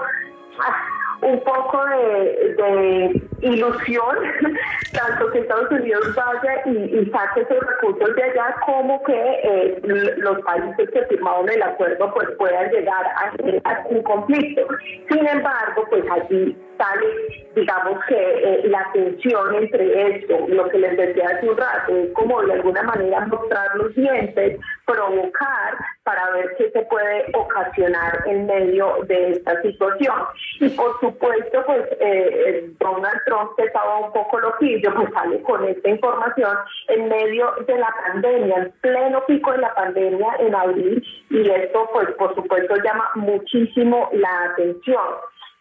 Un 1.24 1.40
poco 1.44 1.82
de, 1.86 3.22
ilusión, 3.42 4.18
tanto 4.94 5.32
que 5.32 5.40
Estados 5.40 5.72
Unidos 5.72 6.16
vaya 6.16 6.62
y, 6.66 7.10
saque 7.12 7.42
esos 7.42 7.60
recursos 7.60 8.16
de 8.16 8.24
allá, 8.24 8.56
como 8.66 9.02
que 9.04 9.14
eh, 9.14 9.82
los 10.18 10.40
países 10.42 10.90
que 10.92 11.06
firmaron 11.08 11.50
el 11.50 11.62
acuerdo 11.62 12.14
pues 12.14 12.30
puedan 12.38 12.70
llegar 12.72 13.06
a, 13.06 13.84
un 13.90 14.02
conflicto. 14.04 14.68
Sin 15.10 15.28
embargo, 15.28 15.86
pues 15.90 16.04
allí 16.10 16.56
sale, 16.78 17.08
digamos 17.56 18.04
que 18.08 18.16
eh, 18.16 18.62
la 18.66 18.90
tensión 18.94 19.56
entre 19.56 20.18
esto, 20.18 20.46
lo 20.48 20.68
que 20.70 20.80
les 20.80 20.98
decía 20.98 21.30
hace 21.30 21.50
un 21.50 21.58
rato, 21.58 21.94
como 22.14 22.42
de 22.44 22.54
alguna 22.54 22.84
manera 22.84 23.26
mostrar 23.28 23.76
los 23.76 23.94
dientes 23.96 24.60
provocar 24.86 25.78
para 26.04 26.30
ver 26.32 26.56
qué 26.58 26.70
se 26.72 26.82
puede 26.84 27.26
ocasionar 27.34 28.24
en 28.26 28.46
medio 28.46 28.98
de 29.08 29.32
esta 29.32 29.62
situación. 29.62 30.16
Y 30.60 30.70
por 30.70 31.00
supuesto, 31.00 31.64
pues 31.66 31.84
eh, 32.00 32.72
Donald 32.80 33.22
Trump, 33.26 33.52
que 33.58 33.64
estaba 33.64 34.00
un 34.00 34.12
poco 34.12 34.40
loquillo, 34.40 34.94
pues 34.94 35.10
sale 35.14 35.42
con 35.44 35.64
esta 35.68 35.90
información 35.90 36.58
en 36.90 37.08
medio 37.08 37.52
de 37.68 37.78
la 37.78 37.94
pandemia, 38.06 38.58
en 38.58 38.72
pleno 38.82 39.26
pico 39.26 39.52
de 39.52 39.60
la 39.60 39.74
pandemia 39.74 40.36
en 40.40 40.56
abril, 40.56 41.04
y 41.30 41.50
esto 41.50 41.90
pues 41.94 42.10
por 42.12 42.36
supuesto 42.36 42.76
llama 42.78 43.10
muchísimo 43.16 44.10
la 44.14 44.52
atención. 44.52 45.04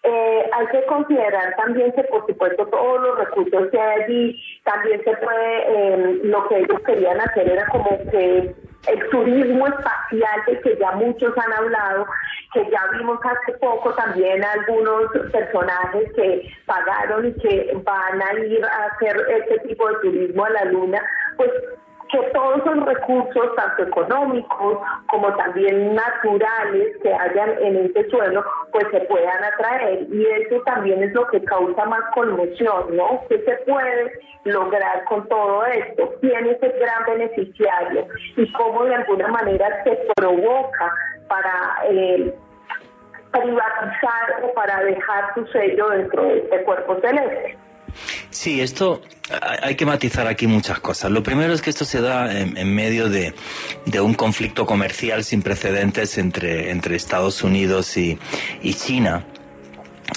Eh, 0.05 0.51
hay 0.53 0.67
que 0.67 0.85
considerar 0.87 1.55
también 1.57 1.93
que, 1.93 2.03
por 2.05 2.27
supuesto, 2.27 2.67
todos 2.67 3.01
los 3.03 3.19
recursos 3.21 3.71
que 3.71 3.81
hay 3.81 4.03
allí, 4.03 4.43
también 4.65 5.01
se 5.05 5.17
puede, 5.19 5.59
eh, 5.69 6.21
lo 6.25 6.49
que 6.49 6.59
ellos 6.59 6.81
querían 6.85 7.21
hacer 7.21 7.49
era 7.49 7.65
como 7.69 7.97
que 8.11 8.53
el 8.89 9.11
turismo 9.11 9.67
espacial 9.67 10.41
de 10.47 10.61
que 10.61 10.77
ya 10.77 10.91
muchos 10.93 11.33
han 11.39 11.53
hablado, 11.53 12.07
que 12.53 12.69
ya 12.71 12.81
vimos 12.99 13.19
hace 13.25 13.57
poco 13.59 13.95
también 13.95 14.45
algunos 14.45 15.05
personajes 15.31 16.13
que 16.15 16.53
pagaron 16.67 17.29
y 17.29 17.33
que 17.35 17.81
van 17.85 18.23
a 18.23 18.35
ir 18.45 18.65
a 18.65 18.85
hacer 18.87 19.17
este 19.29 19.69
tipo 19.69 19.89
de 19.89 19.95
turismo 19.97 20.45
a 20.45 20.51
la 20.51 20.65
luna, 20.67 21.01
pues 21.37 21.51
que 22.13 22.19
todos 22.35 22.65
los 22.65 22.87
recursos, 22.87 23.57
tanto 23.57 23.85
económicos 23.85 24.79
como 25.09 25.35
también 25.35 25.95
naturales 25.95 26.97
que 27.03 27.13
hayan 27.13 27.51
en 27.61 27.87
este 27.87 28.09
suelo, 28.11 28.45
pues 28.71 28.87
se 28.91 29.01
puedan 29.01 29.43
atraer. 29.43 30.07
Y 30.13 30.27
eso 30.27 30.63
también 30.65 31.03
es 31.03 31.13
lo 31.15 31.27
que 31.29 31.43
causa 31.43 31.85
más 31.87 32.03
conmoción, 32.15 32.97
¿no? 32.97 33.23
¿Qué 33.29 33.39
se 33.39 33.55
puede 33.71 34.13
lograr 34.45 35.05
con 35.05 35.27
todo 35.29 35.65
esto? 35.65 36.13
¿Quién 36.21 36.47
es 36.47 36.63
el 36.63 36.73
gran 36.79 37.05
beneficiario? 37.07 38.07
Y 38.37 38.53
cómo 38.53 38.85
de 38.85 38.95
alguna 38.95 39.29
manera 39.29 39.83
se 39.85 39.99
provoca 40.15 40.95
para... 41.29 41.53
Eh, 41.89 42.35
privatizar 43.33 44.45
o 44.45 44.53
para 44.53 44.83
dejar 44.85 45.33
su 45.35 45.47
sello 45.47 45.89
dentro 45.89 46.23
de 46.23 46.39
este 46.41 46.63
cuerpo 46.65 47.01
celeste. 47.01 47.57
Sí, 48.31 48.61
esto 48.61 49.03
hay 49.63 49.77
que 49.77 49.87
matizar 49.87 50.27
aquí 50.27 50.47
muchas 50.47 50.81
cosas. 50.81 51.11
Lo 51.11 51.23
primero 51.23 51.53
es 51.53 51.63
que 51.63 51.71
esto 51.71 51.85
se 51.85 52.01
da 52.01 52.33
en, 52.39 52.75
medio 52.75 53.09
de, 53.09 53.35
un 54.01 54.15
conflicto 54.15 54.67
comercial 54.67 55.25
sin 55.25 55.43
precedentes 55.43 56.19
entre, 56.19 56.95
Estados 56.95 57.43
Unidos 57.43 57.97
y, 57.97 58.19
China. 58.75 59.25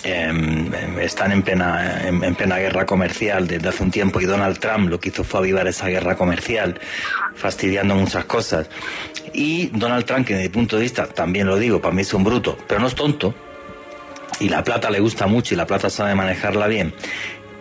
Em, 0.03 0.73
están 0.99 1.31
en 1.31 1.41
plena, 1.41 2.07
en, 2.07 2.35
plena 2.35 2.57
guerra 2.57 2.85
comercial 2.85 3.47
desde 3.47 3.69
hace 3.69 3.81
un 3.81 3.91
tiempo 3.91 4.19
y 4.19 4.25
Donald 4.25 4.59
Trump 4.59 4.89
lo 4.89 4.99
que 4.99 5.09
hizo 5.09 5.23
fue 5.23 5.39
avivar 5.39 5.67
esa 5.67 5.87
guerra 5.87 6.17
comercial, 6.17 6.79
fastidiando 7.35 7.95
muchas 7.95 8.25
cosas. 8.25 8.67
Y 9.33 9.67
Donald 9.67 10.05
Trump, 10.05 10.27
que 10.27 10.33
desde 10.33 10.49
mi 10.49 10.53
punto 10.53 10.75
de 10.75 10.83
vista, 10.83 11.07
también 11.07 11.47
lo 11.47 11.57
digo, 11.57 11.81
para 11.81 11.93
mí 11.95 12.01
es 12.01 12.13
un 12.13 12.23
bruto, 12.23 12.57
pero 12.67 12.81
no 12.81 12.87
es 12.87 12.95
tonto, 12.95 13.33
y 14.39 14.49
la 14.49 14.63
plata 14.63 14.89
le 14.89 14.99
gusta 14.99 15.27
mucho 15.27 15.53
y 15.53 15.57
la 15.57 15.65
plata 15.65 15.89
sabe 15.89 16.13
manejarla 16.15 16.67
bien, 16.67 16.93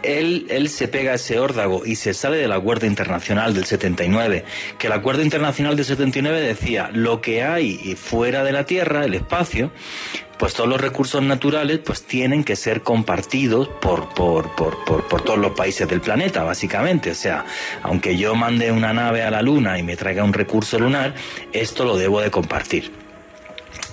él, 0.05 0.47
él 0.51 0.69
se 0.69 0.89
pega 0.89 1.15
ese 1.15 1.39
órdago 1.39 1.85
y 1.85 1.97
se 1.97 2.15
sale 2.15 2.37
del 2.37 2.53
acuerdo 2.53 2.87
internacional 2.87 3.55
del 3.55 3.65
79, 3.65 4.45
que 4.79 4.87
el 4.87 4.93
acuerdo 4.93 5.23
internacional 5.23 5.77
del 5.77 5.85
79 5.85 6.41
decía 6.41 6.91
lo 6.93 7.21
que 7.21 7.43
hay 7.43 7.97
fuera 7.97 8.45
de 8.45 8.53
la 8.53 8.67
Tierra, 8.67 9.05
el 9.05 9.15
espacio, 9.15 9.71
pues 10.39 10.55
todos 10.55 10.69
los 10.69 10.81
recursos 10.81 11.23
naturales 11.23 11.79
pues 11.79 12.03
tienen 12.03 12.45
que 12.45 12.57
ser 12.57 12.83
compartidos 12.83 13.69
por, 13.81 14.09
por, 14.11 14.55
por, 14.55 14.85
por, 14.85 15.23
todos 15.23 15.39
los 15.39 15.53
países 15.53 15.89
del 15.89 16.01
planeta, 16.01 16.43
básicamente. 16.43 17.13
O 17.13 17.15
sea, 17.15 17.45
aunque 17.83 18.17
yo 18.17 18.35
mande 18.35 18.71
una 18.73 18.93
nave 18.93 19.23
a 19.23 19.31
la 19.31 19.43
Luna 19.43 19.79
y 19.79 19.83
me 19.83 19.97
traiga 19.97 20.25
un 20.25 20.33
recurso 20.33 20.79
lunar, 20.79 21.15
esto 21.53 21.85
lo 21.85 21.97
debo 21.97 22.21
de 22.21 22.31
compartir. 22.31 22.93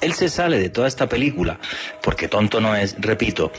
Él 0.01 0.13
se 0.13 0.29
sale 0.29 0.57
de 0.57 0.69
toda 0.69 0.87
esta 0.87 1.07
película, 1.07 1.59
porque 2.01 2.27
tonto 2.27 2.59
no 2.59 2.75
es, 2.75 2.95
repito, 2.99 3.51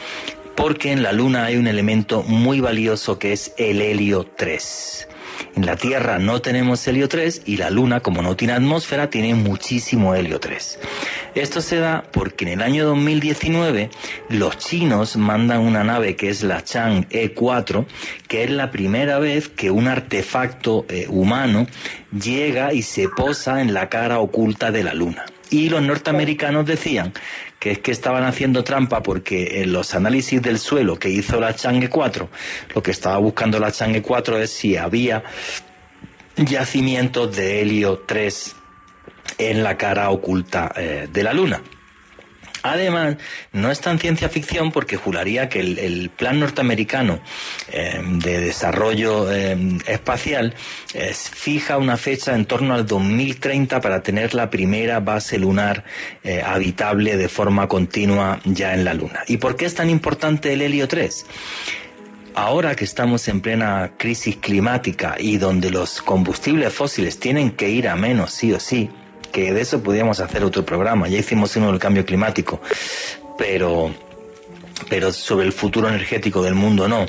porque 0.56 0.92
en 0.92 1.02
la 1.02 1.12
Luna 1.12 1.44
hay 1.44 1.56
un 1.56 1.66
elemento 1.66 2.22
muy 2.22 2.60
valioso 2.60 3.18
que 3.18 3.32
es 3.32 3.52
el 3.56 3.80
helio 3.80 4.24
3. 4.36 5.08
En 5.56 5.66
la 5.66 5.76
Tierra 5.76 6.18
no 6.18 6.40
tenemos 6.40 6.86
helio 6.86 7.08
3 7.08 7.42
y 7.44 7.56
la 7.56 7.70
Luna, 7.70 8.00
como 8.00 8.22
no 8.22 8.36
tiene 8.36 8.54
atmósfera, 8.54 9.10
tiene 9.10 9.34
muchísimo 9.34 10.14
helio 10.14 10.40
3. 10.40 10.78
Esto 11.34 11.60
se 11.60 11.76
da 11.76 12.04
porque 12.10 12.44
en 12.44 12.52
el 12.52 12.62
año 12.62 12.86
2019 12.86 13.90
los 14.28 14.58
chinos 14.58 15.16
mandan 15.16 15.60
una 15.60 15.84
nave 15.84 16.16
que 16.16 16.30
es 16.30 16.42
la 16.42 16.62
Chang 16.62 17.06
E4, 17.08 17.86
que 18.28 18.44
es 18.44 18.50
la 18.50 18.70
primera 18.70 19.18
vez 19.18 19.48
que 19.48 19.70
un 19.70 19.88
artefacto 19.88 20.86
eh, 20.88 21.06
humano 21.08 21.66
llega 22.18 22.72
y 22.72 22.82
se 22.82 23.08
posa 23.08 23.60
en 23.60 23.74
la 23.74 23.88
cara 23.88 24.20
oculta 24.20 24.70
de 24.70 24.84
la 24.84 24.94
Luna. 24.94 25.24
Y 25.50 25.68
los 25.68 25.82
norteamericanos 25.82 26.64
decían 26.64 27.12
que 27.62 27.70
es 27.70 27.78
que 27.78 27.92
estaban 27.92 28.24
haciendo 28.24 28.64
trampa 28.64 29.04
porque 29.04 29.62
en 29.62 29.72
los 29.72 29.94
análisis 29.94 30.42
del 30.42 30.58
suelo 30.58 30.98
que 30.98 31.10
hizo 31.10 31.38
la 31.38 31.54
Chang'e 31.54 31.88
4, 31.88 32.28
lo 32.74 32.82
que 32.82 32.90
estaba 32.90 33.18
buscando 33.18 33.60
la 33.60 33.70
Chang'e 33.70 34.02
4 34.02 34.38
es 34.38 34.50
si 34.50 34.76
había 34.76 35.22
yacimientos 36.36 37.36
de 37.36 37.62
helio 37.62 38.02
3 38.04 38.56
en 39.38 39.62
la 39.62 39.76
cara 39.76 40.10
oculta 40.10 40.72
eh, 40.74 41.08
de 41.12 41.22
la 41.22 41.32
Luna. 41.32 41.62
Además, 42.62 43.16
no 43.52 43.70
es 43.70 43.80
tan 43.80 43.98
ciencia 43.98 44.28
ficción 44.28 44.70
porque 44.70 44.96
juraría 44.96 45.48
que 45.48 45.60
el, 45.60 46.10
plan 46.16 46.38
norteamericano 46.40 47.20
eh, 47.70 48.00
de 48.02 48.40
desarrollo 48.40 49.32
eh, 49.32 49.56
espacial 49.86 50.54
eh, 50.94 51.12
fija 51.14 51.78
una 51.78 51.96
fecha 51.96 52.34
en 52.34 52.44
torno 52.44 52.74
al 52.74 52.86
2030 52.86 53.80
para 53.80 54.02
tener 54.02 54.34
la 54.34 54.50
primera 54.50 55.00
base 55.00 55.38
lunar 55.38 55.84
habitable 56.44 57.16
de 57.16 57.28
forma 57.28 57.68
continua 57.68 58.40
ya 58.44 58.74
en 58.74 58.84
la 58.84 58.94
Luna. 58.94 59.20
¿Y 59.26 59.38
por 59.38 59.56
qué 59.56 59.66
es 59.66 59.74
tan 59.74 59.90
importante 59.90 60.52
el 60.52 60.62
helio 60.62 60.86
3? 60.86 61.26
Ahora 62.34 62.74
que 62.74 62.84
estamos 62.84 63.28
en 63.28 63.40
plena 63.40 63.92
crisis 63.98 64.36
climática 64.36 65.16
y 65.18 65.36
donde 65.36 65.70
los 65.70 66.00
combustibles 66.00 66.72
fósiles 66.72 67.18
tienen 67.18 67.50
que 67.50 67.68
ir 67.68 67.88
a 67.88 67.96
menos 67.96 68.32
sí 68.32 68.52
o 68.52 68.60
sí, 68.60 68.90
que 69.32 69.52
de 69.52 69.62
eso 69.62 69.82
podíamos 69.82 70.20
hacer 70.20 70.44
otro 70.44 70.64
programa. 70.64 71.08
Ya 71.08 71.18
hicimos 71.18 71.56
uno 71.56 71.68
del 71.68 71.80
cambio 71.80 72.04
climático, 72.04 72.60
pero, 73.38 73.90
pero 74.88 75.12
sobre 75.12 75.46
el 75.46 75.52
futuro 75.52 75.88
energético 75.88 76.42
del 76.42 76.54
mundo 76.54 76.86
no. 76.86 77.06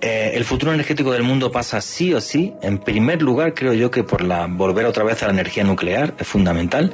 Eh, 0.00 0.32
el 0.34 0.44
futuro 0.44 0.72
energético 0.72 1.12
del 1.12 1.22
mundo 1.22 1.52
pasa 1.52 1.80
sí 1.80 2.12
o 2.12 2.20
sí, 2.20 2.52
en 2.60 2.78
primer 2.78 3.22
lugar 3.22 3.54
creo 3.54 3.72
yo 3.72 3.90
que 3.90 4.02
por 4.02 4.22
la 4.22 4.46
volver 4.48 4.86
otra 4.86 5.04
vez 5.04 5.22
a 5.22 5.26
la 5.26 5.32
energía 5.32 5.62
nuclear 5.62 6.14
es 6.18 6.26
fundamental, 6.26 6.92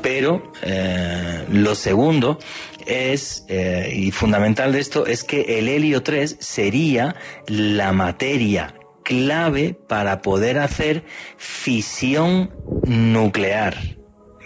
pero 0.00 0.50
eh, 0.62 1.44
lo 1.50 1.74
segundo 1.74 2.38
es, 2.86 3.44
eh, 3.48 3.92
y 3.94 4.10
fundamental 4.10 4.72
de 4.72 4.80
esto, 4.80 5.06
es 5.06 5.22
que 5.22 5.58
el 5.58 5.68
helio 5.68 6.02
3 6.02 6.36
sería 6.40 7.14
la 7.46 7.92
materia 7.92 8.74
clave 9.10 9.74
para 9.88 10.22
poder 10.22 10.60
hacer 10.60 11.02
fisión 11.36 12.52
nuclear, 12.84 13.76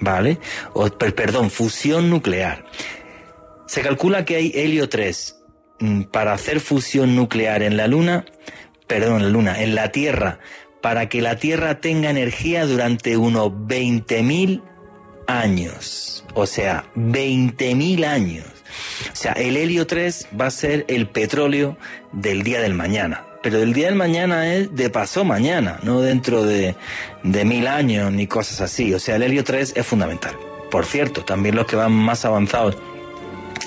¿vale? 0.00 0.38
O, 0.72 0.88
perdón, 0.88 1.50
fusión 1.50 2.08
nuclear. 2.08 2.64
Se 3.66 3.82
calcula 3.82 4.24
que 4.24 4.36
hay 4.36 4.52
helio 4.54 4.88
3 4.88 5.36
mm, 5.80 6.02
para 6.04 6.32
hacer 6.32 6.60
fusión 6.60 7.14
nuclear 7.14 7.62
en 7.62 7.76
la 7.76 7.88
Luna, 7.88 8.24
perdón, 8.86 9.16
en 9.16 9.24
la 9.24 9.28
Luna, 9.28 9.62
en 9.62 9.74
la 9.74 9.92
Tierra, 9.92 10.38
para 10.80 11.10
que 11.10 11.20
la 11.20 11.36
Tierra 11.36 11.80
tenga 11.80 12.08
energía 12.08 12.64
durante 12.64 13.18
unos 13.18 13.48
20.000 13.48 14.62
años. 15.26 16.24
O 16.32 16.46
sea, 16.46 16.86
20.000 16.96 18.06
años. 18.06 18.46
O 19.12 19.16
sea, 19.16 19.32
el 19.32 19.58
helio 19.58 19.86
3 19.86 20.28
va 20.40 20.46
a 20.46 20.50
ser 20.50 20.86
el 20.88 21.06
petróleo 21.06 21.76
del 22.12 22.42
día 22.44 22.62
del 22.62 22.72
mañana 22.72 23.26
pero 23.44 23.58
el 23.58 23.74
día 23.74 23.88
del 23.88 23.94
mañana 23.94 24.54
es 24.54 24.74
de 24.74 24.88
paso 24.88 25.22
mañana, 25.22 25.78
no 25.82 26.00
dentro 26.00 26.44
de, 26.44 26.74
mil 27.22 27.66
años 27.66 28.10
ni 28.10 28.26
cosas 28.26 28.62
así. 28.62 28.94
O 28.94 28.98
sea, 28.98 29.16
el 29.16 29.22
helio 29.22 29.44
3 29.44 29.74
es 29.76 29.86
fundamental. 29.86 30.34
Por 30.70 30.86
cierto, 30.86 31.26
también 31.26 31.54
los 31.54 31.66
que 31.66 31.76
van 31.76 31.92
más 31.92 32.24
avanzados 32.24 32.78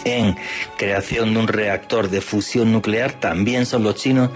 en 0.04 0.36
creación 0.80 1.36
de 1.36 1.40
un 1.42 1.48
reactor 1.48 2.10
de 2.10 2.22
fusión 2.22 2.72
nuclear 2.74 3.20
también 3.20 3.68
son 3.68 3.84
los 3.84 3.94
chinos 3.94 4.32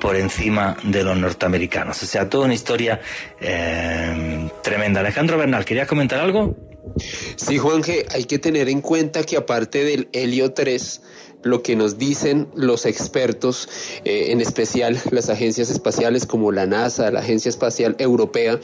por 0.00 0.14
encima 0.14 0.76
de 0.84 1.02
los 1.02 1.16
norteamericanos. 1.16 2.00
O 2.00 2.06
sea, 2.06 2.30
toda 2.30 2.44
una 2.44 2.54
historia 2.54 3.00
eh, 3.40 4.48
tremenda. 4.62 5.00
Alejandro 5.00 5.38
Bernal, 5.38 5.64
¿querías 5.64 5.88
comentar 5.88 6.20
algo? 6.20 6.56
Sí, 7.34 7.58
Juanje, 7.58 8.06
hay 8.10 8.26
que 8.26 8.38
tener 8.38 8.68
en 8.68 8.80
cuenta 8.80 9.24
que 9.24 9.36
aparte 9.36 9.82
del 9.82 10.08
helio 10.12 10.52
3, 10.52 11.00
lo 11.44 11.62
que 11.62 11.76
nos 11.76 11.98
dicen 11.98 12.48
los 12.54 12.86
expertos, 12.86 13.68
eh, 14.04 14.26
en 14.30 14.40
especial 14.40 15.00
las 15.10 15.28
agencias 15.28 15.70
espaciales 15.70 16.26
como 16.26 16.50
la 16.50 16.66
NASA, 16.66 17.10
la 17.10 17.20
Agencia 17.20 17.48
Espacial 17.48 17.94
Europea, 17.98 18.58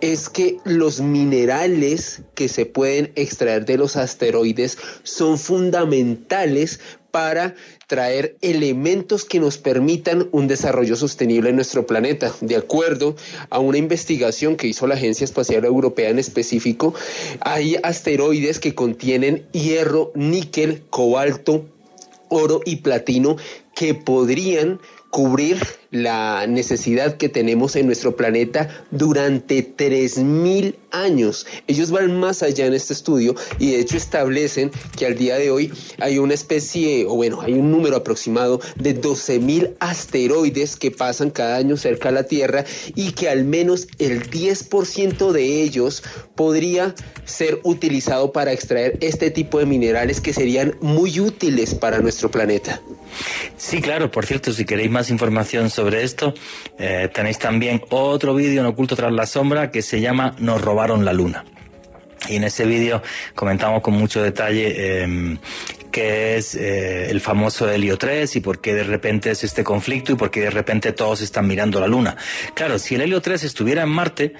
es 0.00 0.28
que 0.28 0.58
los 0.64 1.00
minerales 1.00 2.22
que 2.34 2.48
se 2.48 2.66
pueden 2.66 3.10
extraer 3.16 3.64
de 3.64 3.78
los 3.78 3.96
asteroides 3.96 4.78
son 5.02 5.38
fundamentales 5.38 6.80
para 7.10 7.54
traer 7.86 8.36
elementos 8.42 9.24
que 9.24 9.40
nos 9.40 9.56
permitan 9.56 10.28
un 10.30 10.46
desarrollo 10.46 10.94
sostenible 10.94 11.50
en 11.50 11.56
nuestro 11.56 11.86
planeta. 11.86 12.34
De 12.42 12.56
acuerdo 12.56 13.16
a 13.48 13.58
una 13.58 13.78
investigación 13.78 14.56
que 14.56 14.66
hizo 14.66 14.86
la 14.86 14.94
Agencia 14.94 15.24
Espacial 15.24 15.64
Europea 15.64 16.10
en 16.10 16.18
específico, 16.18 16.94
hay 17.40 17.76
asteroides 17.82 18.60
que 18.60 18.74
contienen 18.74 19.46
hierro, 19.52 20.12
níquel, 20.14 20.82
cobalto, 20.90 21.64
oro 22.30 22.60
y 22.64 22.76
platino 22.76 23.36
que 23.74 23.94
podrían 23.94 24.80
cubrir 25.10 25.58
la 25.90 26.46
necesidad 26.46 27.16
que 27.16 27.28
tenemos 27.28 27.76
en 27.76 27.86
nuestro 27.86 28.16
planeta 28.16 28.84
durante 28.90 29.76
3.000 29.76 30.74
años. 30.90 31.46
Ellos 31.66 31.90
van 31.90 32.18
más 32.18 32.42
allá 32.42 32.66
en 32.66 32.74
este 32.74 32.92
estudio 32.92 33.34
y 33.58 33.72
de 33.72 33.80
hecho 33.80 33.96
establecen 33.96 34.70
que 34.96 35.06
al 35.06 35.16
día 35.16 35.36
de 35.36 35.50
hoy 35.50 35.72
hay 35.98 36.18
una 36.18 36.34
especie, 36.34 37.06
o 37.06 37.14
bueno, 37.14 37.40
hay 37.40 37.54
un 37.54 37.70
número 37.70 37.96
aproximado 37.96 38.60
de 38.76 39.00
12.000 39.00 39.76
asteroides 39.80 40.76
que 40.76 40.90
pasan 40.90 41.30
cada 41.30 41.56
año 41.56 41.76
cerca 41.76 42.10
a 42.10 42.12
la 42.12 42.24
Tierra 42.24 42.64
y 42.94 43.12
que 43.12 43.28
al 43.28 43.44
menos 43.44 43.88
el 43.98 44.30
10% 44.30 45.32
de 45.32 45.62
ellos 45.62 46.02
podría 46.34 46.94
ser 47.24 47.60
utilizado 47.62 48.32
para 48.32 48.52
extraer 48.52 48.98
este 49.00 49.30
tipo 49.30 49.58
de 49.58 49.66
minerales 49.66 50.20
que 50.20 50.32
serían 50.32 50.76
muy 50.80 51.20
útiles 51.20 51.74
para 51.74 52.00
nuestro 52.00 52.30
planeta. 52.30 52.80
Sí, 53.56 53.80
claro, 53.80 54.10
por 54.10 54.26
cierto, 54.26 54.52
si 54.52 54.64
queréis 54.64 54.90
más 54.90 55.10
información 55.10 55.70
sobre 55.78 56.02
esto, 56.02 56.34
eh, 56.76 57.08
tenéis 57.14 57.38
también 57.38 57.80
otro 57.90 58.34
vídeo 58.34 58.62
en 58.62 58.66
Oculto 58.66 58.96
tras 58.96 59.12
la 59.12 59.26
sombra 59.26 59.70
que 59.70 59.80
se 59.80 60.00
llama 60.00 60.34
Nos 60.40 60.60
robaron 60.60 61.04
la 61.04 61.12
luna. 61.12 61.44
Y 62.28 62.34
en 62.34 62.42
ese 62.42 62.66
vídeo 62.66 63.00
comentamos 63.36 63.80
con 63.80 63.94
mucho 63.94 64.20
detalle 64.20 65.02
em, 65.02 65.38
qué 65.92 66.36
es 66.36 66.56
eh, 66.56 67.08
el 67.10 67.20
famoso 67.20 67.70
Helio 67.70 67.96
3 67.96 68.34
y 68.34 68.40
por 68.40 68.60
qué 68.60 68.74
de 68.74 68.82
repente 68.82 69.30
es 69.30 69.44
este 69.44 69.62
conflicto 69.62 70.10
y 70.10 70.16
por 70.16 70.32
qué 70.32 70.40
de 70.40 70.50
repente 70.50 70.90
todos 70.90 71.20
están 71.20 71.46
mirando 71.46 71.78
la 71.78 71.86
Luna. 71.86 72.16
Claro, 72.54 72.80
si 72.80 72.96
el 72.96 73.02
Helio 73.02 73.22
3 73.22 73.44
estuviera 73.44 73.84
en 73.84 73.90
Marte, 73.90 74.32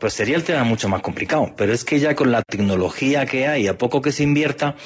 pues 0.00 0.14
sería 0.14 0.36
el 0.36 0.44
tema 0.44 0.64
mucho 0.64 0.88
más 0.88 1.02
complicado. 1.02 1.52
Pero 1.58 1.74
es 1.74 1.84
que 1.84 2.00
ya 2.00 2.14
con 2.14 2.32
la 2.32 2.40
tecnología 2.40 3.26
que 3.26 3.46
hay, 3.46 3.68
a 3.68 3.76
poco 3.76 4.00
que 4.00 4.12
se 4.12 4.22
invierta, 4.22 4.76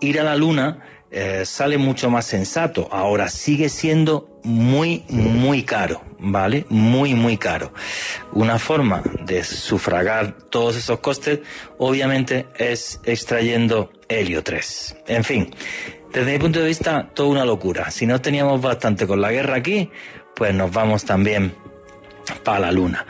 ir 0.00 0.18
a 0.18 0.24
la 0.24 0.34
Luna 0.34 0.78
eh, 1.10 1.44
sale 1.44 1.78
mucho 1.78 2.10
más 2.10 2.26
sensato. 2.26 2.88
Ahora 2.90 3.28
sigue 3.28 3.68
siendo 3.68 4.40
muy, 4.44 5.04
muy 5.08 5.62
caro, 5.62 6.02
¿vale? 6.18 6.66
Muy, 6.68 7.14
muy 7.14 7.36
caro. 7.36 7.72
Una 8.32 8.58
forma 8.58 9.02
de 9.24 9.42
sufragar 9.44 10.32
todos 10.32 10.76
esos 10.76 11.00
costes, 11.00 11.40
obviamente, 11.78 12.46
es 12.56 13.00
extrayendo 13.04 13.90
helio 14.08 14.42
3. 14.42 14.96
En 15.06 15.24
fin, 15.24 15.50
desde 16.12 16.32
mi 16.32 16.38
punto 16.38 16.60
de 16.60 16.66
vista, 16.66 17.08
toda 17.14 17.28
una 17.28 17.44
locura. 17.44 17.90
Si 17.90 18.06
no 18.06 18.20
teníamos 18.20 18.60
bastante 18.60 19.06
con 19.06 19.20
la 19.20 19.32
guerra 19.32 19.56
aquí, 19.56 19.90
pues 20.34 20.54
nos 20.54 20.70
vamos 20.70 21.04
también 21.04 21.54
para 22.44 22.60
la 22.60 22.72
luna. 22.72 23.06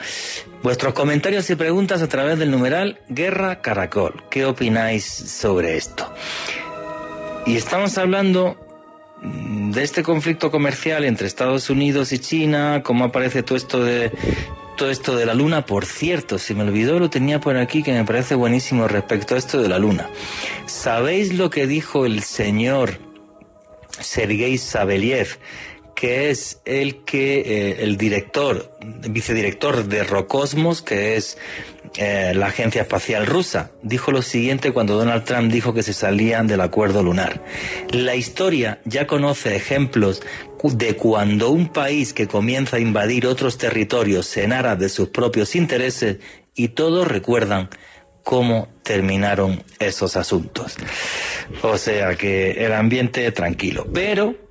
Vuestros 0.63 0.93
comentarios 0.93 1.49
y 1.51 1.57
preguntas 1.57 2.03
a 2.03 2.09
través 2.09 2.39
del 2.39 2.51
numeral 2.51 3.01
Guerra 3.09 3.61
Caracol. 3.61 4.25
¿Qué 4.31 4.45
opináis 4.45 5.05
sobre 5.05 5.77
esto? 5.77 6.13
Y 7.49 7.57
estamos 7.57 7.97
hablando 7.97 8.59
de 9.23 9.83
este 9.83 10.03
conflicto 10.03 10.51
comercial 10.51 11.03
entre 11.07 11.27
Estados 11.27 11.71
Unidos 11.71 12.13
y 12.13 12.19
China, 12.19 12.83
cómo 12.85 13.07
aparece 13.07 13.43
todo 13.43 13.57
esto 13.57 13.83
de 13.83 14.13
todo 14.77 14.91
esto 14.91 15.17
de 15.17 15.25
la 15.25 15.33
luna. 15.33 15.65
Por 15.65 15.87
cierto, 15.87 16.37
si 16.37 16.55
me 16.55 16.65
olvidó 16.65 16.99
lo 16.99 17.09
tenía 17.09 17.41
por 17.41 17.57
aquí 17.57 17.83
que 17.83 17.93
me 17.93 18.05
parece 18.05 18.35
buenísimo 18.35 18.87
respecto 18.87 19.35
a 19.35 19.39
esto 19.39 19.63
de 19.63 19.69
la 19.71 19.79
luna. 19.79 20.11
¿Sabéis 20.67 21.33
lo 21.33 21.49
que 21.49 21.67
dijo 21.67 22.05
el 22.05 22.23
señor 22.23 22.99
Sergei 23.99 24.59
Sabeliev? 24.59 25.39
Que 25.99 26.31
es 26.31 26.61
el 26.65 27.03
que 27.05 27.41
eh, 27.41 27.77
el 27.81 27.97
director, 27.97 28.71
vicedirector 29.11 29.85
de 29.87 30.05
Rocosmos, 30.05 30.81
que 30.81 31.17
es 31.17 31.39
eh, 31.97 32.35
la 32.37 32.47
agencia 32.47 32.83
espacial 32.83 33.27
rusa, 33.27 33.73
dijo 33.83 34.13
lo 34.13 34.23
siguiente 34.23 34.71
cuando 34.71 34.97
Donald 34.97 35.25
Trump 35.25 35.51
dijo 35.51 35.75
que 35.75 35.83
se 35.83 35.93
salían 35.93 36.47
del 36.47 36.61
acuerdo 36.61 37.03
lunar. 37.03 37.43
La 37.91 38.15
historia 38.15 38.81
ya 38.85 39.09
conoce 39.09 39.57
ejemplos 39.57 40.23
de 40.63 40.95
cuando 40.95 41.51
un 41.51 41.67
país 41.67 42.13
que 42.13 42.29
comienza 42.29 42.77
a 42.77 42.81
invadir 42.81 43.27
otros 43.27 43.59
territorios 43.59 44.27
se 44.27 44.45
enara 44.45 44.77
de 44.77 44.91
sus 44.91 45.09
propios 45.09 45.57
intereses 45.57 46.19
y 46.55 46.69
todos 46.69 47.09
recuerdan 47.09 47.71
cómo 48.23 48.69
terminaron 48.85 49.65
esos 49.81 50.17
asuntos. 50.17 50.77
O 51.63 51.77
sea 51.77 52.15
que 52.15 52.65
el 52.65 52.73
ambiente 52.73 53.33
tranquilo. 53.33 53.85
Pero 53.93 54.48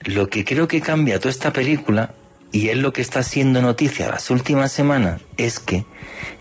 lo 0.00 0.28
que 0.28 0.44
creo 0.44 0.66
que 0.66 0.80
cambia 0.80 1.18
toda 1.18 1.30
esta 1.30 1.52
película, 1.52 2.14
y 2.52 2.68
es 2.68 2.76
lo 2.76 2.92
que 2.92 3.02
está 3.02 3.22
siendo 3.22 3.62
noticia 3.62 4.08
las 4.08 4.30
últimas 4.30 4.72
semanas, 4.72 5.20
es 5.36 5.60
que 5.60 5.84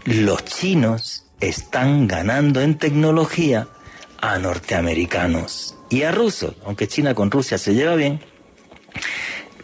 los 0.05 0.43
chinos 0.45 1.25
están 1.39 2.07
ganando 2.07 2.61
en 2.61 2.77
tecnología 2.77 3.67
a 4.21 4.37
norteamericanos 4.39 5.75
y 5.89 6.03
a 6.03 6.11
rusos, 6.11 6.55
aunque 6.65 6.87
China 6.87 7.13
con 7.13 7.31
Rusia 7.31 7.57
se 7.57 7.73
lleva 7.73 7.95
bien, 7.95 8.19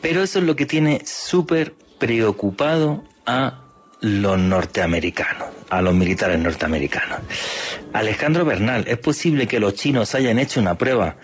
pero 0.01 0.23
eso 0.23 0.39
es 0.39 0.45
lo 0.45 0.55
que 0.55 0.65
tiene 0.65 1.01
súper 1.05 1.73
preocupado 1.97 3.03
a 3.25 3.61
los 4.01 4.37
norteamericanos, 4.37 5.47
a 5.69 5.81
los 5.81 5.93
militares 5.95 6.39
norteamericanos. 6.39 7.19
Alejandro 7.93 8.45
Bernal, 8.45 8.85
¿es 8.87 8.97
posible 8.97 9.47
que 9.47 9.59
los 9.59 9.73
chinos 9.73 10.13
hayan 10.15 10.37
hecho 10.37 10.59
una 10.59 10.77
prueba 10.77 11.15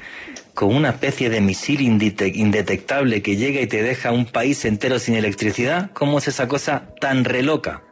con 0.54 0.76
una 0.76 0.89
especie 0.89 1.30
de 1.30 1.41
misil 1.41 1.82
indetectable 1.82 3.22
que 3.22 3.36
llega 3.38 3.62
y 3.62 3.68
te 3.68 3.84
deja 3.84 4.12
un 4.12 4.26
país 4.26 4.66
entero 4.66 4.99
sin 4.99 5.16
electricidad? 5.16 5.91
¿Cómo 5.93 6.20
es 6.20 6.28
esa 6.28 6.47
cosa 6.47 6.93
tan 6.99 7.24
reloca? 7.24 7.84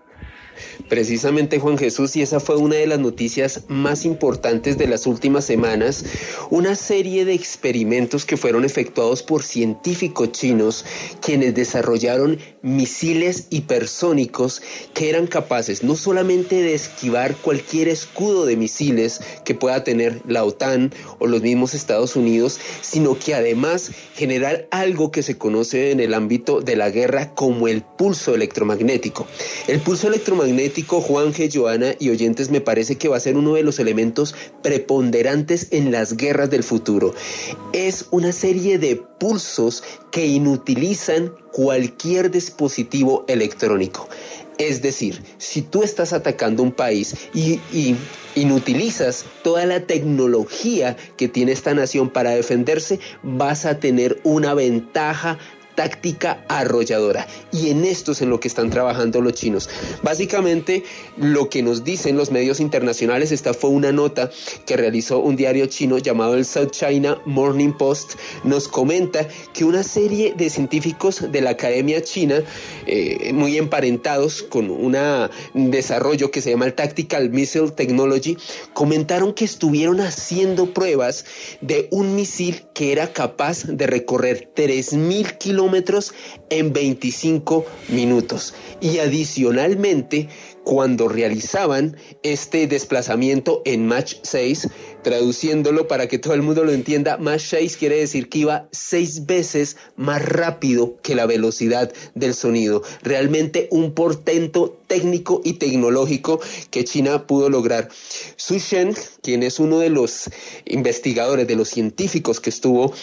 Precisamente 0.87 1.59
Juan 1.59 1.77
Jesús, 1.77 2.15
y 2.15 2.21
esa 2.21 2.39
fue 2.39 2.55
una 2.55 2.75
de 2.75 2.87
las 2.87 2.99
noticias 2.99 3.63
más 3.67 4.05
importantes 4.05 4.77
de 4.77 4.87
las 4.87 5.05
últimas 5.05 5.45
semanas, 5.45 6.05
una 6.49 6.75
serie 6.75 7.25
de 7.25 7.33
experimentos 7.33 8.25
que 8.25 8.37
fueron 8.37 8.63
efectuados 8.63 9.21
por 9.21 9.43
científicos 9.43 10.31
chinos 10.31 10.85
quienes 11.21 11.53
desarrollaron 11.53 12.39
misiles 12.61 13.47
hipersónicos 13.49 14.61
que 14.93 15.09
eran 15.09 15.27
capaces 15.27 15.83
no 15.83 15.95
solamente 15.95 16.61
de 16.61 16.73
esquivar 16.73 17.35
cualquier 17.35 17.87
escudo 17.87 18.45
de 18.45 18.55
misiles 18.55 19.21
que 19.45 19.55
pueda 19.55 19.83
tener 19.83 20.21
la 20.27 20.43
OTAN 20.43 20.91
o 21.19 21.27
los 21.27 21.41
mismos 21.41 21.73
Estados 21.73 22.15
Unidos, 22.15 22.59
sino 22.81 23.17
que 23.17 23.35
además 23.35 23.91
generar 24.15 24.67
algo 24.71 25.11
que 25.11 25.23
se 25.23 25.37
conoce 25.37 25.91
en 25.91 25.99
el 25.99 26.13
ámbito 26.13 26.61
de 26.61 26.75
la 26.75 26.89
guerra 26.89 27.33
como 27.35 27.67
el 27.67 27.81
pulso 27.81 28.33
electromagnético. 28.33 29.27
El 29.67 29.79
pulso 29.79 30.07
electromagnético 30.07 30.68
Juan 30.69 31.33
G. 31.33 31.49
Joana 31.53 31.95
y 31.99 32.09
oyentes 32.09 32.49
me 32.49 32.61
parece 32.61 32.97
que 32.97 33.07
va 33.07 33.17
a 33.17 33.19
ser 33.19 33.37
uno 33.37 33.53
de 33.53 33.63
los 33.63 33.79
elementos 33.79 34.35
preponderantes 34.61 35.67
en 35.71 35.91
las 35.91 36.15
guerras 36.15 36.49
del 36.49 36.63
futuro. 36.63 37.13
Es 37.73 38.05
una 38.11 38.31
serie 38.31 38.77
de 38.77 38.95
pulsos 38.95 39.83
que 40.11 40.25
inutilizan 40.25 41.33
cualquier 41.51 42.31
dispositivo 42.31 43.25
electrónico. 43.27 44.07
Es 44.57 44.81
decir, 44.81 45.23
si 45.37 45.61
tú 45.61 45.83
estás 45.83 46.11
atacando 46.11 46.63
un 46.63 46.73
país 46.73 47.15
y, 47.33 47.61
y, 47.71 47.95
inutilizas 48.35 49.25
toda 49.41 49.65
la 49.65 49.87
tecnología 49.87 50.97
que 51.15 51.29
tiene 51.29 51.53
esta 51.53 51.73
nación 51.73 52.09
para 52.09 52.31
defenderse, 52.31 52.99
vas 53.23 53.65
a 53.65 53.79
tener 53.79 54.19
una 54.23 54.53
ventaja 54.53 55.39
táctica 55.75 56.43
arrolladora. 56.49 57.25
Y 57.53 57.69
en 57.69 57.85
esto 57.85 58.11
es 58.11 58.21
en 58.21 58.29
lo 58.29 58.39
que 58.39 58.49
están 58.49 58.69
trabajando 58.69 59.21
los 59.21 59.33
chinos. 59.33 59.69
Básicamente, 60.03 60.83
lo 61.15 61.49
que 61.49 61.63
nos 61.63 61.85
dicen 61.85 62.17
los 62.17 62.31
medios 62.31 62.59
internacionales, 62.59 63.31
esta 63.31 63.53
fue 63.53 63.69
una 63.69 63.91
nota 63.91 64.29
que 64.65 64.75
realizó 64.75 65.19
un 65.19 65.35
diario 65.35 65.67
chino 65.67 65.97
llamado 65.97 66.35
el 66.35 66.45
South 66.45 66.71
China 66.71 67.21
Morning 67.25 67.71
Post, 67.71 68.15
nos 68.43 68.67
comenta 68.67 69.25
que 69.53 69.63
una 69.63 69.83
serie 69.83 70.33
de 70.35 70.49
científicos 70.49 71.31
de 71.31 71.41
la 71.41 71.51
Academia 71.51 72.01
China, 72.01 72.43
eh, 72.85 73.31
muy 73.33 73.57
emparentados 73.57 74.43
con 74.43 74.69
un 74.69 75.71
desarrollo 75.71 76.29
que 76.29 76.41
se 76.41 76.51
llama 76.51 76.65
el 76.65 76.73
Tactical 76.73 77.29
Missile 77.29 77.71
Technology, 77.71 78.37
comentaron 78.73 79.33
que 79.33 79.45
estuvieron 79.45 80.01
haciendo 80.01 80.73
pruebas 80.73 81.25
de 81.61 81.87
un 81.91 82.15
misil 82.15 82.63
que 82.73 82.91
era 82.91 83.13
capaz 83.13 83.63
de 83.63 83.87
recorrer 83.87 84.51
3.000 84.55 85.37
kilómetros 85.37 85.68
en 86.49 86.73
25 86.73 87.65
minutos. 87.89 88.53
Y 88.81 88.99
adicionalmente, 88.99 90.29
cuando 90.63 91.07
realizaban 91.07 91.97
este 92.23 92.67
desplazamiento 92.67 93.61
en 93.65 93.87
Mach 93.87 94.13
6, 94.21 94.67
traduciéndolo 95.03 95.87
para 95.87 96.07
que 96.07 96.19
todo 96.19 96.33
el 96.33 96.41
mundo 96.41 96.63
lo 96.63 96.71
entienda, 96.71 97.17
Mach 97.17 97.41
6 97.41 97.77
quiere 97.77 97.97
decir 97.97 98.29
que 98.29 98.39
iba 98.39 98.67
seis 98.71 99.25
veces 99.25 99.77
más 99.95 100.23
rápido 100.23 100.97
que 101.01 101.15
la 101.15 101.25
velocidad 101.25 101.91
del 102.15 102.33
sonido. 102.33 102.83
Realmente 103.01 103.67
un 103.71 103.93
portento 103.93 104.77
técnico 104.87 105.41
y 105.43 105.53
tecnológico 105.53 106.39
que 106.71 106.83
China 106.83 107.25
pudo 107.25 107.49
lograr. 107.49 107.89
Su 108.35 108.57
Shen, 108.57 108.95
quien 109.21 109.43
es 109.43 109.59
uno 109.59 109.79
de 109.79 109.89
los 109.89 110.29
investigadores, 110.65 111.47
de 111.47 111.55
los 111.55 111.69
científicos 111.69 112.39
que 112.39 112.49
estuvo 112.49 112.93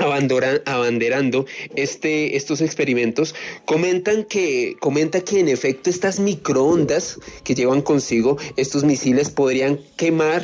abanderando 0.00 1.46
este, 1.76 2.36
estos 2.36 2.60
experimentos, 2.60 3.34
comentan 3.64 4.24
que, 4.24 4.76
comenta 4.80 5.20
que 5.20 5.40
en 5.40 5.48
efecto 5.48 5.90
estas 5.90 6.18
microondas 6.18 7.18
que 7.44 7.54
llevan 7.54 7.82
consigo 7.82 8.36
estos 8.56 8.84
misiles 8.84 9.30
podrían 9.30 9.78
quemar 9.96 10.42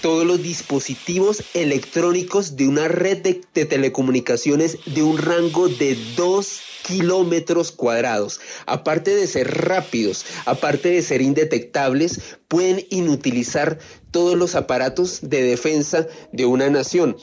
todos 0.00 0.26
los 0.26 0.42
dispositivos 0.42 1.42
electrónicos 1.54 2.56
de 2.56 2.68
una 2.68 2.88
red 2.88 3.22
de, 3.22 3.40
de 3.54 3.64
telecomunicaciones 3.64 4.78
de 4.84 5.02
un 5.02 5.16
rango 5.16 5.68
de 5.68 5.96
dos 6.14 6.60
kilómetros 6.86 7.72
cuadrados. 7.72 8.40
Aparte 8.66 9.14
de 9.14 9.26
ser 9.26 9.50
rápidos, 9.66 10.26
aparte 10.44 10.90
de 10.90 11.00
ser 11.00 11.22
indetectables, 11.22 12.20
pueden 12.48 12.84
inutilizar 12.90 13.78
todos 14.14 14.36
los 14.38 14.54
aparatos 14.54 15.18
de 15.22 15.42
defensa 15.42 16.06
de 16.30 16.46
una 16.46 16.70
nación. 16.70 17.16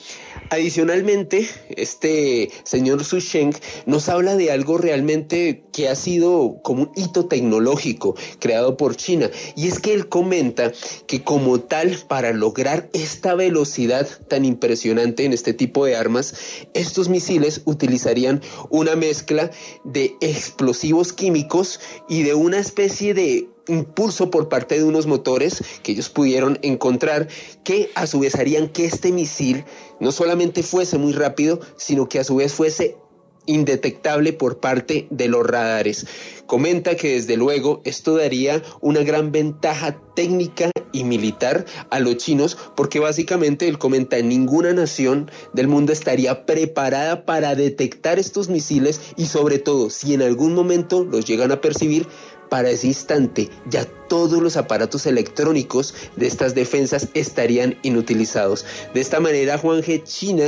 Adicionalmente, 0.49 1.47
este 1.69 2.51
señor 2.65 3.05
Su 3.05 3.19
Sheng 3.19 3.53
nos 3.85 4.09
habla 4.09 4.35
de 4.35 4.51
algo 4.51 4.77
realmente 4.77 5.63
que 5.71 5.87
ha 5.87 5.95
sido 5.95 6.57
como 6.61 6.83
un 6.83 6.91
hito 6.97 7.27
tecnológico 7.27 8.17
creado 8.39 8.75
por 8.75 8.97
China. 8.97 9.31
Y 9.55 9.69
es 9.69 9.79
que 9.79 9.93
él 9.93 10.09
comenta 10.09 10.73
que 11.07 11.23
como 11.23 11.61
tal, 11.61 11.97
para 12.09 12.33
lograr 12.33 12.89
esta 12.91 13.35
velocidad 13.35 14.05
tan 14.27 14.43
impresionante 14.43 15.23
en 15.23 15.31
este 15.31 15.53
tipo 15.53 15.85
de 15.85 15.95
armas, 15.95 16.35
estos 16.73 17.07
misiles 17.07 17.61
utilizarían 17.63 18.41
una 18.69 18.97
mezcla 18.97 19.49
de 19.85 20.17
explosivos 20.19 21.13
químicos 21.13 21.79
y 22.09 22.23
de 22.23 22.33
una 22.33 22.59
especie 22.59 23.13
de 23.13 23.47
impulso 23.67 24.31
por 24.31 24.49
parte 24.49 24.77
de 24.77 24.83
unos 24.83 25.07
motores 25.07 25.63
que 25.83 25.93
ellos 25.93 26.09
pudieron 26.09 26.59
encontrar 26.61 27.27
que 27.63 27.89
a 27.95 28.07
su 28.07 28.19
vez 28.19 28.35
harían 28.35 28.69
que 28.69 28.85
este 28.85 29.11
misil 29.11 29.65
no 29.99 30.11
solamente 30.11 30.63
fuese 30.63 30.97
muy 30.97 31.13
rápido, 31.13 31.59
sino 31.77 32.09
que 32.09 32.19
a 32.19 32.23
su 32.23 32.37
vez 32.37 32.53
fuese 32.53 32.97
indetectable 33.45 34.33
por 34.33 34.59
parte 34.59 35.07
de 35.09 35.27
los 35.27 35.45
radares. 35.45 36.05
Comenta 36.45 36.95
que 36.95 37.13
desde 37.13 37.37
luego 37.37 37.81
esto 37.85 38.15
daría 38.15 38.61
una 38.81 39.01
gran 39.03 39.31
ventaja 39.31 39.99
técnica 40.15 40.69
y 40.91 41.03
militar 41.03 41.65
a 41.89 41.99
los 41.99 42.17
chinos 42.17 42.57
porque 42.75 42.99
básicamente 42.99 43.67
él 43.67 43.77
comenta 43.77 44.21
ninguna 44.21 44.73
nación 44.73 45.31
del 45.53 45.67
mundo 45.67 45.93
estaría 45.93 46.45
preparada 46.45 47.25
para 47.25 47.55
detectar 47.55 48.19
estos 48.19 48.49
misiles 48.49 49.01
y 49.15 49.27
sobre 49.27 49.57
todo 49.57 49.89
si 49.89 50.13
en 50.13 50.21
algún 50.21 50.53
momento 50.53 51.05
los 51.05 51.25
llegan 51.25 51.51
a 51.51 51.61
percibir 51.61 52.07
para 52.51 52.69
ese 52.69 52.87
instante 52.87 53.49
ya 53.65 53.85
todos 54.09 54.43
los 54.43 54.57
aparatos 54.57 55.05
electrónicos 55.05 55.95
de 56.17 56.27
estas 56.27 56.53
defensas 56.53 57.07
estarían 57.13 57.77
inutilizados. 57.81 58.65
De 58.93 58.99
esta 58.99 59.21
manera, 59.21 59.57
Juan 59.57 59.81
G. 59.81 60.03
China 60.03 60.43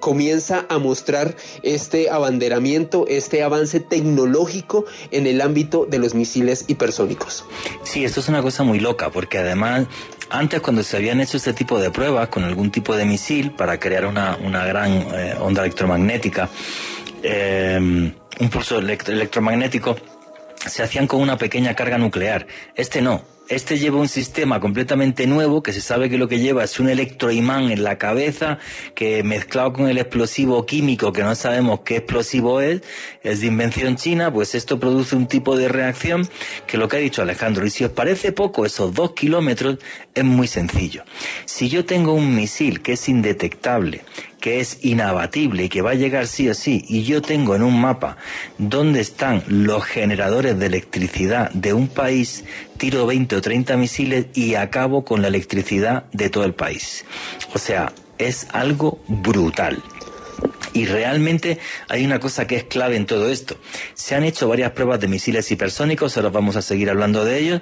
comienza 0.00 0.66
a 0.68 0.78
mostrar 0.80 1.36
este 1.62 2.10
abanderamiento, 2.10 3.04
este 3.06 3.44
avance 3.44 3.78
tecnológico 3.78 4.84
en 5.12 5.28
el 5.28 5.40
ámbito 5.40 5.86
de 5.88 5.98
los 5.98 6.12
misiles 6.16 6.64
hipersónicos. 6.66 7.44
Sí, 7.84 8.04
esto 8.04 8.18
es 8.18 8.28
una 8.28 8.42
cosa 8.42 8.64
muy 8.64 8.80
loca, 8.80 9.10
porque 9.10 9.38
además 9.38 9.86
antes 10.30 10.60
cuando 10.60 10.82
se 10.82 10.96
habían 10.96 11.20
hecho 11.20 11.36
este 11.36 11.52
tipo 11.52 11.78
de 11.78 11.92
pruebas 11.92 12.30
con 12.30 12.42
algún 12.42 12.72
tipo 12.72 12.96
de 12.96 13.04
misil 13.04 13.52
para 13.52 13.78
crear 13.78 14.06
una, 14.06 14.36
gran 14.66 14.90
eh, 14.90 15.36
onda 15.38 15.62
electromagnética, 15.62 16.50
eh, 17.22 17.78
un 18.40 18.50
pulso 18.50 18.80
electromagnético, 18.80 19.94
se 20.66 20.82
hacían 20.82 21.06
con 21.06 21.20
una 21.20 21.38
pequeña 21.38 21.74
carga 21.74 21.98
nuclear. 21.98 22.46
Este 22.74 23.02
no. 23.02 23.34
Este 23.46 23.78
lleva 23.78 24.00
un 24.00 24.08
sistema 24.08 24.58
completamente 24.58 25.26
nuevo 25.26 25.62
que 25.62 25.74
se 25.74 25.82
sabe 25.82 26.08
que 26.08 26.16
lo 26.16 26.28
que 26.28 26.40
lleva 26.40 26.64
es 26.64 26.80
un 26.80 26.88
electroimán 26.88 27.70
en 27.70 27.84
la 27.84 27.98
cabeza 27.98 28.58
que 28.94 29.22
mezclado 29.22 29.74
con 29.74 29.86
el 29.86 29.98
explosivo 29.98 30.64
químico 30.64 31.12
que 31.12 31.22
no 31.22 31.34
sabemos 31.34 31.80
qué 31.80 31.96
explosivo 31.96 32.62
es, 32.62 32.80
es 33.22 33.42
de 33.42 33.48
invención 33.48 33.96
china, 33.96 34.32
pues 34.32 34.54
esto 34.54 34.80
produce 34.80 35.14
un 35.14 35.26
tipo 35.26 35.58
de 35.58 35.68
reacción 35.68 36.26
que 36.66 36.78
lo 36.78 36.88
que 36.88 36.96
ha 36.96 37.00
dicho 37.00 37.20
Alejandro. 37.20 37.66
Y 37.66 37.70
si 37.70 37.84
os 37.84 37.90
parece 37.90 38.32
poco, 38.32 38.64
esos 38.64 38.94
dos 38.94 39.12
kilómetros 39.12 39.76
es 40.14 40.24
muy 40.24 40.46
sencillo. 40.46 41.04
Si 41.44 41.68
yo 41.68 41.84
tengo 41.84 42.14
un 42.14 42.34
misil 42.34 42.80
que 42.80 42.94
es 42.94 43.10
indetectable, 43.10 44.04
que 44.44 44.60
es 44.60 44.80
inabatible 44.82 45.64
y 45.64 45.68
que 45.70 45.80
va 45.80 45.92
a 45.92 45.94
llegar 45.94 46.26
sí 46.26 46.50
o 46.50 46.54
sí, 46.54 46.84
y 46.86 47.04
yo 47.04 47.22
tengo 47.22 47.56
en 47.56 47.62
un 47.62 47.80
mapa 47.80 48.18
dónde 48.58 49.00
están 49.00 49.42
los 49.48 49.82
generadores 49.84 50.58
de 50.58 50.66
electricidad 50.66 51.50
de 51.52 51.72
un 51.72 51.88
país, 51.88 52.44
tiro 52.76 53.06
20 53.06 53.36
o 53.36 53.40
30 53.40 53.78
misiles 53.78 54.26
y 54.34 54.56
acabo 54.56 55.02
con 55.02 55.22
la 55.22 55.28
electricidad 55.28 56.04
de 56.12 56.28
todo 56.28 56.44
el 56.44 56.52
país. 56.52 57.06
O 57.54 57.58
sea, 57.58 57.94
es 58.18 58.46
algo 58.52 59.02
brutal. 59.08 59.82
Y 60.74 60.84
realmente 60.84 61.58
hay 61.88 62.04
una 62.04 62.18
cosa 62.20 62.46
que 62.46 62.56
es 62.56 62.64
clave 62.64 62.96
en 62.96 63.06
todo 63.06 63.30
esto. 63.30 63.56
Se 63.94 64.14
han 64.14 64.24
hecho 64.24 64.48
varias 64.48 64.72
pruebas 64.72 65.00
de 65.00 65.08
misiles 65.08 65.50
hipersónicos, 65.50 66.18
ahora 66.18 66.28
vamos 66.28 66.56
a 66.56 66.62
seguir 66.62 66.90
hablando 66.90 67.24
de 67.24 67.38
ellos, 67.38 67.60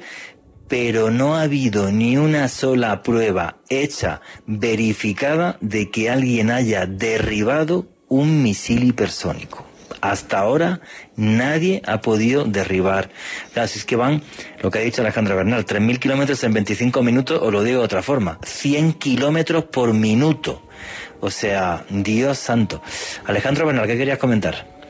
pero 0.73 1.11
no 1.11 1.37
ha 1.37 1.43
habido 1.43 1.93
ni 1.93 2.17
una 2.17 2.49
sola 2.49 3.03
prueba 3.03 3.59
hecha, 3.69 4.23
verificada, 4.47 5.59
de 5.61 5.91
que 5.91 6.09
alguien 6.09 6.51
haya 6.51 6.87
derribado 6.87 7.89
un 8.09 8.43
misil 8.43 8.83
hipersónico. 8.85 9.67
Hasta 10.01 10.39
ahora 10.39 10.81
nadie 11.15 11.83
ha 11.87 12.01
podido 12.01 12.45
derribar. 12.45 13.11
Así 13.55 13.81
es 13.81 13.85
que 13.85 13.97
van, 13.97 14.23
lo 14.63 14.71
que 14.71 14.79
ha 14.79 14.83
dicho 14.83 15.03
Alejandro 15.03 15.37
Bernal, 15.37 15.67
3.000 15.67 15.99
kilómetros 15.99 16.43
en 16.43 16.55
25 16.55 17.03
minutos, 17.03 17.39
o 17.43 17.51
lo 17.51 17.63
digo 17.63 17.81
de 17.81 17.85
otra 17.85 18.03
forma, 18.03 18.39
100 18.43 18.95
kilómetros 18.95 19.65
por 19.65 19.93
minuto. 19.93 20.67
O 21.21 21.29
sea, 21.29 21.85
Dios 21.91 22.39
santo. 22.39 22.83
Alejandro 23.27 23.67
Bernal, 23.67 23.87
¿qué 23.87 23.99
querías 23.99 24.17
comentar? 24.17 24.82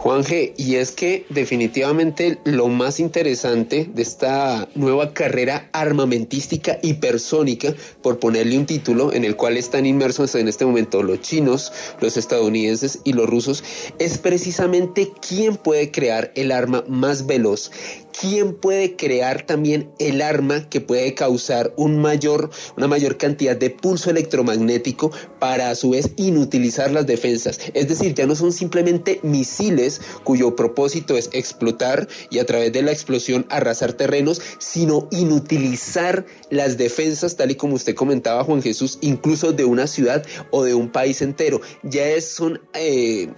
Juan 0.00 0.24
G, 0.24 0.54
y 0.56 0.76
es 0.76 0.92
que 0.92 1.26
definitivamente 1.28 2.38
lo 2.44 2.68
más 2.68 3.00
interesante 3.00 3.86
de 3.94 4.00
esta 4.00 4.66
nueva 4.74 5.12
carrera 5.12 5.68
armamentística 5.72 6.78
hipersónica, 6.80 7.74
por 8.00 8.18
ponerle 8.18 8.56
un 8.56 8.64
título 8.64 9.12
en 9.12 9.26
el 9.26 9.36
cual 9.36 9.58
están 9.58 9.84
inmersos 9.84 10.34
en 10.36 10.48
este 10.48 10.64
momento 10.64 11.02
los 11.02 11.20
chinos, 11.20 11.70
los 12.00 12.16
estadounidenses 12.16 13.00
y 13.04 13.12
los 13.12 13.28
rusos, 13.28 13.62
es 13.98 14.16
precisamente 14.16 15.12
quién 15.20 15.56
puede 15.56 15.90
crear 15.90 16.32
el 16.34 16.50
arma 16.50 16.82
más 16.88 17.26
veloz, 17.26 17.70
quién 18.18 18.54
puede 18.54 18.96
crear 18.96 19.46
también 19.46 19.90
el 19.98 20.22
arma 20.22 20.68
que 20.68 20.80
puede 20.80 21.14
causar 21.14 21.72
una 21.76 22.88
mayor 22.88 23.16
cantidad 23.18 23.56
de 23.56 23.70
pulso 23.70 24.10
electromagnético 24.10 25.10
para 25.38 25.70
a 25.70 25.74
su 25.74 25.90
vez 25.90 26.10
inutilizar 26.16 26.90
las 26.90 27.06
defensas. 27.06 27.58
Es 27.74 27.88
decir, 27.88 28.14
ya 28.14 28.26
no 28.26 28.34
son 28.34 28.52
simplemente 28.52 29.20
misiles 29.22 30.00
cuyo 30.24 30.56
propósito 30.56 31.16
es 31.16 31.30
explotar 31.32 32.08
y 32.30 32.38
a 32.38 32.46
través 32.46 32.72
de 32.72 32.82
la 32.82 32.92
explosión 32.92 33.46
arrasar 33.48 33.92
terrenos, 33.92 34.40
sino 34.58 35.08
inutilizar 35.10 36.26
las 36.50 36.76
defensas, 36.76 37.36
tal 37.36 37.50
y 37.50 37.54
como 37.54 37.74
usted 37.74 37.94
comentaba, 37.94 38.44
Juan 38.44 38.62
Jesús, 38.62 38.98
incluso 39.00 39.52
de 39.52 39.64
una 39.64 39.86
ciudad 39.86 40.24
o 40.50 40.64
de 40.64 40.74
un 40.74 40.90
país 40.90 41.22
entero. 41.22 41.60
Ya 41.82 42.06
es, 42.06 42.28
son 42.28 42.60
eh, 42.74 43.28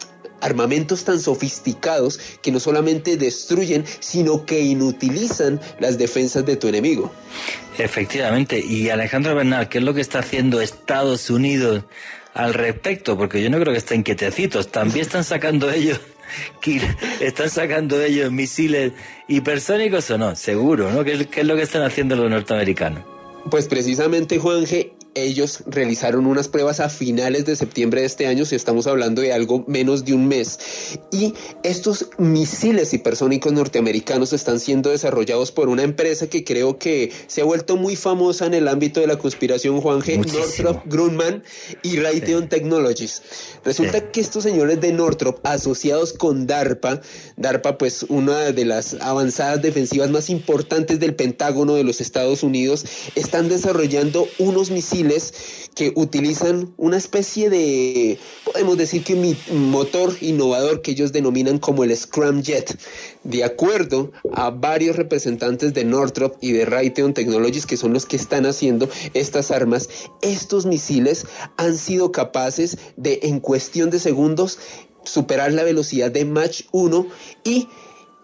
armamentos 0.42 1.04
tan 1.04 1.18
sofisticados 1.18 2.20
que 2.42 2.52
no 2.52 2.60
solamente 2.60 3.16
destruyen, 3.16 3.84
sino 4.00 4.44
que 4.44 4.60
inutilizan 4.60 5.60
las 5.80 5.96
defensas 5.96 6.44
de 6.44 6.56
tu 6.56 6.68
enemigo. 6.68 7.10
Efectivamente, 7.78 8.60
y 8.60 8.90
Alejandro 8.90 9.34
Bernal, 9.34 9.68
¿qué 9.70 9.78
es 9.78 9.84
lo 9.84 9.94
que 9.94 10.02
está 10.02 10.18
haciendo 10.18 10.60
Estados 10.60 11.30
Unidos 11.30 11.84
al 12.34 12.52
respecto? 12.52 13.16
Porque 13.16 13.42
yo 13.42 13.48
no 13.48 13.58
creo 13.58 13.72
que 13.72 13.78
estén 13.78 14.02
quietecitos, 14.02 14.68
también 14.68 15.06
están 15.06 15.24
sacando 15.24 15.70
ellos 15.70 15.98
¿Están 17.20 17.50
sacando 17.50 18.00
ellos 18.00 18.30
misiles 18.30 18.92
hipersónicos 19.28 20.10
o 20.10 20.18
no? 20.18 20.36
Seguro, 20.36 20.90
¿no? 20.90 21.04
¿Qué, 21.04 21.28
es 21.34 21.46
lo 21.46 21.56
que 21.56 21.62
están 21.62 21.82
haciendo 21.82 22.16
los 22.16 22.30
norteamericanos? 22.30 23.04
Pues 23.50 23.66
precisamente, 23.68 24.38
Juan 24.38 24.64
G., 24.64 24.92
ellos 25.14 25.62
realizaron 25.66 26.26
unas 26.26 26.48
pruebas 26.48 26.80
a 26.80 26.88
finales 26.88 27.44
de 27.44 27.56
septiembre 27.56 28.00
de 28.00 28.06
este 28.06 28.26
año, 28.26 28.44
si 28.44 28.54
estamos 28.54 28.86
hablando 28.86 29.20
de 29.20 29.32
algo 29.32 29.64
menos 29.66 30.04
de 30.04 30.14
un 30.14 30.26
mes. 30.26 30.58
Y 31.10 31.34
estos 31.62 32.08
misiles 32.18 32.92
hipersónicos 32.94 33.52
norteamericanos 33.52 34.32
están 34.32 34.60
siendo 34.60 34.90
desarrollados 34.90 35.52
por 35.52 35.68
una 35.68 35.82
empresa 35.82 36.28
que 36.28 36.44
creo 36.44 36.78
que 36.78 37.12
se 37.26 37.42
ha 37.42 37.44
vuelto 37.44 37.76
muy 37.76 37.96
famosa 37.96 38.46
en 38.46 38.54
el 38.54 38.68
ámbito 38.68 39.00
de 39.00 39.06
la 39.06 39.18
conspiración, 39.18 39.80
Juan 39.80 40.00
G. 40.00 40.24
Northrop 40.32 40.82
Grumman 40.86 41.42
y 41.82 41.96
Raytheon 41.96 42.48
Technologies. 42.48 43.22
Resulta 43.64 44.10
que 44.10 44.20
estos 44.20 44.44
señores 44.44 44.80
de 44.80 44.92
Northrop, 44.92 45.44
asociados 45.46 46.12
con 46.12 46.46
DARPA, 46.46 47.00
DARPA 47.36 47.78
pues 47.78 48.04
una 48.08 48.52
de 48.52 48.64
las 48.64 48.94
avanzadas 48.94 49.60
defensivas 49.62 50.10
más 50.10 50.30
importantes 50.30 51.00
del 51.00 51.14
Pentágono 51.14 51.74
de 51.74 51.84
los 51.84 52.00
Estados 52.00 52.42
Unidos, 52.42 52.84
están 53.14 53.48
desarrollando 53.48 54.26
unos 54.38 54.70
misiles 54.70 55.01
que 55.74 55.92
utilizan 55.96 56.74
una 56.76 56.96
especie 56.96 57.50
de, 57.50 58.18
podemos 58.44 58.76
decir 58.76 59.04
que 59.04 59.14
mi 59.14 59.36
motor 59.50 60.14
innovador 60.20 60.82
que 60.82 60.92
ellos 60.92 61.12
denominan 61.12 61.58
como 61.58 61.84
el 61.84 61.96
Scramjet. 61.96 62.78
De 63.24 63.44
acuerdo 63.44 64.12
a 64.32 64.50
varios 64.50 64.96
representantes 64.96 65.74
de 65.74 65.84
Northrop 65.84 66.36
y 66.40 66.52
de 66.52 66.64
Raytheon 66.64 67.14
Technologies, 67.14 67.66
que 67.66 67.76
son 67.76 67.92
los 67.92 68.06
que 68.06 68.16
están 68.16 68.46
haciendo 68.46 68.88
estas 69.14 69.50
armas, 69.50 69.88
estos 70.20 70.66
misiles 70.66 71.26
han 71.56 71.76
sido 71.76 72.12
capaces 72.12 72.78
de, 72.96 73.20
en 73.22 73.40
cuestión 73.40 73.90
de 73.90 73.98
segundos, 73.98 74.58
superar 75.04 75.52
la 75.52 75.64
velocidad 75.64 76.10
de 76.10 76.24
Mach 76.24 76.62
1 76.72 77.06
y 77.44 77.68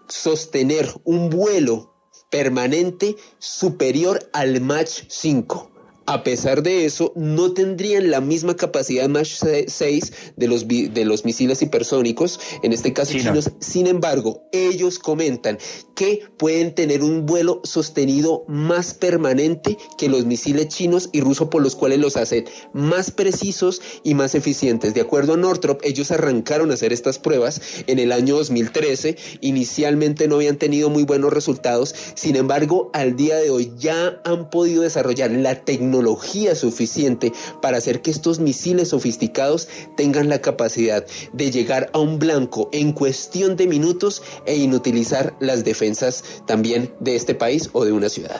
sostener 0.07 0.89
un 1.03 1.29
vuelo 1.29 1.93
permanente 2.29 3.15
superior 3.39 4.29
al 4.33 4.61
Mach 4.61 4.89
5. 5.07 5.78
A 6.09 6.23
pesar 6.23 6.63
de 6.63 6.85
eso, 6.85 7.13
no 7.15 7.53
tendrían 7.53 8.09
la 8.09 8.19
misma 8.19 8.55
capacidad 8.55 9.07
Mach 9.07 9.27
6 9.27 10.13
de 10.35 10.47
los, 10.47 10.67
de 10.67 11.05
los 11.05 11.23
misiles 11.23 11.61
hipersónicos, 11.61 12.39
en 12.63 12.73
este 12.73 12.93
caso 12.93 13.11
chinos. 13.11 13.51
Sin 13.59 13.85
embargo, 13.85 14.41
ellos 14.51 14.97
comentan 14.97 15.59
que 15.93 16.23
pueden 16.37 16.73
tener 16.73 17.03
un 17.03 17.27
vuelo 17.27 17.61
sostenido 17.63 18.43
más 18.47 18.95
permanente 18.95 19.77
que 19.99 20.09
los 20.09 20.25
misiles 20.25 20.69
chinos 20.69 21.09
y 21.11 21.21
rusos, 21.21 21.49
por 21.49 21.61
los 21.61 21.75
cuales 21.75 21.99
los 21.99 22.17
hacen 22.17 22.45
más 22.73 23.11
precisos 23.11 23.79
y 24.03 24.15
más 24.15 24.33
eficientes. 24.33 24.95
De 24.95 25.01
acuerdo 25.01 25.35
a 25.35 25.37
Northrop, 25.37 25.79
ellos 25.83 26.09
arrancaron 26.09 26.71
a 26.71 26.73
hacer 26.73 26.91
estas 26.91 27.19
pruebas 27.19 27.61
en 27.85 27.99
el 27.99 28.13
año 28.13 28.35
2013. 28.35 29.15
Inicialmente 29.41 30.27
no 30.27 30.37
habían 30.37 30.57
tenido 30.57 30.89
muy 30.89 31.03
buenos 31.03 31.31
resultados. 31.31 31.93
Sin 32.15 32.35
embargo, 32.35 32.89
al 32.93 33.15
día 33.15 33.35
de 33.35 33.51
hoy 33.51 33.71
ya 33.77 34.19
han 34.25 34.49
podido 34.49 34.81
desarrollar 34.81 35.29
la 35.29 35.53
tecnología 35.63 35.98
tecnología 35.99 36.55
suficiente 36.55 37.33
para 37.61 37.77
hacer 37.77 38.01
que 38.01 38.09
estos 38.09 38.39
misiles 38.39 38.89
sofisticados 38.89 39.67
tengan 39.97 40.29
la 40.29 40.39
capacidad 40.39 41.05
de 41.33 41.51
llegar 41.51 41.89
a 41.91 41.99
un 41.99 42.19
blanco 42.19 42.69
en 42.71 42.93
cuestión 42.93 43.57
de 43.57 43.67
minutos 43.67 44.23
e 44.45 44.55
inutilizar 44.55 45.33
las 45.41 45.65
defensas 45.65 46.23
también 46.47 46.93
de 47.01 47.17
este 47.17 47.35
país 47.35 47.69
o 47.73 47.83
de 47.83 47.91
una 47.91 48.07
ciudad. 48.07 48.39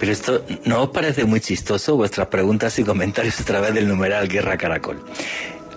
Pero 0.00 0.10
esto 0.10 0.44
no 0.64 0.90
parece 0.90 1.24
muy 1.24 1.40
chistoso 1.40 1.96
vuestras 1.96 2.26
preguntas 2.26 2.76
y 2.80 2.84
comentarios 2.84 3.38
a 3.40 3.44
través 3.44 3.74
del 3.74 3.86
numeral 3.86 4.26
Guerra 4.26 4.58
Caracol. 4.58 5.00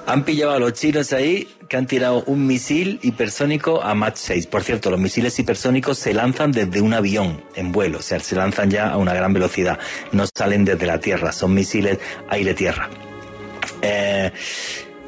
Han 0.07 0.25
pillado 0.25 0.53
a 0.53 0.59
los 0.59 0.73
chinos 0.73 1.13
ahí 1.13 1.47
que 1.71 1.77
han 1.77 1.87
tirado 1.87 2.25
un 2.25 2.45
misil 2.47 2.99
hipersónico 3.01 3.81
a 3.81 3.95
Mach 3.95 4.17
6. 4.17 4.47
Por 4.47 4.61
cierto, 4.61 4.91
los 4.91 4.99
misiles 4.99 5.39
hipersónicos 5.39 5.97
se 5.97 6.13
lanzan 6.13 6.51
desde 6.51 6.81
un 6.81 6.93
avión 6.93 7.41
en 7.55 7.71
vuelo, 7.71 7.99
o 7.99 8.01
sea, 8.01 8.19
se 8.19 8.35
lanzan 8.35 8.69
ya 8.69 8.89
a 8.89 8.97
una 8.97 9.13
gran 9.13 9.31
velocidad, 9.31 9.79
no 10.11 10.25
salen 10.35 10.65
desde 10.65 10.85
la 10.85 10.99
Tierra, 10.99 11.31
son 11.31 11.53
misiles 11.53 11.97
aire-tierra. 12.27 12.89
Eh, 13.81 14.33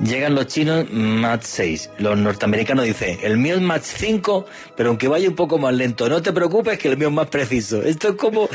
Llegan 0.01 0.33
los 0.35 0.47
chinos 0.47 0.89
Mach 0.91 1.43
6. 1.43 1.91
Los 1.99 2.17
norteamericanos 2.17 2.85
dicen, 2.85 3.19
el 3.21 3.37
mío 3.37 3.55
es 3.55 3.61
Mach 3.61 3.83
5, 3.83 4.45
pero 4.75 4.89
aunque 4.89 5.07
vaya 5.07 5.29
un 5.29 5.35
poco 5.35 5.59
más 5.59 5.73
lento, 5.73 6.09
no 6.09 6.21
te 6.21 6.33
preocupes 6.33 6.79
que 6.79 6.89
el 6.89 6.97
mío 6.97 7.09
es 7.09 7.13
más 7.13 7.27
preciso. 7.27 7.81
Esto 7.81 8.09
es 8.09 8.15
como 8.15 8.49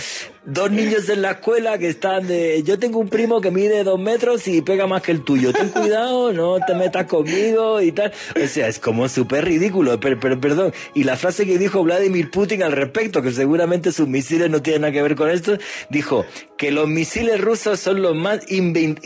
dos 0.49 0.71
niños 0.71 1.09
en 1.11 1.21
la 1.21 1.33
escuela 1.33 1.77
que 1.77 1.89
están 1.89 2.27
de, 2.27 2.63
yo 2.63 2.79
tengo 2.79 2.99
un 2.99 3.09
primo 3.09 3.41
que 3.41 3.51
mide 3.51 3.85
dos 3.85 4.01
metros 4.01 4.49
y 4.49 4.63
pega 4.63 4.87
más 4.87 5.03
que 5.03 5.13
el 5.13 5.23
tuyo. 5.23 5.53
Ten 5.53 5.69
cuidado, 5.69 6.33
no 6.33 6.59
te 6.67 6.75
metas 6.75 7.07
conmigo 7.07 7.83
y 7.83 7.93
tal. 7.93 8.13
O 8.43 8.47
sea, 8.47 8.67
es 8.69 8.79
como 8.79 9.09
súper 9.09 9.45
ridículo, 9.45 10.01
pero, 10.01 10.19
pero 10.19 10.41
perdón. 10.41 10.73
Y 10.95 11.05
la 11.05 11.17
frase 11.17 11.45
que 11.45 11.59
dijo 11.59 11.83
Vladimir 11.83 12.31
Putin 12.31 12.63
al 12.63 12.73
respecto, 12.73 13.21
que 13.21 13.31
seguramente 13.31 13.93
sus 13.93 14.09
misiles 14.09 14.49
no 14.49 14.63
tienen 14.63 14.83
nada 14.83 14.93
que 14.93 15.03
ver 15.03 15.17
con 15.17 15.31
esto, 15.31 15.59
dijo 15.91 16.25
que 16.57 16.73
los 16.73 16.89
misiles 16.89 17.41
rusos 17.41 17.79
son 17.79 18.01
los 18.03 18.17
más, 18.17 18.41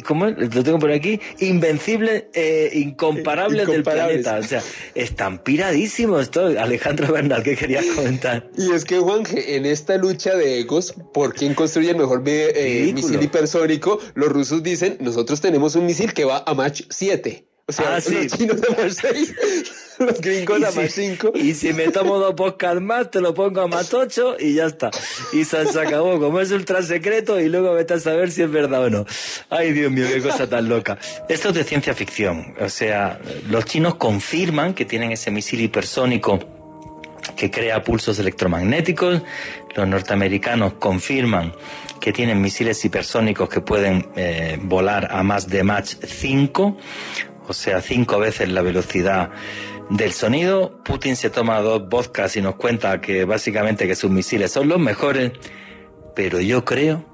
¿cómo? 0.07 0.27
Lo 0.27 0.63
tengo 0.63 0.79
por 0.79 0.93
aquí, 0.93 1.21
invencibles 1.41 2.25
eh, 2.35 2.71
incomparables, 2.75 3.67
del 3.67 3.83
planeta. 3.83 4.39
O 4.39 4.43
sea, 4.43 4.63
están 4.95 5.39
piradísimos 5.39 6.31
todos. 6.31 6.57
Alejandro 6.57 7.13
Bernal, 7.13 7.43
¿qué 7.43 7.57
querías 7.57 7.85
comentar? 7.87 8.49
Y 8.57 8.73
es 8.73 8.85
que, 8.85 8.99
Juan, 8.99 9.25
en 9.35 9.67
esta 9.67 9.97
lucha 9.97 10.35
de 10.37 10.61
egos, 10.61 10.95
¿por 11.13 11.32
quién 11.33 11.55
construye 11.55 11.91
el 11.91 11.97
mejor 11.97 12.23
eh, 12.27 12.91
misil 12.95 13.23
hipersónico? 13.23 13.99
Los 14.15 14.29
rusos 14.29 14.63
dicen, 14.63 14.99
nosotros 15.01 15.41
tenemos 15.41 15.75
un 15.75 15.87
misil 15.87 16.13
que 16.13 16.25
va 16.25 16.43
a 16.47 16.55
Mach 16.55 16.83
7. 16.89 17.47
O 17.65 17.73
sea, 17.73 17.97
ah, 17.97 18.01
los 18.11 18.27
chinos 18.33 18.57
a 18.69 18.83
Mach 18.83 18.91
6, 18.91 19.35
los 20.01 20.21
gringos 20.21 20.63
a 20.63 20.71
Mach 20.73 20.91
5. 20.91 21.33
Y 21.35 21.55
si 21.55 21.73
me 21.73 21.89
tomo 21.89 22.19
dos 22.19 22.35
podcasts 22.35 22.81
más, 22.81 23.11
te 23.11 23.21
lo 23.21 23.35
pongo 23.35 23.61
a 23.61 23.69
Mach 23.69 23.93
8 23.93 24.37
y 24.41 24.55
ya 24.55 24.67
está. 24.67 24.91
Y 25.33 25.45
se, 25.45 25.59
acabó. 25.59 26.19
Como 26.19 26.41
es 26.41 26.51
ultra 26.51 26.83
secreto 26.83 27.41
y 27.41 27.49
luego 27.49 27.73
vete 27.73 27.95
a 27.95 28.01
saber 28.01 28.31
si 28.31 28.43
es 28.43 28.51
verdad 28.51 28.85
o 28.85 28.91
no. 28.91 29.07
Ay, 29.49 29.73
Dios 29.73 29.91
mío, 29.93 30.07
qué 30.13 30.21
cosa 30.21 30.49
tan 30.49 30.69
loca. 30.69 30.99
Esto 31.29 31.51
es 31.51 31.55
de 31.55 31.65
ciencia 31.65 31.95
ficción. 31.95 32.55
O 32.61 32.69
sea, 32.69 33.21
los 33.49 33.65
chinos 33.65 33.95
confirman 33.95 34.75
que 34.75 34.85
tienen 34.85 35.13
ese 35.13 35.31
misil 35.31 35.61
hipersónico 35.61 36.62
que 37.43 37.51
crea 37.51 37.83
pulsos 37.83 38.21
electromagnéticos. 38.21 39.21
Los 39.75 39.89
norteamericanos 39.89 40.75
confirman 40.75 41.53
que 41.99 42.13
tienen 42.13 42.41
misiles 42.41 42.85
hipersónicos 42.85 43.49
que 43.49 43.61
pueden 43.61 44.07
eh, 44.15 44.61
volar 44.63 45.09
a 45.11 45.25
más 45.25 45.49
de 45.49 45.65
Mach 45.65 45.87
5 45.87 46.77
o 47.49 47.53
sea, 47.53 47.81
cinco 47.81 48.21
veces 48.21 48.49
la 48.49 48.63
velocidad 48.63 49.31
del 49.91 50.13
sonido. 50.13 50.79
Putin 50.85 51.17
se 51.17 51.31
toma 51.31 51.59
dos 51.59 51.89
vodkas 51.89 52.37
y 52.37 52.41
nos 52.43 52.55
cuenta 52.55 53.01
que 53.01 53.25
básicamente 53.25 53.89
que 53.89 53.97
sus 53.97 54.13
misiles 54.13 54.53
son 54.53 54.69
los 54.69 54.79
mejores, 54.79 55.33
pero 56.15 56.41
yo 56.41 56.65
creo 56.65 57.05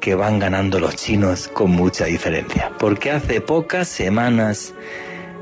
que 0.00 0.14
van 0.14 0.38
ganando 0.38 0.80
los 0.80 0.96
chinos 0.96 1.48
con 1.48 1.72
mucha 1.72 2.06
diferencia, 2.06 2.72
porque 2.78 3.10
hace 3.10 3.42
pocas 3.42 3.88
semanas 3.88 4.72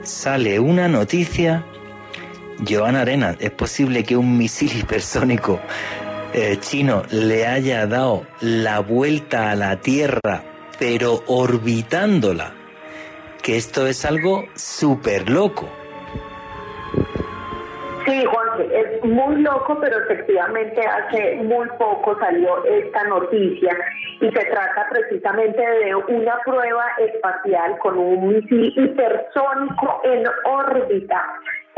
sale 0.03 0.59
una 0.59 0.89
noticia, 0.89 1.65
Joana 2.67 3.03
Arena, 3.03 3.37
es 3.39 3.51
posible 3.51 4.05
que 4.05 4.17
un 4.17 4.37
misil 4.37 4.71
hipersónico 4.81 5.61
eh, 6.33 6.57
chino 6.61 7.03
le 7.11 7.47
haya 7.47 7.87
dado 7.87 8.27
la 8.41 8.81
vuelta 8.81 9.51
a 9.51 9.55
la 9.55 9.77
Tierra, 9.81 10.43
pero 10.79 11.23
orbitándola 11.27 12.53
que 13.43 13.57
esto 13.57 13.87
es 13.87 14.05
algo 14.05 14.45
súper 14.55 15.31
loco. 15.31 15.69
Sí, 18.05 18.25
Juan, 18.25 18.49
es 18.73 19.05
muy 19.05 19.43
loco, 19.43 19.79
pero 19.81 19.99
efectivamente 20.01 20.81
hace 20.81 21.37
muy 21.37 21.69
poco 21.79 22.19
salió 22.19 22.65
esta 22.65 23.05
noticia 23.05 23.77
y 24.21 24.31
se 24.31 24.45
trata 24.45 24.87
precisamente 24.91 25.61
de 25.61 25.95
una 25.95 26.39
prueba 26.45 26.85
espacial 26.99 27.79
con 27.79 27.99
un 27.99 28.29
misil 28.29 28.73
hipersónico 28.77 30.01
en 30.05 30.25
órbita 30.45 31.25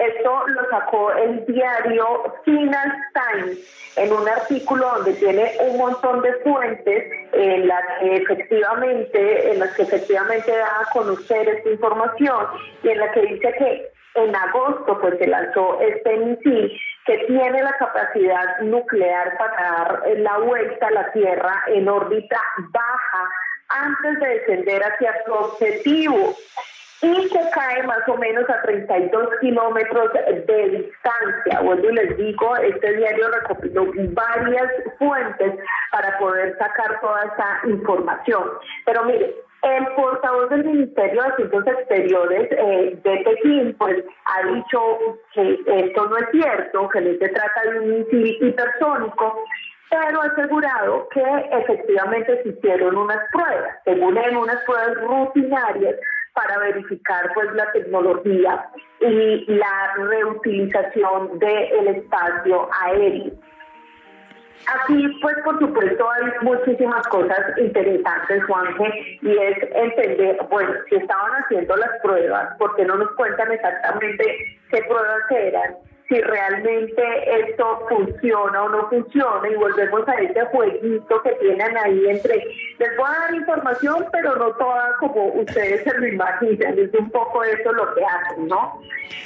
esto 0.01 0.47
lo 0.49 0.71
sacó 0.71 1.13
el 1.13 1.45
diario 1.47 2.35
Finance 2.45 2.97
Times 3.15 3.93
en 3.97 4.13
un 4.13 4.29
artículo 4.29 4.87
donde 4.97 5.13
tiene 5.15 5.53
un 5.61 5.79
montón 5.79 6.23
de 6.23 6.33
fuentes 6.45 7.13
en 7.33 7.69
las 7.69 7.83
que 8.01 8.17
efectivamente, 8.17 9.53
en 9.53 9.59
las 9.59 9.75
que 9.75 9.83
efectivamente 9.83 10.51
da 10.51 10.81
a 10.81 10.91
conocer 10.93 11.49
esta 11.49 11.71
información 11.71 12.47
y 12.83 12.89
en 12.89 12.99
la 12.99 13.11
que 13.13 13.21
dice 13.23 13.55
que 13.59 13.91
en 14.15 14.35
agosto 14.35 15.01
pues 15.01 15.19
se 15.19 15.27
lanzó 15.27 15.81
este 15.81 16.17
misil 16.17 16.81
que 17.07 17.19
tiene 17.27 17.63
la 17.63 17.77
capacidad 17.79 18.61
nuclear 18.61 19.37
para 19.39 19.71
dar 19.71 20.03
la 20.17 20.39
vuelta 20.39 20.89
a 20.89 20.91
la 20.91 21.13
Tierra 21.13 21.63
en 21.69 21.89
órbita 21.89 22.41
baja 22.59 23.31
antes 23.69 24.21
de 24.21 24.27
descender 24.27 24.83
hacia 24.83 25.15
su 25.25 25.33
objetivo 25.33 26.35
y 27.03 27.29
que 27.29 27.41
cae 27.55 27.83
más 27.85 28.07
o 28.09 28.17
menos 28.17 28.49
a 28.51 28.61
32 28.63 29.29
kilómetros 29.41 30.13
de 30.47 30.69
distancia. 30.69 31.61
Y 31.83 31.93
les 31.93 32.17
digo, 32.17 32.57
este 32.57 32.97
diario 32.97 33.29
recopiló 33.29 33.87
varias 34.13 34.71
fuentes 34.99 35.55
para 35.91 36.19
poder 36.19 36.57
sacar 36.59 37.01
toda 37.01 37.23
esa 37.25 37.69
información. 37.69 38.45
Pero 38.85 39.05
mire, 39.05 39.35
el 39.63 39.87
portavoz 39.95 40.51
del 40.51 40.65
Ministerio 40.65 41.23
de 41.23 41.29
Asuntos 41.29 41.67
Exteriores 41.67 42.49
eh, 42.51 42.99
de 43.03 43.17
Pekín 43.19 43.75
pues, 43.79 44.05
ha 44.27 44.47
dicho 44.47 45.19
que 45.35 45.59
esto 45.67 46.07
no 46.07 46.17
es 46.19 46.27
cierto, 46.33 46.89
que 46.89 47.01
no 47.01 47.19
se 47.19 47.29
trata 47.29 47.63
de 47.71 47.81
un 47.81 47.99
misil 47.99 48.39
hipersónico 48.41 49.45
pero 49.91 50.23
ha 50.23 50.27
asegurado 50.27 51.09
que 51.09 51.21
efectivamente 51.51 52.41
se 52.45 52.51
hicieron 52.51 52.97
unas 52.97 53.19
pruebas, 53.33 53.77
según 53.85 54.17
en 54.17 54.37
unas 54.37 54.63
pruebas 54.65 54.95
rutinarias 55.01 55.97
para 56.35 56.59
verificar 56.59 57.33
pues 57.35 57.53
la 57.55 57.71
tecnología 57.73 58.71
y 59.01 59.45
la 59.47 59.95
reutilización 59.97 61.39
del 61.39 61.89
espacio 61.89 62.69
aéreo. 62.83 63.33
Aquí, 64.67 65.09
pues, 65.23 65.37
por 65.43 65.59
supuesto, 65.59 66.11
hay 66.11 66.33
muchísimas 66.43 67.07
cosas 67.09 67.59
interesantes, 67.59 68.45
Juanje, 68.45 69.19
y 69.23 69.37
es 69.37 69.59
entender, 69.75 70.39
bueno, 70.51 70.73
si 70.89 70.97
estaban 70.97 71.33
haciendo 71.43 71.77
las 71.77 71.91
pruebas, 72.03 72.57
¿por 72.59 72.77
qué 72.77 72.85
no 72.85 72.97
nos 72.97 73.11
cuentan 73.13 73.51
exactamente 73.51 74.59
qué 74.71 74.83
pruebas 74.83 75.31
eran? 75.31 75.77
Si 76.11 76.21
realmente 76.21 77.03
esto 77.41 77.87
funciona 77.89 78.65
o 78.65 78.69
no 78.69 78.89
funciona 78.89 79.49
y 79.49 79.55
volvemos 79.55 80.07
a 80.09 80.15
ese 80.15 80.45
jueguito 80.47 81.23
que 81.23 81.31
tienen 81.37 81.79
ahí 81.79 82.05
entre, 82.09 82.35
les 82.79 82.97
voy 82.97 83.07
a 83.07 83.21
dar 83.21 83.35
información, 83.35 84.07
pero 84.11 84.35
no 84.35 84.51
toda 84.57 84.97
como 84.99 85.27
ustedes 85.27 85.85
se 85.85 85.97
lo 85.97 86.07
imaginan, 86.09 86.77
es 86.77 86.93
un 86.95 87.11
poco 87.11 87.45
eso 87.45 87.73
lo 87.73 87.95
que 87.95 88.05
hacen, 88.05 88.49
¿no? 88.49 88.83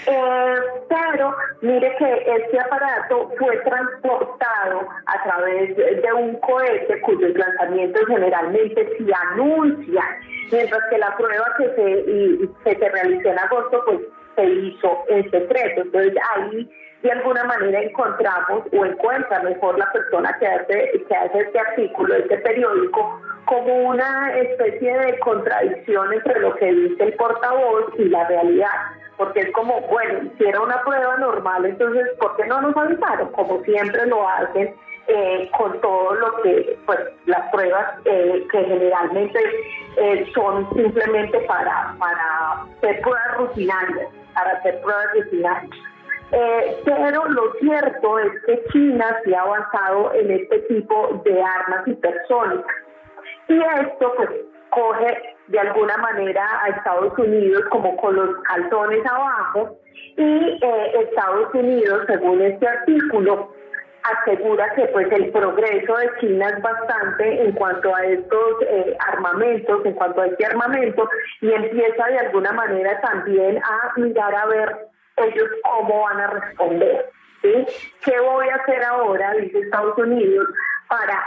Eh, 0.06 0.56
pero 0.90 1.35
mire 1.62 1.97
que 1.97 2.36
este 2.36 2.61
aparato 2.61 3.32
fue 3.39 3.56
transportado 3.61 4.86
a 5.06 5.23
través 5.24 5.74
de 5.77 6.12
un 6.12 6.39
cohete 6.40 7.01
cuyos 7.01 7.35
lanzamientos 7.35 8.02
generalmente 8.06 8.89
se 8.98 9.15
anuncian, 9.32 10.06
mientras 10.52 10.82
que 10.90 10.98
la 10.98 11.16
prueba 11.16 11.47
que 11.56 11.69
se, 11.77 11.90
y, 12.11 12.51
que 12.62 12.77
se 12.77 12.89
realizó 12.90 13.31
en 13.31 13.39
agosto, 13.39 13.82
pues 13.86 14.01
se 14.35 14.44
hizo 14.44 15.05
en 15.09 15.31
secreto. 15.31 15.82
Entonces 15.82 16.15
ahí 16.35 16.70
de 17.02 17.12
alguna 17.12 17.44
manera 17.44 17.82
encontramos 17.82 18.65
o 18.73 18.85
encuentra 18.85 19.43
mejor 19.43 19.78
la 19.78 19.93
persona 19.93 20.35
que 20.39 20.47
hace, 20.47 21.05
que 21.06 21.15
hace 21.15 21.39
este 21.39 21.59
artículo, 21.59 22.15
este 22.15 22.39
periódico, 22.39 23.20
como 23.44 23.90
una 23.90 24.35
especie 24.39 24.98
de 24.98 25.19
contradicción 25.19 26.12
entre 26.15 26.40
lo 26.40 26.55
que 26.56 26.73
dice 26.73 27.05
el 27.05 27.12
portavoz 27.15 27.93
y 27.98 28.05
la 28.05 28.27
realidad. 28.27 28.70
Porque 29.19 29.40
es 29.40 29.52
como, 29.52 29.81
bueno, 29.82 30.31
si 30.39 30.44
era 30.44 30.61
una 30.61 30.82
prueba 30.82 31.19
normal, 31.19 31.66
entonces, 31.66 32.09
¿por 32.19 32.36
qué 32.36 32.47
no 32.47 32.62
nos 32.62 32.77
avisaron? 32.77 33.31
Como 33.32 33.62
siempre 33.65 34.06
lo 34.06 34.27
hacen 34.27 34.74
eh, 35.09 35.51
con 35.56 35.81
todo 35.81 36.14
lo 36.14 36.43
que, 36.43 36.78
pues, 36.86 36.98
las 37.26 37.51
pruebas 37.51 37.98
eh, 38.05 38.47
que 38.51 38.64
generalmente 38.64 39.39
eh, 39.97 40.26
son 40.35 40.68
simplemente 40.74 41.39
para, 41.40 41.94
para 41.98 42.62
hacer 42.78 43.01
pruebas 43.01 43.36
rutinarias 43.36 44.09
para 44.35 44.51
hacer 44.52 44.81
pruebas 44.81 45.06
de 45.14 45.48
Eh, 46.32 46.82
pero 46.85 47.28
lo 47.28 47.52
cierto 47.60 48.18
es 48.18 48.32
que 48.47 48.64
China 48.72 49.06
se 49.24 49.36
ha 49.36 49.43
avanzado 49.43 50.12
en 50.14 50.31
este 50.32 50.59
tipo 50.60 51.22
de 51.24 51.43
armas 51.43 51.86
hipersónicas. 51.86 52.76
Y 53.48 53.60
esto 53.60 54.12
pues 54.16 54.31
coge 54.70 55.36
de 55.48 55.60
alguna 55.60 55.97
manera 55.98 56.44
a 56.62 56.70
Estados 56.70 57.16
Unidos 57.18 57.62
como 57.70 57.97
con 57.98 58.16
los 58.16 58.31
calzones 58.43 59.06
abajo 59.06 59.78
y 60.16 60.59
eh, 60.62 60.93
Estados 61.09 61.55
Unidos, 61.55 62.05
según 62.06 62.40
este 62.43 62.66
artículo, 62.66 63.53
asegura 64.05 64.72
que 64.74 64.86
pues 64.86 65.10
el 65.12 65.31
progreso 65.31 65.97
de 65.97 66.10
China 66.20 66.48
es 66.51 66.62
bastante 66.62 67.43
en 67.43 67.52
cuanto 67.52 67.94
a 67.94 68.05
estos 68.05 68.62
eh, 68.68 68.97
armamentos, 69.01 69.85
en 69.85 69.94
cuanto 69.94 70.20
a 70.20 70.26
este 70.26 70.44
armamento, 70.44 71.09
y 71.40 71.52
empieza 71.52 72.06
de 72.06 72.18
alguna 72.18 72.52
manera 72.52 73.01
también 73.01 73.62
a 73.62 73.93
mirar 73.97 74.35
a 74.35 74.47
ver 74.47 74.89
ellos 75.16 75.48
cómo 75.62 76.02
van 76.02 76.20
a 76.20 76.26
responder. 76.26 77.10
¿sí? 77.40 77.66
¿Qué 78.05 78.20
voy 78.20 78.48
a 78.48 78.56
hacer 78.56 78.85
ahora, 78.85 79.32
dice 79.32 79.60
Estados 79.60 79.97
Unidos, 79.98 80.48
para 80.89 81.24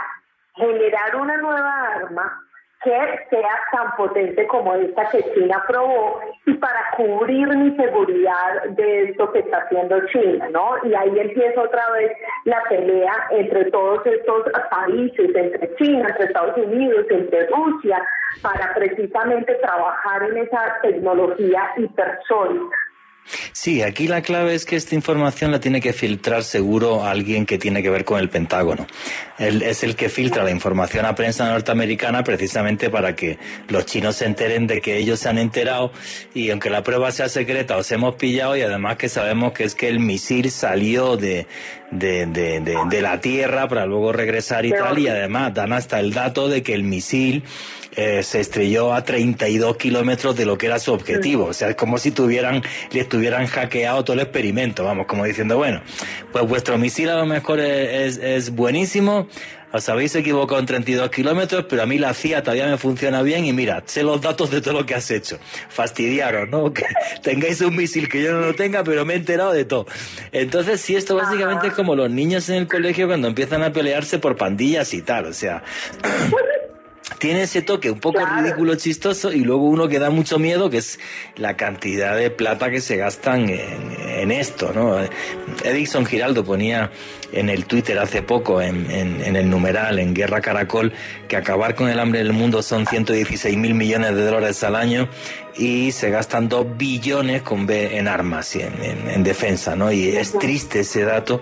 generar 0.54 1.16
una 1.16 1.36
nueva 1.36 1.82
arma 1.96 2.47
que 2.82 3.26
sea 3.30 3.60
tan 3.72 3.96
potente 3.96 4.46
como 4.46 4.74
esta 4.74 5.08
que 5.10 5.22
China 5.34 5.64
probó 5.66 6.20
y 6.46 6.54
para 6.54 6.90
cubrir 6.96 7.48
mi 7.48 7.74
seguridad 7.76 8.64
de 8.70 9.10
esto 9.10 9.32
que 9.32 9.40
está 9.40 9.58
haciendo 9.58 10.06
China, 10.06 10.48
¿no? 10.50 10.76
Y 10.84 10.94
ahí 10.94 11.18
empieza 11.18 11.60
otra 11.60 11.90
vez 11.92 12.12
la 12.44 12.62
pelea 12.68 13.12
entre 13.30 13.70
todos 13.70 14.06
estos 14.06 14.44
países, 14.70 15.34
entre 15.34 15.74
China, 15.76 16.08
entre 16.08 16.26
Estados 16.26 16.56
Unidos, 16.56 17.04
entre 17.10 17.46
Rusia, 17.48 18.00
para 18.42 18.74
precisamente 18.74 19.54
trabajar 19.56 20.22
en 20.22 20.38
esa 20.38 20.78
tecnología 20.82 21.72
hipersónica. 21.76 22.76
Sí, 23.52 23.82
aquí 23.82 24.08
la 24.08 24.22
clave 24.22 24.54
es 24.54 24.64
que 24.64 24.76
esta 24.76 24.94
información 24.94 25.50
la 25.50 25.60
tiene 25.60 25.80
que 25.80 25.92
filtrar 25.92 26.44
seguro 26.44 27.04
alguien 27.04 27.46
que 27.46 27.58
tiene 27.58 27.82
que 27.82 27.90
ver 27.90 28.04
con 28.04 28.20
el 28.20 28.28
Pentágono. 28.28 28.86
Él 29.38 29.62
es 29.62 29.82
el 29.82 29.96
que 29.96 30.08
filtra 30.08 30.44
la 30.44 30.50
información 30.50 31.06
a 31.06 31.14
prensa 31.14 31.48
norteamericana 31.48 32.24
precisamente 32.24 32.90
para 32.90 33.14
que 33.14 33.38
los 33.68 33.86
chinos 33.86 34.16
se 34.16 34.24
enteren 34.24 34.66
de 34.66 34.80
que 34.80 34.96
ellos 34.96 35.20
se 35.20 35.28
han 35.28 35.38
enterado 35.38 35.92
y 36.34 36.50
aunque 36.50 36.70
la 36.70 36.82
prueba 36.82 37.12
sea 37.12 37.28
secreta 37.28 37.76
os 37.76 37.90
hemos 37.92 38.16
pillado 38.16 38.56
y 38.56 38.62
además 38.62 38.96
que 38.96 39.08
sabemos 39.08 39.52
que 39.52 39.64
es 39.64 39.74
que 39.74 39.88
el 39.88 40.00
misil 40.00 40.50
salió 40.50 41.16
de, 41.16 41.46
de, 41.90 42.26
de, 42.26 42.60
de 42.60 43.02
la 43.02 43.20
Tierra 43.20 43.68
para 43.68 43.86
luego 43.86 44.12
regresar 44.12 44.66
y 44.66 44.70
tal 44.70 44.98
y 44.98 45.08
además 45.08 45.54
dan 45.54 45.72
hasta 45.72 46.00
el 46.00 46.12
dato 46.12 46.48
de 46.48 46.62
que 46.62 46.74
el 46.74 46.82
misil 46.82 47.44
eh, 47.96 48.22
se 48.22 48.40
estrelló 48.40 48.92
a 48.92 49.04
32 49.04 49.76
kilómetros 49.76 50.36
de 50.36 50.44
lo 50.44 50.58
que 50.58 50.66
era 50.66 50.78
su 50.78 50.92
objetivo. 50.92 51.46
O 51.46 51.52
sea, 51.52 51.70
es 51.70 51.76
como 51.76 51.98
si 51.98 52.10
tuvieran, 52.10 52.62
le 52.92 53.00
estuvieran 53.00 53.46
hackeado 53.46 54.04
todo 54.04 54.14
el 54.14 54.20
experimento, 54.20 54.84
vamos, 54.84 55.06
como 55.06 55.24
diciendo, 55.24 55.56
bueno, 55.56 55.82
pues 56.32 56.46
vuestro 56.46 56.78
misil 56.78 57.08
a 57.10 57.16
lo 57.16 57.26
mejor 57.26 57.60
es, 57.60 58.18
es, 58.18 58.50
buenísimo, 58.50 59.28
os 59.72 59.88
habéis 59.88 60.14
equivocado 60.14 60.60
en 60.60 60.66
32 60.66 61.10
kilómetros, 61.10 61.66
pero 61.68 61.82
a 61.82 61.86
mí 61.86 61.98
la 61.98 62.14
CIA 62.14 62.42
todavía 62.42 62.66
me 62.68 62.78
funciona 62.78 63.22
bien 63.22 63.44
y 63.44 63.52
mira, 63.52 63.82
sé 63.86 64.02
los 64.02 64.20
datos 64.20 64.50
de 64.50 64.60
todo 64.60 64.74
lo 64.74 64.86
que 64.86 64.94
has 64.94 65.10
hecho. 65.10 65.38
Fastidiaros, 65.68 66.48
¿no? 66.48 66.72
Que 66.78 66.84
tengáis 67.22 67.60
un 67.60 67.76
misil 67.76 68.08
que 68.08 68.22
yo 68.22 68.32
no 68.32 68.40
lo 68.40 68.54
tenga, 68.54 68.84
pero 68.84 69.04
me 69.04 69.14
he 69.14 69.16
enterado 69.16 69.52
de 69.52 69.64
todo. 69.64 69.86
Entonces, 70.32 70.80
sí, 70.80 70.94
esto 70.96 71.16
básicamente 71.16 71.68
es 71.68 71.74
como 71.74 71.94
los 71.94 72.10
niños 72.10 72.48
en 72.48 72.56
el 72.56 72.68
colegio 72.68 73.06
cuando 73.06 73.28
empiezan 73.28 73.62
a 73.62 73.72
pelearse 73.72 74.18
por 74.18 74.36
pandillas 74.36 74.94
y 74.94 75.02
tal, 75.02 75.26
o 75.26 75.32
sea 75.32 75.62
tiene 77.18 77.42
ese 77.42 77.62
toque 77.62 77.90
un 77.90 78.00
poco 78.00 78.20
ridículo, 78.24 78.74
chistoso, 78.76 79.32
y 79.32 79.40
luego 79.40 79.64
uno 79.64 79.88
que 79.88 79.98
da 79.98 80.10
mucho 80.10 80.38
miedo, 80.38 80.70
que 80.70 80.78
es 80.78 81.00
la 81.36 81.56
cantidad 81.56 82.16
de 82.16 82.30
plata 82.30 82.70
que 82.70 82.80
se 82.80 82.96
gastan 82.96 83.48
en, 83.48 84.30
esto, 84.30 84.72
¿no? 84.74 84.98
Edison 85.64 86.04
Giraldo 86.04 86.44
ponía 86.44 86.90
en 87.32 87.48
el 87.48 87.64
Twitter 87.64 87.98
hace 87.98 88.22
poco, 88.22 88.60
en, 88.60 88.90
el 88.90 89.48
numeral, 89.48 89.98
en 89.98 90.14
Guerra 90.14 90.40
Caracol, 90.40 90.92
que 91.28 91.36
acabar 91.36 91.74
con 91.74 91.88
el 91.88 91.98
hambre 91.98 92.18
del 92.18 92.32
mundo 92.32 92.62
son 92.62 92.86
116 92.86 93.56
mil 93.56 93.74
millones 93.74 94.14
de 94.14 94.24
dólares 94.24 94.62
al 94.64 94.76
año 94.76 95.08
y 95.56 95.92
se 95.92 96.10
gastan 96.10 96.48
2 96.48 96.76
billones 96.76 97.42
con 97.42 97.66
B 97.66 97.96
en 97.96 98.06
armas 98.06 98.54
y 98.54 98.60
en, 98.60 99.22
defensa, 99.22 99.74
¿no? 99.76 99.90
Y 99.90 100.08
es 100.08 100.32
triste 100.38 100.80
ese 100.80 101.02
dato 101.04 101.40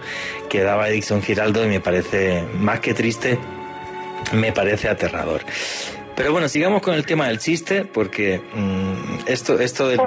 que 0.49 0.63
daba 0.63 0.89
Edison 0.89 1.23
Giraldo 1.23 1.65
y 1.65 1.69
me 1.69 1.81
parece 1.81 2.45
más 2.59 2.81
que 2.81 2.95
triste 2.95 3.39
me 4.33 4.53
parece 4.53 4.89
aterrador. 4.89 5.43
Pero 6.17 6.33
bueno, 6.33 6.49
sigamos 6.49 6.83
con 6.83 6.95
el 6.95 7.05
tema 7.05 7.29
del 7.29 7.39
chiste, 7.39 7.85
porque 7.85 8.41
mm, 8.55 9.29
esto, 9.29 9.61
esto 9.61 9.89
de, 9.89 9.99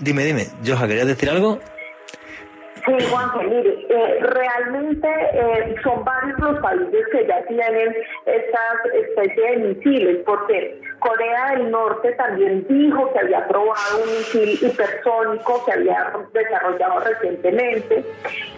Dime, 0.00 0.24
dime, 0.24 0.46
Joja, 0.64 0.86
¿querías 0.86 1.08
decir 1.08 1.28
algo? 1.28 1.58
Sí, 2.86 3.04
Juanjo, 3.10 3.42
mire, 3.42 3.84
eh, 3.90 4.20
realmente 4.20 5.08
eh, 5.32 5.74
son 5.82 6.04
varios 6.04 6.38
los 6.38 6.60
países 6.60 7.04
que 7.10 7.26
ya 7.26 7.44
tienen 7.46 7.96
estas 8.24 8.94
especies 8.94 9.60
de 9.60 9.66
misiles, 9.66 10.18
porque 10.24 10.80
Corea 11.00 11.50
del 11.56 11.72
Norte 11.72 12.12
también 12.12 12.64
dijo 12.68 13.12
que 13.12 13.18
había 13.18 13.46
probado 13.48 14.04
un 14.04 14.08
misil 14.18 14.58
hipersónico 14.62 15.64
que 15.66 15.72
había 15.72 16.12
desarrollado 16.32 17.00
recientemente, 17.00 18.04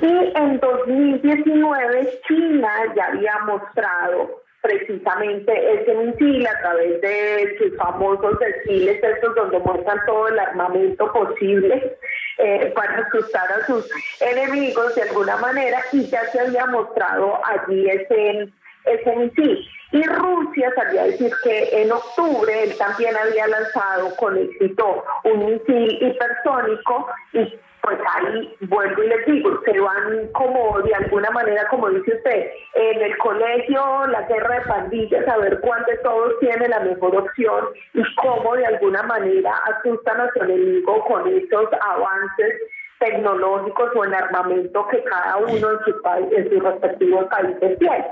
y 0.02 0.32
en 0.36 0.60
2019 0.60 2.20
China 2.28 2.70
ya 2.94 3.06
había 3.06 3.38
mostrado 3.46 4.42
precisamente 4.62 5.52
ese 5.74 5.94
misil 5.94 6.46
a 6.46 6.58
través 6.60 7.00
de 7.00 7.56
sus 7.58 7.76
famosos 7.76 8.38
desfiles, 8.38 9.02
estos 9.02 9.34
donde 9.34 9.58
muestran 9.60 9.98
todo 10.06 10.28
el 10.28 10.38
armamento 10.38 11.10
posible 11.12 11.96
eh, 12.38 12.72
para 12.74 12.98
asustar 12.98 13.50
a 13.52 13.66
sus 13.66 13.88
enemigos 14.20 14.94
de 14.94 15.02
alguna 15.02 15.36
manera 15.38 15.78
y 15.92 16.06
ya 16.06 16.24
se 16.30 16.40
había 16.40 16.66
mostrado 16.66 17.38
allí 17.44 17.88
ese, 17.88 18.48
ese 18.84 19.16
misil. 19.16 19.66
Y 19.92 20.02
Rusia 20.04 20.72
sabía 20.76 21.04
decir 21.04 21.32
que 21.42 21.82
en 21.82 21.90
octubre 21.90 22.62
él 22.62 22.76
también 22.78 23.16
había 23.16 23.46
lanzado 23.48 24.14
con 24.16 24.38
éxito 24.38 25.04
un 25.24 25.46
misil 25.46 25.98
hipersónico 26.00 27.08
y 27.32 27.58
pues 27.82 27.98
ahí 28.14 28.56
vuelvo 28.68 29.02
y 29.02 29.08
les 29.08 29.26
digo, 29.26 29.60
se 29.64 29.78
van 29.78 30.28
como 30.32 30.80
de 30.82 30.94
alguna 30.94 31.30
manera, 31.30 31.66
como 31.68 31.88
dice 31.90 32.14
usted, 32.16 32.50
en 32.74 33.02
el 33.02 33.16
colegio, 33.18 34.06
la 34.08 34.22
guerra 34.22 34.56
de 34.56 34.66
pandillas, 34.66 35.28
a 35.28 35.38
ver 35.38 35.60
cuál 35.60 35.84
de 35.86 35.96
todos 35.98 36.38
tiene 36.40 36.68
la 36.68 36.80
mejor 36.80 37.16
opción 37.16 37.68
y 37.94 38.02
cómo 38.16 38.54
de 38.56 38.66
alguna 38.66 39.02
manera 39.04 39.54
asustan 39.66 40.20
a 40.20 40.30
su 40.32 40.42
enemigo 40.42 41.04
con 41.04 41.28
estos 41.28 41.68
avances 41.80 42.54
tecnológicos 42.98 43.90
o 43.96 44.04
en 44.04 44.14
armamento 44.14 44.86
que 44.90 45.02
cada 45.04 45.38
uno 45.38 45.70
en 45.72 45.78
su, 45.84 46.02
país, 46.02 46.26
en 46.36 46.50
sus 46.50 46.62
respectivos 46.62 47.24
países 47.26 47.78
tiene. 47.78 48.06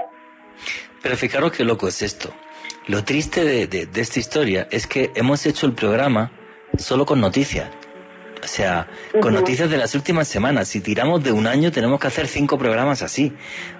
Pero 1.03 1.16
fijaros 1.16 1.53
qué 1.53 1.65
loco 1.65 1.89
es 1.89 2.03
esto. 2.03 2.31
Lo 2.89 3.05
triste 3.05 3.45
de, 3.45 3.89
esta 3.95 4.19
historia 4.19 4.66
es 4.70 4.86
que 4.86 5.11
hemos 5.15 5.45
hecho 5.47 5.66
el 5.66 5.74
programa 5.74 6.31
solo 6.78 7.05
con 7.05 7.20
noticias. 7.20 7.69
O 8.43 8.47
sea, 8.47 8.89
con 9.20 9.35
noticias 9.35 9.70
de 9.70 9.77
las 9.77 9.94
últimas 9.94 10.28
semanas. 10.28 10.69
Si 10.69 10.81
tiramos 10.81 11.23
de 11.23 11.32
un 11.32 11.47
año, 11.47 11.73
tenemos 11.73 12.01
que 12.01 12.06
hacer 12.06 12.28
cinco 12.28 12.59
programas 12.59 13.02
así. 13.02 13.32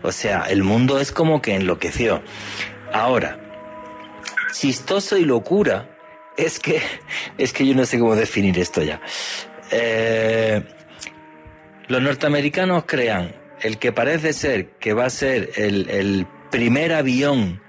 O 0.03 0.13
sea, 0.13 0.47
el 0.49 0.63
mundo 0.63 0.99
es 1.01 1.13
como 1.13 1.41
que 1.41 1.55
enloqueció. 1.55 2.23
Ahora, 2.93 3.39
chistoso 4.53 5.17
y 5.17 5.25
locura 5.25 5.89
es 6.37 6.59
que, 6.59 6.81
es 7.39 7.53
que 7.53 7.67
yo 7.67 7.75
no 7.75 7.85
sé 7.85 7.99
cómo 7.99 8.17
definir 8.17 8.59
esto 8.59 8.83
ya. 8.83 9.01
Eh, 9.71 10.63
los 11.89 12.03
norteamericanos 12.03 12.85
crean 12.87 13.35
el 13.61 13.79
que 13.79 13.93
parece 13.93 14.33
ser 14.33 14.71
que 14.79 14.93
va 14.93 15.07
a 15.07 15.11
ser 15.11 15.51
el, 15.57 16.27
primer 16.51 16.95
avión 16.95 17.61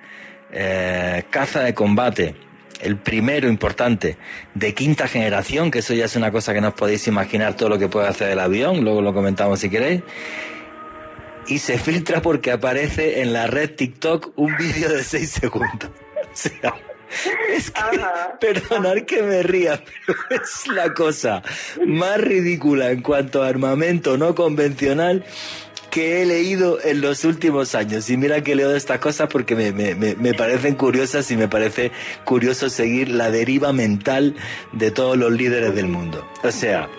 eh, 0.54 1.24
caza 1.30 1.62
de 1.64 1.74
combate, 1.74 2.36
el 2.80 2.98
primero 2.98 3.48
importante 3.48 4.18
de 4.54 4.74
quinta 4.74 5.08
generación, 5.08 5.72
que 5.72 5.80
eso 5.80 5.94
ya 5.94 6.06
es 6.06 6.16
una 6.16 6.32
cosa 6.32 6.54
que 6.54 6.62
no 6.62 6.70
os 6.70 6.74
podéis 6.74 7.08
imaginar 7.08 7.56
todo 7.56 7.70
lo 7.70 7.80
que 7.80 7.88
puede 7.88 8.08
hacer 8.08 8.32
el 8.32 8.40
avión, 8.40 8.84
luego 8.84 9.02
lo 9.02 9.14
comentamos 9.14 9.60
si 9.60 9.70
queréis. 9.70 10.02
Y 11.48 11.60
se 11.60 11.78
filtra 11.80 12.22
porque 12.22 12.52
aparece 12.52 13.22
en 13.22 13.34
la 13.34 13.48
red 13.48 13.76
TikTok 13.76 14.34
un 14.36 14.56
vídeo 14.58 14.90
de 14.90 15.04
6 15.04 15.30
segundos. 15.30 15.90
Es 17.52 17.72
que, 17.72 17.82
perdonar 18.40 19.04
que 19.06 19.24
me 19.24 19.42
ría, 19.42 19.84
pero 20.06 20.20
es 20.30 20.68
la 20.68 20.94
cosa 20.94 21.42
más 21.84 22.22
ridícula 22.22 22.92
en 22.92 23.02
cuanto 23.02 23.42
a 23.42 23.48
armamento 23.48 24.16
no 24.18 24.36
convencional 24.36 25.26
que 25.90 26.22
he 26.22 26.26
leído 26.26 26.80
en 26.82 27.02
los 27.02 27.24
últimos 27.26 27.76
años. 27.76 28.10
Y 28.10 28.18
mira 28.18 28.42
que 28.44 28.56
leo 28.56 28.70
de 28.70 28.78
estas 28.78 29.00
cosas 29.00 29.30
porque 29.32 29.56
me, 29.56 29.72
me, 29.72 29.96
me, 29.96 30.34
parecen 30.34 30.76
curiosas 30.76 31.30
y 31.32 31.38
me 31.38 31.48
parece 31.48 31.92
curioso 32.26 32.70
seguir 32.70 33.10
la 33.10 33.32
deriva 33.32 33.74
mental 33.74 34.36
de 34.72 34.92
todos 34.92 35.18
los 35.18 35.32
líderes 35.32 35.76
del 35.76 35.88
mundo. 35.88 36.28
O 36.44 36.52
sea, 36.52 36.90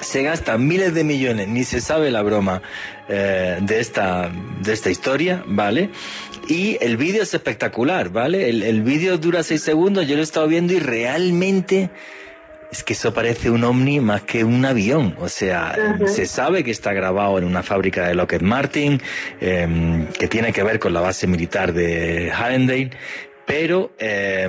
se 0.00 0.22
gastan 0.22 0.66
miles 0.66 0.94
de 0.94 1.04
millones, 1.04 1.48
ni 1.48 1.64
se 1.64 1.80
sabe 1.80 2.10
la 2.10 2.22
broma 2.22 2.62
eh, 3.08 3.58
de, 3.60 3.80
esta, 3.80 4.30
de 4.62 4.72
esta 4.72 4.90
historia, 4.90 5.44
¿vale? 5.46 5.90
Y 6.48 6.76
el 6.80 6.96
vídeo 6.96 7.22
es 7.22 7.32
espectacular, 7.32 8.10
¿vale? 8.10 8.50
El, 8.50 8.62
el 8.62 8.82
vídeo 8.82 9.16
dura 9.18 9.42
seis 9.42 9.62
segundos, 9.62 10.06
yo 10.06 10.14
lo 10.14 10.20
he 10.20 10.24
estado 10.24 10.46
viendo 10.46 10.72
y 10.72 10.78
realmente 10.78 11.90
es 12.74 12.82
que 12.82 12.94
eso 12.94 13.14
parece 13.14 13.50
un 13.50 13.62
ovni 13.62 14.00
más 14.00 14.22
que 14.22 14.42
un 14.42 14.64
avión. 14.64 15.14
O 15.20 15.28
sea, 15.28 15.96
se 16.06 16.26
sabe 16.26 16.64
que 16.64 16.72
está 16.72 16.92
grabado 16.92 17.38
en 17.38 17.44
una 17.44 17.62
fábrica 17.62 18.08
de 18.08 18.16
Lockheed 18.16 18.42
Martin, 18.42 19.00
em, 19.40 20.08
que 20.08 20.26
tiene 20.26 20.52
que 20.52 20.64
ver 20.64 20.80
con 20.80 20.92
la 20.92 21.00
base 21.00 21.28
militar 21.28 21.72
de 21.72 22.32
Hallandale, 22.32 22.90
pero 23.46 23.92
eh, 23.96 24.48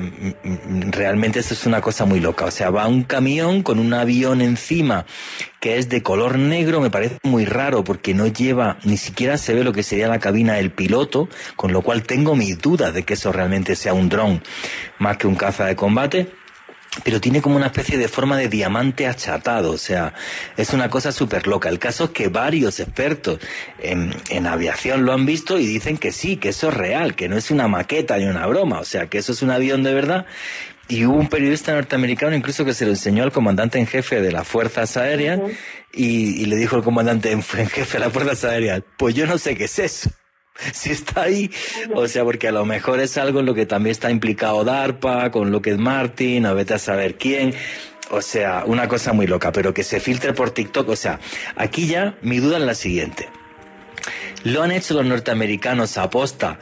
realmente 0.89 1.39
esto 1.39 1.53
es 1.53 1.68
una 1.68 1.81
cosa 1.81 2.06
muy 2.06 2.19
loca. 2.19 2.45
O 2.45 2.52
sea, 2.52 2.72
va 2.72 2.88
un 2.88 3.03
camión 3.03 3.61
con 3.61 3.77
un 3.77 3.93
avión 3.93 4.41
encima 4.41 5.06
que 5.60 5.77
es 5.77 5.88
de 5.88 6.02
color 6.02 6.39
negro, 6.39 6.81
me 6.81 6.89
parece 6.89 7.19
muy 7.22 7.45
raro 7.45 7.84
porque 7.84 8.15
no 8.15 8.26
lleva, 8.26 8.77
ni 8.85 8.97
siquiera 8.97 9.38
se 9.38 9.53
ve 9.53 9.64
lo 9.64 9.72
que 9.72 9.84
sería 9.84 10.07
la 10.07 10.19
cabina 10.19 10.56
del 10.56 10.72
piloto, 10.72 11.30
con 11.56 11.73
lo 11.73 11.84
cual 11.84 12.02
tengo 12.02 12.35
mis 12.35 12.57
dudas 12.57 12.91
de 12.95 13.03
que 13.03 13.14
eso 13.14 13.31
realmente 13.31 13.76
sea 13.76 13.93
un 13.93 14.10
dron 14.10 14.41
más 14.97 15.18
que 15.18 15.27
un 15.27 15.35
caza 15.35 15.65
de 15.65 15.76
combate 15.76 16.27
pero 17.03 17.19
tiene 17.19 17.41
como 17.41 17.55
una 17.55 17.67
especie 17.67 17.97
de 17.97 18.07
forma 18.07 18.38
de 18.38 18.47
diamante 18.47 19.07
achatado, 19.07 19.72
o 19.72 19.77
sea, 19.77 20.13
es 20.55 20.73
una 20.73 20.89
cosa 20.89 21.11
súper 21.11 21.47
loca. 21.47 21.69
El 21.69 21.80
caso 21.80 22.05
es 22.05 22.09
que 22.11 22.30
varios 22.30 22.80
expertos 22.80 23.39
en, 23.80 24.13
en, 24.30 24.47
aviación 24.47 25.05
lo 25.05 25.13
han 25.13 25.26
visto 25.26 25.59
y 25.59 25.65
dicen 25.65 25.97
que 25.97 26.11
sí, 26.11 26.38
que 26.38 26.49
eso 26.49 26.69
es 26.69 26.73
real, 26.73 27.15
que 27.15 27.27
no 27.27 27.38
es 27.38 27.51
una 27.51 27.67
maqueta 27.67 28.17
ni 28.17 28.26
una 28.26 28.47
broma, 28.47 28.80
o 28.80 28.85
sea, 28.85 29.07
que 29.07 29.17
eso 29.17 29.34
es 29.34 29.41
un 29.41 29.51
avión 29.51 29.84
de 29.84 29.93
verdad. 29.93 30.26
Y 30.88 31.05
hubo 31.05 31.17
un 31.17 31.27
periodista 31.27 31.73
norteamericano 31.73 32.35
incluso 32.35 32.63
que 32.63 32.73
se 32.73 32.85
lo 32.85 32.91
enseñó 32.91 33.23
al 33.23 33.31
comandante 33.31 33.80
en 33.80 33.88
jefe 33.88 34.22
de 34.22 34.31
las 34.31 34.47
Fuerzas 34.47 34.97
Aéreas 34.97 35.39
y, 35.91 36.41
y, 36.41 36.45
le 36.45 36.55
dijo 36.57 36.76
el 36.76 36.84
comandante 36.84 37.31
en 37.31 37.41
jefe 37.41 37.93
de 37.93 37.99
las 37.99 38.13
Fuerzas 38.13 38.43
Aéreas, 38.43 38.84
pues 38.97 39.15
yo 39.15 39.26
no 39.26 39.39
sé 39.39 39.55
qué 39.55 39.63
es 39.63 39.80
eso. 39.80 40.11
si 40.73 40.91
está 40.91 41.23
ahí, 41.23 41.52
o 41.94 42.07
sea, 42.07 42.23
porque 42.23 42.48
a 42.48 42.52
lo 42.52 42.65
mejor 42.65 42.99
es 42.99 43.18
algo 43.18 43.40
en 43.40 43.45
lo 43.45 43.53
que 43.53 43.65
también 43.65 43.91
está 43.91 44.10
implicado 44.10 44.64
DARPA, 44.64 45.32
con 45.32 45.52
lo 45.52 45.61
que 45.61 45.72
es 45.72 45.77
Martin, 45.77 46.45
a 46.45 46.53
vete 46.53 46.76
a 46.76 46.80
saber 46.80 47.15
quién. 47.15 47.53
O 48.11 48.22
sea, 48.22 48.64
una 48.65 48.88
cosa 48.88 49.14
muy 49.14 49.27
loca, 49.27 49.52
pero 49.52 49.73
que 49.73 49.84
se 49.84 49.99
filtre 49.99 50.34
por 50.34 50.52
TikTok. 50.52 50.90
O 50.90 50.95
sea, 50.95 51.19
aquí 51.56 51.88
ya 51.88 52.15
mi 52.22 52.38
duda 52.38 52.57
es 52.57 52.64
la 52.64 52.76
siguiente. 52.76 53.30
¿Lo 54.44 54.61
han 54.61 54.72
hecho 54.72 54.94
los 54.94 55.06
norteamericanos 55.06 55.98
a 55.98 56.10
posta 56.11 56.60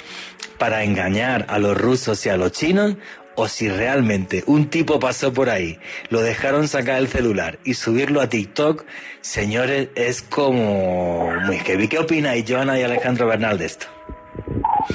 para 0.58 0.86
engañar 0.86 1.46
a 1.50 1.60
los 1.60 1.78
rusos 1.78 2.26
y 2.26 2.30
a 2.30 2.38
los 2.38 2.54
chinos? 2.54 2.96
O 3.36 3.48
si 3.48 3.70
realmente 3.70 4.44
un 4.48 4.70
tipo 4.70 5.00
pasó 5.00 5.34
por 5.34 5.50
ahí, 5.50 5.80
lo 6.10 6.22
dejaron 6.22 6.68
sacar 6.68 6.98
el 6.98 7.08
celular 7.08 7.58
y 7.64 7.74
subirlo 7.74 8.22
a 8.22 8.30
TikTok, 8.30 8.86
señores, 9.22 9.90
es 9.96 10.22
como 10.22 11.32
muy 11.46 11.58
heavy. 11.58 11.88
¿Qué 11.88 12.00
opináis, 12.00 12.46
Joana 12.48 12.80
y 12.80 12.84
Alejandro 12.84 13.28
Bernal, 13.28 13.58
de 13.58 13.66
esto? 13.66 13.88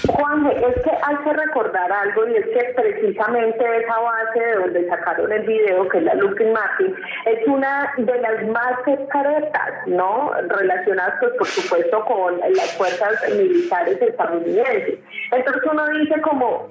Juan, 0.09 0.47
es 0.47 0.83
que 0.83 0.91
hay 0.91 1.17
que 1.25 1.33
recordar 1.33 1.91
algo 1.91 2.29
y 2.29 2.37
es 2.37 2.47
que 2.47 2.75
precisamente 2.75 3.65
esa 3.83 3.99
base 3.99 4.41
de 4.41 4.55
donde 4.57 4.89
sacaron 4.89 5.33
el 5.33 5.47
video, 5.47 5.89
que 5.89 5.99
es 5.99 6.05
la 6.05 6.15
Looking 6.15 6.53
Martin, 6.53 6.95
es 7.25 7.47
una 7.47 7.93
de 7.97 8.21
las 8.21 8.47
más 8.49 8.75
secretas, 8.85 9.87
¿no? 9.87 10.33
Relacionadas, 10.49 11.15
pues, 11.21 11.33
por 11.35 11.47
supuesto, 11.47 12.05
con 12.05 12.39
las 12.41 12.77
fuerzas 12.77 13.15
militares 13.31 14.03
estadounidenses. 14.03 14.99
Entonces 15.31 15.63
uno 15.71 15.87
dice 15.99 16.21
como 16.21 16.69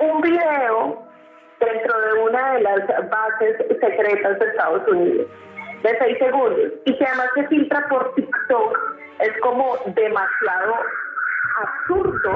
un 0.00 0.20
video 0.20 1.07
dentro 1.60 2.00
de 2.00 2.12
una 2.22 2.54
de 2.54 2.60
las 2.62 2.86
bases 3.10 3.56
secretas 3.80 4.38
de 4.38 4.46
Estados 4.46 4.88
Unidos 4.88 5.26
de 5.82 5.98
seis 5.98 6.18
segundos 6.18 6.72
y 6.84 6.96
que 6.96 7.04
además 7.04 7.28
se 7.34 7.46
filtra 7.48 7.86
por 7.88 8.14
TikTok 8.14 8.98
es 9.20 9.40
como 9.40 9.76
demasiado 9.86 10.74
absurdo, 11.56 12.30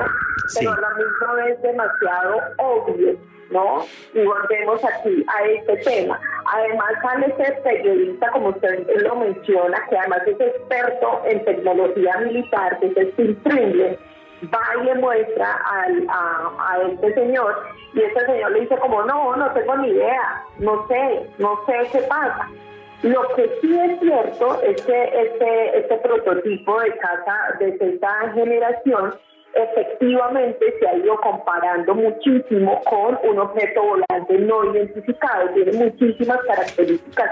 pero 0.58 0.72
a 0.72 0.80
la 0.80 0.90
misma 0.94 1.34
vez 1.34 1.62
demasiado 1.62 2.40
obvio, 2.58 3.16
¿no? 3.50 3.84
Y 4.14 4.24
volvemos 4.24 4.84
aquí 4.84 5.24
a 5.28 5.44
este 5.44 5.76
tema. 5.78 6.20
Además 6.46 6.92
sale 7.02 7.34
ese 7.38 7.52
periodista, 7.62 8.30
como 8.30 8.48
usted 8.48 8.86
lo 9.02 9.16
menciona, 9.16 9.86
que 9.88 9.96
además 9.96 10.22
es 10.26 10.40
experto 10.40 11.22
en 11.26 11.44
tecnología 11.44 12.16
militar, 12.18 12.78
que 12.80 12.86
es 12.86 13.12
Steve 13.12 13.36
Pringle, 13.44 13.98
va 14.44 14.82
y 14.82 14.84
le 14.84 14.94
muestra 14.96 15.60
al, 15.70 16.06
a, 16.08 16.78
este 16.90 17.14
señor 17.14 17.54
y 17.94 18.00
este 18.02 18.26
señor 18.26 18.52
le 18.52 18.60
dice 18.60 18.76
como, 18.78 19.02
no, 19.02 19.36
no 19.36 19.52
tengo 19.52 19.76
ni 19.76 19.88
idea, 19.88 20.44
no 20.58 20.86
sé, 20.88 21.26
no 21.38 21.60
sé 21.66 21.88
qué 21.92 21.98
pasa. 22.02 22.48
Lo 23.02 23.22
que 23.34 23.50
sí 23.60 23.78
es 23.78 24.00
cierto 24.00 24.62
es 24.62 24.80
que 24.82 25.02
este, 25.02 25.78
este 25.78 25.96
prototipo 25.96 26.80
de 26.80 26.96
casa 26.98 27.56
de 27.58 27.76
sexta 27.76 28.32
generación 28.32 29.14
efectivamente 29.54 30.74
se 30.78 30.88
ha 30.88 30.96
ido 30.96 31.16
comparando 31.16 31.94
muchísimo 31.94 32.80
con 32.84 33.18
un 33.24 33.38
objeto 33.38 33.82
volante 33.82 34.38
no 34.38 34.72
identificado, 34.72 35.48
tiene 35.50 35.72
muchísimas 35.72 36.38
características 36.46 37.30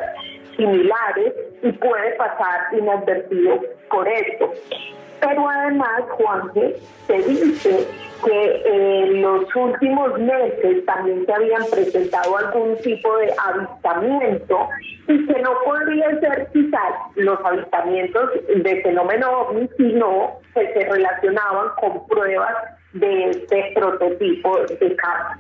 similares 0.57 1.35
y 1.63 1.73
puede 1.73 2.15
pasar 2.17 2.75
inadvertido 2.77 3.61
por 3.91 4.09
esto. 4.09 4.53
Pero 5.21 5.49
además, 5.49 6.03
Juanje, 6.09 6.77
se 7.07 7.19
dice 7.23 7.87
que 8.25 8.63
en 8.65 9.23
los 9.23 9.45
últimos 9.55 10.19
meses 10.19 10.85
también 10.87 11.25
se 11.27 11.33
habían 11.33 11.63
presentado 11.71 12.37
algún 12.37 12.77
tipo 12.79 13.17
de 13.19 13.33
avistamiento 13.47 14.69
y 15.09 15.27
que 15.27 15.43
no 15.43 15.53
podría 15.65 16.21
ser 16.21 16.49
quizás 16.53 16.93
los 17.17 17.39
avistamientos 17.45 18.31
de 18.55 18.83
fenómeno 18.83 19.31
ovni, 19.31 19.69
sino 19.77 20.39
que 20.55 20.73
se 20.73 20.89
relacionaban 20.89 21.69
con 21.81 22.07
pruebas 22.07 22.55
de 22.93 23.31
este 23.31 23.73
prototipo 23.75 24.59
de 24.81 24.97
caza. 24.97 25.39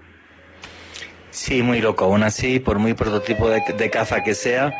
Sí, 1.30 1.62
muy 1.62 1.80
loco. 1.80 2.06
Aún 2.06 2.22
así, 2.24 2.58
por 2.58 2.78
muy 2.78 2.94
prototipo 2.94 3.48
de, 3.48 3.90
caza 3.90 4.22
que 4.22 4.34
sea, 4.34 4.72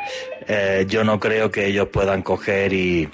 eh, 0.48 0.84
yo 0.88 1.04
no 1.04 1.20
creo 1.20 1.50
que 1.50 1.66
ellos 1.66 1.88
puedan 1.88 2.22
coger 2.22 2.72
y 2.72 3.08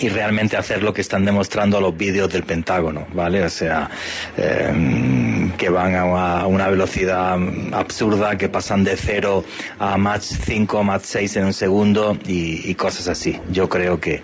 y 0.00 0.08
realmente 0.08 0.56
hacer 0.56 0.82
lo 0.82 0.92
que 0.92 1.00
están 1.00 1.24
demostrando 1.24 1.80
los 1.80 1.96
vídeos 1.96 2.32
del 2.32 2.44
Pentágono, 2.44 3.06
¿vale? 3.12 3.42
O 3.44 3.50
sea, 3.50 3.90
em, 4.36 5.50
que 5.52 5.68
van 5.68 5.94
a 5.94 6.46
una 6.46 6.68
velocidad 6.68 7.38
absurda, 7.72 8.36
que 8.36 8.48
pasan 8.48 8.84
de 8.84 8.96
0 8.96 9.44
a 9.78 9.96
Mach 9.96 10.22
5, 10.22 10.84
Mach 10.84 11.02
6 11.02 11.36
en 11.36 11.44
un 11.46 11.52
segundo 11.52 12.16
y, 12.26 12.74
cosas 12.74 13.08
así. 13.08 13.40
Yo 13.50 13.68
creo 13.68 14.00
que, 14.00 14.22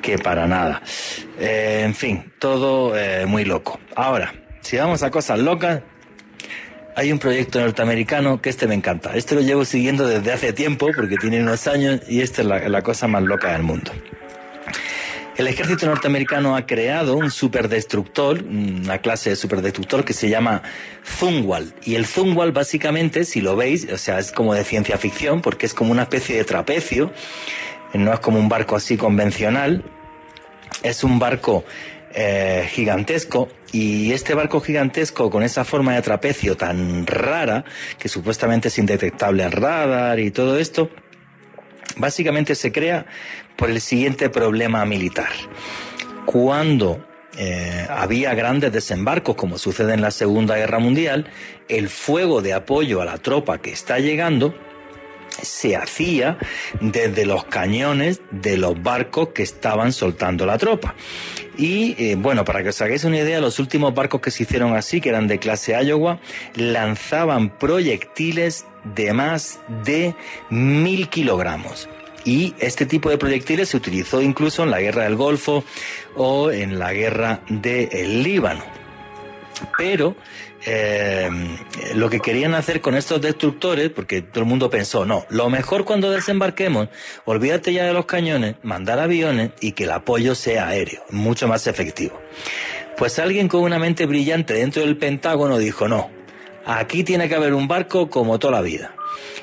que 0.00 0.18
para 0.18 0.46
nada. 0.46 0.82
Eh, 1.38 1.82
en 1.84 1.94
fin, 1.94 2.32
todo 2.38 2.98
eh, 2.98 3.26
muy 3.26 3.44
loco. 3.44 3.78
Ahora, 3.94 4.32
si 4.62 4.78
vamos 4.78 5.02
a 5.02 5.10
cosas 5.10 5.38
locas, 5.38 5.82
hay 6.96 7.12
un 7.12 7.18
proyecto 7.18 7.60
norteamericano 7.60 8.40
que 8.40 8.48
este 8.48 8.66
me 8.66 8.74
encanta. 8.74 9.14
Este 9.14 9.34
lo 9.34 9.42
llevo 9.42 9.64
siguiendo 9.64 10.06
desde 10.06 10.32
hace 10.32 10.52
tiempo 10.52 10.88
porque 10.96 11.16
tiene 11.16 11.42
unos 11.42 11.66
años 11.66 12.00
y 12.08 12.22
esta 12.22 12.42
es 12.42 12.70
la 12.70 12.82
cosa 12.82 13.06
más 13.08 13.22
loca 13.22 13.52
del 13.52 13.64
mundo. 13.64 13.92
El 15.36 15.48
ejército 15.48 15.86
norteamericano 15.86 16.54
ha 16.54 16.64
creado 16.64 17.16
un 17.16 17.28
superdestructor, 17.28 18.44
una 18.44 18.98
clase 18.98 19.30
de 19.30 19.36
superdestructor 19.36 20.04
que 20.04 20.12
se 20.12 20.28
llama 20.28 20.62
Zungwal. 21.04 21.74
Y 21.84 21.96
el 21.96 22.06
Zungwal 22.06 22.52
básicamente, 22.52 23.24
si 23.24 23.40
lo 23.40 23.56
veis, 23.56 23.90
o 23.92 23.98
sea, 23.98 24.20
es 24.20 24.30
como 24.30 24.54
de 24.54 24.62
ciencia 24.62 24.96
ficción 24.96 25.40
porque 25.40 25.66
es 25.66 25.74
como 25.74 25.90
una 25.90 26.02
especie 26.02 26.36
de 26.36 26.44
trapecio, 26.44 27.12
no 27.94 28.12
es 28.12 28.20
como 28.20 28.38
un 28.38 28.48
barco 28.48 28.76
así 28.76 28.96
convencional, 28.96 29.82
es 30.84 31.02
un 31.02 31.18
barco 31.18 31.64
eh, 32.14 32.68
gigantesco. 32.70 33.48
Y 33.72 34.12
este 34.12 34.34
barco 34.34 34.60
gigantesco 34.60 35.30
con 35.30 35.42
esa 35.42 35.64
forma 35.64 35.96
de 35.96 36.02
trapecio 36.02 36.56
tan 36.56 37.08
rara, 37.08 37.64
que 37.98 38.08
supuestamente 38.08 38.68
es 38.68 38.78
indetectable 38.78 39.42
al 39.42 39.50
radar 39.50 40.20
y 40.20 40.30
todo 40.30 40.60
esto, 40.60 40.90
básicamente 41.96 42.54
se 42.54 42.70
crea 42.70 43.06
por 43.56 43.70
el 43.70 43.80
siguiente 43.80 44.30
problema 44.30 44.84
militar. 44.84 45.30
Cuando 46.26 47.04
eh, 47.36 47.86
había 47.90 48.34
grandes 48.34 48.72
desembarcos, 48.72 49.34
como 49.34 49.58
sucede 49.58 49.94
en 49.94 50.00
la 50.00 50.10
Segunda 50.10 50.56
Guerra 50.56 50.78
Mundial, 50.78 51.26
el 51.68 51.88
fuego 51.88 52.42
de 52.42 52.52
apoyo 52.52 53.00
a 53.00 53.04
la 53.04 53.18
tropa 53.18 53.58
que 53.58 53.72
está 53.72 53.98
llegando 53.98 54.54
se 55.42 55.74
hacía 55.76 56.38
desde 56.80 57.26
los 57.26 57.44
cañones 57.44 58.20
de 58.30 58.56
los 58.56 58.80
barcos 58.80 59.28
que 59.28 59.42
estaban 59.42 59.92
soltando 59.92 60.46
la 60.46 60.58
tropa. 60.58 60.94
Y 61.58 61.94
eh, 61.98 62.16
bueno, 62.16 62.44
para 62.44 62.62
que 62.62 62.68
os 62.70 62.80
hagáis 62.80 63.04
una 63.04 63.18
idea, 63.18 63.40
los 63.40 63.58
últimos 63.58 63.94
barcos 63.94 64.20
que 64.20 64.30
se 64.30 64.44
hicieron 64.44 64.76
así, 64.76 65.00
que 65.00 65.08
eran 65.08 65.26
de 65.26 65.38
clase 65.38 65.72
Iowa, 65.72 66.20
lanzaban 66.54 67.50
proyectiles 67.50 68.66
de 68.94 69.12
más 69.12 69.60
de 69.84 70.14
mil 70.50 71.08
kilogramos. 71.08 71.88
Y 72.24 72.54
este 72.58 72.86
tipo 72.86 73.10
de 73.10 73.18
proyectiles 73.18 73.68
se 73.68 73.76
utilizó 73.76 74.22
incluso 74.22 74.62
en 74.62 74.70
la 74.70 74.80
guerra 74.80 75.04
del 75.04 75.16
Golfo 75.16 75.64
o 76.16 76.50
en 76.50 76.78
la 76.78 76.92
guerra 76.92 77.40
del 77.48 78.22
Líbano. 78.22 78.64
Pero 79.76 80.16
eh, 80.66 81.28
lo 81.94 82.08
que 82.08 82.20
querían 82.20 82.54
hacer 82.54 82.80
con 82.80 82.94
estos 82.94 83.20
destructores, 83.20 83.90
porque 83.90 84.22
todo 84.22 84.40
el 84.40 84.48
mundo 84.48 84.70
pensó, 84.70 85.04
no, 85.04 85.26
lo 85.28 85.50
mejor 85.50 85.84
cuando 85.84 86.10
desembarquemos, 86.10 86.88
olvídate 87.26 87.72
ya 87.72 87.84
de 87.84 87.92
los 87.92 88.06
cañones, 88.06 88.56
mandar 88.62 88.98
aviones 88.98 89.50
y 89.60 89.72
que 89.72 89.84
el 89.84 89.90
apoyo 89.90 90.34
sea 90.34 90.68
aéreo, 90.68 91.02
mucho 91.10 91.48
más 91.48 91.66
efectivo. 91.66 92.18
Pues 92.96 93.18
alguien 93.18 93.48
con 93.48 93.62
una 93.62 93.78
mente 93.78 94.06
brillante 94.06 94.54
dentro 94.54 94.82
del 94.82 94.96
Pentágono 94.96 95.58
dijo, 95.58 95.88
no, 95.88 96.10
aquí 96.64 97.04
tiene 97.04 97.28
que 97.28 97.34
haber 97.34 97.52
un 97.52 97.68
barco 97.68 98.08
como 98.08 98.38
toda 98.38 98.54
la 98.54 98.62
vida. 98.62 98.94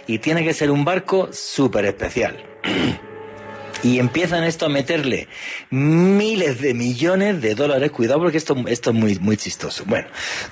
Y 0.07 0.19
tiene 0.19 0.43
que 0.43 0.53
ser 0.53 0.71
un 0.71 0.83
barco 0.83 1.29
súper 1.31 1.85
especial. 1.85 2.50
y 3.83 3.99
empiezan 3.99 4.43
esto 4.43 4.65
a 4.65 4.69
meterle 4.69 5.27
miles 5.69 6.61
de 6.61 6.73
millones 6.73 7.41
de 7.41 7.55
dólares. 7.55 7.91
Cuidado 7.91 8.19
porque 8.19 8.37
esto, 8.37 8.55
esto 8.67 8.91
es 8.91 8.95
muy, 8.95 9.19
muy 9.19 9.37
chistoso. 9.37 9.83
Bueno, 9.85 10.07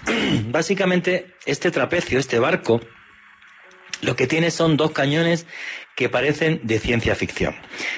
básicamente 0.49 1.35
este 1.45 1.71
trapecio, 1.71 2.19
este 2.19 2.39
barco, 2.39 2.81
lo 4.01 4.15
que 4.15 4.27
tiene 4.27 4.51
son 4.51 4.77
dos 4.77 4.91
cañones 4.91 5.45
que 5.99 6.07
parecen 6.07 6.61
de 6.63 6.79
ciencia 6.79 7.13
ficción. 7.13 7.53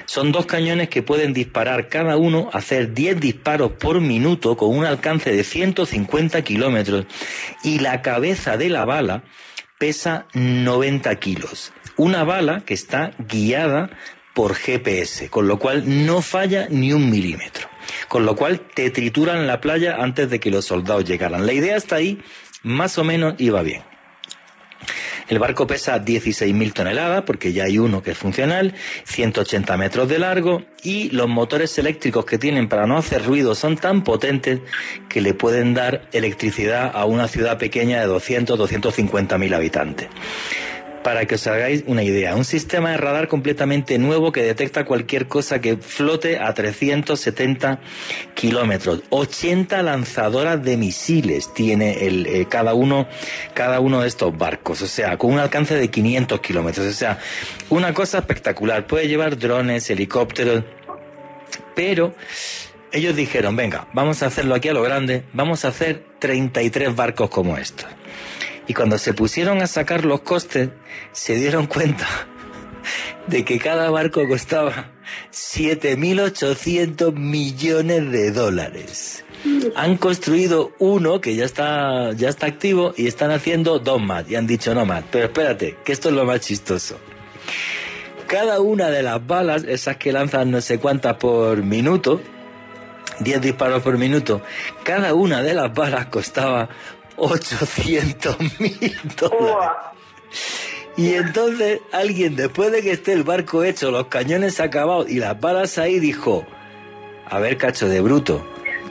Son 0.05 0.31
dos 0.31 0.47
cañones 0.47 0.89
que 0.89 1.03
pueden 1.03 1.33
disparar 1.33 1.87
cada 1.87 2.17
uno, 2.17 2.49
hacer 2.51 2.95
10 2.95 3.19
disparos 3.19 3.73
por 3.73 4.01
minuto 4.01 4.57
con 4.57 4.75
un 4.75 4.85
alcance 4.85 5.31
de 5.31 5.43
150 5.43 6.41
kilómetros 6.41 7.05
y 7.63 7.77
la 7.77 8.01
cabeza 8.01 8.57
de 8.57 8.69
la 8.69 8.85
bala 8.85 9.23
pesa 9.81 10.27
90 10.35 11.15
kilos. 11.15 11.73
Una 11.97 12.23
bala 12.23 12.61
que 12.63 12.75
está 12.75 13.13
guiada 13.17 13.89
por 14.35 14.53
GPS, 14.53 15.31
con 15.31 15.47
lo 15.47 15.57
cual 15.57 16.05
no 16.05 16.21
falla 16.21 16.67
ni 16.69 16.93
un 16.93 17.09
milímetro. 17.09 17.67
Con 18.07 18.23
lo 18.27 18.35
cual 18.35 18.59
te 18.59 18.91
trituran 18.91 19.47
la 19.47 19.59
playa 19.59 19.95
antes 19.95 20.29
de 20.29 20.39
que 20.39 20.51
los 20.51 20.65
soldados 20.65 21.05
llegaran. 21.05 21.47
La 21.47 21.53
idea 21.53 21.75
está 21.77 21.95
ahí, 21.95 22.21
más 22.61 22.99
o 22.99 23.03
menos 23.03 23.33
iba 23.39 23.63
bien. 23.63 23.81
El 25.27 25.39
barco 25.39 25.67
pesa 25.67 26.03
16.000 26.03 26.73
toneladas, 26.73 27.23
porque 27.23 27.53
ya 27.53 27.65
hay 27.65 27.77
uno 27.77 28.01
que 28.03 28.11
es 28.11 28.17
funcional, 28.17 28.73
180 29.05 29.77
metros 29.77 30.09
de 30.09 30.19
largo 30.19 30.63
y 30.83 31.09
los 31.09 31.27
motores 31.27 31.77
eléctricos 31.77 32.25
que 32.25 32.37
tienen 32.37 32.67
para 32.67 32.87
no 32.87 32.97
hacer 32.97 33.23
ruido 33.23 33.55
son 33.55 33.77
tan 33.77 34.03
potentes 34.03 34.59
que 35.09 35.21
le 35.21 35.33
pueden 35.33 35.73
dar 35.73 36.07
electricidad 36.11 36.91
a 36.93 37.05
una 37.05 37.27
ciudad 37.27 37.57
pequeña 37.57 38.01
de 38.01 38.07
200-250 38.07 39.37
mil 39.37 39.53
habitantes 39.53 40.07
para 41.03 41.25
que 41.25 41.35
os 41.35 41.47
hagáis 41.47 41.83
una 41.87 42.03
idea. 42.03 42.35
Un 42.35 42.45
sistema 42.45 42.91
de 42.91 42.97
radar 42.97 43.27
completamente 43.27 43.97
nuevo 43.97 44.31
que 44.31 44.43
detecta 44.43 44.85
cualquier 44.85 45.27
cosa 45.27 45.59
que 45.61 45.77
flote 45.77 46.39
a 46.39 46.53
370 46.53 47.79
kilómetros. 48.33 49.01
80 49.09 49.81
lanzadoras 49.83 50.63
de 50.63 50.77
misiles 50.77 51.53
tiene 51.53 52.05
el, 52.05 52.25
eh, 52.27 52.47
cada, 52.49 52.73
uno, 52.73 53.07
cada 53.53 53.79
uno 53.79 54.01
de 54.01 54.07
estos 54.07 54.37
barcos. 54.37 54.81
O 54.81 54.87
sea, 54.87 55.17
con 55.17 55.33
un 55.33 55.39
alcance 55.39 55.75
de 55.75 55.89
500 55.89 56.39
kilómetros. 56.39 56.87
O 56.87 56.93
sea, 56.93 57.19
una 57.69 57.93
cosa 57.93 58.19
espectacular. 58.19 58.87
Puede 58.87 59.07
llevar 59.07 59.37
drones, 59.37 59.89
helicópteros. 59.89 60.63
Pero 61.75 62.13
ellos 62.91 63.15
dijeron, 63.15 63.55
venga, 63.55 63.87
vamos 63.93 64.21
a 64.23 64.27
hacerlo 64.27 64.55
aquí 64.55 64.69
a 64.69 64.73
lo 64.73 64.81
grande. 64.81 65.23
Vamos 65.33 65.65
a 65.65 65.69
hacer 65.69 66.03
33 66.19 66.95
barcos 66.95 67.29
como 67.29 67.57
estos. 67.57 67.87
Y 68.71 68.73
cuando 68.73 68.97
se 68.97 69.13
pusieron 69.13 69.61
a 69.61 69.67
sacar 69.67 70.05
los 70.05 70.21
costes, 70.21 70.69
se 71.11 71.35
dieron 71.35 71.67
cuenta 71.67 72.07
de 73.27 73.43
que 73.43 73.59
cada 73.59 73.89
barco 73.89 74.25
costaba 74.29 74.91
7.800 75.29 77.11
millones 77.13 78.09
de 78.13 78.31
dólares. 78.31 79.25
Han 79.75 79.97
construido 79.97 80.71
uno 80.79 81.19
que 81.19 81.35
ya 81.35 81.43
está, 81.43 82.13
ya 82.13 82.29
está 82.29 82.45
activo 82.45 82.93
y 82.95 83.07
están 83.07 83.31
haciendo 83.31 83.77
dos 83.79 84.01
más. 84.01 84.31
Y 84.31 84.35
han 84.35 84.47
dicho 84.47 84.73
no 84.73 84.85
más. 84.85 85.03
Pero 85.11 85.25
espérate, 85.25 85.75
que 85.83 85.91
esto 85.91 86.07
es 86.07 86.15
lo 86.15 86.23
más 86.23 86.39
chistoso. 86.39 86.97
Cada 88.25 88.61
una 88.61 88.89
de 88.89 89.03
las 89.03 89.27
balas, 89.27 89.65
esas 89.65 89.97
que 89.97 90.13
lanzan 90.13 90.49
no 90.49 90.61
sé 90.61 90.79
cuántas 90.79 91.17
por 91.17 91.61
minuto, 91.61 92.21
10 93.19 93.41
disparos 93.41 93.83
por 93.83 93.97
minuto, 93.97 94.41
cada 94.83 95.13
una 95.13 95.43
de 95.43 95.55
las 95.55 95.73
balas 95.73 96.05
costaba 96.05 96.69
800 97.21 98.37
mil 98.59 98.97
dólares. 99.19 99.77
Y 100.97 101.13
entonces 101.13 101.79
alguien, 101.91 102.35
después 102.35 102.71
de 102.71 102.81
que 102.81 102.91
esté 102.91 103.13
el 103.13 103.23
barco 103.23 103.63
hecho, 103.63 103.91
los 103.91 104.07
cañones 104.07 104.59
acabados 104.59 105.09
y 105.09 105.19
las 105.19 105.39
balas 105.39 105.77
ahí, 105.77 105.99
dijo, 105.99 106.45
a 107.27 107.39
ver, 107.39 107.57
cacho 107.57 107.87
de 107.87 108.01
bruto, 108.01 108.45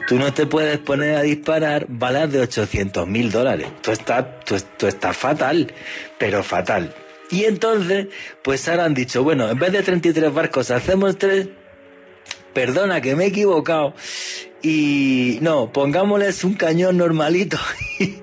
tú 0.07 0.17
no 0.17 0.33
te 0.33 0.47
puedes 0.47 0.79
poner 0.79 1.17
a 1.17 1.23
disparar 1.23 1.87
balas 1.89 2.33
de 2.33 2.41
800 2.41 3.07
mil 3.07 3.31
dólares. 3.31 3.69
Tú 3.83 3.91
estás, 3.91 4.25
tú, 4.45 4.87
estás 4.87 5.17
fatal, 5.17 5.73
pero 6.19 6.43
fatal. 6.43 6.95
Y 7.31 7.45
entonces, 7.45 8.07
pues 8.43 8.67
ahora 8.69 8.85
han 8.85 8.95
dicho, 8.95 9.23
bueno, 9.23 9.51
en 9.51 9.59
vez 9.59 9.73
de 9.73 9.83
33 9.83 10.33
barcos, 10.33 10.71
hacemos 10.71 11.19
tres. 11.19 11.49
Perdona 12.55 13.01
que 13.01 13.15
me 13.15 13.25
he 13.25 13.29
equivocado. 13.29 13.95
Y 14.63 15.39
no, 15.41 15.73
pongámosles 15.73 16.45
un 16.45 16.55
cañón 16.55 16.99
normalito 16.99 17.59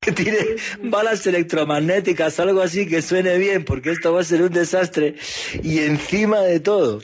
que 0.00 0.12
tiene 0.12 0.38
balas 0.82 1.26
electromagnéticas, 1.26 2.40
algo 2.40 2.62
así 2.62 2.86
que 2.86 3.02
suene 3.02 3.36
bien, 3.38 3.64
porque 3.64 3.90
esto 3.90 4.14
va 4.14 4.22
a 4.22 4.24
ser 4.24 4.42
un 4.42 4.52
desastre. 4.52 5.16
Y 5.62 5.80
encima 5.80 6.40
de 6.40 6.60
todo, 6.60 7.00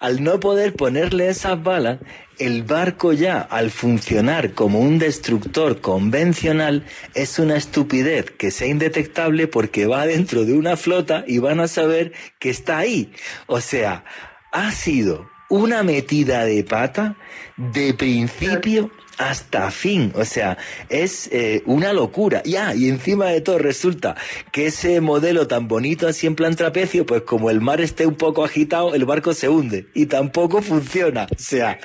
al 0.00 0.24
no 0.24 0.40
poder 0.40 0.74
ponerle 0.74 1.28
esas 1.28 1.62
balas, 1.62 2.00
el 2.38 2.62
barco 2.62 3.12
ya, 3.12 3.40
al 3.40 3.70
funcionar 3.70 4.52
como 4.52 4.80
un 4.80 4.98
destructor 4.98 5.80
convencional, 5.80 6.84
es 7.14 7.38
una 7.38 7.56
estupidez 7.56 8.30
que 8.30 8.50
sea 8.50 8.66
indetectable 8.66 9.46
porque 9.46 9.86
va 9.86 10.06
dentro 10.06 10.44
de 10.44 10.54
una 10.54 10.76
flota 10.76 11.22
y 11.26 11.38
van 11.38 11.60
a 11.60 11.68
saber 11.68 12.12
que 12.38 12.50
está 12.50 12.78
ahí. 12.78 13.12
O 13.46 13.60
sea, 13.60 14.04
ha 14.52 14.72
sido 14.72 15.28
una 15.50 15.82
metida 15.82 16.46
de 16.46 16.64
pata 16.64 17.16
de 17.56 17.92
principio 17.92 18.90
hasta 19.18 19.70
fin. 19.70 20.12
O 20.14 20.24
sea, 20.24 20.56
es 20.88 21.28
eh, 21.30 21.62
una 21.66 21.92
locura. 21.92 22.42
Ya, 22.44 22.74
y 22.74 22.88
encima 22.88 23.26
de 23.26 23.42
todo 23.42 23.58
resulta 23.58 24.16
que 24.50 24.66
ese 24.66 25.02
modelo 25.02 25.46
tan 25.46 25.68
bonito 25.68 26.08
así 26.08 26.26
en 26.26 26.34
plan 26.34 26.56
trapecio, 26.56 27.04
pues 27.04 27.22
como 27.22 27.50
el 27.50 27.60
mar 27.60 27.82
esté 27.82 28.06
un 28.06 28.14
poco 28.14 28.44
agitado, 28.44 28.94
el 28.94 29.04
barco 29.04 29.34
se 29.34 29.50
hunde 29.50 29.88
y 29.92 30.06
tampoco 30.06 30.62
funciona. 30.62 31.26
O 31.30 31.38
sea, 31.38 31.78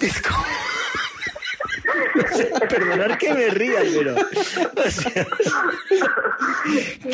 es 0.00 0.20
perdonar 2.68 3.18
que 3.18 3.32
me 3.32 3.50
ría, 3.50 3.80
pero. 3.94 4.14
O 4.14 4.90
sea, 4.90 5.26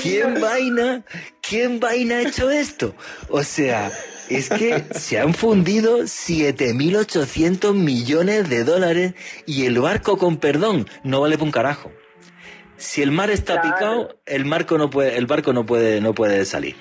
¿quién 0.00 0.40
vaina? 0.40 1.04
¿Quién 1.40 1.80
vaina 1.80 2.16
ha 2.16 2.22
hecho 2.22 2.50
esto? 2.50 2.94
O 3.28 3.42
sea, 3.42 3.90
es 4.36 4.48
que 4.48 4.84
se 4.94 5.18
han 5.18 5.34
fundido 5.34 6.00
7.800 6.00 7.74
millones 7.74 8.48
de 8.48 8.64
dólares 8.64 9.14
y 9.46 9.66
el 9.66 9.78
barco 9.80 10.18
con 10.18 10.36
perdón 10.36 10.88
no 11.04 11.20
vale 11.20 11.36
para 11.36 11.44
un 11.44 11.52
carajo. 11.52 11.92
Si 12.76 13.00
el 13.00 13.12
mar 13.12 13.30
está 13.30 13.62
picado, 13.62 14.16
el, 14.26 14.44
marco 14.44 14.76
no 14.76 14.90
puede, 14.90 15.16
el 15.16 15.26
barco 15.26 15.52
no 15.52 15.64
puede, 15.64 16.00
no 16.00 16.14
puede 16.14 16.44
salir. 16.44 16.74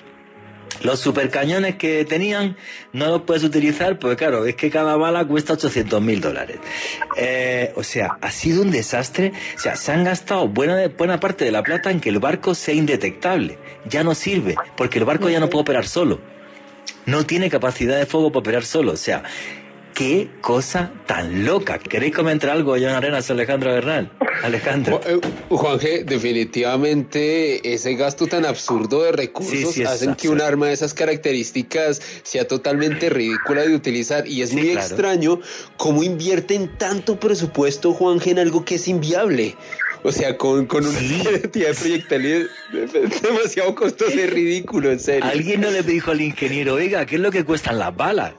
Los 0.82 0.98
supercañones 0.98 1.76
que 1.76 2.04
tenían 2.04 2.56
no 2.92 3.06
los 3.06 3.22
puedes 3.22 3.44
utilizar 3.44 4.00
porque 4.00 4.16
claro, 4.16 4.44
es 4.46 4.56
que 4.56 4.68
cada 4.68 4.96
bala 4.96 5.24
cuesta 5.24 5.52
800 5.52 6.02
mil 6.02 6.20
dólares. 6.20 6.58
Eh, 7.16 7.72
o 7.76 7.84
sea, 7.84 8.18
ha 8.20 8.30
sido 8.32 8.62
un 8.62 8.72
desastre. 8.72 9.32
O 9.54 9.58
sea, 9.60 9.76
se 9.76 9.92
han 9.92 10.02
gastado 10.02 10.48
buena, 10.48 10.88
buena 10.88 11.20
parte 11.20 11.44
de 11.44 11.52
la 11.52 11.62
plata 11.62 11.92
en 11.92 12.00
que 12.00 12.08
el 12.08 12.18
barco 12.18 12.54
sea 12.56 12.74
indetectable. 12.74 13.58
Ya 13.88 14.02
no 14.02 14.16
sirve 14.16 14.56
porque 14.76 14.98
el 14.98 15.04
barco 15.04 15.28
ya 15.28 15.38
no 15.38 15.48
puede 15.48 15.62
operar 15.62 15.86
solo. 15.86 16.20
No 17.06 17.24
tiene 17.26 17.50
capacidad 17.50 17.98
de 17.98 18.06
fuego 18.06 18.30
para 18.30 18.40
operar 18.40 18.64
solo. 18.64 18.92
O 18.92 18.96
sea, 18.96 19.22
Qué 19.94 20.30
cosa 20.40 20.90
tan 21.06 21.44
loca. 21.44 21.78
¿Queréis 21.78 22.14
comentar 22.14 22.50
algo, 22.50 22.72
John 22.72 22.94
Arenas, 22.94 23.30
Alejandro 23.30 23.72
Bernal? 23.72 24.10
Alejandro. 24.42 25.00
Eh, 25.06 25.20
Juanje, 25.50 26.04
definitivamente 26.04 27.74
ese 27.74 27.94
gasto 27.94 28.26
tan 28.26 28.46
absurdo 28.46 29.02
de 29.02 29.12
recursos 29.12 29.78
hacen 29.80 30.14
que 30.14 30.30
un 30.30 30.40
arma 30.40 30.68
de 30.68 30.72
esas 30.72 30.94
características 30.94 32.00
sea 32.22 32.48
totalmente 32.48 33.10
ridícula 33.10 33.62
de 33.62 33.74
utilizar 33.74 34.26
y 34.26 34.40
es 34.40 34.54
muy 34.54 34.70
extraño 34.70 35.40
cómo 35.76 36.02
invierten 36.02 36.70
tanto 36.78 37.20
presupuesto, 37.20 37.92
Juanje, 37.92 38.30
en 38.30 38.38
algo 38.38 38.64
que 38.64 38.76
es 38.76 38.88
inviable. 38.88 39.56
O 40.04 40.10
sea, 40.10 40.36
con, 40.36 40.66
con 40.66 40.84
una 40.84 40.98
cantidad 40.98 41.68
de 41.68 41.74
proyectiles 41.74 42.48
demasiado 43.22 43.74
costoso 43.74 44.18
y 44.18 44.26
ridículo, 44.26 44.90
en 44.90 44.98
serio. 44.98 45.24
Alguien 45.24 45.60
no 45.60 45.70
le 45.70 45.82
dijo 45.82 46.10
al 46.10 46.20
ingeniero, 46.20 46.74
oiga, 46.74 47.06
¿qué 47.06 47.16
es 47.16 47.20
lo 47.20 47.30
que 47.30 47.44
cuestan 47.44 47.78
las 47.78 47.94
balas? 47.96 48.34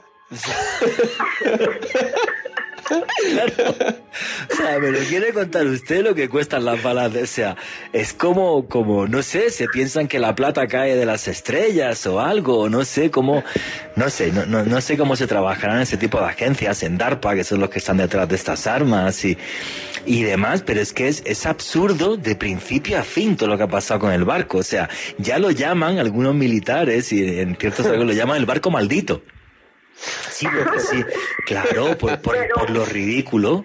O 4.50 4.56
sea, 4.56 4.78
me 4.78 4.90
lo 4.90 4.98
quiere 5.00 5.32
contar 5.32 5.66
usted 5.66 6.02
lo 6.02 6.14
que 6.14 6.28
cuestan 6.28 6.64
las 6.64 6.82
balas. 6.82 7.14
O 7.14 7.26
sea, 7.26 7.56
es 7.92 8.12
como, 8.12 8.68
como, 8.68 9.06
no 9.06 9.22
sé, 9.22 9.50
se 9.50 9.66
piensan 9.68 10.08
que 10.08 10.18
la 10.18 10.34
plata 10.34 10.66
cae 10.66 10.96
de 10.96 11.06
las 11.06 11.28
estrellas 11.28 12.06
o 12.06 12.20
algo, 12.20 12.68
no 12.68 12.84
sé 12.84 13.10
cómo, 13.10 13.42
no 13.96 14.10
sé, 14.10 14.32
no, 14.32 14.46
no, 14.46 14.80
sé 14.80 14.96
cómo 14.96 15.16
se 15.16 15.26
trabajarán 15.26 15.80
ese 15.80 15.96
tipo 15.96 16.18
de 16.18 16.26
agencias, 16.26 16.82
en 16.82 16.98
DARPA, 16.98 17.34
que 17.34 17.44
son 17.44 17.60
los 17.60 17.70
que 17.70 17.78
están 17.78 17.96
detrás 17.96 18.28
de 18.28 18.36
estas 18.36 18.66
armas 18.66 19.24
y, 19.24 19.36
y 20.06 20.22
demás, 20.22 20.62
pero 20.62 20.80
es 20.80 20.92
que 20.92 21.08
es, 21.08 21.22
es 21.26 21.46
absurdo 21.46 22.16
de 22.16 22.36
principio 22.36 22.98
a 22.98 23.02
fin 23.02 23.36
todo 23.36 23.48
lo 23.48 23.56
que 23.56 23.64
ha 23.64 23.68
pasado 23.68 24.00
con 24.00 24.12
el 24.12 24.24
barco. 24.24 24.58
O 24.58 24.62
sea, 24.62 24.88
ya 25.18 25.38
lo 25.38 25.50
llaman 25.50 25.98
algunos 25.98 26.34
militares 26.34 27.12
y 27.12 27.40
en 27.40 27.56
ciertos 27.56 27.86
casos 27.86 28.04
lo 28.04 28.12
llaman 28.12 28.36
el 28.36 28.46
barco 28.46 28.70
maldito. 28.70 29.22
Sí, 29.96 30.46
sí, 30.78 31.04
claro, 31.46 31.96
por, 31.98 32.20
por, 32.20 32.70
lo 32.70 32.84
ridículo. 32.84 33.64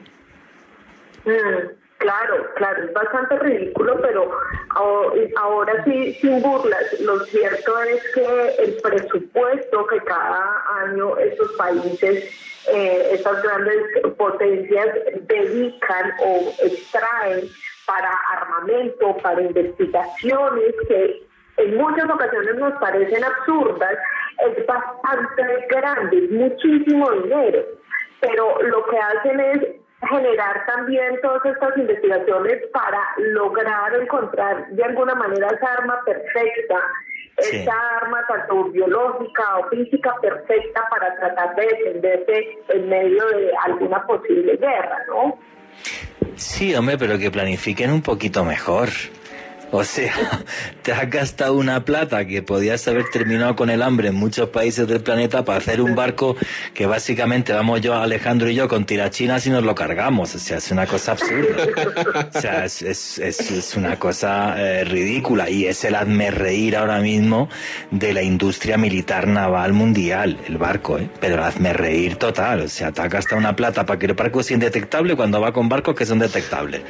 Mm, 1.26 1.70
claro, 1.98 2.54
claro, 2.56 2.84
es 2.84 2.94
bastante 2.94 3.40
ridículo, 3.40 4.00
pero 4.02 4.32
ahora 5.36 5.84
sí, 5.84 6.14
sin 6.22 6.42
burlas, 6.42 7.00
lo 7.02 7.20
cierto 7.26 7.82
es 7.84 8.04
que 8.14 8.56
el 8.64 8.74
presupuesto 8.82 9.88
que 9.88 10.00
cada 10.02 10.64
año 10.84 11.18
estos 11.18 11.52
países, 11.54 12.24
eh, 12.72 13.10
estas 13.12 13.42
grandes 13.42 13.84
potencias 14.18 14.88
dedican 15.22 16.14
o 16.24 16.54
extraen 16.64 17.50
para 17.86 18.12
armamento, 18.32 19.18
para 19.18 19.42
investigaciones 19.42 20.76
que 20.88 21.30
en 21.58 21.76
muchas 21.76 22.10
ocasiones 22.10 22.56
nos 22.56 22.74
parecen 22.80 23.24
absurdas, 23.24 23.98
es 24.48 24.66
bastante 24.66 25.68
grande, 25.70 26.28
muchísimo 26.32 27.12
dinero, 27.12 27.64
pero 28.20 28.62
lo 28.62 28.86
que 28.86 28.98
hacen 28.98 29.40
es 29.40 29.60
generar 30.08 30.66
también 30.66 31.20
todas 31.22 31.46
estas 31.46 31.78
investigaciones 31.78 32.68
para 32.72 33.00
lograr 33.18 33.94
encontrar 34.02 34.70
de 34.70 34.84
alguna 34.84 35.14
manera 35.16 35.48
esa 35.48 35.74
arma 35.74 36.00
perfecta, 36.06 36.80
esa 37.38 37.74
arma 38.02 38.26
tanto 38.28 38.66
biológica 38.66 39.58
o 39.58 39.70
física 39.70 40.16
perfecta 40.22 40.88
para 40.90 41.16
tratar 41.16 41.56
de 41.56 41.66
defenderse 41.66 42.58
en 42.70 42.90
medio 42.90 43.28
de 43.30 43.52
alguna 43.66 44.06
posible 44.06 44.56
guerra, 44.58 44.98
¿no? 45.08 45.38
Sí, 46.36 46.74
hombre, 46.76 46.98
pero 46.98 47.18
que 47.18 47.32
planifiquen 47.32 47.92
un 47.92 48.02
poquito 48.02 48.46
mejor. 48.46 48.90
O 49.72 49.84
sea, 49.84 50.14
te 50.82 50.92
has 50.92 51.10
gastado 51.10 51.54
una 51.54 51.86
plata 51.86 52.26
que 52.26 52.42
podías 52.42 52.88
haber 52.88 53.10
terminado 53.10 53.56
con 53.56 53.70
el 53.70 53.82
hambre 53.82 54.10
en 54.10 54.16
muchos 54.16 54.50
países 54.50 54.88
del 54.88 55.02
planeta 55.02 55.46
para 55.46 55.60
hacer 55.60 55.82
un 55.82 55.96
barco 55.96 56.36
que 56.74 56.86
básicamente 56.86 57.54
vamos 57.54 57.82
yo, 57.82 57.96
Alejandro 57.96 58.50
y 58.50 58.56
yo 58.56 58.68
con 58.68 58.86
tirachinas 58.86 59.46
y 59.46 59.50
nos 59.52 59.64
lo 59.64 59.76
cargamos. 59.76 60.34
O 60.36 60.40
sea, 60.40 60.58
es 60.58 60.72
una 60.72 60.88
cosa 60.88 61.12
absurda. 61.12 61.68
O 62.36 62.40
sea, 62.40 62.66
es, 62.66 62.82
es, 62.82 63.20
es, 63.20 63.76
una 63.76 63.98
cosa 63.98 64.56
eh, 64.58 64.84
ridícula 64.84 65.50
y 65.50 65.66
es 65.68 65.84
el 65.86 65.96
hazme 65.96 66.32
reír 66.32 66.76
ahora 66.76 67.00
mismo 67.00 67.50
de 67.92 68.14
la 68.14 68.24
industria 68.24 68.78
militar 68.78 69.28
naval 69.28 69.74
mundial, 69.74 70.38
el 70.48 70.58
barco, 70.58 70.98
¿eh? 70.98 71.10
Pero 71.20 71.36
el 71.36 71.44
hazme 71.44 71.74
reír 71.74 72.16
total. 72.16 72.62
O 72.62 72.70
sea, 72.70 72.92
te 72.92 73.02
has 73.02 73.10
gastado 73.10 73.38
una 73.38 73.56
plata 73.56 73.86
para 73.86 74.00
que 74.00 74.08
el 74.08 74.14
barco 74.14 74.42
sea 74.42 74.56
indetectable 74.56 75.16
cuando 75.16 75.40
va 75.40 75.54
con 75.54 75.70
barcos 75.70 75.96
que 75.96 76.06
son 76.06 76.20
detectables. 76.20 76.82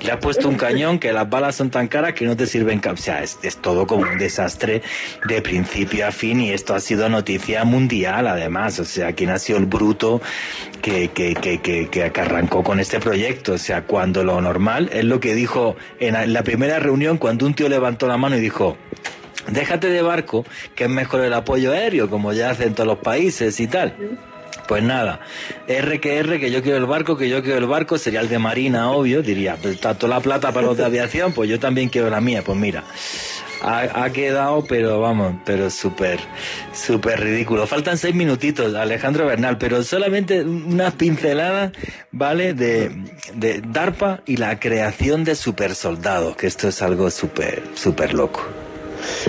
Le 0.00 0.10
has 0.10 0.18
puesto 0.18 0.48
un 0.48 0.56
cañón 0.56 0.98
que 0.98 1.12
las 1.12 1.28
balas 1.28 1.54
son 1.56 1.70
tan 1.70 1.88
caras 1.88 2.11
que 2.14 2.26
no 2.26 2.36
te 2.36 2.46
sirven. 2.46 2.80
O 2.86 2.96
sea, 2.96 3.22
es, 3.22 3.38
todo 3.60 3.86
como 3.86 4.02
un 4.02 4.18
desastre 4.18 4.82
de 5.26 5.42
principio 5.42 6.06
a 6.06 6.12
fin 6.12 6.40
y 6.40 6.50
esto 6.50 6.74
ha 6.74 6.80
sido 6.80 7.08
noticia 7.08 7.64
mundial 7.64 8.26
además. 8.26 8.78
O 8.78 8.84
sea, 8.84 9.12
¿quién 9.12 9.30
ha 9.30 9.38
sido 9.38 9.58
el 9.58 9.66
bruto 9.66 10.20
que, 10.80 11.08
que, 11.08 11.34
que, 11.34 11.60
que, 11.60 11.88
que 11.88 12.20
arrancó 12.20 12.62
con 12.62 12.80
este 12.80 13.00
proyecto? 13.00 13.54
O 13.54 13.58
sea, 13.58 13.82
cuando 13.82 14.24
lo 14.24 14.40
normal 14.40 14.90
es 14.92 15.04
lo 15.04 15.20
que 15.20 15.34
dijo 15.34 15.76
en 16.00 16.32
la 16.32 16.42
primera 16.42 16.78
reunión 16.78 17.18
cuando 17.18 17.46
un 17.46 17.54
tío 17.54 17.68
levantó 17.68 18.06
la 18.06 18.16
mano 18.16 18.36
y 18.36 18.40
dijo, 18.40 18.76
déjate 19.50 19.88
de 19.88 20.02
barco, 20.02 20.44
que 20.74 20.84
es 20.84 20.90
mejor 20.90 21.22
el 21.22 21.32
apoyo 21.32 21.72
aéreo, 21.72 22.08
como 22.08 22.32
ya 22.32 22.50
hacen 22.50 22.74
todos 22.74 22.86
los 22.86 22.98
países 22.98 23.58
y 23.60 23.66
tal. 23.66 23.94
Pues 24.66 24.82
nada, 24.82 25.20
R 25.66 26.00
que 26.00 26.18
R, 26.18 26.40
que 26.40 26.50
yo 26.50 26.62
quiero 26.62 26.78
el 26.78 26.86
barco, 26.86 27.16
que 27.16 27.28
yo 27.28 27.42
quiero 27.42 27.58
el 27.58 27.66
barco, 27.66 27.98
sería 27.98 28.20
el 28.20 28.28
de 28.28 28.38
Marina, 28.38 28.90
obvio, 28.90 29.22
diría, 29.22 29.56
pues 29.60 29.80
toda 29.80 30.08
la 30.08 30.20
plata 30.20 30.52
para 30.52 30.66
los 30.66 30.76
de 30.76 30.84
aviación, 30.84 31.32
pues 31.32 31.50
yo 31.50 31.58
también 31.58 31.88
quiero 31.88 32.10
la 32.10 32.20
mía, 32.20 32.42
pues 32.42 32.58
mira. 32.58 32.84
Ha, 33.64 34.10
quedado, 34.10 34.64
pero 34.64 35.00
vamos, 35.00 35.36
pero 35.44 35.70
súper, 35.70 36.18
súper 36.72 37.20
ridículo. 37.20 37.64
Faltan 37.68 37.96
seis 37.96 38.12
minutitos, 38.12 38.74
Alejandro 38.74 39.26
Bernal, 39.26 39.56
pero 39.56 39.84
solamente 39.84 40.42
unas 40.42 40.94
pinceladas, 40.94 41.70
¿vale? 42.10 42.54
De, 42.54 42.90
de 43.34 43.60
DARPA 43.60 44.22
y 44.26 44.36
la 44.36 44.58
creación 44.58 45.22
de 45.22 45.36
super 45.36 45.76
soldados, 45.76 46.34
que 46.34 46.48
esto 46.48 46.66
es 46.66 46.82
algo 46.82 47.08
súper, 47.08 47.62
súper 47.74 48.14
loco. 48.14 48.42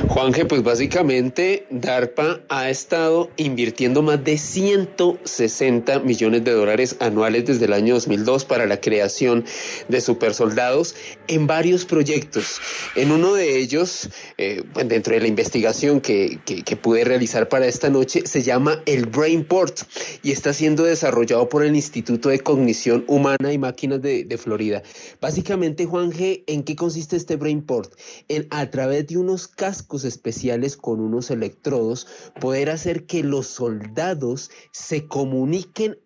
Juanje, 0.08 0.46
pues 0.46 0.64
básicamente 0.64 1.66
DARPA 1.70 2.42
ha 2.50 2.70
estado 2.70 3.30
invirtiendo 3.38 4.02
más 4.02 4.24
de 4.24 4.38
160 4.38 6.00
millones 6.00 6.44
de 6.44 6.52
dólares 6.52 6.96
anuales 7.00 7.46
desde 7.46 7.66
el 7.66 7.74
año 7.74 7.96
2002 7.96 8.46
para 8.46 8.66
la 8.66 8.80
creación 8.80 9.46
de 9.88 10.02
supersoldados 10.02 10.96
en 11.28 11.48
varios 11.48 11.86
proyectos. 11.86 12.60
En 12.96 13.12
uno 13.12 13.34
de 13.34 13.58
ellos, 13.60 14.10
eh, 14.38 14.64
dentro 14.86 15.14
de 15.14 15.22
la 15.22 15.28
investigación 15.28 16.02
que, 16.02 16.40
que, 16.46 16.76
pude 16.76 17.04
realizar 17.04 17.50
para 17.50 17.68
esta 17.68 17.90
noche, 17.90 18.24
se 18.26 18.42
llama 18.42 18.82
el 18.86 19.06
Brainport 19.06 19.82
y 20.24 20.32
está 20.32 20.54
siendo 20.54 20.84
desarrollado 20.84 21.48
por 21.50 21.64
el 21.64 21.76
Instituto 21.76 22.30
de 22.30 22.40
Cognición 22.40 23.06
Humana 23.08 23.54
y 23.54 23.58
Máquinas 23.58 24.02
de, 24.02 24.38
Florida. 24.38 24.82
Básicamente, 25.22 25.86
Juanje, 25.86 26.44
¿en 26.48 26.64
qué 26.64 26.76
consiste 26.76 27.16
este 27.16 27.36
Brainport? 27.36 27.94
En 28.28 28.48
a 28.50 28.70
través 28.70 29.08
de 29.08 29.18
unos 29.18 29.48
cascos 29.48 30.04
especiales 30.04 30.76
con 30.76 31.00
unos 31.00 31.30
electrodos, 31.30 32.08
poder 32.40 32.70
hacer 32.70 33.06
que 33.06 33.24
los 33.24 33.48
soldados 33.48 34.50
se 34.72 35.08
comuniquen 35.08 35.98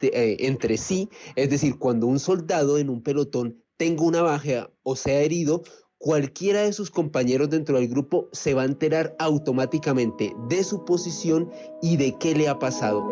eh, 0.00 0.36
entre 0.40 0.78
sí, 0.78 1.08
es 1.36 1.50
decir, 1.50 1.78
cuando 1.78 2.06
un 2.06 2.18
soldado 2.18 2.78
en 2.78 2.88
un 2.88 3.02
pelotón 3.02 3.62
tenga 3.76 4.04
una 4.04 4.22
baja 4.22 4.70
o 4.82 4.96
sea 4.96 5.20
herido, 5.20 5.62
cualquiera 6.04 6.60
de 6.60 6.74
sus 6.74 6.90
compañeros 6.90 7.48
dentro 7.48 7.78
del 7.78 7.88
grupo 7.88 8.28
se 8.30 8.52
va 8.52 8.60
a 8.60 8.66
enterar 8.66 9.16
automáticamente 9.18 10.34
de 10.50 10.62
su 10.62 10.84
posición 10.84 11.50
y 11.80 11.96
de 11.96 12.18
qué 12.18 12.34
le 12.34 12.46
ha 12.46 12.58
pasado. 12.58 13.02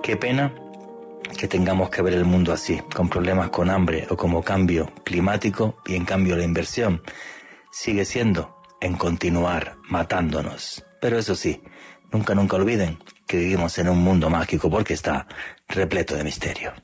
Qué 0.00 0.16
pena 0.16 0.54
que 1.36 1.48
tengamos 1.48 1.90
que 1.90 2.02
ver 2.02 2.14
el 2.14 2.24
mundo 2.24 2.52
así, 2.52 2.78
con 2.94 3.08
problemas 3.08 3.50
con 3.50 3.68
hambre 3.68 4.06
o 4.10 4.16
como 4.16 4.44
cambio 4.44 4.92
climático 5.02 5.74
y 5.86 5.96
en 5.96 6.04
cambio 6.04 6.36
la 6.36 6.44
inversión 6.44 7.02
sigue 7.72 8.04
siendo 8.04 8.54
en 8.80 8.94
continuar 8.94 9.74
matándonos. 9.88 10.84
Pero 11.00 11.18
eso 11.18 11.34
sí, 11.34 11.60
nunca, 12.12 12.36
nunca 12.36 12.54
olviden 12.54 12.98
que 13.26 13.38
vivimos 13.38 13.76
en 13.78 13.88
un 13.88 13.98
mundo 13.98 14.30
mágico 14.30 14.70
porque 14.70 14.94
está 14.94 15.26
repleto 15.66 16.14
de 16.14 16.22
misterio. 16.22 16.74